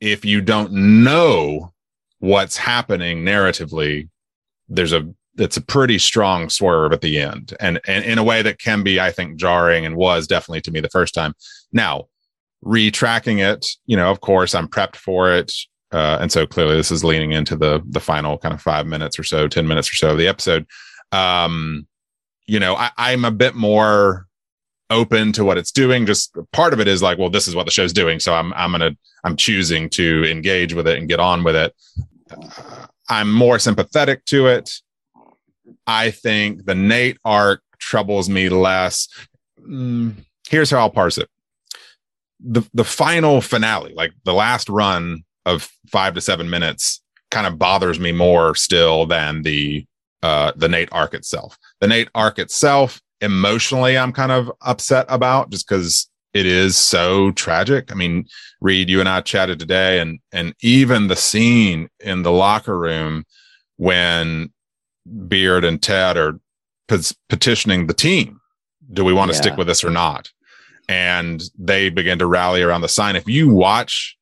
[0.00, 1.72] if you don't know
[2.18, 4.08] what's happening narratively
[4.68, 7.54] there's a it's a pretty strong swerve at the end.
[7.60, 10.70] And and in a way that can be i think jarring and was definitely to
[10.70, 11.34] me the first time.
[11.72, 12.06] Now
[12.64, 15.50] retracking it you know of course i'm prepped for it
[15.92, 19.18] uh, and so clearly this is leaning into the the final kind of five minutes
[19.18, 20.66] or so ten minutes or so of the episode.
[21.10, 21.86] Um
[22.50, 24.26] you know I, i'm a bit more
[24.90, 26.04] open to what it's doing.
[26.04, 28.20] Just part of it is like well this is what the show's doing.
[28.20, 31.74] So i'm i'm gonna i'm choosing to engage with it and get on with it.
[33.08, 34.80] I'm more sympathetic to it.
[35.86, 39.08] I think the nate arc troubles me less.
[39.60, 40.14] Mm,
[40.48, 41.28] here's how i'll parse it.
[42.40, 47.58] The the final finale, like the last run of five to seven minutes, kind of
[47.58, 49.86] bothers me more still than the
[50.22, 51.56] uh the Nate arc itself.
[51.80, 57.32] The Nate arc itself, emotionally, I'm kind of upset about just because it is so
[57.32, 57.90] tragic.
[57.90, 58.26] I mean,
[58.60, 63.24] Reed, you and I chatted today, and and even the scene in the locker room
[63.76, 64.52] when
[65.28, 66.38] Beard and Ted are
[66.88, 68.40] pet- petitioning the team.
[68.92, 69.40] Do we want to Yeah.
[69.42, 70.30] stick with this or not?
[70.88, 73.14] and they begin to rally around the sign.
[73.14, 74.16] If you watch,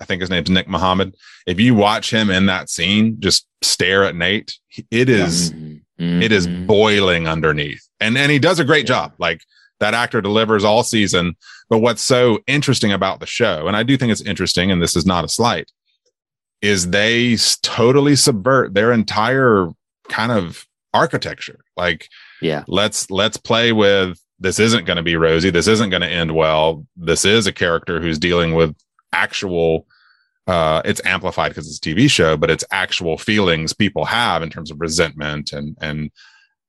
[0.00, 1.14] I think his name's Nick Mohammed.
[1.46, 4.54] If you watch him in that scene, just stare at Nate.
[4.90, 6.22] It is- mm-hmm.
[6.22, 6.66] it is mm-hmm.
[6.66, 9.12] boiling underneath, and and he does a great job.
[9.18, 9.40] Like
[9.80, 11.36] that actor delivers all season.
[11.68, 14.96] But what's so interesting about the show, and I do think it's interesting, and this
[14.96, 15.70] is not a slight,
[16.62, 19.68] is they totally subvert their entire
[20.08, 21.60] kind of architecture.
[21.76, 22.08] Like,
[22.40, 25.50] yeah, let's let's play with this isn't going to be rosy.
[25.50, 26.86] This isn't going to end well.
[26.96, 28.76] This is a character who's dealing with
[29.12, 29.86] actual
[30.46, 34.50] uh, it's amplified because it's a TV show, but it's actual feelings people have in
[34.50, 36.10] terms of resentment and and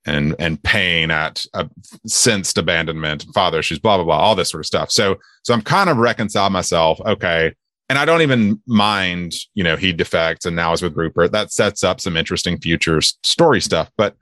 [0.06, 1.70] and and pain at a
[2.06, 4.92] sensed abandonment, father issues, blah blah blah, all this sort of stuff.
[4.92, 7.00] So so I'm kind of reconciled myself.
[7.02, 7.54] Okay,
[7.90, 11.32] and I don't even mind, you know, he defects and now is with Rupert.
[11.32, 13.90] That sets up some interesting future story stuff.
[13.98, 14.16] But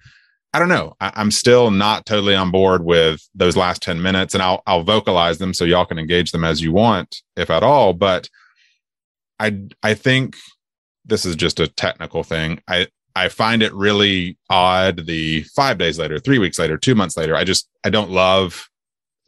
[0.53, 0.95] I don't know.
[1.01, 4.84] I, am still not totally on board with those last 10 minutes and I'll, I'll
[4.84, 7.93] vocalize them so y'all can engage them as you want, if at all.
[7.93, 8.30] But
[9.39, 10.35] I, I think
[11.05, 12.61] this is just a technical thing.
[12.67, 17.15] I, I find it really odd the five days later, three weeks later, two months
[17.15, 17.35] later.
[17.35, 18.67] I just, I don't love,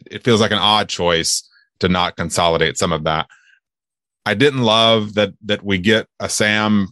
[0.09, 1.47] it feels like an odd choice
[1.79, 3.27] to not consolidate some of that.
[4.25, 6.89] I didn't love that that we get a Sam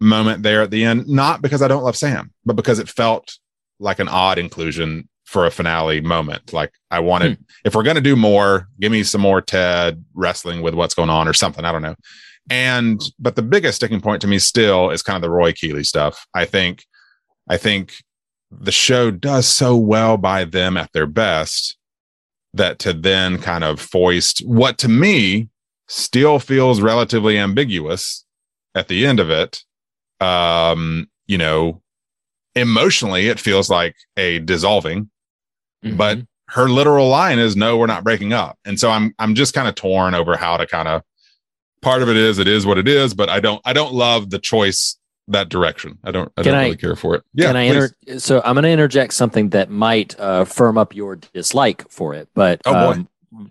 [0.00, 3.36] moment there at the end, not because I don't love Sam, but because it felt
[3.80, 6.52] like an odd inclusion for a finale moment.
[6.52, 7.42] Like I wanted, hmm.
[7.64, 11.10] if we're going to do more, give me some more Ted wrestling with what's going
[11.10, 11.64] on or something.
[11.64, 11.96] I don't know.
[12.50, 15.84] And, but the biggest sticking point to me still is kind of the Roy Keeley
[15.84, 16.26] stuff.
[16.34, 16.84] I think,
[17.48, 18.02] I think
[18.50, 21.76] the show does so well by them at their best
[22.54, 25.48] that to then kind of foist what to me
[25.86, 28.24] still feels relatively ambiguous
[28.74, 29.62] at the end of it.
[30.20, 31.82] Um, you know,
[32.54, 35.10] emotionally, it feels like a dissolving,
[35.84, 35.96] mm-hmm.
[35.96, 36.18] but
[36.48, 38.58] her literal line is no, we're not breaking up.
[38.64, 41.02] And so I'm, I'm just kind of torn over how to kind of,
[41.80, 44.30] part of it is, it is what it is, but I don't, I don't love
[44.30, 44.96] the choice
[45.28, 45.98] that direction.
[46.04, 47.22] I don't, I can don't I, really care for it.
[47.34, 47.48] Yeah.
[47.48, 51.16] Can I inter- so I'm going to interject something that might uh, firm up your
[51.16, 52.92] dislike for it, but, oh.
[52.92, 53.08] Um,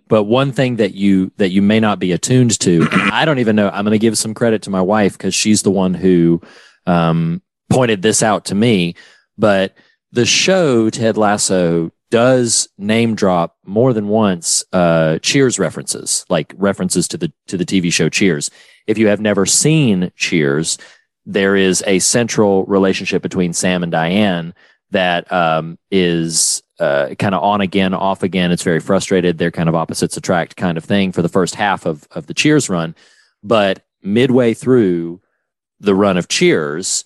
[0.08, 3.54] but one thing that you that you may not be attuned to i don't even
[3.54, 6.40] know i'm going to give some credit to my wife because she's the one who
[6.86, 7.40] um,
[7.70, 8.94] pointed this out to me
[9.36, 9.74] but
[10.10, 17.08] the show ted lasso does name drop more than once uh, cheers references like references
[17.08, 18.50] to the to the tv show cheers
[18.86, 20.78] if you have never seen cheers
[21.26, 24.54] there is a central relationship between sam and diane
[24.90, 28.52] that um, is uh, kind of on again, off again.
[28.52, 29.38] It's very frustrated.
[29.38, 32.34] They're kind of opposites attract kind of thing for the first half of, of the
[32.34, 32.94] Cheers run.
[33.42, 35.20] But midway through
[35.80, 37.04] the run of Cheers,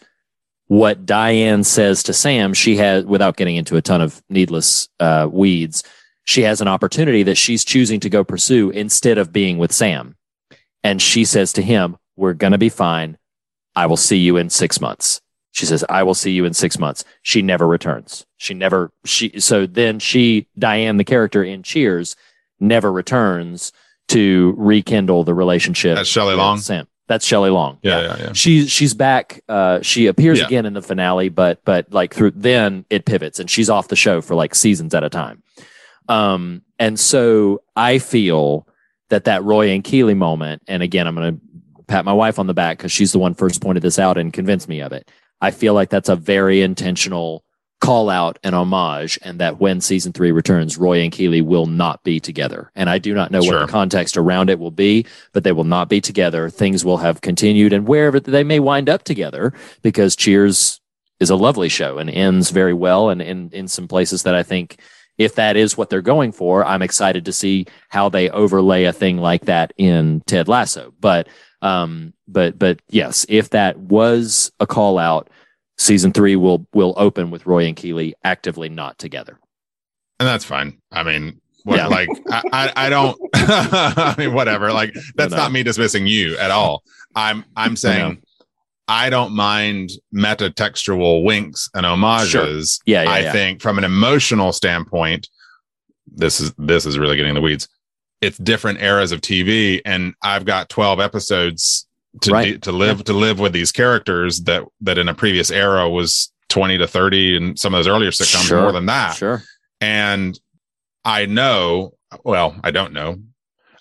[0.72, 5.28] what Diane says to Sam, she has, without getting into a ton of needless uh,
[5.30, 5.84] weeds,
[6.24, 10.16] she has an opportunity that she's choosing to go pursue instead of being with Sam.
[10.82, 13.18] And she says to him, We're going to be fine.
[13.76, 15.20] I will see you in six months.
[15.50, 17.04] She says, I will see you in six months.
[17.20, 18.24] She never returns.
[18.38, 22.16] She never, she, so then she, Diane, the character in Cheers,
[22.60, 23.72] never returns
[24.08, 25.96] to rekindle the relationship.
[25.96, 26.56] That's Shelley Long.
[26.56, 26.86] Sam.
[27.08, 27.78] That's Shelley Long.
[27.82, 28.32] Yeah, yeah, yeah.
[28.32, 29.42] She, she's back.
[29.48, 30.46] Uh, she appears Yeah.
[30.46, 33.96] again in the finale, but, but like through, then it pivots and she's off the
[33.96, 35.42] show for like seasons at a time.
[36.08, 38.66] Um, and so I feel
[39.10, 42.46] that that Roy and Keeley moment, and again, I'm going to pat my wife on
[42.46, 45.10] the back because she's the one first pointed this out and convinced me of it.
[45.40, 47.44] I feel like that's a very intentional
[47.82, 52.02] call out and homage, and that when season three returns, Roy and Keeley will not
[52.04, 52.70] be together.
[52.76, 53.58] And I do not know Sure.
[53.58, 56.48] what the context around it will be, but they will not be together.
[56.48, 59.52] Things will have continued, and wherever they may wind up together,
[59.82, 60.80] because Cheers
[61.18, 64.42] is a lovely show and ends very well, and in in some places that I
[64.42, 64.78] think.
[65.18, 68.94] If that is what they're going for, I'm excited to see how they overlay a
[68.94, 70.94] thing like that in Ted Lasso.
[71.00, 71.28] But
[71.60, 75.28] um, but but yes, if that was a call out,
[75.78, 79.38] season three will will open with Roy and Keeley actively not together.
[80.20, 80.78] and that's fine.
[80.92, 81.86] I mean, what, Yeah.
[81.88, 83.18] like I, I, I don't.
[83.34, 84.72] I mean, whatever.
[84.72, 85.36] Like that's no.
[85.38, 86.82] not me dismissing you at all.
[87.14, 88.22] I'm I'm saying
[88.88, 92.80] I don't mind meta textual winks and homages.
[92.84, 93.32] Yeah, yeah, I yeah.
[93.32, 95.28] think from an emotional standpoint,
[96.06, 97.68] this is this is really getting in the weeds.
[98.20, 101.86] It's different eras of TV, and I've got twelve episodes
[102.20, 102.60] to Right.
[102.62, 106.76] to live to live with these characters that that in a previous era was twenty
[106.78, 109.16] to thirty, and some of those earlier sitcoms Sure, more than that.
[109.16, 109.42] Sure.
[109.80, 110.38] And
[111.04, 113.16] I know, well, I don't know.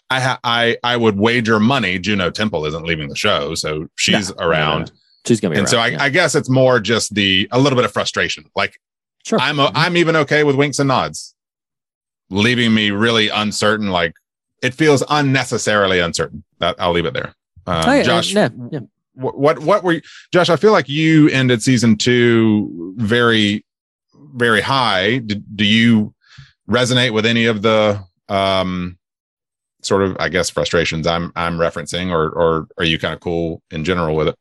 [0.09, 4.29] I ha- I I would wager money Juno Temple isn't leaving the show, so she's
[4.29, 4.79] No, no, no, around.
[4.87, 4.95] no.
[5.27, 6.03] She's gonna be and so I, yeah.
[6.03, 8.45] I guess it's more just the a little bit of frustration.
[8.55, 8.79] Like
[9.25, 9.39] Sure.
[9.39, 9.77] I'm Mm-hmm.
[9.77, 11.35] I'm even okay with winks and nods,
[12.29, 13.89] leaving me really uncertain.
[13.91, 14.13] Like
[14.63, 16.43] it feels unnecessarily uncertain.
[16.59, 17.35] That I'll leave it there.
[17.67, 18.79] Um, Oh, yeah, Josh, yeah, yeah.
[19.13, 20.01] what, what what were you,
[20.33, 20.49] Josh?
[20.49, 23.65] I feel like you ended season two very
[24.35, 25.17] very high.
[25.19, 26.13] Did, do you
[26.69, 28.97] resonate with any of the um
[29.81, 33.61] sort of I guess frustrations I'm I'm referencing, or or are you kind of cool
[33.71, 34.35] in general with it?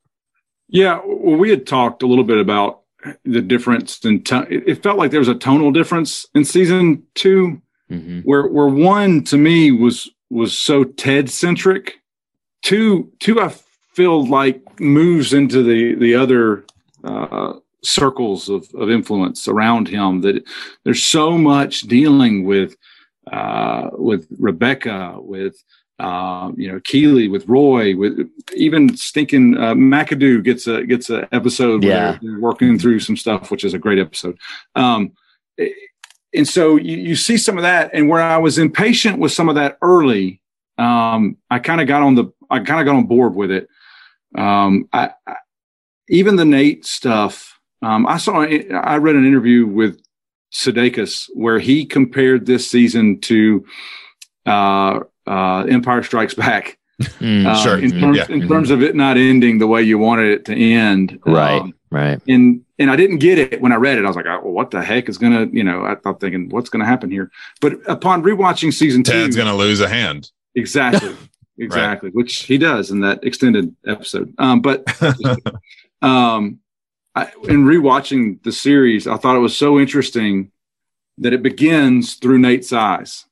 [0.69, 2.81] Yeah, well, we had talked a little bit about
[3.25, 7.03] the difference in to- it it felt like there was a tonal difference in season
[7.15, 8.19] 2 Mm-hmm.
[8.21, 11.95] where where one to me was was so Ted centric.
[12.61, 13.49] Two two I
[13.93, 16.63] feel like moves into the the other
[17.03, 20.21] uh, circles of, of influence around him.
[20.21, 20.43] That
[20.83, 22.75] there's so much dealing with
[23.31, 25.63] uh, with Rebecca, with
[25.99, 31.27] uh, you know Keeley, with Roy, with even stinking uh, McAdoo gets a gets an
[31.31, 32.11] episode Yeah.
[32.13, 34.37] they're, they're working through some stuff, which is a great episode.
[34.75, 35.11] Um,
[36.33, 39.49] and so you, you see some of that, and where I was impatient with some
[39.49, 40.41] of that early,
[40.77, 43.67] um, I kind of got on the I kind of got on board with it.
[44.37, 45.35] Um, I, I
[46.09, 47.59] even the Nate stuff.
[47.81, 49.99] Um, I saw I read an interview with
[50.53, 53.65] Sudeikis where he compared this season to
[54.45, 56.77] uh, uh, Empire Strikes Back.
[57.21, 57.79] Uh, sure.
[57.79, 58.25] In terms, Yeah.
[58.29, 61.19] in terms of it not ending the way you wanted it to end.
[61.25, 61.61] Right.
[61.61, 62.21] Um, right.
[62.27, 64.05] and and I didn't get it when I read it.
[64.05, 66.49] I was like, oh, well, what the heck is gonna, you know, I thought thinking,
[66.49, 67.31] what's gonna happen here?
[67.61, 70.29] But upon rewatching season two, Ted's gonna lose a hand.
[70.55, 71.15] Exactly.
[71.57, 72.09] Exactly.
[72.11, 74.33] Which he does in that extended episode.
[74.37, 74.83] Um, but
[76.01, 76.59] um,
[77.15, 80.51] I, in rewatching the series, I thought it was so interesting
[81.17, 83.25] that it begins through Nate's eyes.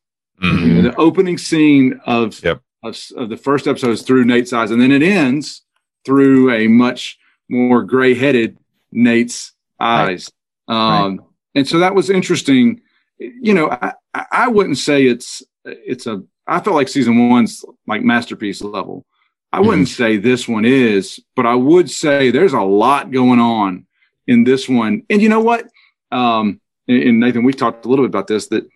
[0.44, 0.68] Mm-hmm.
[0.68, 2.40] You know, the opening scene of,
[2.84, 5.64] of of the first episode is through Nate's eyes, and then it ends
[6.06, 7.18] through a much
[7.50, 8.58] more gray-headed
[8.92, 10.32] Nate's eyes.
[10.68, 11.26] Um,
[11.56, 12.82] And so that was interesting.
[13.18, 16.24] You know, I, I I wouldn't say it's it's a.
[16.50, 19.06] I felt like season one's like masterpiece level.
[19.52, 23.88] I wouldn't say this one is, but I would say there's a lot going on
[24.28, 25.03] in this one.
[25.10, 25.68] And you know what?
[26.11, 28.68] Um, and, and Nathan, we talked a little bit about this that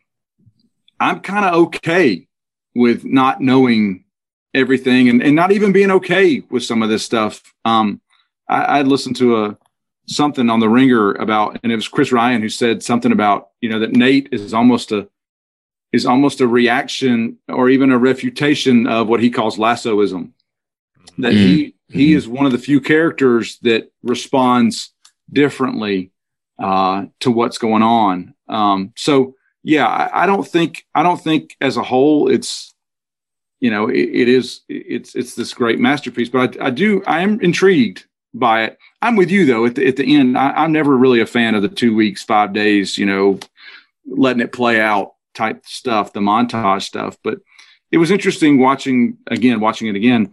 [0.99, 2.27] I'm kind of okay
[2.73, 4.05] with not knowing
[4.53, 7.53] everything and, and not even being okay with some of this stuff.
[7.65, 8.01] Um,
[8.47, 9.57] I, I listened to a
[10.07, 13.69] something on the ringer about, and it was Chris Ryan who said something about, you
[13.69, 15.07] know, that Nate is almost a
[15.93, 20.33] is almost a reaction or even a refutation of what he calls lassoism.
[21.19, 24.91] That he he is one of the few characters that responds
[25.31, 26.11] differently
[26.59, 28.33] uh, to what's going on.
[28.49, 32.73] Um, so yeah, I, I don't think I don't think as a whole it's
[33.59, 36.29] you know it, it is it's it's this great masterpiece.
[36.29, 38.79] But I, I do I am intrigued by it.
[39.03, 39.67] I'm with you though.
[39.67, 42.23] At the at the end, I, I'm never really a fan of the two weeks,
[42.23, 42.97] five days.
[42.97, 43.39] You know,
[44.07, 47.17] letting it play out type stuff, the montage stuff.
[47.23, 47.39] But
[47.91, 50.31] it was interesting watching again, watching it again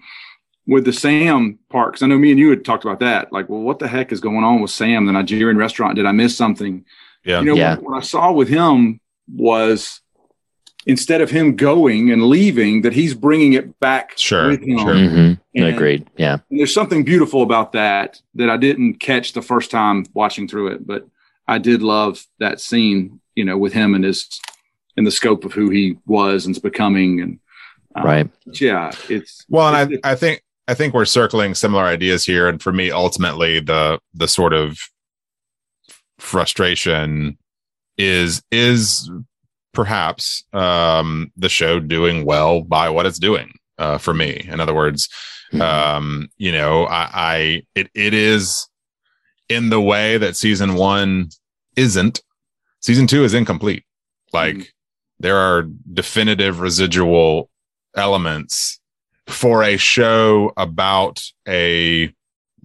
[0.67, 1.95] with the Sam part.
[1.95, 3.33] 'cause I know me and you had talked about that.
[3.33, 5.97] Like, well, what the heck is going on with Sam, the Nigerian restaurant?
[5.97, 6.85] Did I miss something?
[7.25, 7.41] Yeah.
[7.41, 7.75] You know, Yeah.
[7.77, 9.01] What, what I saw with him
[9.33, 10.01] was
[10.87, 14.79] instead of him going and leaving, that he's bringing it back Sure, with him.
[14.79, 14.95] sure.
[14.95, 15.41] Mhm.
[15.55, 16.07] And- Agreed.
[16.17, 16.39] Yeah.
[16.51, 20.69] And there's something beautiful about that that I didn't catch the first time watching through
[20.69, 21.07] it, but
[21.47, 24.41] I did love that scene, you know, with him and his
[25.01, 27.21] in the scope of who he was and is becoming.
[27.21, 27.41] And
[27.97, 28.31] um, Right.
[28.61, 32.47] yeah, it's Well, and I, I think I think we're circling similar ideas here.
[32.47, 34.79] And for me, ultimately, the the sort of
[36.19, 37.39] frustration
[37.97, 39.11] is is
[39.73, 44.47] perhaps um, the show doing well by what it's doing uh, for me.
[44.49, 45.09] In other words,
[45.61, 48.69] um, you know, I, I it it is
[49.49, 51.31] in the way that season one
[51.75, 52.23] isn't.
[52.81, 53.85] Season two is incomplete.
[54.33, 54.73] Like
[55.21, 57.49] there are definitive residual
[57.97, 58.81] elements
[59.27, 62.13] for a show about a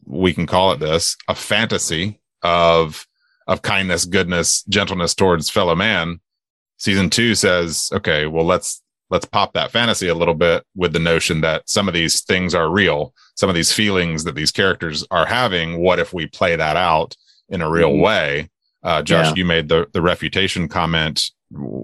[0.06, 3.06] we can call it this a fantasy of
[3.48, 6.20] of kindness goodness gentleness towards fellow man
[6.78, 11.00] season two says okay well let's let's pop that fantasy a little bit with the
[11.00, 15.06] notion that some of these things are real some of these feelings that these characters
[15.12, 17.16] are having what if we play that out
[17.50, 18.02] in a real Mhm.
[18.02, 18.50] way
[18.84, 19.34] uh, josh Yeah.
[19.36, 21.30] you made the the refutation comment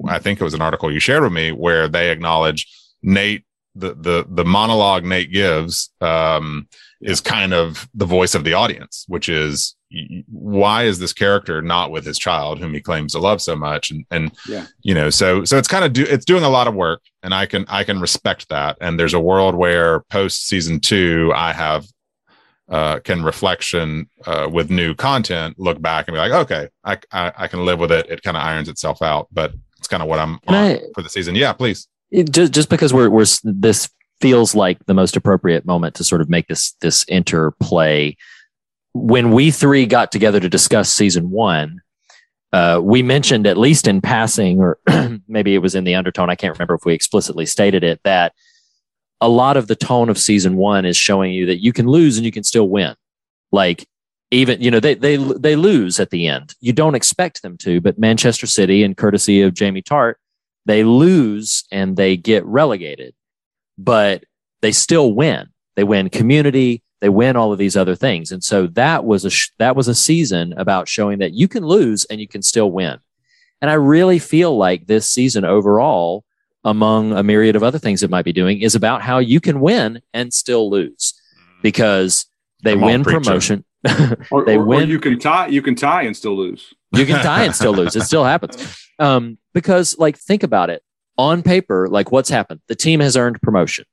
[0.08, 2.68] i think it was an article you shared with me where they acknowledge
[3.02, 3.44] nate
[3.76, 6.68] the the the monologue nate gives um
[7.02, 9.76] is kind of the voice of the audience which is
[10.30, 13.92] why is this character not with his child whom he claims to love so much
[13.92, 14.66] and and Yeah.
[14.84, 17.34] you know so so it's kind of do it's doing a lot of work and
[17.34, 21.52] i can i can respect that and there's a world where post season two i
[21.54, 21.86] have
[22.72, 27.32] uh can reflection uh with new content look back and be like okay i i,
[27.38, 30.10] I can live with it it kind of irons itself out but it's kind of
[30.10, 33.90] what i'm I- for the season yeah please It, just just because we're we're this
[34.22, 38.16] feels like the most appropriate moment to sort of make this this interplay.
[38.94, 41.82] When we three got together to discuss season one,
[42.54, 44.78] uh, we mentioned at least in passing, or
[45.28, 46.30] maybe it was in the undertone.
[46.30, 48.34] I can't remember if we explicitly stated it that
[49.22, 52.18] a lot of the tone of season one is showing you that you can lose
[52.18, 52.96] and you can still win.
[53.52, 53.88] Like
[54.32, 56.56] even you know they they they lose at the end.
[56.60, 60.16] You don't expect them to, but Manchester City and courtesy of Jamie Tartt,
[60.66, 63.14] they lose and they get relegated,
[63.78, 64.24] but
[64.62, 65.50] they still win.
[65.76, 68.32] They win community, they win all of these other things.
[68.32, 71.66] And so that was a sh- that was a season about showing that you can
[71.66, 73.00] lose and you can still win.
[73.62, 76.24] And I really feel like this season overall,
[76.64, 79.60] among a myriad of other things it might be doing, is about how you can
[79.62, 81.14] win and still lose
[81.62, 82.26] because
[82.64, 83.20] they Come on, win preacher.
[83.22, 83.66] promotion.
[84.32, 84.90] Or, they or- or win.
[84.90, 85.48] you can tie.
[85.48, 86.74] You can tie and still lose.
[86.96, 87.96] You can tie and still lose.
[87.96, 88.78] It still happens.
[89.00, 90.84] Um, because like think about it.
[91.18, 92.62] On paper, like what's happened?
[92.68, 93.86] The team has earned promotion.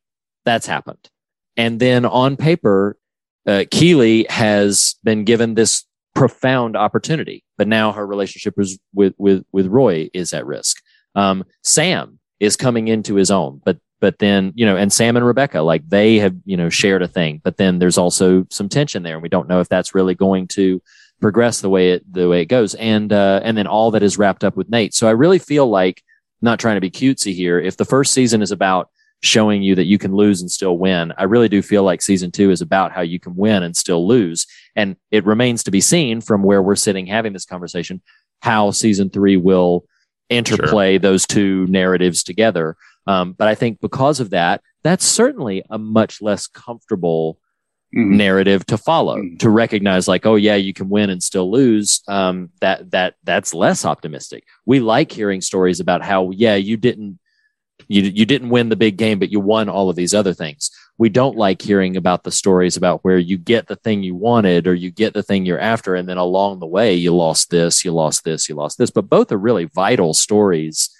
[0.44, 1.08] That's happened.
[1.56, 2.98] And then on paper,
[3.46, 9.44] uh, Keeley has been given this profound opportunity, but now her relationship is with with
[9.50, 10.76] with Roy is at risk.
[11.14, 15.26] Um, Sam is coming into his own, but but then you know, and Sam and
[15.26, 19.02] Rebecca, like they have you know shared a thing, but then there's also some tension
[19.02, 20.80] there, and we don't know if that's really going to
[21.20, 24.18] progress the way it the way it goes, and uh, and then all that is
[24.18, 24.94] wrapped up with Nate.
[24.94, 26.02] So I really feel like
[26.40, 27.58] not trying to be cutesy here.
[27.58, 31.12] If the first season is about showing you that you can lose and still win,
[31.18, 34.06] I really do feel like season two is about how you can win and still
[34.06, 34.46] lose.
[34.76, 38.00] And it remains to be seen from where we're sitting having this conversation
[38.40, 39.84] how season three will
[40.28, 42.76] interplay those two narratives together.
[43.06, 47.38] Um, but I think because of that, that's certainly a much less comfortable
[47.90, 52.02] narrative to follow to recognize like oh yeah you can win and still lose.
[52.06, 54.44] Um that that that's less optimistic.
[54.66, 57.18] We like hearing stories about how yeah you didn't
[57.86, 60.70] you you didn't win the big game but you won all of these other things
[60.98, 64.66] we don't like hearing about the stories about where you get the thing you wanted
[64.66, 67.84] or you get the thing you're after and then along the way you lost this
[67.84, 70.90] you lost this you lost this but both are really vital stories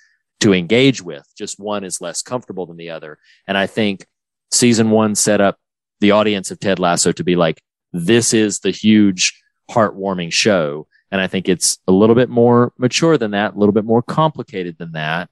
[0.40, 4.06] to engage with just one is less comfortable than the other and i think
[4.50, 5.58] season 1 set up
[6.00, 7.60] the audience of Ted Lasso to be like,
[7.92, 10.86] this is the huge heartwarming show.
[11.10, 14.02] And I think it's a little bit more mature than that, a little bit more
[14.02, 15.30] complicated than that.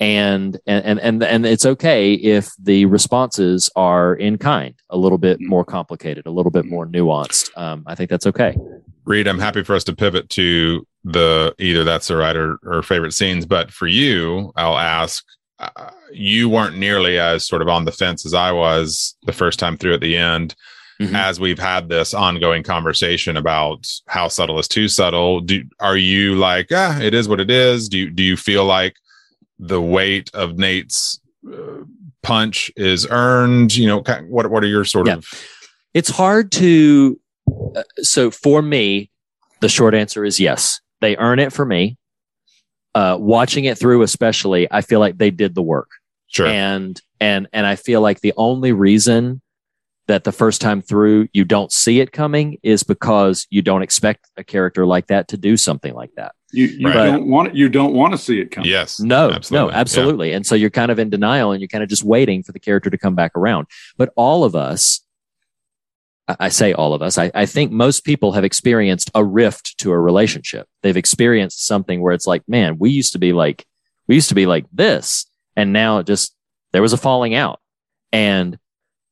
[0.00, 5.40] And, and, and, and it's okay if the responses are in kind, a little bit
[5.40, 7.56] more complicated, a little bit more nuanced.
[7.58, 8.56] Um, I think that's okay.
[9.04, 12.82] Reed, I'm happy for us to pivot to the either that's the right or, or
[12.82, 13.46] favorite scenes.
[13.46, 15.24] But for you, I'll ask
[15.58, 19.58] uh, you weren't nearly as sort of on the fence as I was the first
[19.58, 20.54] time through at the end.
[21.14, 26.34] As we've had this ongoing conversation about how subtle is too subtle, do are you
[26.34, 27.88] like, ah, it is what it is?
[27.88, 28.96] Do you do you feel like
[29.58, 31.20] the weight of Nate's
[31.50, 31.84] uh,
[32.22, 33.74] punch is earned?
[33.74, 35.26] You know, what what are your sort of
[35.94, 37.20] It's hard to.
[37.74, 39.10] Uh, so for me,
[39.60, 40.80] the short answer is yes.
[41.00, 41.96] They earn it for me.
[42.94, 45.90] Uh, watching it through, especially, I feel like they did the work.
[46.28, 46.46] Sure.
[46.46, 49.40] And and and I feel like the only reason
[50.08, 54.28] that the first time through you don't see it coming is because you don't expect
[54.36, 56.34] a character like that to do something like that.
[56.52, 58.64] You, you But- don't want you don't want to see it come.
[58.64, 59.00] Yes.
[59.00, 59.72] No, Absolutely.
[59.72, 60.32] no, absolutely.
[60.32, 62.58] And so you're kind of in denial and you're kind of just waiting for the
[62.60, 63.66] character to come back around.
[63.98, 65.00] But all of us,
[66.26, 69.76] I I say all of us, I, I think most people have experienced a rift
[69.78, 70.66] to a relationship.
[70.82, 73.66] They've experienced something where it's like, man, we used to be like,
[74.06, 75.26] we used to be like this.
[75.56, 76.34] And now it just,
[76.72, 77.60] there was a falling out.
[78.12, 78.58] And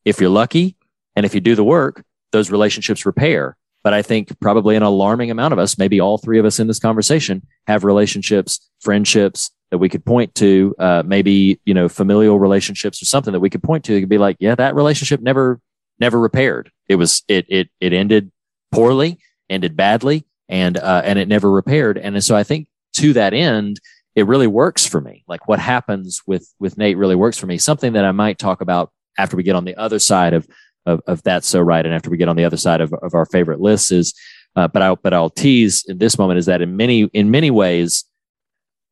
[0.05, 0.76] if you're lucky
[1.15, 3.56] and if you do the work, those relationships repair.
[3.86, 6.66] But I think probably an alarming amount of us, maybe all three of us in
[6.66, 12.40] this conversation, have relationships, friendships that we could point to, uh, maybe you know familial
[12.40, 13.94] relationships or something that we could point to.
[13.94, 15.60] It could be like, yeah, that relationship never
[16.00, 16.73] never repaired.
[16.89, 18.32] It was it it it ended
[18.73, 21.97] poorly, ended badly, and uh, and it never repaired.
[21.97, 23.78] And so I think to that end,
[24.16, 25.23] it really works for me.
[25.28, 27.56] Like what happens with with Nate really works for me.
[27.56, 30.48] Something that I might talk about after we get on the other side of
[30.86, 33.15] of, of that's so right, and after we get on the other side of, of
[33.15, 34.15] our favorite lists is,
[34.55, 37.50] uh, but I but I'll tease in this moment is that in many in many
[37.50, 38.05] ways,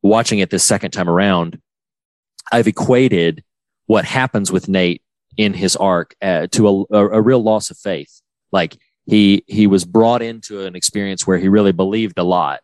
[0.01, 1.59] watching it this second time around,
[2.51, 3.43] I've equated
[3.87, 5.01] what happens with Nate
[5.37, 8.21] in his arc uh, to a, a, a real loss of faith.
[8.51, 12.61] Like he he was brought into an experience where he really believed a lot,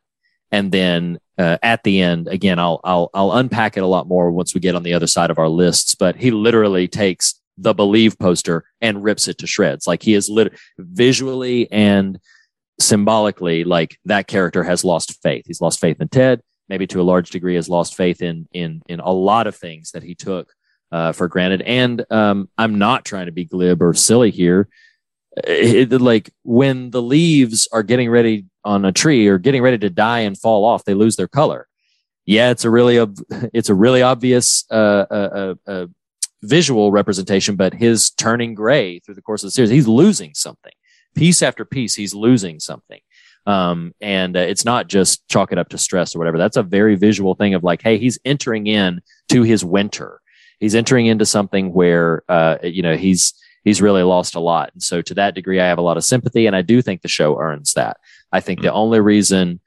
[0.52, 4.30] and then uh, at the end, again, I'll I'll I'll unpack it a lot more
[4.30, 5.96] once we get on the other side of our lists.
[5.96, 9.88] But he literally takes the believe poster and rips it to shreds.
[9.88, 12.20] Like he is lit- visually and
[12.80, 15.44] symbolically, like that character has lost faith.
[15.48, 16.42] He's lost faith in Ted.
[16.70, 19.92] Maybe to a large degree, has lost faith in in in a lot of things
[19.92, 20.52] that he took
[20.92, 21.62] uh, for granted.
[21.62, 24.68] And um, I'm not trying to be glib or silly here.
[25.46, 29.90] It- like when the leaves are getting ready on a tree or getting ready to
[29.90, 31.68] die and fall off, they lose their color.
[32.26, 33.18] Yeah, it's a really ob-
[33.54, 35.86] it's a really obvious uh, uh, uh, uh,
[36.44, 40.72] visual representation, but his turning gray through the course of the series, he's losing something.
[41.16, 43.02] Piece after piece, he's losing something.
[43.46, 46.38] Um, and uh, it's not just chalk it up to stress or whatever.
[46.38, 50.22] That's a very visual thing of like, hey, he's entering in to his winter.
[50.60, 54.72] He's entering into something where, uh, you know, he's he's really lost a lot.
[54.74, 57.02] And so to that degree, I have a lot of sympathy, and I do think
[57.02, 57.98] the show earns that.
[58.32, 59.60] I think the only reason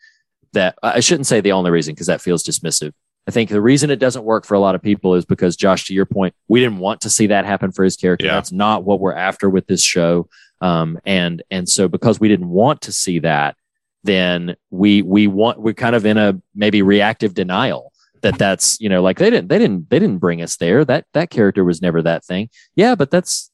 [0.53, 2.93] that I shouldn't say the only reason because that feels dismissive.
[3.27, 5.87] I think the reason it doesn't work for a lot of people is because Josh,
[5.87, 8.27] to your point, we didn't want to see that happen for his character.
[8.35, 10.29] That's not what we're after with this show.
[10.61, 13.57] Um, and and so because we didn't want to see that,
[14.03, 17.93] then we we want we're kind of in a maybe reactive denial
[18.25, 20.85] that that's you know like they didn't they didn't they didn't bring us there.
[20.85, 22.51] That that character was never that thing.
[22.75, 23.51] Yeah, but that's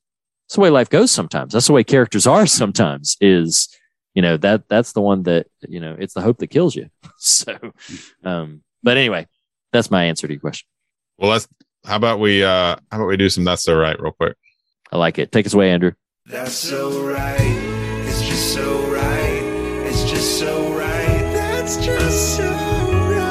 [0.46, 1.52] that's the way life goes sometimes.
[1.52, 3.16] That's the way characters are sometimes.
[3.20, 3.68] Is
[4.14, 6.88] you know that that's the one that you know it's the hope that kills you.
[7.22, 7.54] So,
[8.24, 9.26] um, but anyway,
[9.72, 10.66] that's my answer to your question.
[11.18, 11.48] Well, let's.
[11.86, 12.44] How about we?
[12.44, 13.44] uh How about we do some?
[13.44, 14.36] That's so right, real quick.
[14.92, 15.32] I like it.
[15.32, 15.92] Take us away, Andrew.
[16.26, 17.38] That's so right.
[17.40, 19.42] It's just so right.
[19.86, 21.32] It's just so right.
[21.32, 23.30] That's just so right.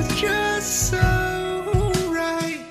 [0.00, 2.64] It's just so right.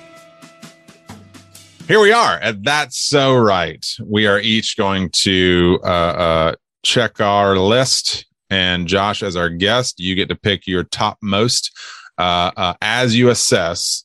[1.88, 3.84] Here we are, and that's so right.
[4.04, 9.98] We are each going to uh, uh, check our list, and Josh, as our guest,
[10.00, 11.70] you get to pick your topmost
[12.18, 14.04] uh, uh, as you assess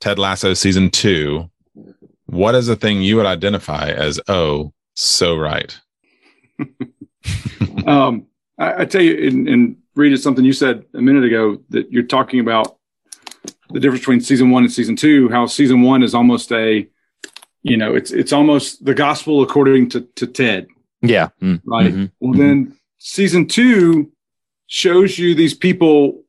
[0.00, 1.50] Ted Lasso season two.
[2.26, 5.78] What is the thing you would identify as oh so right?
[7.86, 8.26] um,
[8.58, 11.90] I, I tell you, and, and Reed, it's something you said a minute ago that
[11.90, 12.76] you're talking about
[13.70, 15.28] the difference between season one and season two.
[15.28, 16.86] How season one is almost a,
[17.62, 20.68] you know, it's it's almost the gospel according to to Ted,
[21.02, 21.28] Yeah.
[21.42, 21.60] Mm.
[21.64, 21.92] right?
[21.92, 22.10] Mhm.
[22.20, 24.12] Well, then season two
[24.68, 26.22] shows you these people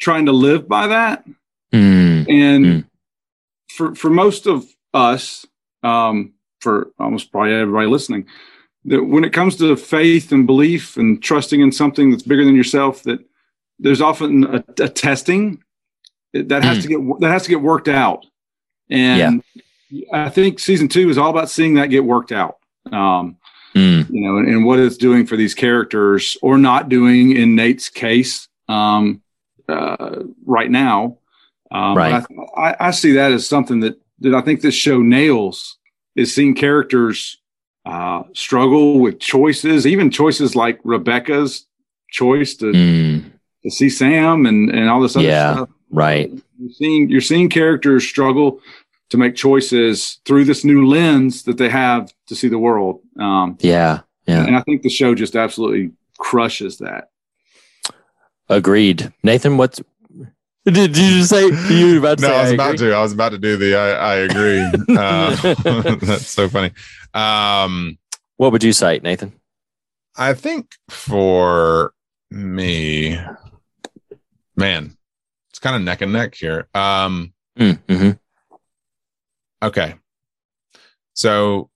[0.00, 1.24] trying to live by that,
[1.72, 2.28] Mm.
[2.28, 2.84] and
[3.70, 5.46] for for most of us,
[5.82, 8.26] um, for almost probably everybody listening,
[8.86, 12.56] that when it comes to faith and belief and trusting in something that's bigger than
[12.56, 13.20] yourself, that
[13.78, 15.62] there's often a, a testing
[16.32, 18.26] that has to get that has to get worked out,
[18.90, 19.42] and
[20.12, 22.56] I think season two is all about seeing that get worked out.
[22.90, 23.36] Um,
[23.74, 24.08] Mm.
[24.10, 27.88] you know, and, and what it's doing for these characters or not doing in Nate's
[27.88, 29.22] case um,
[29.68, 31.18] uh, right now.
[31.70, 32.24] Um, Right.
[32.56, 35.76] I, I, see that as something that that I think this show nails
[36.16, 37.38] is seeing characters
[37.84, 41.66] uh, struggle with choices, even choices like Rebecca's
[42.10, 45.28] choice to to see Sam and and all this other Mm.
[45.28, 45.54] Yeah.
[45.54, 45.68] stuff.
[45.90, 46.30] Right.
[46.58, 48.60] You're seeing you're seeing characters struggle
[49.10, 53.00] to make choices through this new lens that they have to see the world.
[53.18, 54.00] Um, Yeah.
[54.26, 54.44] Yeah.
[54.46, 57.08] and I think the show just absolutely crushes that.
[58.50, 59.12] Agreed.
[59.22, 59.80] Nathan, what's
[60.64, 62.88] did, did you say you were about to no, say I was I about agree?
[62.88, 62.94] to.
[62.94, 64.60] I was about to do the I, I agree.
[64.98, 66.72] Uh, that's so funny.
[67.14, 67.98] Um,
[68.36, 69.32] what would you cite, Nathan?
[70.16, 71.94] I think for
[72.30, 73.18] me,
[74.56, 74.96] man,
[75.50, 76.68] it's kind of neck and neck here.
[76.74, 78.10] Um, mm-hmm.
[79.62, 79.94] Okay,
[81.14, 81.70] so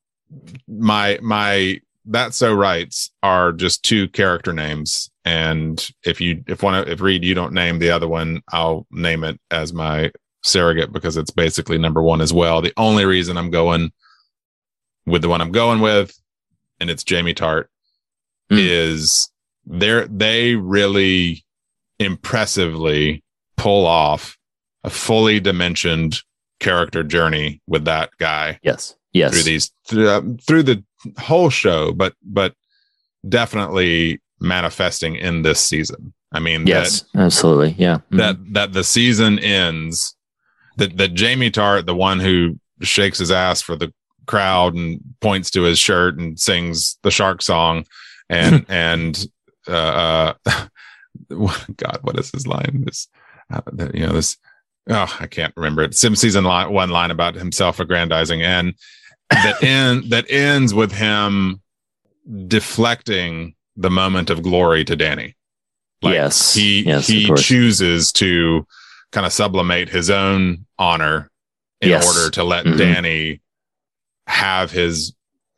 [0.68, 6.88] my my that's so rights are just two character names, and if you if one
[6.88, 10.12] if Reed you don't name the other one, I'll name it as my
[10.42, 12.60] surrogate because it's basically number one as well.
[12.60, 13.92] The only reason I'm going
[15.06, 16.16] with the one I'm going with,
[16.80, 17.66] and it's Jamie Tartt,
[18.50, 18.56] hmm.
[18.58, 19.30] is
[19.66, 21.44] they're they really
[21.98, 23.22] impressively
[23.56, 24.36] pull off
[24.84, 26.20] a fully dimensioned
[26.62, 28.58] character journey with that guy.
[28.62, 28.94] Yes.
[29.12, 29.32] Yes.
[29.32, 30.82] Through these through, uh, through the
[31.18, 32.54] whole show, but but
[33.28, 36.14] definitely manifesting in this season.
[36.32, 37.02] I mean, Yes.
[37.12, 37.74] that, Absolutely.
[37.78, 37.98] Yeah.
[38.10, 38.18] Mhm.
[38.18, 40.16] that that the season ends
[40.78, 43.92] that that Jamie Tartt, the one who shakes his ass for the
[44.26, 47.84] crowd and points to his shirt and sings the shark song
[48.30, 49.26] and and
[49.68, 50.66] uh, uh
[51.76, 52.84] God, what is his line?
[52.86, 53.08] This
[53.52, 53.60] uh,
[53.92, 54.38] you know this.
[54.88, 55.94] Oh, I can't remember it.
[55.94, 58.74] Sim season line, one line about himself aggrandizing, and
[59.30, 61.60] that end that ends with him
[62.48, 65.34] deflecting the moment of glory to Dani.
[66.02, 66.54] Like Yes.
[66.54, 68.66] he Yes, he chooses to
[69.12, 71.30] kind of sublimate his own honor
[71.80, 72.06] in Yes.
[72.06, 72.76] order to let Mhm.
[72.76, 73.40] Dani
[74.26, 75.14] have his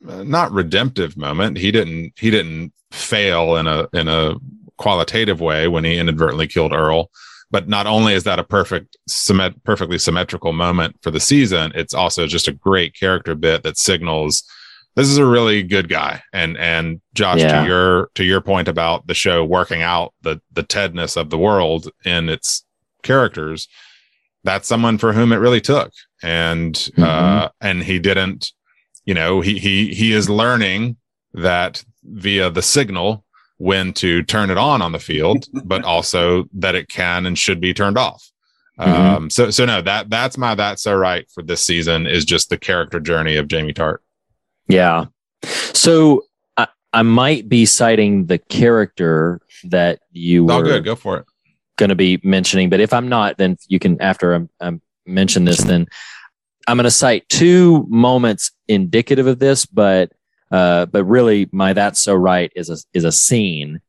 [0.07, 1.57] uh, not redemptive moment.
[1.57, 4.35] He didn't he didn't fail in a in a
[4.77, 7.11] qualitative way when he inadvertently killed Earl.
[7.55, 11.95] But not only is that a perfect symmet- perfectly symmetrical moment for the season, it's
[11.95, 14.43] also just a great character bit that signals
[14.97, 16.21] this is a really good guy.
[16.33, 17.61] And and Josh, Yeah.
[17.63, 21.39] to your to your point about the show working out the the Tedness of the
[21.39, 22.65] world in its
[23.05, 23.69] characters,
[24.43, 25.93] that's someone for whom it really took.
[26.25, 28.51] And uh and he didn't,
[29.05, 30.97] you know, he he he is learning
[31.35, 33.25] that via the signal
[33.59, 37.61] when to turn it on on the field, but also that it can and should
[37.61, 38.31] be turned off.
[38.79, 38.87] Mhm.
[38.87, 42.51] Um, so so no, that that's my that's so right for this season is just
[42.51, 43.99] the character journey of Jamie Tartt.
[44.67, 45.05] Yeah.
[45.45, 46.25] So
[46.57, 51.27] I, I might be citing the character that you All were good, go for it.
[51.77, 55.45] going to be mentioning, but if I'm not, then you can after I'm, I'm mention
[55.45, 55.87] this, then
[56.67, 60.11] I'm going to cite two moments indicative of this, but
[60.55, 63.81] uh, but really, my that's so right is a is a scene,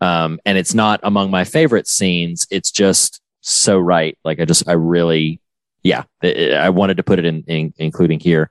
[0.00, 2.46] um, and it's not among my favorite scenes.
[2.50, 4.16] It's just so right.
[4.24, 5.38] Like I just I really,
[5.82, 8.48] yeah, I I wanted to put it in, in including here.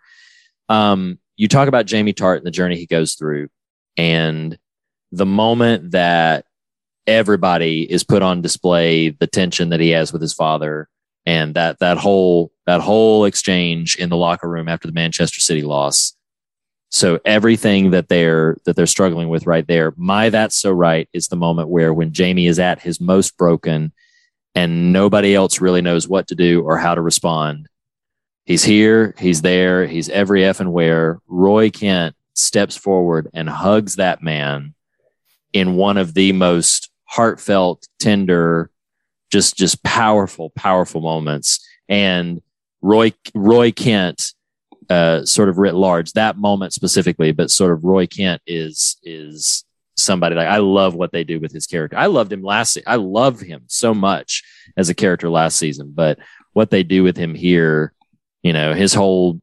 [0.70, 3.50] Um, you talk about Jamie Tartt and the journey he goes through,
[3.98, 4.56] and
[5.12, 6.46] the moment that
[7.08, 10.90] everybody is put on display, the tension that he has with his father,
[11.26, 15.64] and that that whole that whole exchange in the locker room after the Manchester City
[15.64, 16.14] loss.
[16.94, 21.28] So everything that they're that they're struggling with right there, my that's so right is
[21.28, 23.92] the moment where when Jamie is at his most broken
[24.54, 27.68] and nobody else really knows what to do or how to respond.
[28.46, 31.20] He's here, he's there, he's every effing where.
[31.28, 34.76] Roy Kent steps forward and hugs that man
[35.52, 38.70] in one of the most heartfelt, tender,
[39.32, 41.68] just just powerful, powerful moments.
[41.90, 42.44] And
[42.84, 44.34] Roy Roy Kent,
[44.90, 49.64] uh, sort of writ large, that moment specifically, but sort of Roy Kent is is
[49.96, 51.98] somebody like I love what they do with his character.
[51.98, 52.74] I loved him last.
[52.74, 54.44] se- I love him so much
[54.78, 56.20] as a character last season, but
[56.54, 57.94] what they do with him here,
[58.42, 59.40] you know, his whole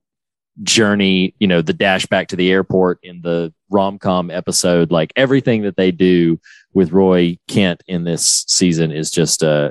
[0.63, 5.13] journey, you know, the dash back to the airport in the rom com episode, like
[5.17, 6.41] everything that they do
[6.73, 9.71] with Roy Kent in this season is just uh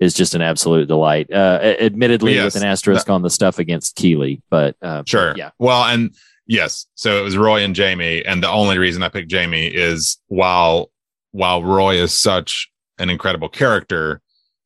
[0.00, 1.32] is just an absolute delight.
[1.32, 5.34] Uh, admittedly, Yes, with an asterisk on the stuff against Keeley, but uh, Sure.
[5.36, 6.14] yeah, Well, and
[6.46, 10.18] yes, so it was Roy and Jamie, and the only reason I picked Jamie is
[10.28, 10.90] while
[11.32, 14.20] while Roy is such an incredible character,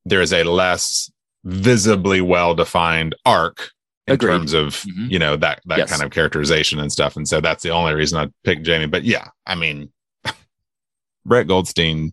[0.04, 1.10] there is a less
[1.44, 3.70] visibly well defined arc
[4.06, 4.30] in Agreed.
[4.32, 5.90] terms of you know that that Yes.
[5.90, 8.86] kind of characterization and stuff, and so that's the only reason I picked Jamie.
[8.86, 9.90] But yeah, I mean,
[11.24, 12.12] Brett Goldstein,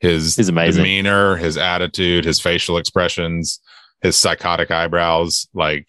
[0.00, 0.82] his He's amazing.
[0.82, 3.60] demeanor, his attitude, his facial expressions,
[4.02, 5.88] his psychotic eyebrows, like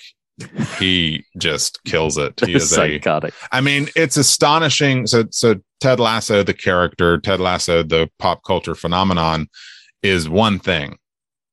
[0.79, 2.39] he just kills it.
[2.45, 3.33] He is psychotic.
[3.51, 5.05] I mean, it's astonishing.
[5.07, 9.47] So, so Ted Lasso, the character, Ted Lasso, the pop culture phenomenon,
[10.01, 10.97] is one thing,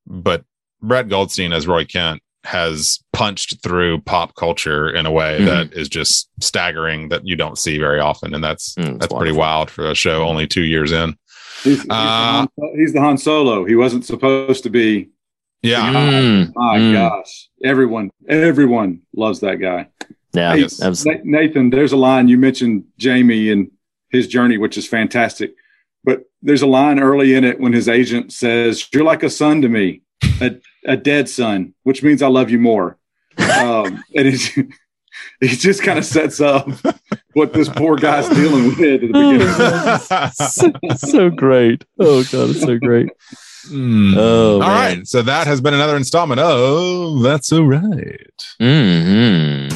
[0.06, 0.44] but
[0.80, 5.46] Brett Goldstein as Roy Kent has punched through pop culture in a way Mhm.
[5.46, 9.32] that is just staggering that you don't see very often, and that's Mm, that's pretty
[9.32, 11.16] wild for a show only two years in.
[11.62, 13.64] He's, he's, Uh, the, Han, he's the Han Solo.
[13.64, 15.10] He wasn't supposed to be.
[15.62, 15.92] Yeah.
[15.92, 16.92] Mm, My mm.
[16.92, 19.88] gosh, everyone, everyone loves that guy.
[20.32, 23.70] Yeah, Hey, abs- Nathan, there's a line you mentioned Jamie and
[24.10, 25.54] his journey, which is fantastic.
[26.04, 29.62] But there's a line early in it when his agent says, "You're like a son
[29.62, 30.02] to me,
[30.40, 32.98] a, a dead son, which means I love you more."
[33.38, 34.26] Um, and
[35.40, 36.68] it, it just kind of sets up
[37.32, 40.96] what this poor guy's dealing with at the beginning.
[40.96, 41.84] so, so great.
[41.98, 43.08] Oh god, it's so great.
[43.68, 44.14] Mm.
[44.16, 44.68] Oh, All man.
[44.98, 48.44] right, so that has been another installment of That's So Right.
[48.60, 49.68] hmm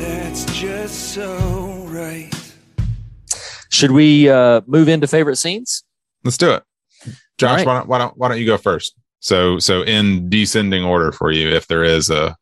[0.00, 1.38] That's just so
[1.86, 2.30] right.
[3.70, 5.84] Should we uh, move into favorite scenes?
[6.24, 6.62] Let's do it.
[7.38, 7.66] Josh, All right.
[7.66, 8.94] why, don't, why don't why don't you go first?
[9.24, 12.36] So so in descending order for you, if there is a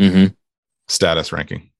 [0.00, 0.26] Mm-hmm.
[0.86, 1.70] status ranking.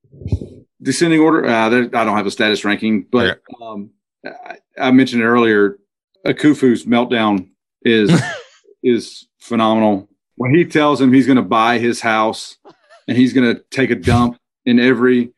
[0.83, 1.47] descending order.
[1.47, 3.91] Uh, there, I don't have a status ranking, but um,
[4.27, 5.79] I, I mentioned it earlier.
[6.27, 7.51] Akufo's meltdown
[7.83, 8.11] is
[8.83, 10.09] is phenomenal.
[10.35, 12.57] When he tells him he's going to buy his house
[13.07, 15.33] and he's going to take a dump in every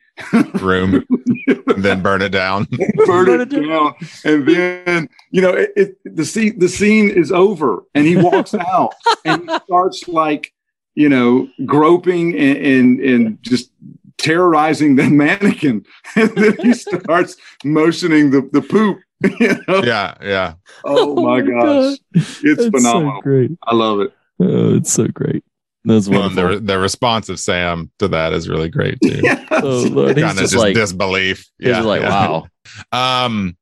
[0.60, 1.04] room,
[1.46, 2.66] and then burn it down.
[3.06, 7.84] burn it down, and then you know it, it, the scene the scene is over,
[7.94, 10.52] and he walks out and he starts like
[10.94, 13.72] you know groping and and, and just
[14.18, 15.84] terrorizing the mannequin,
[16.16, 18.98] and then he starts motioning the the poop.
[19.22, 19.82] You know?
[19.84, 20.54] Yeah, yeah.
[20.84, 23.20] Oh my oh gosh, it's That's so phenomenal.
[23.20, 23.50] great.
[23.64, 24.12] I love it.
[24.40, 25.44] Oh, it's so great.
[25.84, 26.56] That's Well, wonderful.
[26.56, 29.22] the the response of Sam to that is really great too.
[29.62, 31.44] Oh, Lord, he's kind of just just like- disbelief.
[31.58, 32.46] he's just like, wow.
[32.92, 33.56] Um,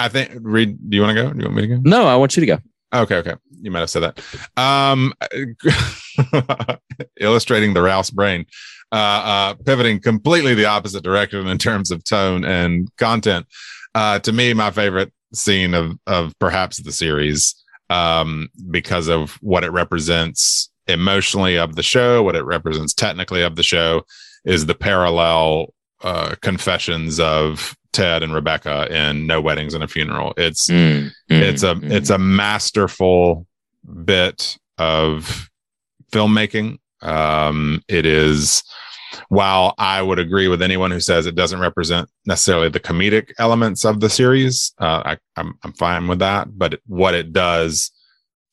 [0.00, 0.30] I think.
[0.40, 1.30] Reed, do you want to go?
[1.32, 1.80] Do you want me to go?
[1.84, 2.58] No, I want you to go.
[2.92, 3.34] Okay, okay.
[3.60, 4.20] You might have said that.
[4.56, 5.12] Um,
[7.20, 8.46] illustrating the Rouse brain,
[8.92, 13.46] uh, uh, pivoting completely the opposite direction in terms of tone and content.
[13.94, 17.54] Uh, to me, my favorite scene of of perhaps the series,
[17.90, 23.56] um, because of what it represents emotionally of the show, what it represents technically of
[23.56, 24.02] the show,
[24.44, 25.72] is the parallel
[26.02, 30.34] uh, confessions of Ted and Rebecca in No Weddings and a Funeral.
[30.36, 31.90] It's Mm, mm, it's a mm.
[31.90, 33.46] it's a masterful
[34.04, 35.50] bit of
[36.12, 36.78] filmmaking.
[37.00, 38.62] Um, it is,
[39.28, 43.84] while I would agree with anyone who says it doesn't represent necessarily the comedic elements
[43.84, 46.48] of the series, uh, I, I'm, I'm fine with that.
[46.58, 47.90] But what it does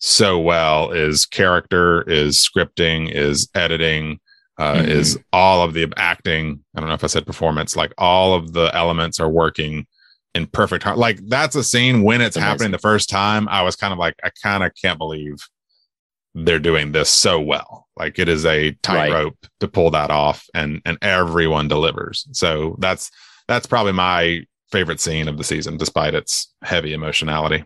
[0.01, 4.19] so well is character, is scripting, is editing,
[4.57, 4.87] uh, Mhm.
[4.87, 6.59] is all of the acting.
[6.75, 9.85] I don't know if I said performance, like all of the elements are working
[10.33, 12.49] in perfect har- Like that's a scene when it's Amazing.
[12.49, 13.47] happening the first time.
[13.49, 15.35] I was kind of like, I kind of can't believe
[16.33, 17.87] they're doing this so well.
[17.97, 22.25] Like it is a tightrope to pull that off, and and everyone delivers.
[22.31, 23.11] So that's
[23.47, 27.65] that's probably my favorite scene of the season, despite its heavy emotionality.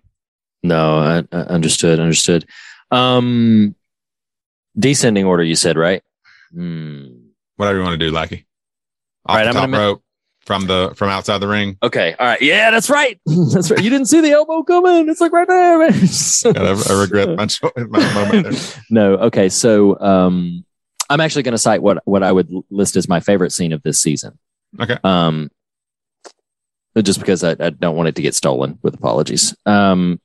[0.67, 1.99] No, I, I understood.
[1.99, 2.45] Understood.
[2.91, 3.75] Um,
[4.77, 5.43] descending order.
[5.43, 6.01] You said right.
[6.53, 7.07] Hmm.
[7.57, 8.45] Whatever you want to do, Lackey.
[9.25, 10.03] Off All right, the I'm top gonna ma- rope
[10.45, 11.77] from the from outside the ring.
[11.81, 12.15] Okay.
[12.19, 12.41] All right.
[12.41, 13.19] Yeah, that's right.
[13.25, 13.83] that's right.
[13.83, 15.09] You didn't see the elbow coming.
[15.09, 15.79] It's like right there.
[15.79, 15.91] man.
[16.43, 17.47] God, I, I regret my,
[17.87, 18.83] my moment there.
[18.89, 19.13] no.
[19.15, 19.49] Okay.
[19.49, 20.63] So, um,
[21.09, 23.83] I'm actually going to cite what what I would list as my favorite scene of
[23.83, 24.37] this season.
[24.79, 24.97] Okay.
[25.03, 25.51] Um,
[27.01, 28.79] just because I, I don't want it to get stolen.
[28.81, 29.55] With apologies.
[29.65, 30.19] Um,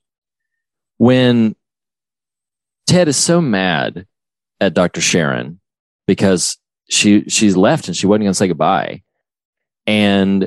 [1.01, 1.57] when
[2.87, 4.07] Ted is so mad
[4.61, 5.01] at Dr.
[5.01, 5.59] Sharon
[6.07, 6.59] because
[6.91, 9.03] she she's left and she wasn't going to say goodbye,
[9.87, 10.47] and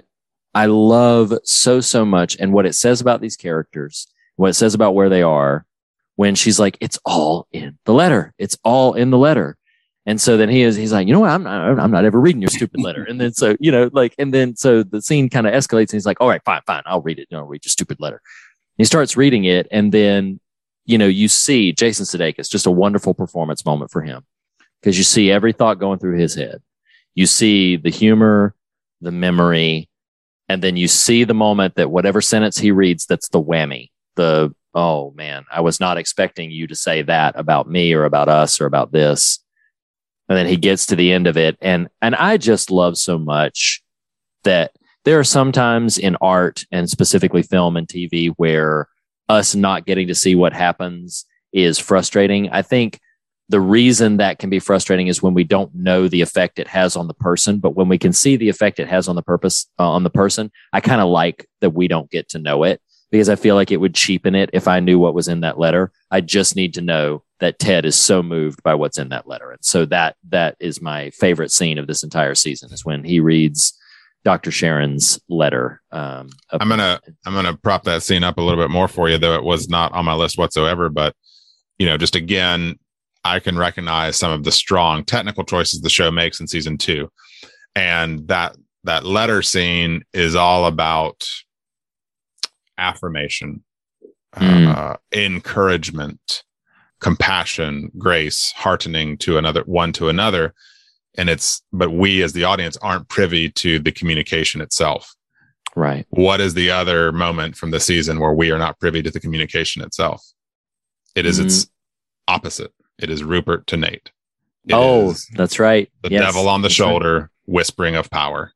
[0.54, 4.76] I love so so much and what it says about these characters, what it says
[4.76, 5.66] about where they are.
[6.18, 8.36] When she's like, "It's all in the letter.
[8.38, 9.58] It's all in the letter."
[10.06, 11.32] And so then he is, he's like, you know what?
[11.32, 13.06] I'm not, I'm not ever reading your stupid letter.
[13.06, 15.94] And then so, you know, like, and then so the scene kind of escalates and
[15.94, 16.84] he's like, all right, fine, fine.
[16.86, 17.30] I'll read it.
[17.32, 18.22] I'll read your stupid letter.
[18.78, 19.68] He starts reading it.
[19.72, 20.40] And then,
[20.86, 24.26] you know, you see Jason Sudeikis, just a wonderful performance moment for him
[24.82, 26.62] because you see every thought going through his head.
[27.16, 28.56] You see the humor,
[29.02, 29.90] the memory,
[30.50, 33.92] and then you see the moment that whatever sentence he reads, that's the whammy.
[34.16, 38.30] The, oh man, I was not expecting you to say that about me or about
[38.30, 39.44] us or about this
[40.30, 43.18] and then he gets to the end of it and and i just love so
[43.18, 43.84] much
[44.44, 44.72] that
[45.06, 48.88] there are sometimes in art and specifically film and tv where
[49.30, 52.50] us not getting to see what happens is frustrating.
[52.50, 53.00] I think
[53.50, 56.96] the reason that can be frustrating is when we don't know the effect it has
[56.96, 59.68] on the person but when we can see the effect it has on the purpose
[59.78, 62.82] uh, on the person i kind of like that we don't get to know it
[63.12, 65.60] because i feel like it would cheapen it if i knew what was in that
[65.60, 65.92] letter.
[66.10, 69.52] I just need to know that ted is so moved by what's in that letter.
[69.52, 73.20] And so that that is my favorite scene of this entire season is when he
[73.20, 73.74] reads
[74.24, 78.72] dr sharon's letter um, I'm gonna I'm gonna prop that scene up a little bit
[78.72, 80.90] more for you, though it was not on my list whatsoever.
[80.90, 81.16] But
[81.78, 82.80] you know, just again,
[83.24, 87.10] I can recognize some of the strong technical choices the show makes in season two,
[87.76, 91.24] and that that letter scene is all about
[92.80, 93.64] affirmation,
[94.34, 96.44] uh, encouragement,
[97.00, 100.56] compassion, grace, heartening to another one to another.
[101.18, 105.14] And it's, but we as the audience aren't privy to the communication itself.
[105.76, 106.06] Right.
[106.10, 109.20] What is the other moment from the season where we are not privy to the
[109.20, 110.24] communication itself?
[111.16, 111.68] It is its
[112.28, 112.72] opposite.
[113.00, 114.12] It is Rupert to Nate.
[114.68, 116.88] It oh that's right the Yes, devil on the that's right.
[116.88, 118.52] shoulder, whispering of power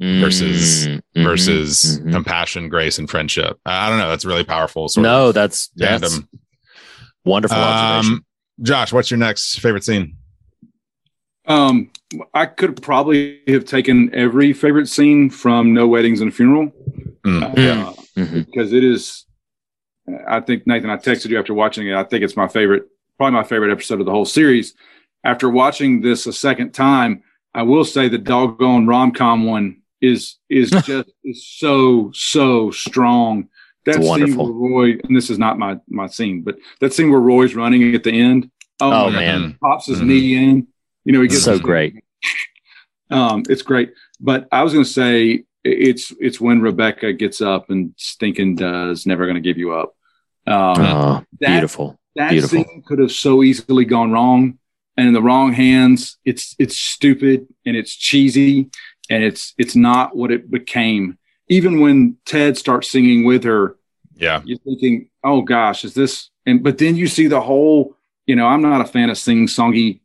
[0.00, 2.12] versus Mm, mhm, versus mhm.
[2.12, 3.58] compassion, grace, and friendship.
[3.64, 4.08] I don't know.
[4.10, 4.88] That's really powerful.
[4.88, 6.20] Sort no that's that's
[7.24, 8.24] wonderful Um,
[8.62, 10.16] Josh, what's your next favorite scene?
[11.48, 11.90] Um,
[12.34, 16.72] I could probably have taken every favorite scene from No Weddings and Funeral
[17.24, 19.24] uh, because it is.
[20.26, 21.94] I think Nathan, I texted you after watching it.
[21.94, 22.84] I think it's my favorite,
[23.18, 24.74] probably my favorite episode of the whole series.
[25.24, 27.22] After watching this a second time,
[27.54, 33.48] I will say the doggone rom com one is is just is so so strong.
[33.84, 34.52] That It's scene wonderful.
[34.52, 37.94] where Roy, and this is not my my scene, but that scene where Roy's running
[37.94, 38.50] at the end.
[38.80, 39.12] Oh, my God.
[39.12, 39.58] man.
[39.60, 40.06] pops his Mhm.
[40.06, 40.66] knee in.
[41.08, 41.94] You know, he gets so his- great
[43.10, 43.94] um, it's great.
[44.20, 49.06] But I was going to say it's it's when Rebecca gets up and stinking does
[49.06, 49.96] never going to give you up.
[50.46, 54.58] Um, oh, that- beautiful that beautiful scene could have so easily gone wrong,
[54.98, 58.68] and in the wrong hands, it's it's stupid and it's cheesy
[59.08, 61.16] and it's it's not what it became.
[61.48, 63.76] Even when Ted starts singing with her,
[64.14, 67.94] yeah, you're thinking, "Oh gosh, is this?" And but then you see the whole.
[68.26, 70.00] You know, I'm not a fan of sing songy,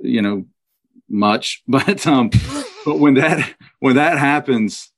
[0.00, 0.44] you know,
[1.08, 2.30] much, but um,
[2.84, 4.90] but when that when that happens,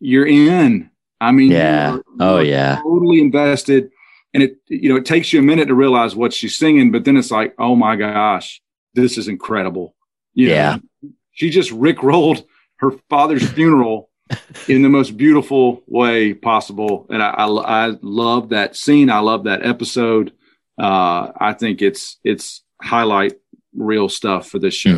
[0.00, 0.90] you're in.
[1.20, 1.90] I mean, Yeah.
[1.92, 2.76] you're- Oh, you're yeah.
[2.82, 3.90] totally invested,
[4.34, 7.04] and it you know it takes you a minute to realize what she's singing, but
[7.04, 8.60] then it's like, oh my gosh,
[8.94, 9.94] this is incredible.
[10.34, 10.76] You know, Yeah.
[11.32, 12.44] she just rickrolled
[12.76, 14.10] her father's funeral
[14.68, 17.46] in the most beautiful way possible, and I I,
[17.86, 19.08] I love that scene.
[19.10, 20.32] I love that episode.
[20.78, 23.32] uh, I think it's it's highlight
[23.76, 24.96] real stuff for this show.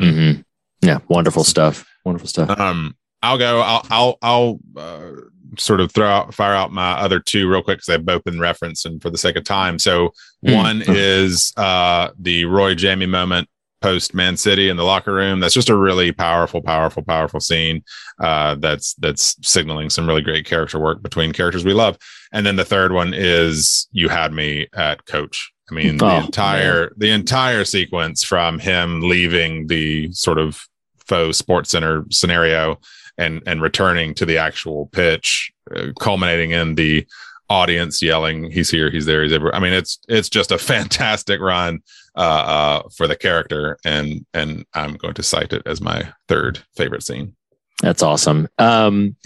[0.00, 0.40] Mm-hmm.
[0.82, 1.86] Yeah, wonderful stuff.
[2.04, 2.58] Wonderful stuff.
[2.58, 3.60] Um, I'll go.
[3.60, 5.10] I'll I'll I'll uh,
[5.58, 8.38] sort of throw out fire out my other two real quick because they've both been
[8.38, 9.78] referenced and for the sake of time.
[9.78, 10.10] So
[10.44, 10.52] Hmm.
[10.52, 13.48] one is uh the Roy Jamie moment
[13.80, 15.40] post Man City in the locker room.
[15.40, 17.82] That's just a really powerful, powerful, powerful scene.
[18.20, 21.96] Uh, that's that's signaling some really great character work between characters we love.
[22.32, 25.52] And then the third one is you had me at coach.
[25.70, 30.66] I mean, the Oh, entire the entire sequence from him leaving the sort of
[31.06, 32.78] faux sports center scenario
[33.18, 37.06] and and returning to the actual pitch, uh, culminating in the
[37.48, 38.90] audience yelling, "He's here!
[38.90, 39.22] He's there!
[39.22, 41.80] He's everywhere!" I mean, it's it's just a fantastic run
[42.16, 46.60] uh, uh, for the character, and and I'm going to cite it as my third
[46.76, 47.35] favorite scene.
[47.82, 48.48] That's awesome.
[48.58, 49.16] Um,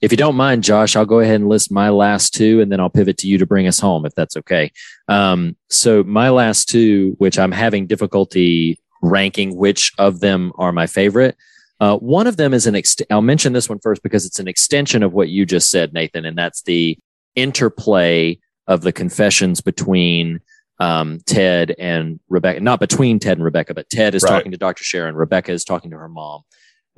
[0.00, 2.80] if you don't mind, Josh, I'll go ahead and list my last two, and then
[2.80, 4.72] I'll pivot to you to bring us home, if that's okay.
[5.08, 10.86] Um, so my last two, which I'm having difficulty ranking which of them are my
[10.86, 11.36] favorite.
[11.78, 12.74] Uh, one of them is an.
[12.74, 15.92] Ext- I'll mention this one first because it's an extension of what you just said,
[15.94, 16.98] Nathan, and that's the
[17.36, 20.40] interplay of the confessions between
[20.80, 22.60] um, Ted and Rebecca.
[22.60, 24.30] Not between Ted and Rebecca, but Ted is Right.
[24.30, 24.84] talking to Dr.
[24.84, 25.14] Sharon.
[25.14, 26.42] Rebecca is talking to her mom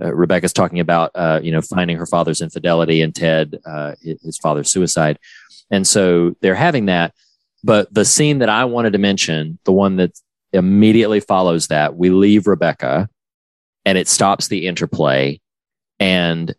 [0.02, 4.20] uh, Rebecca's talking about uh, you know finding her father's infidelity and Ted uh, his
[4.22, 5.18] his father's suicide,
[5.70, 7.14] and so they're having that.
[7.64, 10.18] But the scene that I wanted to mention, the one that
[10.52, 13.08] immediately follows that, we leave Rebecca,
[13.84, 15.40] and it stops the interplay,
[16.00, 16.54] and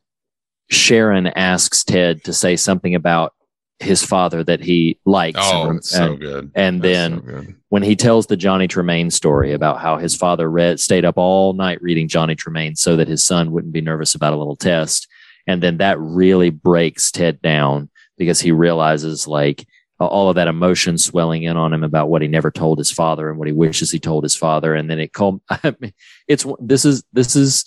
[0.69, 3.33] Sharon asks Ted to say something about
[3.79, 5.39] his father that he likes.
[5.41, 6.51] Oh, and, it's so and- good.
[6.55, 11.05] And then when he tells the Johnny Tremain story about how his father read, stayed
[11.05, 14.37] up all night reading Johnny Tremain so that his son wouldn't be nervous about a
[14.37, 15.07] little test.
[15.47, 19.65] And then that really breaks Ted down because he realizes like
[19.99, 23.29] all of that emotion swelling in on him about what he never told his father
[23.29, 24.73] and what he wishes he told his father.
[24.73, 25.93] And then it called, I mean,
[26.27, 27.65] it's, this is, this is,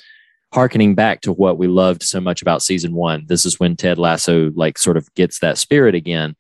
[0.56, 3.26] harkening back to what we loved so much about season one.
[3.28, 6.34] This is when Ted Lasso like sort of gets that spirit again.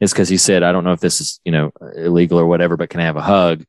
[0.00, 2.76] Is because he said, I don't know if this is, you know, illegal or whatever,
[2.78, 3.64] but can I have a hug?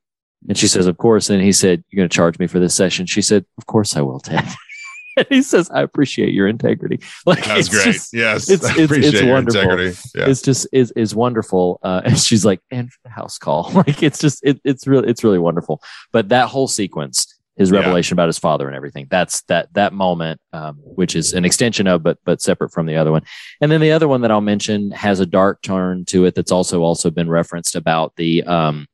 [0.48, 1.30] And she says, Of course.
[1.30, 3.06] And he said, You're going to charge me for this session.
[3.08, 4.48] She said, Of course I will, Ted.
[5.18, 7.00] and he says, I appreciate your integrity.
[7.26, 7.84] Like That's great.
[7.86, 9.60] just- Yes, it's I it's, it's your wonderful.
[9.62, 9.98] integrity.
[10.16, 10.30] Yeah.
[10.30, 11.80] It's just is is wonderful.
[11.84, 15.10] Uh, and she's like, and for the house call, like it's just it, it's really
[15.10, 15.82] it's really wonderful.
[16.14, 17.29] But that whole sequence,
[17.60, 17.78] his Yeah.
[17.78, 21.86] revelation about his father and everything, that's that that moment, um, which is an extension
[21.86, 23.22] of, but but separate from the other one.
[23.62, 26.34] And then the other one that I'll mention has a dark turn to it.
[26.34, 28.88] That's also also been referenced about the um,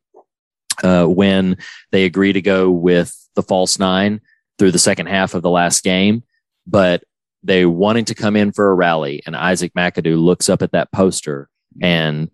[0.83, 1.57] uh, when
[1.91, 4.19] they agree to go with the false nine
[4.57, 6.23] through the second half of the last game,
[6.67, 7.03] but
[7.43, 10.91] they wanting to come in for a rally, and Isaac McAdoo looks up at that
[10.91, 11.47] poster,
[11.81, 12.31] and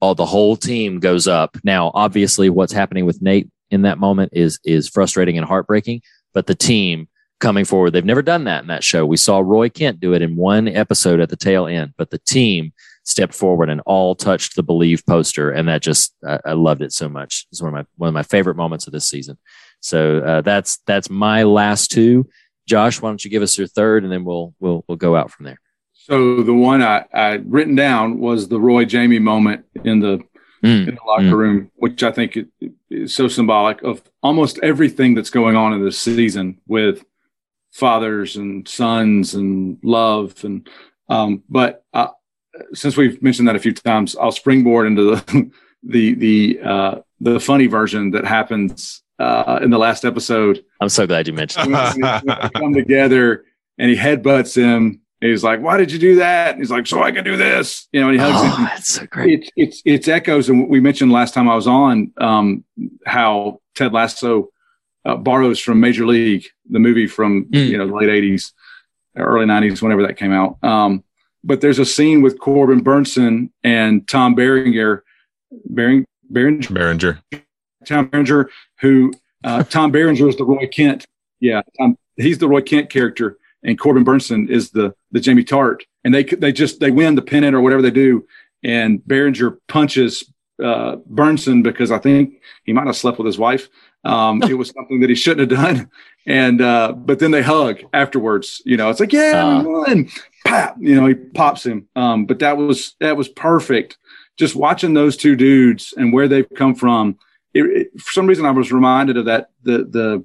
[0.00, 1.56] all the whole team goes up.
[1.64, 6.02] Now, obviously, what's happening with Nate in that moment is is frustrating and heartbreaking,
[6.32, 7.08] but the team
[7.40, 9.04] coming forward, they've never done that in that show.
[9.04, 12.18] We saw Roy Kent do it in one episode at the tail end, but the
[12.18, 16.82] team stepped forward and all touched the believe poster and that just I, I loved
[16.82, 17.46] it so much.
[17.50, 19.38] It's one of my one of my favorite moments of this season.
[19.80, 22.28] So uh, that's that's my last two.
[22.68, 25.32] Josh why don't you give us your third and then we'll we'll we'll go out
[25.32, 25.58] from there.
[25.94, 30.20] So the one I, I written down was the Roy Jamie moment in the
[30.62, 31.32] Mm, in the locker mm.
[31.36, 32.46] room, which I think is-
[32.88, 37.04] is so symbolic of almost everything that's going on in this season with
[37.72, 40.68] fathers and sons and love and
[41.08, 42.08] um, but uh,
[42.72, 45.50] since we've mentioned that a few times, I'll springboard into the
[45.82, 50.64] the the uh, the funny version that happens uh, in the last episode.
[50.80, 53.44] i'm so glad you mentioned When when come together
[53.78, 55.01] and he headbutts him.
[55.22, 57.36] And He's like, "Why did you do that?" And he's like, "So I can do
[57.36, 58.64] this." You know, and he hugs oh, him.
[58.64, 62.10] that's so great It's it's it's echoes, and we mentioned last time I was on
[62.18, 62.64] um,
[63.06, 64.48] how Ted Lasso
[65.04, 67.68] uh, borrows from Major League, the movie from Mm.
[67.68, 68.52] you know the late '80s,
[69.16, 70.58] early '90s, whenever that came out.
[70.64, 71.04] Um,
[71.44, 75.04] but there's a scene with Corbin Bernsen and Tom Berenger,
[75.66, 77.22] Bering, Berenger, Behringer.
[77.86, 79.12] Tom Berenger, who
[79.44, 81.06] uh, Tom Berenger is the Roy Kent.
[81.38, 85.82] Yeah, Tom, he's the Roy Kent character, and Corbin Bernsen is the the Jamie Tartt.
[86.04, 88.26] And they they just they win the pennant or whatever they do,
[88.62, 90.24] and Berenger punches
[90.62, 93.68] uh, Bernsen because I think he might have slept with his wife.
[94.04, 95.90] Um, it was something that he shouldn't have done,
[96.26, 98.62] and uh, but then they hug afterwards.
[98.64, 100.08] You know, it's like yeah, we won.
[100.44, 101.88] Pop, you know, he pops him.
[101.94, 103.98] Um, but that was that was perfect.
[104.36, 107.18] Just watching those two dudes and where they've come from.
[107.54, 110.24] It, it, for some reason, I was reminded of that the the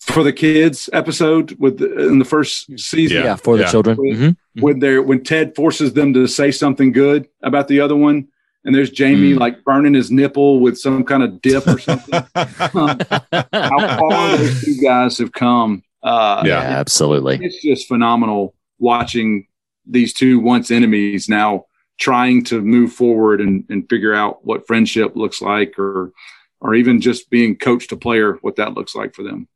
[0.00, 3.22] for the kids episode with the, in the first season.
[3.24, 3.70] yeah, for the Yeah.
[3.70, 4.36] children When, Mhm.
[4.60, 8.28] when they're when Ted forces them to say something good about the other one,
[8.64, 9.38] and there's Jamie Hmm.
[9.38, 12.14] like burning his nipple with some kind of dip or something.
[12.34, 12.98] Um,
[13.52, 15.82] how far those two guys have come.
[16.02, 17.38] Uh, Yeah, absolutely.
[17.42, 19.46] It's just phenomenal watching
[19.86, 21.64] these two once enemies now
[21.98, 26.12] trying to move forward and, and figure out what friendship looks like or
[26.60, 29.46] or even just being coach to player, what that looks like for them.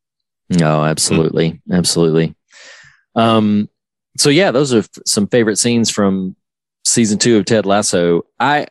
[0.58, 2.34] No, absolutely, absolutely.
[3.14, 3.68] Um,
[4.16, 6.36] so yeah, those are f- some favorite scenes from
[6.84, 8.22] season two of Ted Lasso.
[8.39, 8.66] I,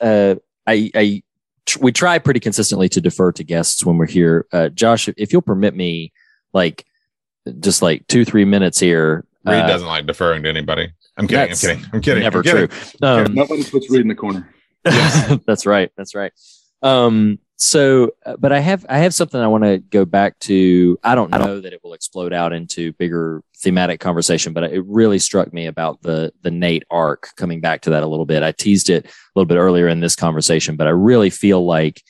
[0.00, 1.22] uh, I, I,
[1.66, 4.46] tr- we try pretty consistently to defer to guests when we're here.
[4.52, 6.12] Uh, Josh, if you'll permit me,
[6.52, 6.84] like,
[7.60, 9.24] just like two, three minutes here.
[9.44, 10.92] Reed uh, doesn't like deferring to anybody.
[11.16, 11.50] I'm kidding.
[11.50, 11.84] I'm kidding.
[11.92, 12.22] I'm kidding.
[12.22, 12.68] never I'm kidding.
[12.68, 13.08] true.
[13.08, 14.48] Um, Nobody puts Reed in the corner.
[14.84, 15.90] that's right.
[15.96, 16.32] That's right.
[16.82, 20.98] Um, so, uh, but I have, I have something I want to go back to.
[21.02, 25.18] I don't know that it will explode out into bigger thematic conversation, but it really
[25.18, 28.44] struck me about the, the Nate arc coming back to that a little bit.
[28.44, 32.02] I teased it a little bit earlier in this conversation, but I really feel like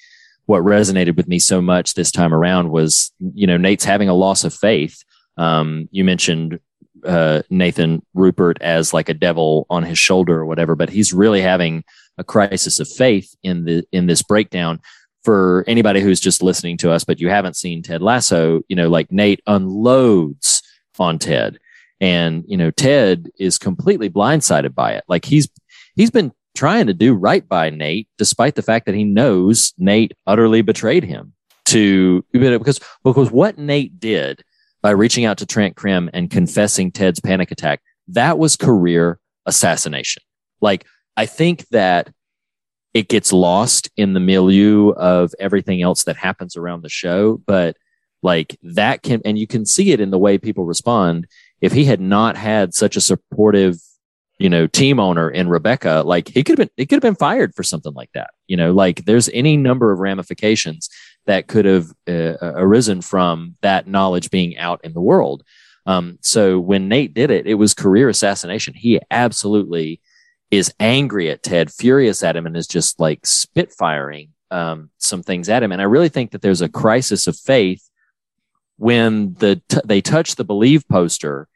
[0.45, 4.15] what resonated with me so much this time around was, you know, Nate's having a
[4.15, 5.03] loss of faith.
[5.39, 6.61] Um, you mentioned
[7.05, 11.41] uh, Nathan Rupert as like a devil on his shoulder or whatever, but he's really
[11.41, 11.85] having
[12.19, 14.81] a crisis of faith in the in this breakdown.
[15.29, 18.89] For anybody who's just listening to us, but you haven't seen Ted Lasso, you know,
[18.89, 20.63] like Nate unloads
[20.99, 21.59] on Ted,
[22.01, 25.05] and you know Ted is completely blindsided by it.
[25.07, 25.47] Like he's
[25.97, 30.15] he's been trying to do right by Nate, despite the fact that he knows Nate
[30.27, 31.35] utterly betrayed him.
[31.67, 34.43] To because because what Nate did
[34.81, 40.23] by reaching out to Trent Crimm and confessing Ted's panic attack, that was career assassination.
[40.63, 40.87] Like,
[41.19, 42.15] I think that
[42.95, 47.77] it gets lost in the milieu of everything else that happens around the show, but
[48.23, 51.27] like that can, and you can see it in the way people respond.
[51.61, 53.77] If he had not had such a supportive,
[54.39, 57.15] you know, team owner in Rebecca, like he could have been, he could have been
[57.15, 58.31] fired for something like that.
[58.47, 60.89] You know, like there's any number of ramifications
[61.27, 65.45] that could have uh, arisen from that knowledge being out in the world.
[65.87, 68.75] Um, so when Nate did it, it was career assassination.
[68.75, 70.01] He absolutely
[70.51, 75.49] is angry at Ted, furious at him, and is just like spitfiring um, some things
[75.49, 75.73] at him.
[75.73, 77.89] And I really think that there's a crisis of faith
[78.77, 81.49] when the t- they touch the believe poster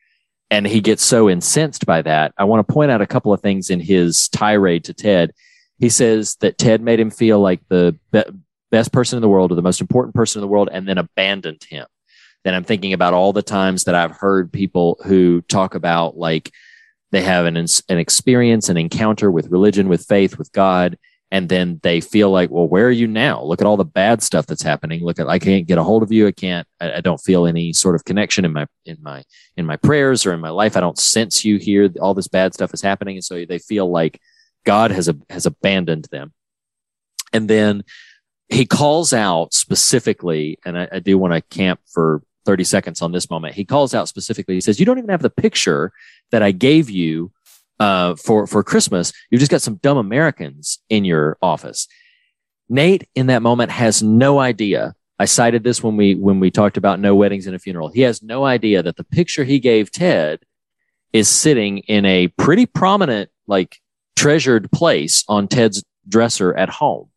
[0.50, 2.34] and he gets so incensed by that.
[2.36, 5.32] I want to point out a couple of things in his tirade to Ted.
[5.78, 8.24] He says that Ted made him feel like the be-
[8.70, 10.98] best person in the world or the most important person in the world and then
[10.98, 11.86] abandoned him.
[12.44, 16.52] Then I'm thinking about all the times that I've heard people who talk about like
[17.12, 20.99] they have an, an experience, an encounter with religion, with faith, with God,
[21.31, 23.42] and then they feel like, well, where are you now?
[23.42, 25.02] Look at all the bad stuff that's happening.
[25.02, 26.26] Look at, I can't get a hold of you.
[26.26, 29.23] I can't, I, I don't feel any sort of connection in my, in my,
[29.57, 30.76] in my prayers or in my life.
[30.76, 31.91] I don't sense you here.
[32.00, 33.16] All this bad stuff is happening.
[33.16, 34.20] And so they feel like
[34.65, 36.34] God has, a, has abandoned them.
[37.32, 37.84] And then
[38.50, 43.12] he calls out specifically, and I, I do want to camp for 30 seconds on
[43.12, 43.55] this moment.
[43.55, 44.55] He calls out specifically.
[44.55, 45.92] He says, "You don't even have the picture
[46.33, 47.31] that I gave you
[47.78, 49.12] uh, for for Christmas.
[49.31, 51.86] You've just got some dumb Americans in your office."
[52.69, 54.94] Nate, in that moment, has no idea.
[55.19, 57.89] I cited this when we when we talked about no weddings and a funeral.
[57.89, 60.41] He has no idea that the picture he gave Ted
[61.12, 63.78] is sitting in a pretty prominent, like
[64.17, 67.09] treasured place on Ted's dresser at home.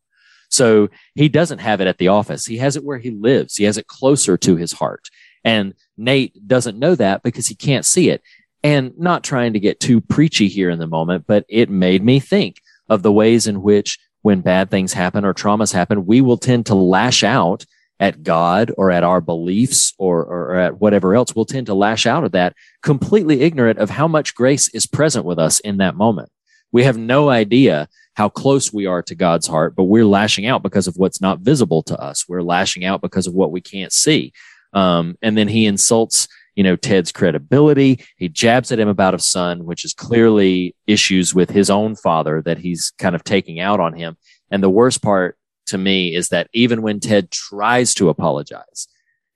[0.48, 2.46] So he doesn't have it at the office.
[2.46, 3.56] He has it where he lives.
[3.56, 5.08] He has it closer to his heart.
[5.44, 8.22] And Nate doesn't know that because he can't see it.
[8.66, 12.18] And not trying to get too preachy here in the moment, but it made me
[12.18, 16.36] think of the ways in which when bad things happen or traumas happen, we will
[16.36, 17.64] tend to lash out
[18.00, 21.32] at God or at our beliefs or, or, at whatever else.
[21.32, 25.24] We'll tend to lash out at that completely ignorant of how much grace is present
[25.24, 26.28] with us in that moment.
[26.72, 30.64] We have no idea how close we are to God's heart, but we're lashing out
[30.64, 32.28] because of what's not visible to us.
[32.28, 34.32] We're lashing out because of what we can't see.
[34.72, 38.04] Um, and then he insults, you know, Ted's credibility.
[38.16, 42.42] He jabs at him about his son, which is clearly issues with his own father
[42.42, 44.16] that he's kind of taking out on him.
[44.50, 48.88] And the worst part to me is that even when Ted tries to apologize,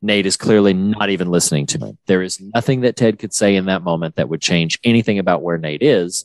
[0.02, 1.98] Nate is clearly not even listening to him.
[2.06, 5.42] There is nothing that Ted could say in that moment that would change anything about
[5.42, 6.24] where Nate is.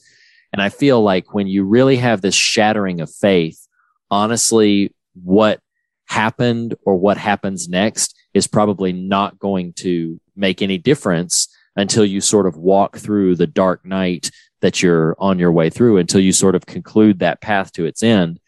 [0.53, 3.67] And I feel like when you really have this shattering of faith,
[4.09, 5.59] honestly, what
[6.05, 12.21] happened or what happens next is probably not going to make any difference until you
[12.21, 14.31] sort of walk through the dark night
[14.61, 18.01] that you're on your way through until you sort of conclude that path to its
[18.01, 18.39] end.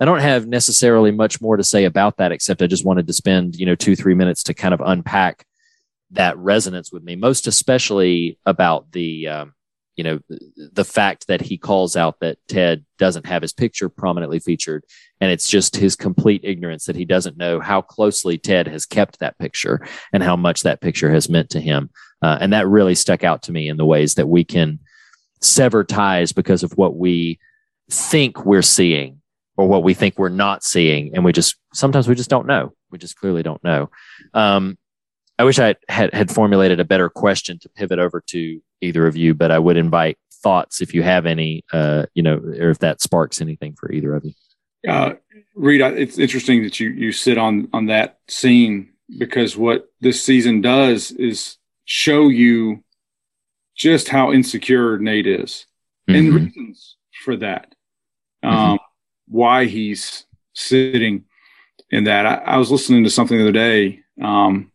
[0.00, 3.12] I don't have necessarily much more to say about that, except I just wanted to
[3.12, 5.46] spend, you know, two, three minutes to kind of unpack
[6.10, 9.54] that resonance with me, most especially about the, um,
[9.96, 10.18] you know,
[10.72, 14.84] the, fact that he calls out that Ted doesn't have his picture prominently featured,
[15.24, 19.20] and it's just his complete ignorance that he doesn't know how closely Ted has kept
[19.20, 19.80] that picture
[20.12, 21.88] and how much that picture has meant to him.
[22.20, 24.78] Uh, and that really stuck out to me in the ways that we can
[25.40, 27.38] sever ties because of what we
[27.90, 29.22] think we're seeing
[29.56, 31.14] or what we think we're not seeing.
[31.14, 32.74] And we just, sometimes we just don't know.
[32.90, 33.88] We just clearly don't know.
[34.34, 34.76] Um,
[35.38, 39.16] I wish I had, had formulated a better question to pivot over to either of
[39.16, 42.80] you, but I would invite thoughts if you have any, uh, you know, or if
[42.80, 44.34] that sparks anything for either of you.
[44.86, 45.14] Uh,
[45.54, 50.60] Reed, it's interesting that you you sit on on that scene because what this season
[50.60, 52.82] does is show you
[53.76, 55.66] just how insecure Nate is
[56.08, 56.44] and Mhm.
[56.46, 57.74] reasons for that.
[58.42, 58.78] Um,
[59.26, 61.24] Why he's sitting
[61.90, 62.26] in that.
[62.26, 64.70] I, I was listening to something the other day, um,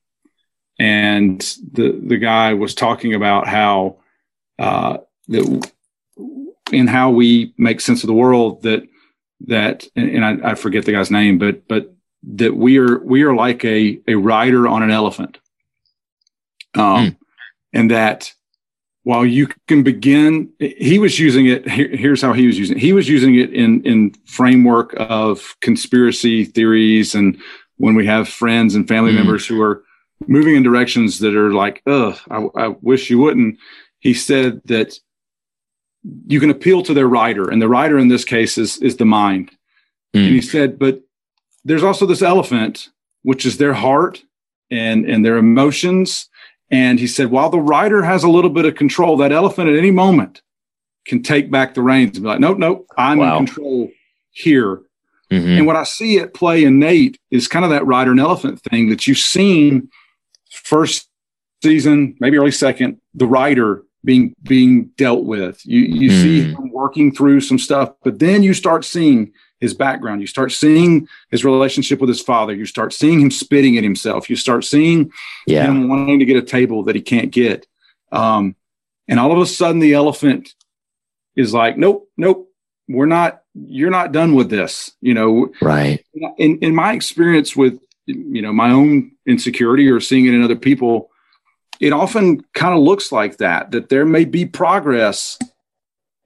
[0.79, 1.39] and
[1.73, 3.97] the the guy was talking about how
[4.57, 4.97] uh,
[5.27, 5.71] that
[6.71, 8.87] in how we make sense of the world that
[9.47, 11.93] that and, I, I forget the guy's name, but but
[12.23, 15.37] that we are we are like a a rider on an elephant,
[16.75, 17.17] um,
[17.73, 18.33] and that
[19.03, 21.67] while you can begin, he was using it.
[21.69, 22.81] Here, here's how he was using it.
[22.81, 27.39] He was using it in in framework of conspiracy theories, and
[27.77, 29.15] when we have friends and family Mm.
[29.15, 29.83] members who are
[30.27, 33.57] moving in directions that are like, ugh, I, I wish you wouldn't.
[33.99, 34.99] He said that
[36.27, 39.05] you can appeal to their rider, and the rider in this case is is the
[39.05, 39.51] mind.
[40.13, 41.01] And he said, but
[41.65, 42.89] there's also this elephant,
[43.23, 44.23] which is their heart
[44.71, 46.27] and and their emotions.
[46.71, 49.75] And he said, while the rider has a little bit of control, that elephant at
[49.77, 50.41] any moment
[51.05, 53.39] can take back the reins and be like, nope, nope, I'm Wow.
[53.39, 53.89] in control
[54.31, 54.81] here.
[55.31, 55.57] Mhm.
[55.59, 58.61] And what I see at play in Nate is kind of that rider and elephant
[58.61, 59.89] thing that you've seen
[60.51, 61.07] first
[61.63, 65.65] season, maybe early second, the rider being being dealt with.
[65.65, 66.57] You you see Mm.
[66.57, 70.21] him working through some stuff, but then you start seeing his background.
[70.21, 72.53] You start seeing his relationship with his father.
[72.53, 74.29] You start seeing him spitting at himself.
[74.29, 75.11] You start seeing
[75.47, 75.65] Yeah.
[75.67, 77.67] him wanting to get a table that he can't get.
[78.11, 78.55] Um,
[79.09, 80.53] and all of a sudden, the elephant
[81.35, 82.49] is like, nope, nope,
[82.87, 83.41] we're not.
[83.53, 84.91] You're not done with this.
[85.01, 85.99] You know, Right.
[86.37, 90.55] in in my experience with you know my own insecurity or seeing it in other
[90.55, 91.09] people
[91.79, 95.37] it often kind of looks like that that there may be progress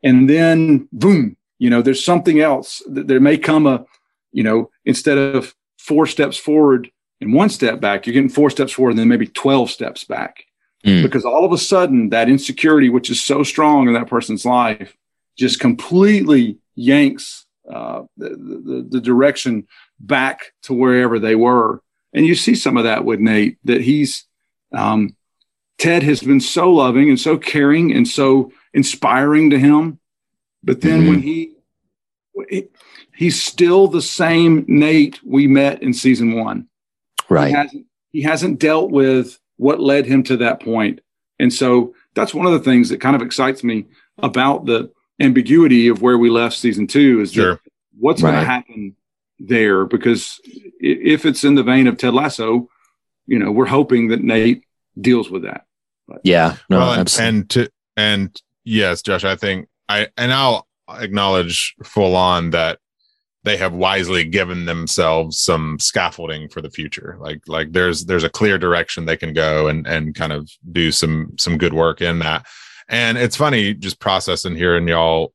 [0.03, 3.85] and then boom you know there's something else Th- there may come a
[4.31, 6.89] you know instead of four steps forward
[7.21, 10.43] and one step back you're getting four steps forward and then maybe 12 steps back
[10.85, 11.01] Mm.
[11.01, 14.97] because all of a sudden that insecurity which is so strong in that person's life
[15.37, 19.65] just completely yanks uh, the, the, the direction
[19.99, 21.81] back to wherever they were.
[22.13, 24.25] And you see some of that with Nate that he's,
[24.73, 25.15] um,
[25.77, 29.99] Ted has been so loving and so caring and so inspiring to him.
[30.63, 31.09] But then mm-hmm.
[31.09, 31.51] when he,
[32.49, 32.67] he-
[33.15, 36.67] he's still the same Nate we met in season one.
[37.29, 37.47] Right.
[37.49, 41.01] He hasn't, he hasn't dealt with what led him to that point.
[41.39, 43.85] And so that's one of the things that kind of excites me
[44.17, 47.59] about the ambiguity of where we left season two is Sure.
[47.97, 48.95] what's going to happen
[49.39, 49.85] there?
[49.85, 50.39] Because
[50.79, 52.69] if it's in the vein of Ted Lasso,
[53.25, 54.63] you know, we're hoping that Nate
[54.99, 55.65] deals with that.
[56.23, 56.57] Yeah.
[56.69, 62.15] No, well, and, and to and yes, Josh, I think I and I'll acknowledge full
[62.15, 62.79] on that
[63.43, 67.17] they have wisely given themselves some scaffolding for the future.
[67.19, 70.91] Like like there's there's a clear direction they can go and and kind of do
[70.91, 72.45] some some good work in that.
[72.89, 75.33] And it's funny just processing hearing y'all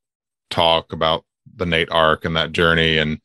[0.50, 1.24] talk about
[1.56, 3.20] the Nate arc and that journey and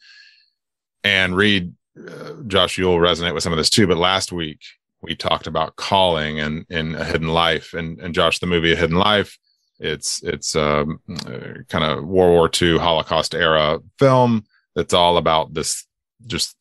[1.04, 3.88] and Reed uh, Josh, you'll resonate with some of this too.
[3.88, 4.60] But last week
[5.04, 8.76] we talked about calling and in a hidden life, and and Josh, the movie A
[8.76, 9.38] Hidden Life,
[9.80, 15.54] it's it's um, uh, kind of World War II Holocaust era film that's all about
[15.54, 15.86] this
[16.26, 16.56] just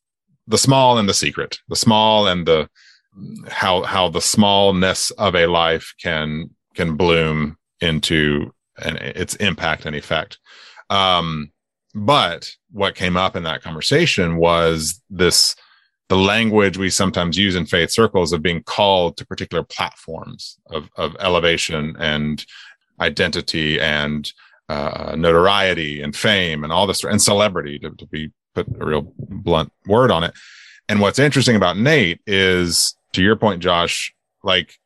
[0.47, 2.69] the small and the secret, the small and the
[3.47, 9.95] how how the smallness of a life can can bloom into and its impact and
[9.95, 10.39] effect.
[10.89, 11.51] Um,
[11.95, 15.55] but what came up in that conversation was this
[16.09, 20.89] the language we sometimes use in faith circles of being called to particular platforms of,
[20.97, 22.45] of elevation and
[22.99, 24.31] identity and
[24.69, 29.13] uh, notoriety and fame and all this and celebrity to, to be put a real
[29.17, 30.33] blunt word on it.
[30.89, 34.77] And what's interesting about Nate is to your point, Josh, like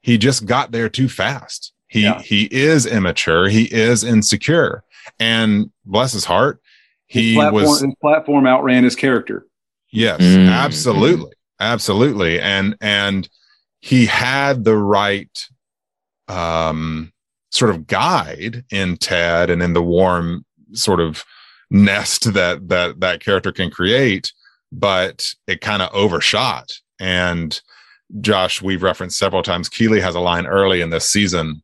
[0.00, 1.72] he just got there too fast.
[1.88, 3.48] He he is immature.
[3.48, 4.84] He is insecure.
[5.18, 6.60] And bless his heart,
[7.06, 9.46] he his platform, was his platform outran his character.
[9.90, 11.32] Yes, Mm, absolutely.
[11.60, 12.40] Absolutely.
[12.40, 13.28] And and
[13.80, 15.30] he had the right
[16.28, 17.12] um
[17.50, 21.24] sort of guide in Ted and in the warm sort of
[21.70, 24.32] nest that that that character can create,
[24.70, 26.70] but it kind of overshot.
[27.00, 27.60] And
[28.20, 29.68] Josh, we've referenced several times.
[29.68, 31.62] Keeley has a line early in this season.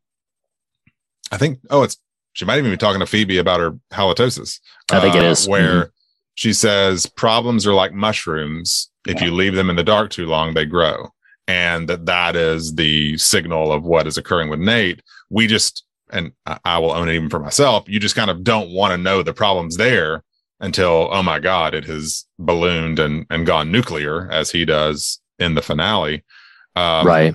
[1.31, 1.97] I think, oh, it's
[2.33, 4.61] she might even be talking to Phoebe about her halitosis.
[4.91, 5.47] I think it uh, is.
[5.49, 5.91] where Mhm.
[6.35, 8.91] She says problems are like mushrooms.
[9.07, 11.11] If you leave them in the dark too long, they grow,
[11.47, 15.03] and that that is the signal of what is occurring with Nate.
[15.29, 17.85] We just, and I, I will own it even for myself.
[17.87, 20.23] You just kind of don't want to know the problems there
[20.61, 25.55] until oh my god, it has ballooned and and gone nuclear as he does in
[25.55, 26.25] the finale.
[26.77, 27.35] Um, Right.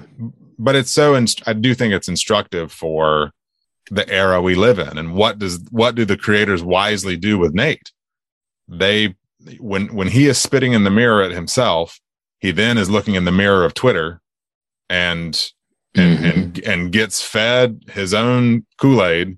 [0.58, 3.32] But it's so, inst- I do think it's instructive for
[3.92, 7.54] the era we live in and what does what do the creators wisely do with
[7.54, 7.92] Nate?
[8.70, 9.16] They
[9.60, 12.00] when when he is spitting in the mirror at himself,
[12.40, 14.22] he then is looking in the mirror of Twitter
[14.90, 15.52] and
[15.96, 16.26] and mm-hmm.
[16.26, 19.38] and, and gets fed his own Kool-Aid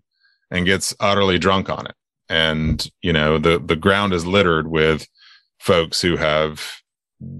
[0.50, 1.95] and gets utterly drunk on it.
[2.30, 5.08] And you know, the the ground is littered with
[5.60, 6.82] folks who have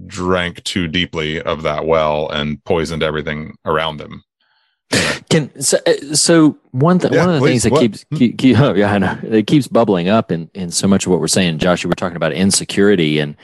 [0.06, 4.22] drank too deeply of that well and poisoned everything around them.
[5.28, 7.80] Can so, uh, so one th- Yeah, one of the please, things that what?
[7.80, 11.06] keeps keep, keep, oh, yeah I know it keeps bubbling up in in so much
[11.06, 11.58] of what we're saying.
[11.58, 13.36] Josh, you were talking about insecurity and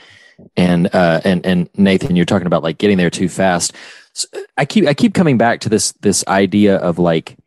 [0.55, 3.73] and uh and and Nathan, you're talking about like getting there too fast.
[4.13, 4.27] So
[4.57, 7.37] I keep I keep coming back to this this idea of like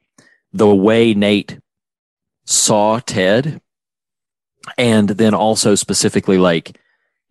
[0.53, 1.59] the way Nate
[2.45, 3.61] saw Ted,
[4.77, 6.79] and then also specifically like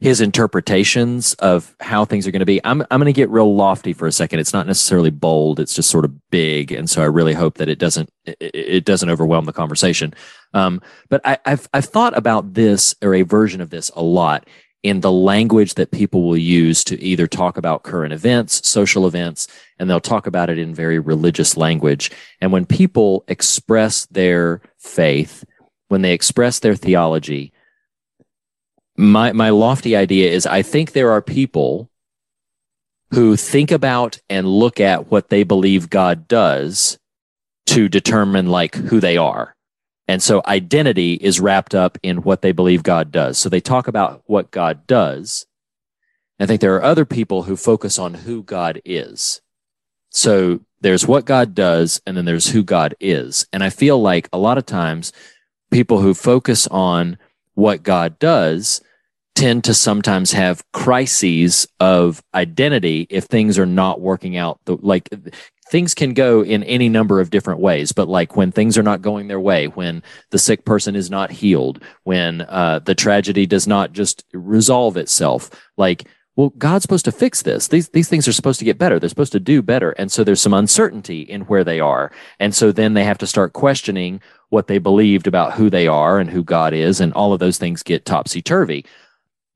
[0.01, 2.59] his interpretations of how things are going to be.
[2.65, 4.39] I'm I'm going to get real lofty for a second.
[4.39, 5.59] It's not necessarily bold.
[5.59, 8.85] It's just sort of big, and so I really hope that it doesn't it, it
[8.85, 10.13] doesn't overwhelm the conversation.
[10.55, 14.47] Um, but I, I've I've thought about this or a version of this a lot
[14.81, 19.47] in the language that people will use to either talk about current events, social events,
[19.77, 22.09] and they'll talk about it in very religious language.
[22.41, 25.45] And when people express their faith,
[25.89, 27.53] when they express their theology,
[28.97, 31.89] my my lofty idea is I think there are people
[33.11, 36.97] who think about and look at what they believe God does
[37.67, 39.55] to determine like who they are.
[40.07, 43.37] And so identity is wrapped up in what they believe God does.
[43.37, 45.45] So they talk about what God does.
[46.39, 49.41] I think there are other people who focus on who God is.
[50.09, 53.45] So there's what God does and then there's who God is.
[53.53, 55.13] And I feel like a lot of times
[55.69, 57.17] people who focus on
[57.55, 58.81] what God does
[59.35, 65.09] tend to sometimes have crises of identity if things are not working out the, like
[65.69, 69.01] things can go in any number of different ways but like when things are not
[69.01, 73.67] going their way when the sick person is not healed when uh, the tragedy does
[73.67, 77.67] not just resolve itself like well god's supposed to fix this.
[77.67, 78.99] These these things are supposed to get better.
[78.99, 79.91] They're supposed to do better.
[79.91, 82.11] And so there's some uncertainty in where they are.
[82.39, 84.21] And so then they have to start questioning
[84.51, 87.57] what they believed about who they are and who god is and all of those
[87.57, 88.85] things get topsy turvy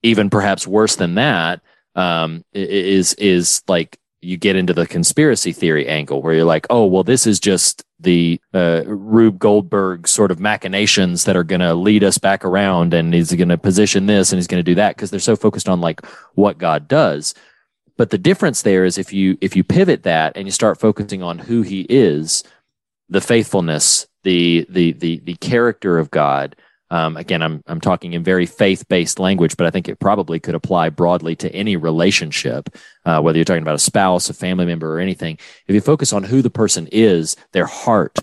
[0.03, 1.61] even perhaps worse than that
[1.95, 6.85] um, is is like you get into the conspiracy theory angle where you're like, oh
[6.85, 11.74] well, this is just the uh, Rube Goldberg sort of machinations that are going to
[11.74, 14.75] lead us back around, and he's going to position this and he's going to do
[14.75, 17.33] that because they're so focused on like what God does.
[17.98, 21.24] But the difference there is if you if you pivot that and you start focusing
[21.24, 22.43] on who He is,
[23.07, 26.57] the faithfulness, the the the the character of God.
[26.91, 30.39] Um, again, I'm I'm talking in very faith based language, but I think it probably
[30.39, 32.69] could apply broadly to any relationship,
[33.05, 35.39] uh, whether you're talking about a spouse, a family member, or anything.
[35.67, 38.19] If you focus on who the person is, their heart,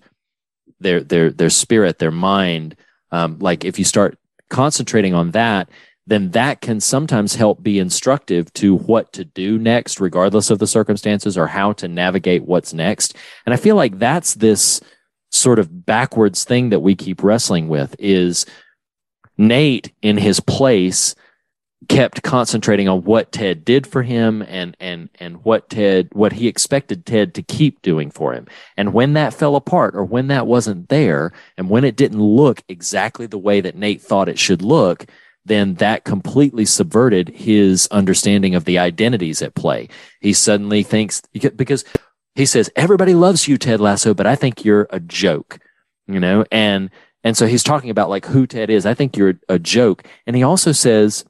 [0.81, 2.77] their their their spirit, their mind,
[3.11, 4.19] um, like if you start
[4.51, 5.69] concentrating on that,
[6.07, 10.67] then that can sometimes help be instructive to what to do next, regardless of the
[10.67, 13.17] circumstances, or how to navigate what's next.
[13.47, 14.81] And I feel like that's this
[15.33, 18.47] sort of backwards thing that we keep wrestling with is
[19.37, 21.15] Nate in his place
[21.89, 26.47] kept concentrating on what Ted did for him and and and what Ted what he
[26.47, 28.47] expected Ted to keep doing for him.
[28.77, 32.63] And when that fell apart or when that wasn't there and when it didn't look
[32.69, 35.07] exactly the way that Nate thought it should look,
[35.45, 39.89] then that completely subverted his understanding of the identities at play.
[40.21, 41.85] He suddenly thinks because
[42.35, 45.59] he says everybody loves you Ted Lasso, but I think you're a joke,
[46.07, 46.45] you know?
[46.51, 46.91] And
[47.25, 48.87] and so he's talking about like who Ted is.
[48.87, 50.05] I think you're a joke.
[50.27, 51.25] And he also says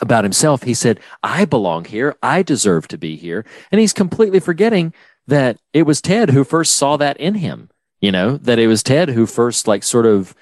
[0.00, 2.16] about himself, he said, I belong here.
[2.22, 3.44] I deserve to be here.
[3.72, 4.94] And he's completely forgetting
[5.26, 8.82] that it was Ted who first saw that in him, you know, that it was
[8.82, 10.34] Ted who first like sort of,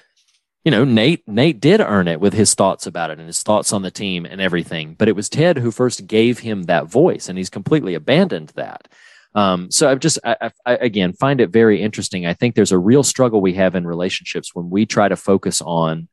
[0.63, 3.73] you know, Nate, Nate did earn it with his thoughts about it and his thoughts
[3.73, 4.95] on the team and everything.
[4.97, 8.87] But it was Ted who first gave him that voice and he's completely abandoned that.
[9.35, 12.25] Um, so I've just, I, I, again, find it very interesting.
[12.25, 15.61] I think there's a real struggle we have in relationships when we try to focus
[15.61, 16.07] on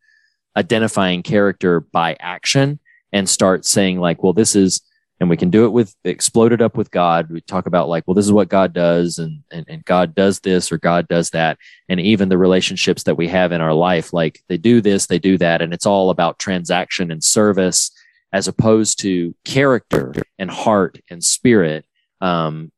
[0.57, 2.79] identifying character by action
[3.13, 4.83] and start saying like, well, this is,
[5.19, 7.31] and we can do it with exploded up with God.
[7.31, 10.41] We talk about like, well, this is what God does and, and, and God does
[10.41, 11.57] this or God does that.
[11.89, 15.19] And even the relationships that we have in our life, like they do this, they
[15.19, 15.63] do that.
[15.63, 17.91] And it's all about transaction and service
[18.33, 21.87] as opposed to character and heart and spirit.
[22.21, 22.73] Um,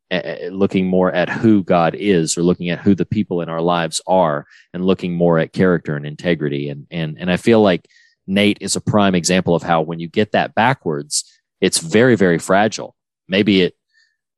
[0.49, 4.01] looking more at who God is or looking at who the people in our lives
[4.07, 6.69] are and looking more at character and integrity.
[6.69, 7.87] And, and, and I feel like
[8.27, 11.23] Nate is a prime example of how when you get that backwards,
[11.61, 12.95] it's very, very fragile.
[13.27, 13.75] Maybe it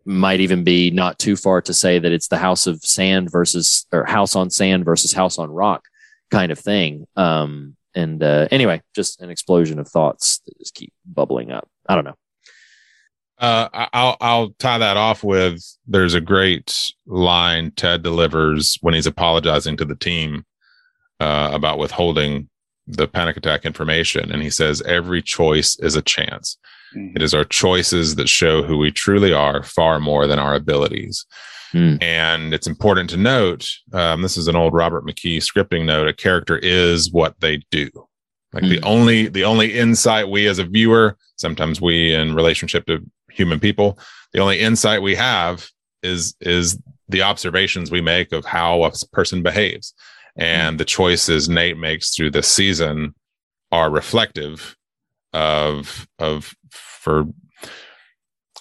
[0.05, 3.85] might even be not too far to say that it's the house of sand versus
[3.91, 5.85] or house on sand versus house on rock
[6.31, 7.05] kind of thing.
[7.15, 11.67] Um, and uh, anyway, just an explosion of thoughts that just keep bubbling up.
[11.87, 12.15] I don't know.
[13.41, 19.07] Uh, I'll I'll tie that off with there's a great line Ted delivers when he's
[19.07, 20.45] apologizing to the team
[21.19, 22.49] uh, about withholding
[22.85, 26.57] the panic attack information, and he says every choice is a chance.
[26.95, 27.15] Mm-hmm.
[27.15, 31.25] It is our choices that show who we truly are far more than our abilities.
[31.73, 32.03] Mm.
[32.03, 36.13] And it's important to note um, this is an old Robert McKee scripting note a
[36.13, 37.89] character is what they do.
[38.53, 38.69] Like mm.
[38.69, 42.99] the only the only insight we as a viewer, sometimes we in relationship to
[43.33, 43.99] human people,
[44.33, 45.67] the only insight we have
[46.03, 46.79] is is
[47.09, 49.93] the observations we make of how a person behaves.
[50.37, 53.13] And the choices Nate makes through this season
[53.71, 54.75] are reflective
[55.33, 57.25] of of for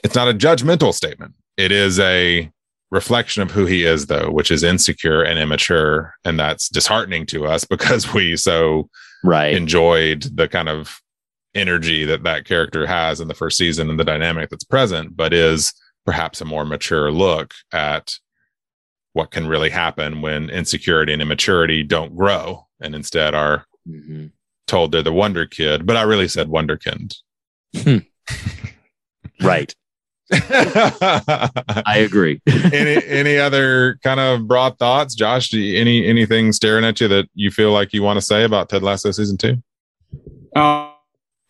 [0.03, 1.35] it's not a judgmental statement.
[1.57, 2.51] It is a
[2.91, 7.47] reflection of who he is though, which is insecure and immature and that's disheartening to
[7.47, 8.89] us because we so
[9.23, 11.01] right enjoyed the kind of
[11.55, 15.33] energy that that character has in the first season and the dynamic that's present but
[15.33, 15.73] is
[16.05, 18.15] perhaps a more mature look at
[19.13, 24.27] what can really happen when insecurity and immaturity don't grow and instead are mm-hmm.
[24.69, 27.17] told they're the wonder kid but i really said wonderkind
[27.77, 27.99] hmm.
[29.43, 29.75] right.
[30.33, 32.41] I agree.
[32.47, 35.53] any any other kind of broad thoughts, Josh?
[35.53, 38.69] You, any anything staring at you that you feel like you want to say about
[38.69, 39.61] Ted Lasso season two?
[40.55, 40.90] Uh,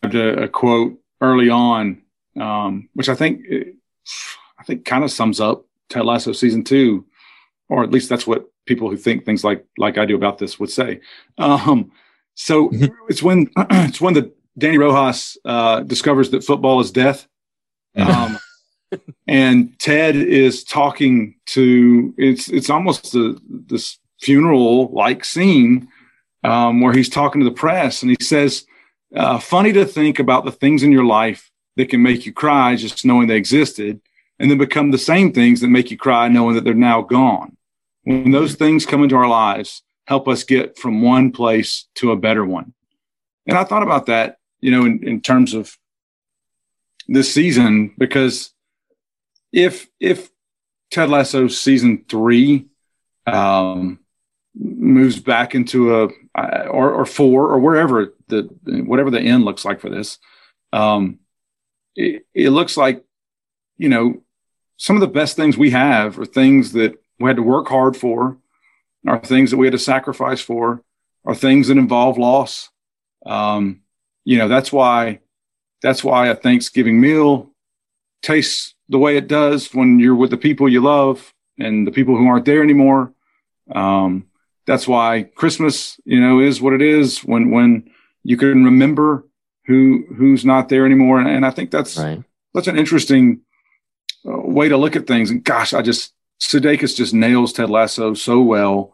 [0.03, 2.01] a, a quote early on,
[2.39, 3.45] um, which I think
[4.59, 7.05] I think kind of sums up Ted Lasso season two,
[7.69, 10.59] or at least that's what people who think things like like I do about this
[10.59, 11.01] would say.
[11.37, 11.91] Um,
[12.35, 12.93] so mm-hmm.
[13.09, 17.27] it's when it's when the Dani Rojas uh, discovers that football is death.
[17.95, 18.39] Um,
[19.27, 25.87] and Ted is talking to it's it's almost a, this funeral like scene
[26.43, 28.65] um, where he's talking to the press and he says,
[29.15, 32.75] uh, "Funny to think about the things in your life that can make you cry
[32.75, 34.01] just knowing they existed,
[34.39, 37.57] and then become the same things that make you cry knowing that they're now gone.
[38.03, 42.17] When those things come into our lives, help us get from one place to a
[42.17, 42.73] better one."
[43.47, 45.75] And I thought about that you know, in, in terms of
[47.07, 48.53] this season, because
[49.51, 50.29] if if
[50.91, 52.67] Ted Lasso season three
[53.25, 53.99] um,
[54.55, 58.43] moves back into a or, or four or wherever the
[58.85, 60.17] whatever the end looks like for this,
[60.73, 61.19] um,
[61.95, 63.03] it, it looks like
[63.77, 64.21] you know
[64.77, 67.95] some of the best things we have are things that we had to work hard
[67.95, 68.37] for,
[69.07, 70.83] are things that we had to sacrifice for,
[71.25, 72.69] are things that involve loss.
[73.25, 73.81] Um,
[74.25, 75.19] you know that's why
[75.81, 77.51] that's why a Thanksgiving meal
[78.21, 82.15] tastes the way it does when you're with the people you love and the people
[82.15, 83.13] who aren't there anymore.
[83.73, 84.27] Um,
[84.65, 87.89] that's why Christmas, you know, is what it is when when
[88.23, 89.27] you can remember
[89.65, 91.19] who who's not there anymore.
[91.19, 92.23] And, and I think that's right.
[92.55, 93.41] such an interesting
[94.25, 95.29] uh, way to look at things.
[95.29, 98.93] And gosh, I just Sudeikis just nails Ted Lasso so well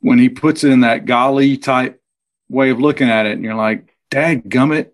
[0.00, 2.02] when he puts it in that golly type
[2.48, 3.32] way of looking at it.
[3.32, 4.90] And you're like, Dad gummit,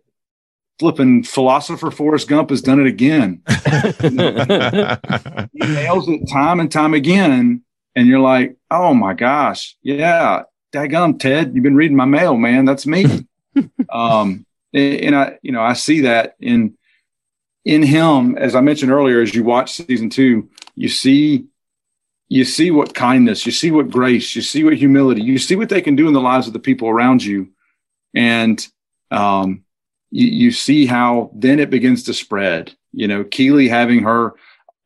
[0.78, 3.42] flipping philosopher Forrest Gump has done it again.
[4.02, 7.32] he nails it time and time again.
[7.32, 7.60] And
[8.06, 12.64] you're like, oh my gosh, yeah, daggum, Ted, you've been reading my mail, man.
[12.64, 13.26] That's me.
[13.90, 16.76] um, and I, you know, I see that in
[17.64, 21.46] in him, as I mentioned earlier, as you watch season two, you see
[22.28, 25.70] you see what kindness, you see what grace, you see what humility, you see what
[25.70, 27.48] they can do in the lives of the people around you.
[28.14, 28.66] And
[29.10, 29.64] um,
[30.10, 32.74] you, you see how then it begins to spread.
[32.92, 34.34] You know, Keeley having her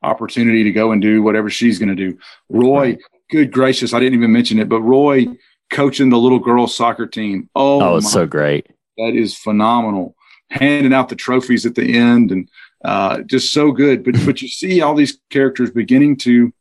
[0.03, 2.17] opportunity to go and do whatever she's going to do.
[2.49, 2.97] Roy,
[3.31, 5.27] good gracious, I didn't even mention it, but Roy
[5.71, 7.49] coaching the little girls soccer team.
[7.55, 8.67] Oh, oh it's so great.
[8.97, 10.15] That is phenomenal.
[10.49, 12.49] Handing out the trophies at the end and
[12.85, 14.03] uh, just so good.
[14.03, 16.53] But but you see all these characters beginning to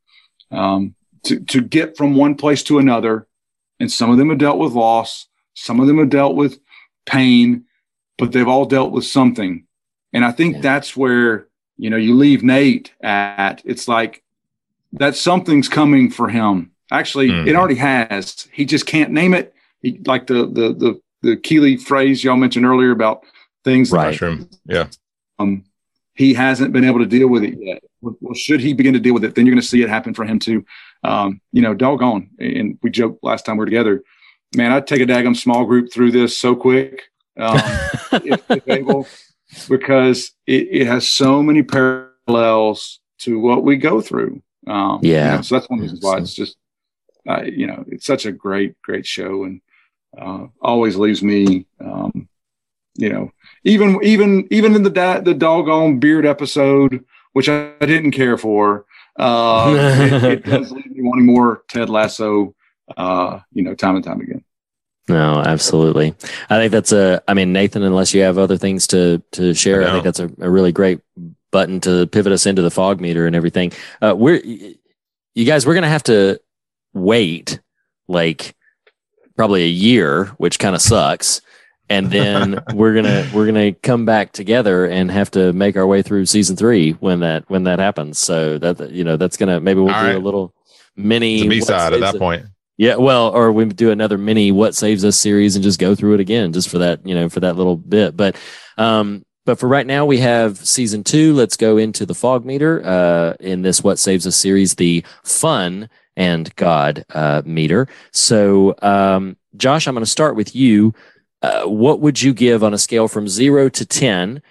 [0.51, 3.27] um, to to get from one place to another,
[3.79, 6.59] and some of them have dealt with loss, some of them have dealt with
[7.05, 7.65] pain,
[8.17, 9.67] but they've all dealt with something.
[10.13, 11.49] And I think that's where
[11.83, 13.61] you know you leave Nate at.
[13.65, 14.23] It's like
[14.93, 16.71] that something's coming for him.
[16.91, 17.57] Actually, it Mhm.
[17.57, 18.47] already has.
[18.53, 19.53] He just can't name it.
[19.81, 23.25] He, like the the the the Keeley phrase y'all mentioned earlier about
[23.65, 24.49] things Mushroom.
[24.67, 24.87] Yeah.
[25.39, 25.65] um,
[26.15, 27.83] he hasn't been able to deal with it yet.
[28.01, 29.89] Well, well, should he begin to deal with it, then you're going to see it
[29.89, 30.65] happen for him too.
[31.05, 32.31] Um, you know, doggone.
[32.39, 34.03] And we joked last time we were together,
[34.57, 37.03] man, I'd take a daggum small group through this so quick,
[37.39, 37.57] um,
[38.13, 39.07] if, if able,
[39.69, 44.43] because it, it has so many parallels to what we go through.
[44.67, 45.37] Um, you Yeah.
[45.37, 46.57] know, so that's one reasons why it's just,
[47.29, 49.61] uh, you know, it's such a great, great show and
[50.19, 52.29] uh, always leaves me, um,
[52.97, 53.31] you know,
[53.65, 58.37] even even even in the da- the doggone beard episode, which I, I didn't care
[58.37, 58.85] for,
[59.19, 62.55] uh, it, it does leave me wanting more Ted Lasso,
[62.97, 64.45] uh, you know, time and time again.
[65.09, 66.15] No, absolutely.
[66.49, 67.23] I think that's a.
[67.27, 70.31] I mean, Nathan, unless you have other things to to share, I, think that's a,
[70.41, 71.01] a really great
[71.51, 73.73] button to pivot us into the fog meter and everything.
[74.01, 74.41] Uh, we're
[75.35, 76.41] you guys, we're gonna have to
[76.95, 77.61] wait
[78.07, 78.55] like
[79.37, 81.41] probably a year, which kind of sucks.
[81.89, 86.03] And then we're gonna we're gonna come back together and have to make our way
[86.03, 88.19] through season three when that when that happens.
[88.19, 90.17] So that you know that's gonna maybe we'll All do right.
[90.17, 90.55] a little
[90.97, 92.47] mini a B side at that it- point.
[92.83, 96.15] Yeah, well, or we do another mini "What Saves Us" series and just go through
[96.15, 98.17] it again, just for that, you know, for that little bit.
[98.17, 98.35] But,
[98.77, 101.33] um, but for right now, we have season two.
[101.33, 105.91] Let's go into the fog meter uh, in this "What Saves Us" series, the fun
[106.17, 107.87] and God uh, meter.
[108.11, 110.93] So, um, Josh, I'm going to start with you.
[111.41, 114.43] Uh, what would you give on a scale from zero to ten?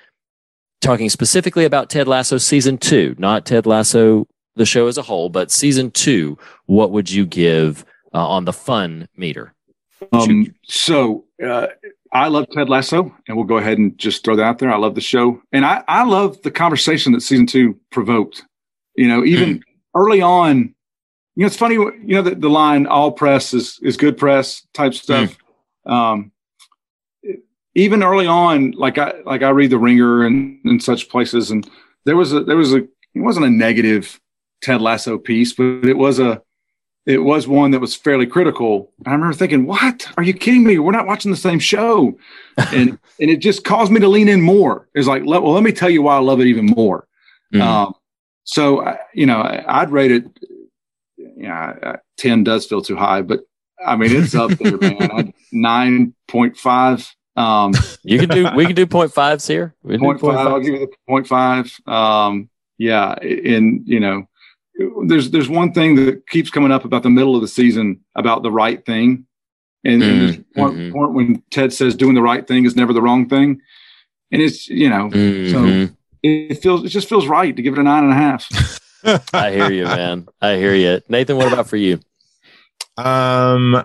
[0.79, 5.27] Talking specifically about Ted Lasso season two, not Ted Lasso the show as a whole,
[5.27, 6.37] but season two.
[6.67, 7.83] What would you give?
[8.13, 9.53] Uh, on the fun meter.
[10.11, 11.67] Um, so uh,
[12.11, 14.71] I love Ted Lasso, and we'll go ahead and just throw that out there.
[14.71, 18.43] I love the show, and I, I love the conversation that season two provoked.
[18.95, 19.63] You know, even
[19.95, 20.73] early on,
[21.35, 21.75] you know, it's funny.
[21.75, 25.37] You know, the, the line "all press is is good press" type stuff.
[25.85, 26.31] Um,
[27.75, 31.69] even early on, like I like I read the Ringer and and such places, and
[32.05, 34.19] there was a there was a it wasn't a negative
[34.61, 36.41] Ted Lasso piece, but it was a
[37.05, 38.91] it was one that was fairly critical.
[39.05, 40.07] I remember thinking, "What?
[40.17, 40.77] Are you kidding me?
[40.79, 42.17] We're not watching the same show,"
[42.57, 44.87] and and it just caused me to lean in more.
[44.93, 47.07] It's like, let, well, let me tell you why I love it even more.
[47.59, 47.93] Um,
[48.43, 50.25] so I- you know, I'd rate it.
[51.17, 53.41] You know, ten does feel too high, but
[53.85, 55.33] I mean, it's up there, man.
[55.51, 57.13] Nine point five.
[57.35, 57.73] Um,
[58.03, 59.73] You can do we can do point fives here.
[59.83, 60.47] We can point five.
[60.47, 61.71] I'll give you the point five.
[61.87, 64.27] Um, yeah, and you know,
[65.07, 68.43] there's there's one thing that keeps coming up about the middle of the season about
[68.43, 69.25] the right thing,
[69.83, 73.01] and, and there's one point when Ted says doing the right thing is never the
[73.01, 73.59] wrong thing,
[74.31, 75.51] and it's you know, Mhm.
[75.87, 75.93] so
[76.23, 78.47] it feels it just feels right to give it a nine and a half.
[79.33, 80.27] I hear you, man.
[80.41, 81.35] I hear you, Nathan.
[81.37, 81.99] What about for you?
[82.97, 83.81] Um,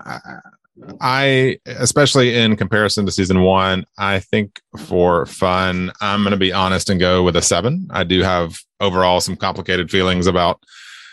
[1.01, 6.53] I especially in comparison to season one, I think for fun, I'm going to be
[6.53, 7.87] honest and go with a seven.
[7.89, 10.59] I do have overall some complicated feelings about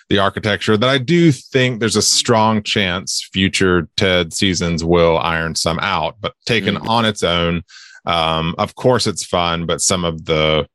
[0.09, 5.55] the architecture that I do think there's a strong chance future TED seasons will iron
[5.55, 7.63] some out, but taken on its own,
[8.05, 10.69] um, of course it's fun, but some of the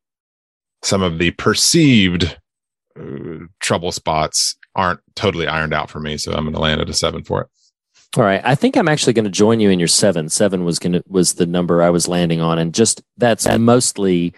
[0.82, 2.38] some of the perceived
[3.00, 6.18] uh, trouble spots aren't totally ironed out for me.
[6.18, 7.48] So I'm going to land at a seven for it.
[8.18, 10.30] All right, I think I'm actually going to join you in your seven.
[10.30, 14.34] Seven was going to was the number I was landing on, and just that's mostly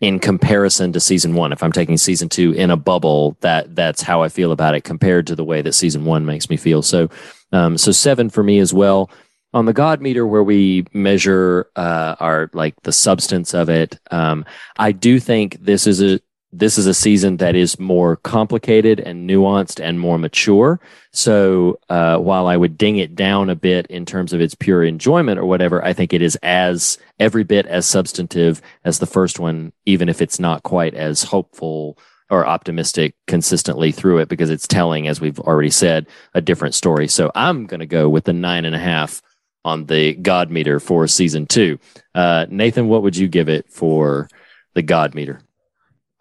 [0.00, 1.52] in comparison to season one.
[1.52, 4.84] If I'm taking season two in a bubble, that that's how I feel about it
[4.84, 6.82] compared to the way that season one makes me feel.
[6.82, 7.10] So,
[7.52, 9.10] um, so seven for me as well.
[9.54, 14.44] On the God meter, where we measure uh, our like the substance of it, um,
[14.78, 16.20] I do think this is a
[16.52, 20.80] this is a season that is more complicated and nuanced and more mature.
[21.12, 24.82] So uh, while I would ding it down a bit in terms of its pure
[24.82, 29.38] enjoyment or whatever, I think it is as every bit as substantive as the first
[29.38, 31.98] one, even if it's not quite as hopeful
[32.30, 37.08] or optimistic consistently through it because it's telling, as we've already said, a different story.
[37.08, 39.22] So I'm going to go with the nine and a half
[39.64, 41.78] on the God meter for season two.
[42.14, 44.28] Uh, Nathan, what would you give it for
[44.74, 45.40] the God meter?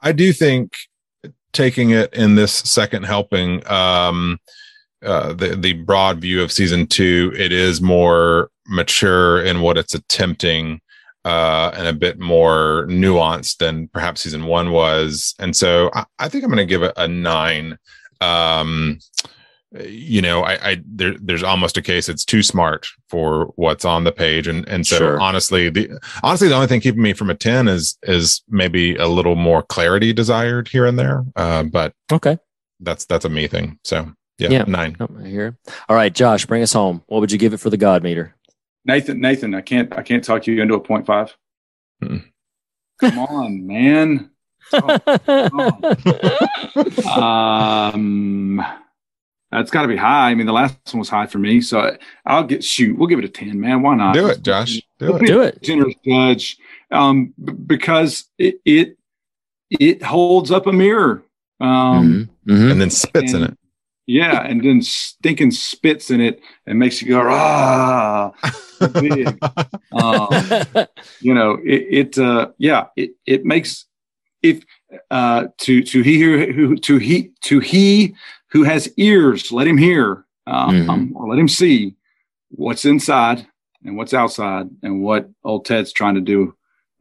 [0.01, 0.75] I do think
[1.53, 4.39] taking it in this second helping, um,
[5.05, 9.93] uh, the the broad view of season two, it is more mature in what it's
[9.95, 10.81] attempting.
[11.27, 15.35] uh, and a bit more nuanced than perhaps season one was.
[15.39, 17.77] And so I, I think I'm going to give it a nine.
[18.21, 18.99] Um,
[19.83, 24.03] you know, I, I there, there's almost a case it's too smart for what's on
[24.05, 25.19] the page, and and so Sure.
[25.19, 25.89] honestly, the
[26.23, 29.61] honestly the only thing keeping me from a ten is is maybe a little more
[29.63, 31.23] clarity desired here and there.
[31.35, 32.37] Uh, but okay,
[32.79, 33.77] that's that's a me thing.
[33.83, 34.63] So yeah, Yeah.
[34.67, 34.95] nine.
[34.99, 35.57] Oh, I hear.
[35.89, 37.03] All right, Josh, bring us home.
[37.07, 38.33] What would you give it for the God meter?
[38.85, 41.35] Nathan, Nathan, I can't, I can't talk you into a point five.
[42.01, 44.31] Come on, man.
[47.17, 48.63] Um,
[49.51, 50.29] that's got to be high.
[50.31, 51.95] I mean, the last one was high for me, so
[52.25, 52.97] I'll get shoot.
[52.97, 53.81] We'll give it a ten, man.
[53.81, 54.13] Why not?
[54.13, 54.81] Do it, Josh.
[54.99, 55.27] Do Let's it.
[55.27, 55.61] Do it.
[55.63, 56.57] Generous judge,
[56.91, 58.97] um, b- because it it
[59.69, 61.23] it holds up a mirror.
[61.59, 62.71] Um, Mhm.
[62.71, 63.57] and then spits in it.
[64.05, 68.31] Yeah, and then stinking spits in it and makes you go ah.
[69.01, 69.37] big.
[69.91, 70.29] um,
[71.19, 73.85] you know, it, it uh, yeah, it, it makes
[74.43, 74.63] if
[75.11, 78.15] uh, to to he who who- to he to he
[78.51, 81.11] who has ears, let him hear, um, Mhm.
[81.15, 81.95] or let him see
[82.49, 83.45] what's inside
[83.83, 86.53] and what's outside, and what old Ted's trying to do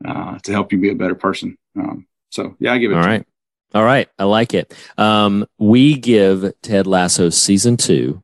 [0.05, 1.57] uh, to help you be a better person.
[1.79, 2.97] Um, so yeah, I give it.
[2.97, 3.25] All right.
[3.75, 4.09] All right.
[4.19, 4.75] I like it.
[4.99, 8.23] Um, we give Ted Lasso season two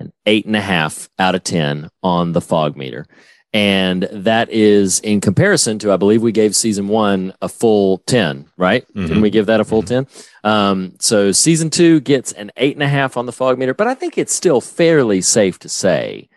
[0.00, 3.06] an eight and a half out of 10 on the fog meter.
[3.54, 8.46] And that is in comparison to, I believe we gave season one a full 10,
[8.58, 8.84] right?
[8.94, 10.06] Didn't we give that a full 10?
[10.44, 13.86] Um, so season two gets an eight and a half on the fog meter, but
[13.86, 16.28] I think it's still fairly safe to say.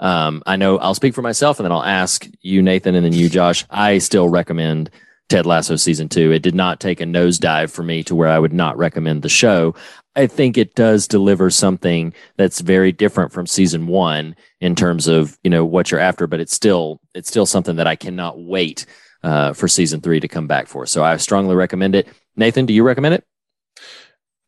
[0.00, 3.12] Um, I know I'll speak for myself and then I'll ask you, Nathan, and then
[3.12, 3.64] you, Josh.
[3.70, 4.90] I still recommend
[5.28, 6.32] Ted Lasso season two.
[6.32, 9.28] It did not take a nosedive for me to where I would not recommend the
[9.28, 9.74] show.
[10.16, 15.38] I think it does deliver something that's very different from season one in terms of
[15.44, 18.86] you know what you're after, but it's still it's still something that I cannot wait
[19.22, 20.86] uh, for season three to come back for.
[20.86, 22.08] So I strongly recommend it.
[22.34, 23.24] Nathan, do you recommend it?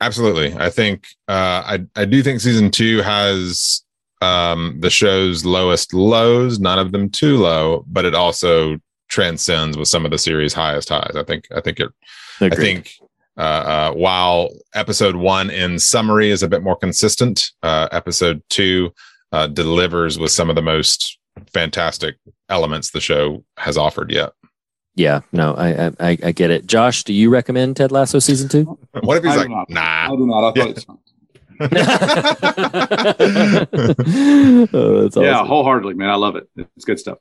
[0.00, 0.54] Absolutely.
[0.54, 3.84] I think uh, I I do think season two has
[4.22, 9.88] um, the show's lowest lows, none of them too low, but it also transcends with
[9.88, 11.14] some of the series' highest highs.
[11.14, 11.90] I think I think it
[12.40, 12.94] I think
[13.38, 18.92] uh, uh, while episode one in summary is a bit more consistent, uh, episode two
[19.32, 21.18] uh, delivers with some of the most
[21.52, 22.16] fantastic
[22.48, 24.32] elements the show has offered yet.
[24.96, 26.66] Yeah, no, I I, I I get it.
[26.66, 28.64] Josh, do you recommend Ted Lasso season two?
[29.02, 29.70] What if he's I like, not.
[29.70, 30.12] nah?
[30.12, 30.48] I do not.
[30.48, 30.86] I thought it's
[34.72, 36.10] oh, that's yeah, wholeheartedly, man.
[36.10, 36.48] I love it.
[36.56, 37.18] It's good stuff.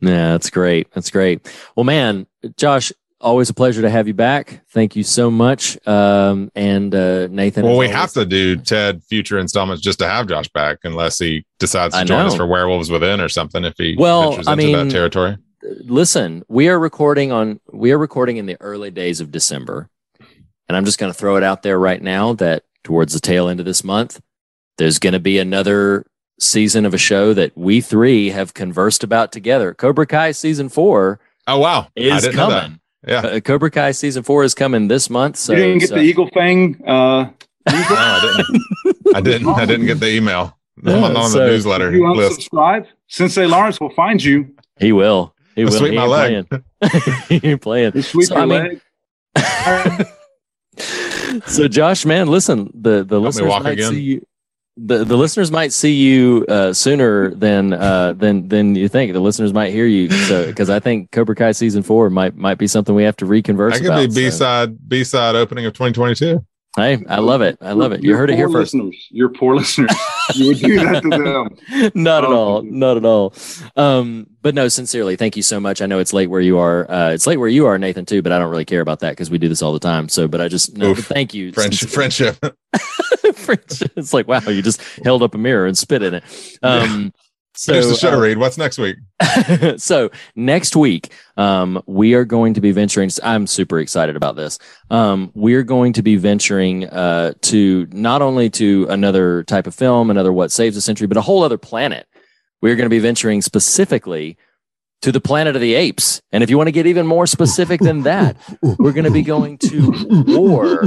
[0.00, 0.90] Yeah, that's great.
[0.92, 1.48] That's great.
[1.76, 2.26] Well, man,
[2.56, 4.62] Josh, always a pleasure to have you back.
[4.70, 5.78] Thank you so much.
[5.86, 7.64] Um, and uh, Nathan.
[7.64, 11.18] Well, we always- have to do Ted future installments just to have Josh back, unless
[11.18, 13.64] he decides to I join us for Werewolves Within or something.
[13.64, 17.92] If he Well, ventures I into mean- that territory, listen, we are recording on we
[17.92, 19.88] are recording in the early days of December.
[20.68, 23.48] And I'm just going to throw it out there right now that towards the tail
[23.48, 24.20] end of this month,
[24.78, 26.06] there's going to be another
[26.38, 29.74] season of a show that we three have conversed about together.
[29.74, 31.18] Cobra Kai season 4
[31.48, 32.62] oh wow, I is didn't know that.
[32.62, 32.79] coming.
[33.06, 35.94] Yeah, Uh, Cobra Kai season 4 is coming this month, so you didn't get so-
[35.96, 36.76] the Eagle Fang.
[36.86, 37.30] Uh,
[37.68, 39.14] no, I didn't.
[39.16, 39.48] I didn't.
[39.48, 40.56] I didn't get the email.
[40.84, 42.40] I'm Yeah, not on so- the newsletter if you list.
[42.50, 44.54] unsubscribe, Sensei Lawrence will find you.
[44.78, 45.34] he will.
[45.56, 45.72] He will.
[45.72, 46.46] Sweep He my leg.
[46.48, 46.64] playing.
[47.42, 47.92] he ain't playing.
[47.94, 48.80] You sweep So, your I mean,
[49.36, 50.06] leg.
[51.46, 53.92] so Josh, man, listen, the the me listeners walk might again.
[53.92, 54.26] see you.
[54.82, 59.12] The, the listeners might see you uh, sooner than uh, than than you think.
[59.12, 62.56] The listeners might hear you, so because I think Cobra Kai season four might might
[62.56, 64.08] be something we have to reconverse That could about.
[64.08, 66.44] be B so- side B side opening of 2022.
[66.76, 67.58] Hey, I love it.
[67.60, 68.02] I love it.
[68.02, 68.74] You Your heard it here poor first.
[68.74, 69.90] Listeners, your poor listeners.
[70.36, 71.08] You would do that to
[71.80, 71.92] them.
[71.94, 73.34] not at Oh, all not at all
[73.76, 76.90] um but no sincerely thank you so much i know it's late where you are
[76.90, 79.10] uh it's late where you are nathan too but i don't really care about that
[79.10, 81.06] because we do this all the time so but i just no, Oof.
[81.06, 81.88] thank you Friendship.
[81.90, 82.36] Friendship.
[83.34, 83.92] Friendship.
[83.96, 86.24] it's like wow you just held up a mirror and spit in it
[86.62, 87.12] um
[87.60, 88.38] so Finish the show, uh, Reed.
[88.38, 88.96] What's next week?
[89.76, 94.58] so next week um, we are going to be venturing i'm super excited about this
[94.88, 100.10] um, we're going to be venturing uh, to not only to another type of film
[100.10, 102.08] another what saves a century but a whole other planet
[102.62, 104.38] we're going to be venturing specifically
[105.02, 107.80] to the planet of the apes and if you want to get even more specific
[107.80, 108.36] than that
[108.78, 109.92] we're going to be going to
[110.26, 110.82] war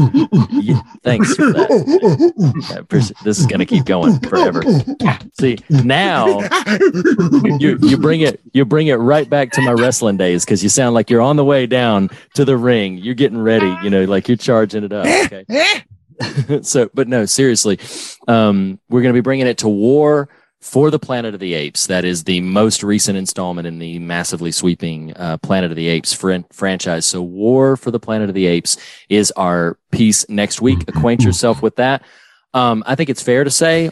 [0.51, 4.63] Yeah, thanks for that Yeah, this is going to keep going forever
[5.39, 6.39] see now
[7.59, 10.69] you you bring it you bring it right back to my wrestling days because you
[10.69, 12.97] sound like you're on the way down to the ring.
[12.97, 15.05] You're getting ready, you know, like you're charging it up.
[15.05, 15.45] Okay.
[16.61, 17.79] so, but no, seriously,
[18.27, 20.29] um, we're going to be bringing it to war
[20.63, 21.87] for the Planet of the Apes.
[21.87, 26.13] That is the most recent installment in the massively sweeping uh, Planet of the Apes
[26.13, 27.05] fran- franchise.
[27.05, 28.77] So, War for the Planet of the Apes
[29.09, 30.87] is our piece next week.
[30.87, 32.01] Acquaint yourself with that.
[32.53, 33.91] Um, I think it's fair to say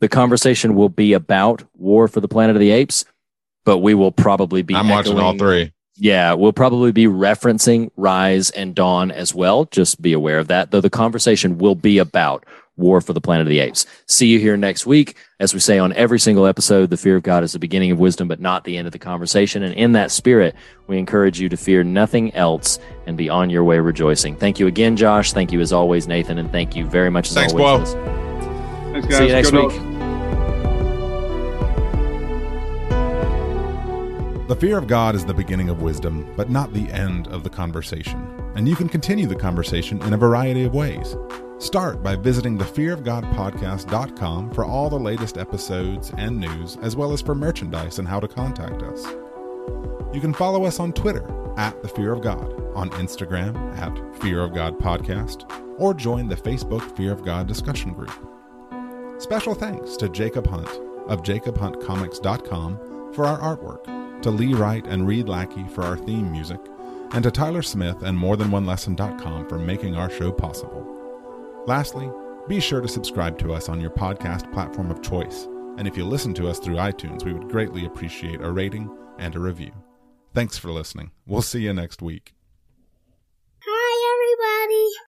[0.00, 3.06] the conversation will be about War for the Planet of the Apes,
[3.64, 4.74] but we will probably be.
[4.74, 5.72] I'm watching all three.
[5.96, 9.64] yeah, we'll probably be referencing Rise and Dawn as well.
[9.66, 12.44] Just be aware of that, though the conversation will be about
[12.82, 13.86] War for the Planet of the Apes.
[14.06, 15.16] See you here next week.
[15.40, 17.98] As we say on every single episode, the fear of God is the beginning of
[17.98, 19.62] wisdom, but not the end of the conversation.
[19.62, 20.54] And in that spirit,
[20.86, 24.36] we encourage you to fear nothing else and be on your way rejoicing.
[24.36, 25.32] Thank you again, Josh.
[25.32, 26.38] Thank you as always, Nathan.
[26.38, 27.94] And thank you very much as Thanks, always.
[27.94, 28.92] Bo.
[28.92, 29.18] Thanks, guys.
[29.18, 29.76] See you next Go week.
[29.76, 29.92] Dogs.
[34.48, 37.48] The fear of God is the beginning of wisdom, but not the end of the
[37.48, 38.28] conversation.
[38.54, 41.16] And you can continue the conversation in a variety of ways.
[41.62, 47.36] Start by visiting thefearofgodpodcast.com for all the latest episodes and news, as well as for
[47.36, 49.06] merchandise and how to contact us.
[50.12, 51.24] You can follow us on Twitter
[51.56, 56.34] at The Fear of God, on Instagram at Fear of God Podcast, or join the
[56.34, 58.10] Facebook Fear of God discussion group.
[59.18, 60.68] Special thanks to Jacob Hunt
[61.06, 66.58] of jacobhuntcomics.com for our artwork, to Lee Wright and Reed Lackey for our theme music,
[67.12, 71.01] and to Tyler Smith and morethanonelesson.com for making our show possible.
[71.66, 72.10] Lastly,
[72.48, 75.46] be sure to subscribe to us on your podcast platform of choice,
[75.78, 79.36] and if you listen to us through iTunes, we would greatly appreciate a rating and
[79.36, 79.72] a review.
[80.34, 81.12] Thanks for listening.
[81.24, 82.34] We'll see you next week.